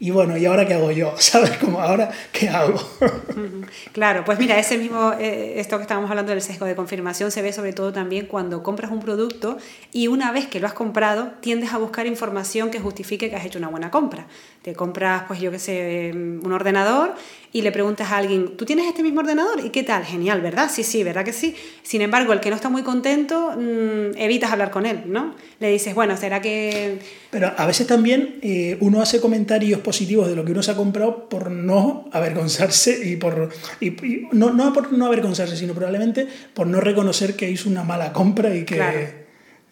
y 0.00 0.10
bueno, 0.10 0.36
¿y 0.36 0.46
ahora 0.46 0.66
qué 0.66 0.74
hago 0.74 0.90
yo? 0.90 1.14
¿Sabes? 1.18 1.56
Como 1.58 1.80
ahora, 1.80 2.10
¿qué 2.32 2.48
hago? 2.48 2.80
Claro, 3.92 4.24
pues 4.24 4.38
mira, 4.38 4.58
ese 4.58 4.76
mismo, 4.76 5.12
eh, 5.18 5.54
esto 5.58 5.76
que 5.76 5.82
estábamos 5.82 6.10
hablando 6.10 6.32
del 6.32 6.42
sesgo 6.42 6.66
de 6.66 6.74
confirmación 6.74 7.30
se 7.30 7.42
ve 7.42 7.52
sobre 7.52 7.72
todo 7.72 7.92
también 7.92 8.26
cuando 8.26 8.62
compras 8.62 8.90
un 8.90 9.00
producto 9.00 9.56
y 9.92 10.08
una 10.08 10.32
vez 10.32 10.46
que 10.46 10.60
lo 10.60 10.66
has 10.66 10.72
comprado, 10.72 11.32
tiendes 11.40 11.72
a 11.72 11.78
buscar 11.78 12.06
información 12.06 12.70
que 12.70 12.80
justifique 12.80 13.30
que 13.30 13.36
has 13.36 13.44
hecho 13.44 13.58
una 13.58 13.68
buena 13.68 13.90
compra. 13.90 14.26
Te 14.62 14.74
compras, 14.74 15.24
pues 15.26 15.40
yo 15.40 15.50
qué 15.50 15.58
sé, 15.58 16.10
un 16.12 16.52
ordenador 16.52 17.14
y 17.54 17.60
le 17.60 17.70
preguntas 17.70 18.10
a 18.10 18.16
alguien, 18.16 18.56
¿tú 18.56 18.64
tienes 18.64 18.86
este 18.86 19.02
mismo 19.02 19.20
ordenador? 19.20 19.60
¿Y 19.62 19.68
qué 19.68 19.82
tal? 19.82 20.04
Genial, 20.04 20.40
¿verdad? 20.40 20.70
Sí, 20.72 20.82
sí, 20.82 21.04
¿verdad 21.04 21.22
que 21.22 21.34
sí? 21.34 21.54
Sin 21.82 22.00
embargo, 22.00 22.32
el 22.32 22.40
que 22.40 22.48
no 22.48 22.56
está 22.56 22.70
muy 22.70 22.82
contento, 22.82 23.50
mm, 23.50 24.16
evitas 24.16 24.50
hablar 24.50 24.70
con 24.70 24.86
él, 24.86 25.02
¿no? 25.06 25.34
Le 25.60 25.70
dices, 25.70 25.94
bueno, 25.94 26.16
¿será 26.16 26.40
que...? 26.40 26.98
Pero 27.30 27.52
a 27.54 27.66
veces 27.66 27.86
también 27.86 28.38
eh, 28.40 28.78
uno 28.80 29.02
hace 29.02 29.20
comentarios 29.20 29.80
positivos 29.80 30.28
de 30.28 30.34
lo 30.34 30.46
que 30.46 30.52
uno 30.52 30.62
se 30.62 30.70
ha 30.70 30.76
comprado 30.76 31.28
por 31.28 31.50
no 31.50 32.08
avergonzarse 32.12 33.06
y 33.06 33.16
por... 33.16 33.50
Y, 33.80 34.28
no, 34.32 34.50
no 34.50 34.72
por 34.72 34.90
no 34.90 35.04
avergonzarse, 35.04 35.54
sino 35.54 35.74
probablemente 35.74 36.26
por 36.54 36.66
no 36.66 36.80
reconocer 36.80 37.36
que 37.36 37.50
hizo 37.50 37.68
una 37.68 37.84
mala 37.84 38.14
compra 38.14 38.54
y 38.56 38.64
que... 38.64 38.76
Claro. 38.76 39.22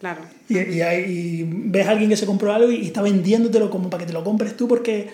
Claro. 0.00 0.20
Y, 0.48 0.58
y, 0.58 1.44
ves 1.46 1.86
a 1.86 1.90
alguien 1.90 2.08
que 2.08 2.16
se 2.16 2.24
compró 2.24 2.52
algo 2.54 2.70
y 2.70 2.86
está 2.86 3.02
vendiéndotelo 3.02 3.68
como 3.68 3.90
para 3.90 4.02
que 4.02 4.06
te 4.06 4.14
lo 4.14 4.24
compres 4.24 4.56
tú 4.56 4.66
porque 4.66 5.10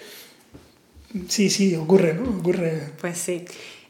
Sí, 1.29 1.51
sí, 1.51 1.75
ocurre, 1.75 2.15
¿no? 2.15 2.39
Ocurre. 2.39 2.91
Pues 3.01 3.19
sí. 3.19 3.45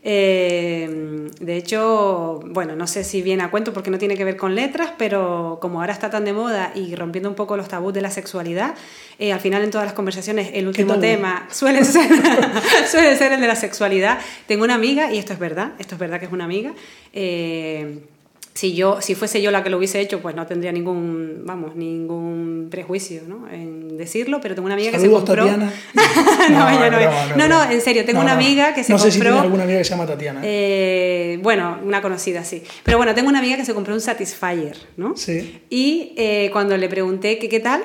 Eh, 0.09 1.29
de 1.41 1.57
hecho, 1.57 2.41
bueno, 2.47 2.77
no 2.77 2.87
sé 2.87 3.03
si 3.03 3.23
viene 3.23 3.43
a 3.43 3.51
cuento 3.51 3.73
porque 3.73 3.91
no 3.91 3.99
tiene 3.99 4.17
que 4.17 4.25
ver 4.25 4.37
con 4.37 4.55
letras, 4.55 4.93
pero 4.97 5.59
como 5.61 5.81
ahora 5.81 5.93
está 5.93 6.11
tan 6.11 6.25
de 6.25 6.33
moda 6.33 6.71
y 6.77 6.95
rompiendo 6.95 7.29
un 7.29 7.35
poco 7.35 7.57
los 7.57 7.67
tabús 7.67 7.93
de 7.93 8.03
la 8.03 8.13
sexualidad, 8.13 8.77
eh, 9.19 9.33
al 9.33 9.41
final 9.41 9.65
en 9.65 9.73
todas 9.73 9.85
las 9.85 9.95
conversaciones 9.95 10.51
el 10.55 10.69
último 10.69 11.01
tema 11.01 11.49
suele 11.51 11.83
ser, 11.85 12.09
suele 12.89 13.17
ser 13.17 13.33
el 13.33 13.41
de 13.41 13.49
la 13.49 13.57
sexualidad. 13.57 14.21
Tengo 14.47 14.63
una 14.63 14.77
amiga, 14.77 15.13
y 15.13 15.19
esto 15.19 15.33
es 15.33 15.41
verdad, 15.41 15.73
esto 15.81 15.97
es 15.97 15.99
verdad 15.99 16.21
que 16.21 16.27
es 16.27 16.33
una 16.33 16.45
amiga, 16.45 16.73
eh, 17.13 17.99
si 18.57 18.73
yo 18.75 19.01
si 19.03 19.15
fuese 19.15 19.43
yo 19.43 19.51
la 19.51 19.63
que 19.63 19.69
lo 19.69 19.77
hubiese 19.77 20.01
hecho 20.01 20.21
pues 20.21 20.35
no 20.35 20.47
tendría 20.47 20.73
ningún 20.73 21.43
vamos 21.45 21.77
ningún 21.77 22.69
prejuicio 22.71 23.23
¿no? 23.29 23.47
en 23.51 23.99
decirlo 23.99 24.41
pero 24.41 24.55
tengo 24.55 24.65
una 24.65 24.75
amiga 24.75 24.93
que 24.93 24.99
se 24.99 25.11
compró 25.11 25.45
no, 25.47 25.57
no, 25.57 26.91
no, 26.91 27.37
no, 27.37 27.49
no, 27.49 27.71
en 27.71 27.81
serio 27.83 28.05
tengo 28.07 28.21
una 28.21 28.33
amiga 28.33 28.73
que 28.75 28.83
se 28.83 28.93
compró 28.93 29.07
no 29.07 29.13
sé 29.13 29.13
si 29.13 29.21
tiene 29.21 29.39
alguna 29.39 29.65
amiga 29.65 29.79
que 29.79 29.85
se 29.85 29.91
llama 29.91 30.07
Tatiana. 30.07 30.41
eh, 30.43 31.39
bueno 31.43 31.79
una 31.85 32.01
conocida 32.01 32.45
sí. 32.45 32.63
Pero 32.83 32.97
bueno 32.97 33.15
tengo 33.15 33.29
una 33.29 33.41
amiga 33.41 33.57
que 33.57 33.65
se 33.65 33.75
compró 33.75 33.93
un 33.93 34.01
Satisfyer 34.01 34.77
no 34.97 35.17
sí. 35.17 35.61
Y 35.69 36.15
eh, 36.17 36.49
cuando 36.53 36.77
le 36.79 36.89
pregunté 36.89 37.39
que 37.39 37.51
qué 37.51 37.61
tal 37.61 37.85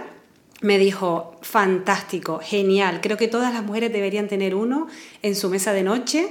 me 0.61 0.77
dijo 0.77 1.39
fantástico 1.41 2.39
genial. 2.41 2.99
Creo 3.01 3.17
que 3.17 3.27
todas 3.27 3.51
las 3.51 3.63
mujeres 3.63 3.91
deberían 3.91 4.27
tener 4.27 4.53
uno 4.53 4.87
en 5.23 5.35
su 5.35 5.49
mesa 5.49 5.73
de 5.73 5.81
noche 5.83 6.29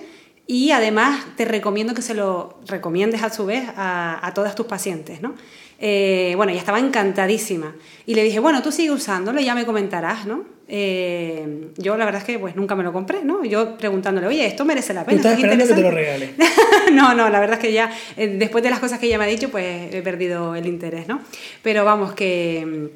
y 0.51 0.73
además 0.73 1.25
te 1.37 1.45
recomiendo 1.45 1.95
que 1.95 2.03
se 2.03 2.13
lo 2.13 2.59
recomiendes 2.67 3.23
a 3.23 3.31
su 3.31 3.47
vez 3.47 3.63
a, 3.77 4.33
todas 4.35 4.57
tus 4.57 4.67
pacientes, 4.67 5.23
¿no? 5.23 5.37
Eh, 5.79 6.33
bueno, 6.35 6.51
ella 6.51 6.59
estaba 6.59 6.81
encantadísima. 6.81 7.77
Y 8.05 8.17
le 8.17 8.25
dije, 8.25 8.41
bueno, 8.41 8.61
tú 8.61 8.73
sigue 8.73 8.91
usándolo 8.91 9.41
y 9.41 9.45
ya 9.45 9.55
me 9.55 9.65
comentarás, 9.65 10.27
¿no? 10.27 10.43
Eh, 10.67 11.69
yo 11.77 11.97
la 11.97 12.05
verdad 12.05 12.23
es 12.23 12.27
que 12.27 12.41
pues 12.41 12.57
nunca 12.57 12.75
me 12.75 12.83
lo 12.83 12.93
compré, 12.93 13.23
¿no? 13.23 13.45
Yo 13.45 13.77
preguntándole, 13.77 14.27
oye, 14.27 14.45
esto 14.45 14.65
merece 14.65 14.93
la 14.93 15.05
pena. 15.05 15.19
¿Estás 15.19 15.35
esperando 15.35 15.69
que 15.69 15.73
te 15.73 15.83
lo 15.83 15.91
regale? 15.93 16.35
no, 16.93 17.15
no, 17.15 17.29
la 17.29 17.39
verdad 17.39 17.59
es 17.59 17.63
que 17.63 17.73
ya, 17.73 17.93
eh, 18.17 18.27
después 18.27 18.65
de 18.65 18.71
las 18.71 18.81
cosas 18.81 18.99
que 18.99 19.07
ella 19.07 19.19
me 19.19 19.27
ha 19.27 19.29
dicho, 19.29 19.51
pues 19.51 19.95
he 19.95 20.03
perdido 20.03 20.57
el 20.57 20.67
interés, 20.67 21.07
¿no? 21.07 21.21
Pero 21.63 21.85
vamos, 21.85 22.13
que 22.13 22.91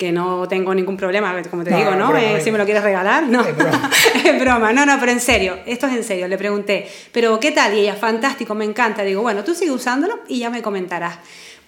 que 0.00 0.12
no 0.12 0.48
tengo 0.48 0.74
ningún 0.74 0.96
problema, 0.96 1.36
como 1.50 1.62
te 1.62 1.76
digo, 1.76 1.90
¿no? 1.90 2.16
Eh, 2.16 2.40
si 2.40 2.50
me 2.50 2.56
lo 2.56 2.64
quieres 2.64 2.82
regalar, 2.82 3.24
no. 3.24 3.42
Es 4.24 4.40
broma. 4.40 4.72
no, 4.72 4.86
no, 4.86 4.98
pero 4.98 5.12
en 5.12 5.20
serio, 5.20 5.58
esto 5.66 5.86
es 5.88 5.92
en 5.92 6.04
serio. 6.04 6.26
Le 6.26 6.38
pregunté, 6.38 6.88
¿pero 7.12 7.38
qué 7.38 7.50
tal? 7.50 7.74
Y 7.74 7.80
ella, 7.80 7.94
fantástico, 7.94 8.54
me 8.54 8.64
encanta. 8.64 9.02
Digo, 9.02 9.20
bueno, 9.20 9.44
tú 9.44 9.54
sigue 9.54 9.70
usándolo 9.70 10.20
y 10.26 10.38
ya 10.38 10.48
me 10.48 10.62
comentarás. 10.62 11.18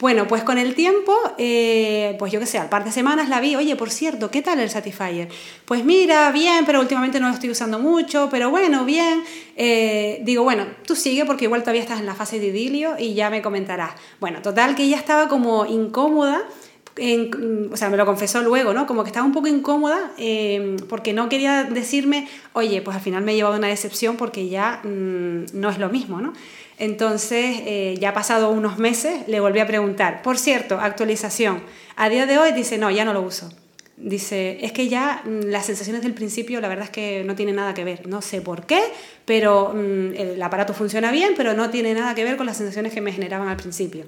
Bueno, 0.00 0.26
pues 0.26 0.42
con 0.44 0.56
el 0.56 0.74
tiempo, 0.74 1.14
eh, 1.36 2.16
pues 2.18 2.32
yo 2.32 2.40
qué 2.40 2.46
sé, 2.46 2.58
al 2.58 2.70
par 2.70 2.84
de 2.84 2.90
semanas 2.90 3.28
la 3.28 3.38
vi, 3.38 3.54
oye, 3.54 3.76
por 3.76 3.90
cierto, 3.90 4.30
¿qué 4.30 4.40
tal 4.40 4.58
el 4.60 4.70
Satisfyer? 4.70 5.28
Pues 5.66 5.84
mira, 5.84 6.32
bien, 6.32 6.64
pero 6.64 6.80
últimamente 6.80 7.20
no 7.20 7.28
lo 7.28 7.34
estoy 7.34 7.50
usando 7.50 7.78
mucho, 7.78 8.28
pero 8.30 8.48
bueno, 8.48 8.86
bien. 8.86 9.22
Eh, 9.56 10.20
digo, 10.22 10.42
bueno, 10.42 10.66
tú 10.86 10.96
sigue 10.96 11.26
porque 11.26 11.44
igual 11.44 11.60
todavía 11.60 11.82
estás 11.82 12.00
en 12.00 12.06
la 12.06 12.14
fase 12.14 12.40
de 12.40 12.46
idilio 12.46 12.94
y 12.98 13.12
ya 13.12 13.28
me 13.28 13.42
comentarás. 13.42 13.92
Bueno, 14.20 14.40
total 14.40 14.74
que 14.74 14.84
ella 14.84 14.96
estaba 14.96 15.28
como 15.28 15.66
incómoda 15.66 16.42
o 16.96 17.76
sea, 17.76 17.88
me 17.88 17.96
lo 17.96 18.04
confesó 18.04 18.42
luego, 18.42 18.74
¿no? 18.74 18.86
Como 18.86 19.02
que 19.02 19.08
estaba 19.08 19.24
un 19.24 19.32
poco 19.32 19.48
incómoda 19.48 20.12
em, 20.18 20.76
porque 20.88 21.12
no 21.12 21.28
quería 21.28 21.64
decirme, 21.64 22.28
oye, 22.52 22.82
pues 22.82 22.96
al 22.96 23.02
final 23.02 23.22
me 23.22 23.32
he 23.32 23.36
llevado 23.36 23.56
una 23.56 23.68
decepción 23.68 24.16
porque 24.16 24.48
ya 24.48 24.80
mm, 24.84 25.46
no 25.54 25.70
es 25.70 25.78
lo 25.78 25.88
mismo, 25.88 26.20
¿no? 26.20 26.32
Entonces, 26.78 27.60
eh, 27.64 27.96
ya 28.00 28.12
pasado 28.12 28.50
unos 28.50 28.78
meses, 28.78 29.26
le 29.28 29.40
volví 29.40 29.60
a 29.60 29.66
preguntar, 29.66 30.20
por 30.22 30.38
cierto, 30.38 30.80
actualización. 30.80 31.62
A 31.96 32.08
día 32.08 32.26
de 32.26 32.38
hoy 32.38 32.52
dice, 32.52 32.76
no, 32.76 32.90
ya 32.90 33.04
no 33.04 33.12
lo 33.12 33.22
uso. 33.22 33.50
Dice, 33.96 34.58
es 34.62 34.72
que 34.72 34.88
ya 34.88 35.22
mm, 35.24 35.46
las 35.46 35.66
sensaciones 35.66 36.02
del 36.02 36.12
principio, 36.12 36.60
la 36.60 36.68
verdad 36.68 36.84
es 36.84 36.90
que 36.90 37.24
no 37.24 37.34
tienen 37.36 37.56
nada 37.56 37.72
que 37.72 37.84
ver. 37.84 38.06
No 38.06 38.20
sé 38.20 38.40
por 38.42 38.66
qué, 38.66 38.82
pero 39.24 39.72
mm, 39.74 40.14
el 40.14 40.42
aparato 40.42 40.74
funciona 40.74 41.10
bien, 41.10 41.32
pero 41.36 41.54
no 41.54 41.70
tiene 41.70 41.94
nada 41.94 42.14
que 42.14 42.24
ver 42.24 42.36
con 42.36 42.46
las 42.46 42.58
sensaciones 42.58 42.92
que 42.92 43.00
me 43.00 43.12
generaban 43.12 43.48
al 43.48 43.56
principio. 43.56 44.04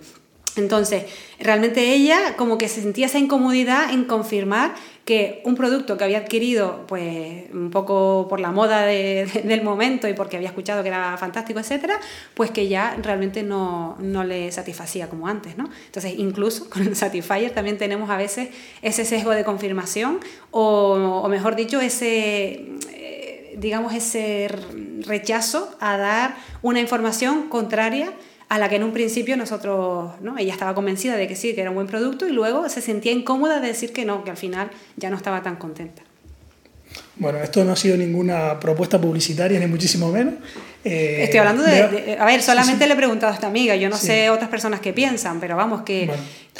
Entonces, 0.56 1.04
realmente 1.40 1.94
ella 1.94 2.36
como 2.36 2.58
que 2.58 2.68
se 2.68 2.80
sentía 2.80 3.06
esa 3.06 3.18
incomodidad 3.18 3.90
en 3.90 4.04
confirmar 4.04 4.74
que 5.04 5.42
un 5.44 5.54
producto 5.54 5.98
que 5.98 6.04
había 6.04 6.18
adquirido 6.18 6.86
pues 6.86 7.50
un 7.52 7.70
poco 7.70 8.26
por 8.28 8.40
la 8.40 8.52
moda 8.52 8.86
del 8.86 9.62
momento 9.62 10.08
y 10.08 10.14
porque 10.14 10.36
había 10.36 10.48
escuchado 10.48 10.82
que 10.82 10.88
era 10.88 11.16
fantástico, 11.18 11.60
etcétera, 11.60 12.00
pues 12.34 12.50
que 12.50 12.68
ya 12.68 12.96
realmente 13.02 13.42
no, 13.42 13.96
le 14.00 14.50
satisfacía 14.52 15.08
como 15.08 15.28
antes, 15.28 15.58
¿no? 15.58 15.68
Entonces, 15.86 16.14
incluso 16.16 16.70
con 16.70 16.82
el 16.82 16.96
Satisfyer 16.96 17.50
también 17.50 17.76
tenemos 17.76 18.08
a 18.08 18.16
veces 18.16 18.48
ese 18.80 19.04
sesgo 19.04 19.32
de 19.32 19.44
confirmación 19.44 20.20
o, 20.50 21.20
o 21.22 21.28
mejor 21.28 21.56
dicho, 21.56 21.80
ese 21.80 22.70
eh, 22.92 23.54
digamos 23.58 23.94
ese 23.94 24.48
rechazo 25.00 25.74
a 25.80 25.96
dar 25.96 26.36
una 26.62 26.80
información 26.80 27.48
contraria 27.48 28.12
a 28.54 28.58
la 28.58 28.68
que 28.68 28.76
en 28.76 28.84
un 28.84 28.92
principio 28.92 29.36
nosotros, 29.36 30.12
¿no? 30.20 30.38
ella 30.38 30.52
estaba 30.52 30.76
convencida 30.76 31.16
de 31.16 31.26
que 31.26 31.34
sí, 31.34 31.56
que 31.56 31.62
era 31.62 31.70
un 31.70 31.74
buen 31.74 31.88
producto 31.88 32.28
y 32.28 32.30
luego 32.30 32.68
se 32.68 32.80
sentía 32.80 33.10
incómoda 33.10 33.58
de 33.58 33.66
decir 33.66 33.92
que 33.92 34.04
no, 34.04 34.22
que 34.22 34.30
al 34.30 34.36
final 34.36 34.70
ya 34.96 35.10
no 35.10 35.16
estaba 35.16 35.42
tan 35.42 35.56
contenta. 35.56 36.02
Bueno, 37.16 37.40
esto 37.42 37.64
no 37.64 37.72
ha 37.72 37.76
sido 37.76 37.96
ninguna 37.96 38.60
propuesta 38.60 39.00
publicitaria, 39.00 39.58
ni 39.58 39.66
muchísimo 39.66 40.12
menos. 40.12 40.34
Eh, 40.84 41.24
Estoy 41.24 41.40
hablando 41.40 41.64
de, 41.64 42.16
A 42.16 42.24
ver, 42.26 42.42
solamente 42.42 42.86
le 42.86 42.92
he 42.94 42.96
preguntado 42.96 43.32
a 43.32 43.34
esta 43.34 43.48
amiga, 43.48 43.74
yo 43.74 43.88
no 43.88 43.96
sé 43.96 44.30
otras 44.30 44.48
personas 44.48 44.78
que 44.78 44.92
piensan, 44.92 45.40
pero 45.40 45.56
vamos, 45.56 45.82
que, 45.82 46.08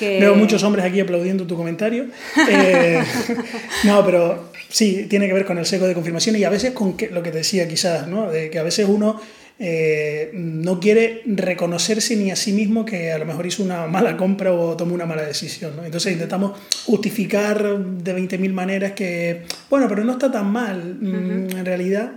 Veo 0.01 0.35
muchos 0.35 0.65
hombres 0.65 0.85
aquí 0.85 0.99
aplaudiendo 0.99 1.47
tu 1.47 1.57
comentario. 1.57 2.07
Eh, 2.51 3.05
no, 3.85 4.05
pero 4.05 4.51
sí, 4.69 5.07
tiene 5.09 5.29
que 5.29 5.33
ver 5.33 5.45
con 5.45 5.59
el 5.59 5.67
seco 5.67 5.87
de 5.87 5.95
confirmación 5.95 6.35
y 6.35 6.43
a 6.43 6.51
veces 6.51 6.73
con 6.73 6.97
que, 6.97 7.09
lo 7.11 7.23
que 7.23 7.31
te 7.31 7.39
decía 7.39 7.69
quizás, 7.69 8.09
¿no? 8.09 8.29
De 8.29 8.51
que 8.51 8.59
a 8.59 8.65
veces 8.65 8.89
uno 8.89 9.21
eh, 9.59 10.31
no 10.35 10.81
quiere 10.81 11.23
reconocerse 11.27 12.17
ni 12.17 12.31
a 12.33 12.37
sí 12.37 12.53
mismo 12.53 12.85
que 12.85 13.13
a 13.13 13.19
lo 13.19 13.25
mejor 13.25 13.47
hizo 13.47 13.63
una 13.63 13.87
mala 13.87 14.17
compra 14.17 14.53
o 14.53 14.77
tomó 14.77 14.95
una 14.95 15.07
mala 15.07 15.23
decisión. 15.23 15.77
¿no? 15.77 15.85
Entonces 15.85 16.13
intentamos 16.13 16.59
justificar 16.87 17.63
de 17.79 18.17
20.000 18.17 18.53
maneras 18.53 18.93
que, 18.93 19.43
bueno, 19.71 19.87
pero 19.89 20.05
no 20.05 20.13
está 20.13 20.31
tan 20.31 20.51
mal. 20.51 20.97
Mm, 21.01 21.57
en 21.57 21.65
realidad 21.65 22.13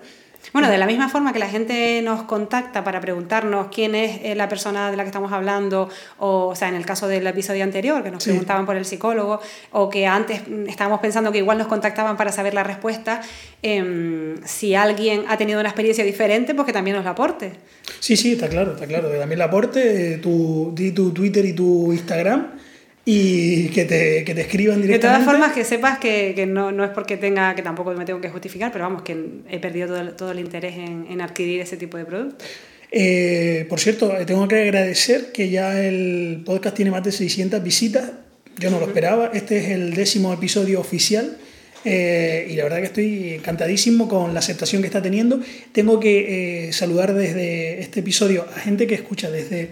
bueno, 0.53 0.69
de 0.69 0.77
la 0.77 0.85
misma 0.85 1.09
forma 1.09 1.33
que 1.33 1.39
la 1.39 1.49
gente 1.49 2.01
nos 2.01 2.23
contacta 2.23 2.83
para 2.83 3.01
preguntarnos 3.01 3.67
quién 3.73 3.95
es 3.95 4.19
eh, 4.23 4.35
la 4.35 4.47
persona 4.49 4.91
de 4.91 4.97
la 4.97 5.03
que 5.03 5.07
estamos 5.07 5.31
hablando, 5.31 5.89
o, 6.17 6.47
o 6.47 6.55
sea, 6.55 6.69
en 6.69 6.75
el 6.75 6.85
caso 6.85 7.07
del 7.07 7.25
episodio 7.27 7.63
anterior, 7.63 8.03
que 8.03 8.11
nos 8.11 8.23
preguntaban 8.23 8.65
por 8.65 8.75
el 8.75 8.85
psicólogo, 8.85 9.39
o 9.71 9.89
que 9.89 10.07
antes 10.07 10.41
estábamos 10.67 10.99
pensando 10.99 11.31
que 11.31 11.39
igual 11.39 11.57
nos 11.57 11.67
contactaban 11.67 12.17
para 12.17 12.31
saber 12.31 12.53
la 12.53 12.63
respuesta, 12.63 13.21
em, 13.61 14.35
si 14.45 14.75
alguien 14.75 15.25
ha 15.27 15.37
tenido 15.37 15.59
una 15.59 15.69
experiencia 15.69 16.03
diferente, 16.03 16.55
pues 16.55 16.65
que 16.65 16.73
también 16.73 16.95
nos 16.95 17.05
la 17.05 17.11
aporte. 17.11 17.53
Sí, 17.99 18.15
sí, 18.15 18.33
está 18.33 18.47
claro, 18.47 18.73
está 18.73 18.85
claro. 18.85 19.09
También 19.09 19.39
la 19.39 19.45
aporte, 19.45 20.13
eh, 20.13 20.17
tu, 20.17 20.73
tu 20.93 21.11
Twitter 21.11 21.45
y 21.45 21.53
tu 21.53 21.91
Instagram 21.91 22.66
y 23.09 23.69
que 23.69 23.85
te, 23.85 24.25
que 24.25 24.35
te 24.35 24.41
escriban 24.41 24.81
directamente. 24.81 25.07
De 25.07 25.13
todas 25.13 25.23
formas, 25.23 25.53
que 25.53 25.63
sepas 25.63 25.97
que, 25.97 26.33
que 26.35 26.45
no, 26.45 26.73
no, 26.73 26.83
es 26.83 26.89
porque 26.89 27.15
tenga, 27.15 27.55
que 27.55 27.61
tampoco 27.61 27.93
me 27.93 28.03
tengo 28.03 28.19
que 28.19 28.27
justificar, 28.27 28.69
pero 28.69 28.83
vamos, 28.83 29.03
que 29.03 29.15
he 29.49 29.59
perdido 29.59 29.87
todo 29.87 30.01
el, 30.01 30.13
todo 30.17 30.31
el 30.31 30.39
interés 30.39 30.75
en, 30.75 31.07
en, 31.09 31.21
adquirir 31.21 31.61
ese 31.61 31.77
tipo 31.77 31.95
de 31.95 32.03
productos. 32.03 32.45
Eh, 32.91 33.65
por 33.69 33.79
cierto, 33.79 34.11
tengo 34.25 34.45
que 34.49 34.61
agradecer 34.61 35.31
que 35.31 35.49
ya 35.49 35.81
el 35.81 36.41
podcast 36.45 36.75
tiene 36.75 36.91
más 36.91 37.01
de 37.01 37.13
600 37.13 37.63
visitas. 37.63 38.11
Yo 38.59 38.69
no 38.69 38.77
lo 38.77 38.87
esperaba. 38.87 39.31
Este 39.33 39.57
es 39.59 39.69
el 39.69 39.93
décimo 39.93 40.33
episodio 40.33 40.81
oficial. 40.81 41.37
Eh, 41.85 42.47
y 42.49 42.55
la 42.57 42.63
verdad 42.63 42.79
que 42.79 42.87
estoy 42.87 43.33
encantadísimo 43.35 44.09
con 44.09 44.33
la 44.33 44.39
aceptación 44.39 44.81
que 44.81 44.87
está 44.87 45.01
teniendo. 45.01 45.39
Tengo 45.71 45.97
que 46.01 46.67
eh, 46.67 46.73
saludar 46.73 47.13
desde 47.13 47.79
este 47.79 48.01
episodio 48.01 48.45
a 48.53 48.59
gente 48.59 48.85
que 48.85 48.95
escucha 48.95 49.31
desde, 49.31 49.69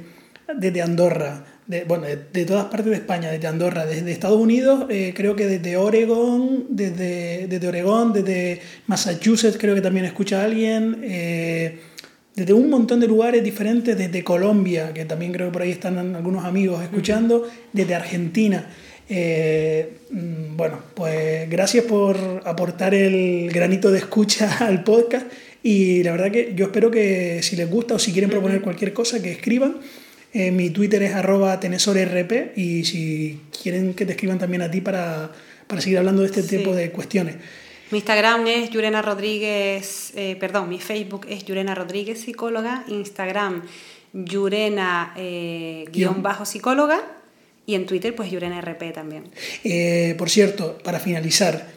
desde 0.57 0.81
Andorra, 0.81 1.54
de, 1.67 1.83
bueno, 1.83 2.05
de, 2.05 2.45
todas 2.45 2.65
partes 2.65 2.87
de 2.87 2.95
España, 2.95 3.31
desde 3.31 3.47
Andorra, 3.47 3.85
desde 3.85 4.11
Estados 4.11 4.39
Unidos, 4.39 4.85
eh, 4.89 5.13
creo 5.15 5.35
que 5.35 5.47
desde 5.47 5.77
Oregon, 5.77 6.65
desde, 6.69 7.47
desde 7.47 7.67
Oregón, 7.67 8.13
desde 8.13 8.61
Massachusetts 8.87 9.57
creo 9.59 9.73
que 9.73 9.81
también 9.81 10.05
escucha 10.05 10.41
a 10.41 10.45
alguien, 10.45 11.01
eh, 11.03 11.79
desde 12.35 12.53
un 12.53 12.69
montón 12.69 12.99
de 12.99 13.07
lugares 13.07 13.43
diferentes, 13.43 13.97
desde 13.97 14.23
Colombia, 14.23 14.93
que 14.93 15.05
también 15.05 15.31
creo 15.31 15.47
que 15.47 15.53
por 15.53 15.61
ahí 15.63 15.71
están 15.71 16.15
algunos 16.15 16.45
amigos 16.45 16.83
escuchando, 16.83 17.47
desde 17.73 17.95
Argentina. 17.95 18.67
Eh, 19.07 19.97
mm, 20.11 20.57
bueno, 20.57 20.79
pues 20.93 21.49
gracias 21.49 21.85
por 21.85 22.17
aportar 22.43 22.93
el 22.93 23.49
granito 23.51 23.91
de 23.91 23.99
escucha 23.99 24.57
al 24.65 24.83
podcast 24.83 25.27
y 25.63 26.03
la 26.03 26.11
verdad 26.11 26.31
que 26.31 26.53
yo 26.55 26.65
espero 26.65 26.91
que 26.91 27.41
si 27.41 27.55
les 27.55 27.69
gusta 27.69 27.95
o 27.95 27.99
si 27.99 28.11
quieren 28.11 28.29
proponer 28.29 28.61
cualquier 28.61 28.93
cosa, 28.93 29.21
que 29.21 29.31
escriban. 29.31 29.77
Eh, 30.35 30.51
mi 30.51 30.69
Twitter 30.69 31.01
es 31.01 31.15
arroba 31.15 31.61
tenesorrp 31.61 32.57
y 32.57 32.83
si 32.83 33.39
quieren 33.63 33.93
que 33.93 34.05
te 34.05 34.11
escriban 34.11 34.37
también 34.37 34.63
a 34.63 34.69
ti 34.69 34.81
para, 34.81 35.31
para 35.65 35.79
seguir 35.79 35.97
hablando 35.97 36.23
de 36.23 36.27
este 36.27 36.43
tipo 36.43 36.75
de 36.75 36.91
cuestiones. 36.91 37.37
Mi 37.89 37.99
Instagram 37.99 38.45
es 38.45 38.69
Yurena 38.69 39.01
Rodríguez, 39.01 40.11
eh, 40.13 40.35
perdón, 40.37 40.67
mi 40.67 40.77
Facebook 40.81 41.25
es 41.29 41.45
Yurena 41.45 41.73
Rodríguez 41.73 42.19
Psicóloga, 42.19 42.83
Instagram 42.89 43.63
Yurena 44.11 45.13
eh, 45.15 45.85
guion 45.93 46.21
bajo 46.21 46.43
psicóloga 46.43 47.01
y 47.65 47.75
en 47.75 47.85
Twitter 47.85 48.13
pues 48.13 48.29
Yurena 48.29 48.59
RP 48.59 48.91
también. 48.91 49.23
por 50.17 50.29
cierto, 50.29 50.79
para 50.83 50.99
finalizar, 50.99 51.69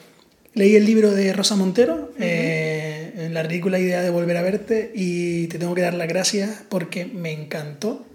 leí 0.55 0.75
el 0.75 0.85
libro 0.85 1.13
de 1.13 1.33
Rosa 1.33 1.55
Montero, 1.55 2.11
La 2.19 3.43
ridícula 3.45 3.79
idea 3.79 4.03
de 4.03 4.11
volver 4.11 4.37
a 4.37 4.43
verte 4.43 4.91
y 4.97 5.47
te 5.47 5.61
tengo 5.61 5.77
que 5.77 5.83
dar 5.83 5.95
las 5.95 6.09
gracias 6.09 6.65
porque 6.69 7.05
me 7.05 7.31
encantó 7.31 8.08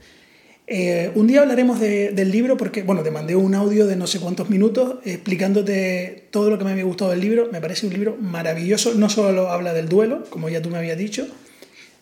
eh, 0.76 1.12
un 1.14 1.28
día 1.28 1.42
hablaremos 1.42 1.80
del 1.80 2.32
libro 2.32 2.58
porque, 2.58 2.82
bueno, 2.82 3.04
te 3.04 3.12
mandé 3.12 3.36
un 3.36 3.54
audio 3.54 3.86
de 3.86 3.96
no 3.96 4.08
sé 4.08 4.20
cuántos 4.20 4.50
minutos 4.50 4.96
explicándote 5.06 6.28
todo 6.32 6.50
lo 6.50 6.58
que 6.58 6.66
me 6.66 6.72
había 6.72 6.84
gustado 6.84 7.12
del 7.12 7.20
libro. 7.20 7.50
Me 7.52 7.62
parece 7.62 7.86
un 7.86 7.94
libro 7.94 8.18
maravilloso. 8.20 8.96
No 8.96 9.08
solo 9.08 9.50
habla 9.50 9.72
del 9.74 9.88
duelo, 9.88 10.24
como 10.32 10.50
ya 10.50 10.64
tú 10.64 10.72
me 10.72 10.80
habías 10.80 10.98
dicho. 10.98 11.28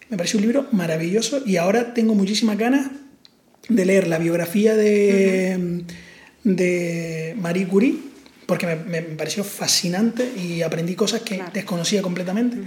Me 0.07 0.15
parece 0.15 0.37
un 0.37 0.43
libro 0.43 0.67
maravilloso 0.71 1.41
y 1.45 1.57
ahora 1.57 1.93
tengo 1.93 2.15
muchísimas 2.15 2.57
ganas 2.57 2.91
de 3.67 3.85
leer 3.85 4.07
la 4.07 4.19
biografía 4.19 4.75
de, 4.77 5.83
de 6.45 7.35
Marie 7.37 7.67
Curie 7.67 7.95
porque 8.45 8.67
me, 8.67 9.01
pareció 9.01 9.43
fascinante 9.43 10.29
y 10.37 10.61
aprendí 10.61 10.95
cosas 10.95 11.21
que 11.21 11.41
desconocía 11.53 12.01
completamente. 12.01 12.57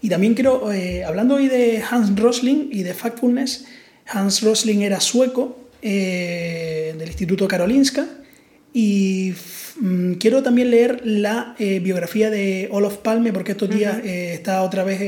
Y 0.00 0.08
también 0.08 0.32
quiero, 0.32 0.72
eh, 0.72 1.04
hablando 1.04 1.34
hoy 1.34 1.48
de 1.48 1.82
Hans 1.90 2.18
Rosling 2.18 2.68
y 2.70 2.84
de 2.84 2.94
Factfulness, 2.94 3.66
Hans 4.12 4.42
Rosling 4.42 4.82
era 4.82 5.00
sueco 5.00 5.58
eh, 5.80 6.94
del 6.98 7.08
Instituto 7.08 7.48
Karolinska 7.48 8.06
y 8.72 9.34
mm, 9.80 10.14
quiero 10.14 10.42
también 10.42 10.70
leer 10.70 11.00
la 11.04 11.56
eh, 11.58 11.80
biografía 11.80 12.30
de 12.30 12.68
Olof 12.70 12.98
Palme 12.98 13.32
porque 13.32 13.52
estos 13.52 13.70
días 13.70 13.98
eh, 14.04 14.34
está 14.34 14.62
otra 14.62 14.84
vez 14.84 15.00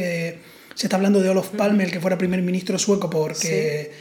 se 0.74 0.86
está 0.86 0.96
hablando 0.96 1.20
de 1.22 1.28
Olof 1.28 1.50
Palme, 1.50 1.84
el 1.84 1.92
que 1.92 2.00
fuera 2.00 2.18
primer 2.18 2.42
ministro 2.42 2.78
sueco, 2.80 3.08
porque 3.08 3.92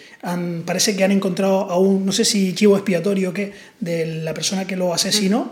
parece 0.66 0.96
que 0.96 1.04
han 1.04 1.12
encontrado 1.12 1.70
aún, 1.70 2.04
no 2.04 2.12
sé 2.12 2.26
si 2.26 2.56
chivo 2.56 2.76
expiatorio 2.76 3.30
o 3.30 3.34
qué, 3.34 3.54
de 3.80 4.08
la 4.24 4.34
persona 4.34 4.66
que 4.66 4.76
lo 4.76 4.92
asesinó. 4.92 5.52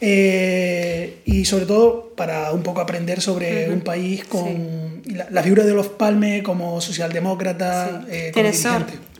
Y 0.00 1.44
sobre 1.44 1.66
todo 1.66 2.12
para 2.16 2.52
un 2.52 2.62
poco 2.62 2.80
aprender 2.80 3.20
sobre 3.20 3.70
un 3.70 3.80
país 3.80 4.24
con 4.24 5.02
la, 5.30 5.42
figura 5.42 5.64
de 5.64 5.74
los 5.74 5.88
Palme 5.88 6.42
como 6.42 6.80
socialdemócrata. 6.80 8.04
Eh, 8.08 8.32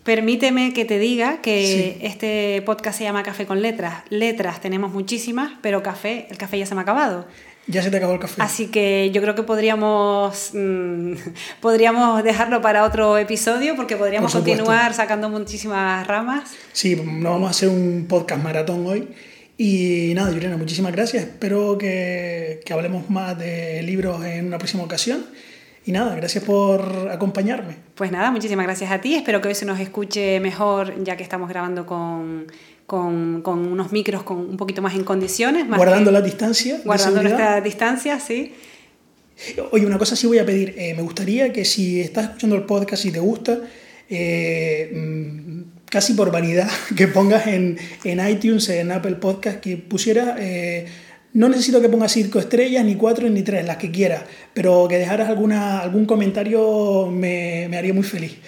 permíteme 0.05 0.73
que 0.73 0.85
te 0.85 0.99
diga 0.99 1.41
que 1.41 1.99
este 2.03 2.63
podcast 2.63 2.99
se 2.99 3.05
llama 3.05 3.23
Café 3.23 3.47
con 3.47 3.63
Letras. 3.63 4.03
Letras 4.11 4.61
tenemos 4.61 4.93
muchísimas, 4.93 5.53
pero 5.63 5.83
café, 5.83 6.27
el 6.31 6.39
café 6.39 6.59
ya 6.59 6.67
se 6.67 6.75
me 6.75 6.81
ha 6.81 6.83
acabado. 6.83 7.27
Ya 7.67 7.83
se 7.83 7.91
te 7.91 7.99
acabó 7.99 8.15
el 8.15 8.19
café. 8.19 8.41
Así 8.41 8.69
que 8.69 9.11
yo 9.13 9.21
creo 9.21 9.35
que 9.35 9.43
podríamos, 9.43 10.53
mm, 10.55 11.13
podríamos 11.61 12.25
dejarlo 12.25 12.63
para 12.63 12.85
otro 12.85 13.19
episodio 13.19 13.77
porque 13.77 13.97
podríamos 13.97 14.33
continuar 14.33 14.95
sacando 14.95 15.29
muchísimas 15.29 16.07
ramas. 16.07 16.55
Sí, 16.73 16.97
no 16.97 17.33
vamos 17.33 17.49
a 17.49 17.51
hacer 17.51 17.69
un 17.69 18.07
podcast 18.09 18.43
maratón 18.43 18.87
hoy. 18.87 19.09
Y 19.61 20.13
nada, 20.15 20.33
Juliana, 20.33 20.57
muchísimas 20.57 20.93
gracias. 20.93 21.25
Espero 21.25 21.77
que, 21.77 22.61
que 22.65 22.73
hablemos 22.73 23.11
más 23.11 23.37
de 23.37 23.83
libros 23.83 24.25
en 24.25 24.47
una 24.47 24.57
próxima 24.57 24.85
ocasión. 24.85 25.27
Y 25.85 25.91
nada, 25.91 26.15
gracias 26.15 26.45
por 26.45 27.09
acompañarme. 27.11 27.75
Pues 27.97 28.13
nada, 28.13 28.31
muchísimas 28.31 28.67
gracias 28.67 28.93
a 28.93 29.01
ti. 29.01 29.17
Espero 29.17 29.41
que 29.41 29.49
hoy 29.49 29.57
se 29.57 29.65
nos 29.65 29.81
escuche 29.81 30.39
mejor 30.39 31.03
ya 31.03 31.17
que 31.17 31.25
estamos 31.25 31.49
grabando 31.49 31.87
con, 31.87 32.47
con, 32.87 33.43
con 33.43 33.67
unos 33.67 33.91
micros 33.91 34.23
con 34.23 34.37
un 34.39 34.57
poquito 34.57 34.81
más 34.81 34.95
en 34.95 35.03
condiciones. 35.03 35.67
guardando 35.67 36.13
la 36.13 36.21
distancia. 36.21 36.81
Guardando 36.85 37.23
nuestra 37.23 37.61
distancia, 37.61 38.21
sí. 38.21 38.55
Oye, 39.73 39.87
una 39.87 39.99
cosa 39.99 40.15
sí 40.15 40.29
voy 40.29 40.39
a 40.39 40.47
pedir. 40.47 40.75
Eh, 40.79 40.95
me 40.95 41.03
gustaría 41.03 41.53
que 41.53 41.65
si 41.65 42.01
estás 42.01 42.27
escuchando 42.27 42.55
el 42.55 42.63
podcast 42.63 43.05
y 43.07 43.11
te 43.11 43.19
gusta, 43.19 43.59
eh, 44.09 44.93
mm, 44.95 45.78
casi 45.91 46.15
por 46.15 46.31
vanidad, 46.31 46.71
que 46.97 47.09
pongas 47.09 47.47
en, 47.47 47.79
en, 48.05 48.29
iTunes, 48.29 48.69
en 48.69 48.93
Apple 48.93 49.17
Podcast, 49.17 49.61
que 49.61 49.77
pusiera... 49.77 50.37
Eh, 50.39 50.87
no 51.35 51.49
necesito 51.49 51.81
que 51.81 51.89
pongas 51.89 52.13
cinco 52.13 52.39
estrellas, 52.39 52.85
ni 52.85 52.97
cuatro, 52.97 53.29
ni 53.29 53.43
tres, 53.43 53.65
las 53.65 53.77
que 53.77 53.91
quieras, 53.91 54.23
pero 54.55 54.89
que 54.89 54.99
dejaras 54.99 55.29
alguna, 55.29 55.81
algún 55.81 56.07
comentario 56.07 57.07
me, 57.07 57.67
haría 57.77 57.93
muy 57.93 58.03
feliz. 58.03 58.39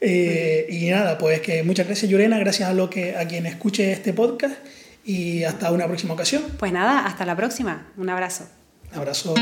Eh, 0.00 0.66
y 0.68 0.90
nada, 0.90 1.16
pues 1.16 1.40
que 1.40 1.62
muchas 1.62 1.86
gracias, 1.86 2.10
Llorena, 2.10 2.38
gracias 2.38 2.68
a, 2.68 2.74
lo 2.74 2.90
que, 2.90 3.16
a 3.16 3.26
quien 3.26 3.46
escuche 3.46 3.92
este 3.92 4.12
podcast 4.12 4.56
y 5.04 5.44
hasta 5.44 5.70
una 5.70 5.86
próxima 5.86 6.14
ocasión. 6.14 6.42
Pues 6.58 6.72
nada, 6.72 7.06
hasta 7.06 7.24
la 7.24 7.36
próxima. 7.36 7.86
Un 7.96 8.10
abrazo. 8.10 8.48
Un 8.92 8.98
abrazo. 8.98 9.34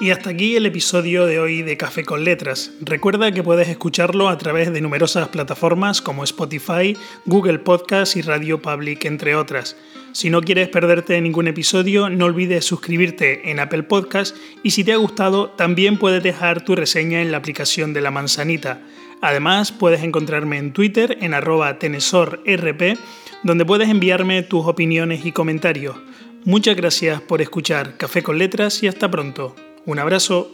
Y 0.00 0.10
hasta 0.12 0.30
aquí 0.30 0.54
el 0.54 0.64
episodio 0.64 1.26
de 1.26 1.40
hoy 1.40 1.62
de 1.62 1.76
Café 1.76 2.04
con 2.04 2.22
Letras. 2.22 2.70
Recuerda 2.80 3.32
que 3.32 3.42
puedes 3.42 3.68
escucharlo 3.68 4.28
a 4.28 4.38
través 4.38 4.72
de 4.72 4.80
numerosas 4.80 5.26
plataformas 5.26 6.00
como 6.00 6.22
Spotify, 6.22 6.96
Google 7.26 7.58
Podcast 7.58 8.16
y 8.16 8.22
Radio 8.22 8.62
Public, 8.62 9.04
entre 9.06 9.34
otras. 9.34 9.76
Si 10.12 10.30
no 10.30 10.40
quieres 10.40 10.68
perderte 10.68 11.20
ningún 11.20 11.48
episodio, 11.48 12.10
no 12.10 12.26
olvides 12.26 12.64
suscribirte 12.64 13.50
en 13.50 13.58
Apple 13.58 13.82
Podcast 13.82 14.36
y 14.62 14.70
si 14.70 14.84
te 14.84 14.92
ha 14.92 14.96
gustado, 14.96 15.50
también 15.50 15.98
puedes 15.98 16.22
dejar 16.22 16.64
tu 16.64 16.76
reseña 16.76 17.20
en 17.20 17.32
la 17.32 17.38
aplicación 17.38 17.92
de 17.92 18.00
la 18.00 18.12
manzanita. 18.12 18.80
Además, 19.20 19.72
puedes 19.72 20.04
encontrarme 20.04 20.58
en 20.58 20.72
Twitter 20.72 21.18
en 21.20 21.34
arroba 21.34 21.80
tenesorrp, 21.80 22.96
donde 23.42 23.64
puedes 23.64 23.88
enviarme 23.88 24.44
tus 24.44 24.64
opiniones 24.64 25.26
y 25.26 25.32
comentarios. 25.32 25.96
Muchas 26.44 26.76
gracias 26.76 27.20
por 27.20 27.42
escuchar 27.42 27.96
Café 27.96 28.22
con 28.22 28.38
Letras 28.38 28.80
y 28.84 28.86
hasta 28.86 29.10
pronto. 29.10 29.56
Un 29.88 29.98
abrazo. 29.98 30.50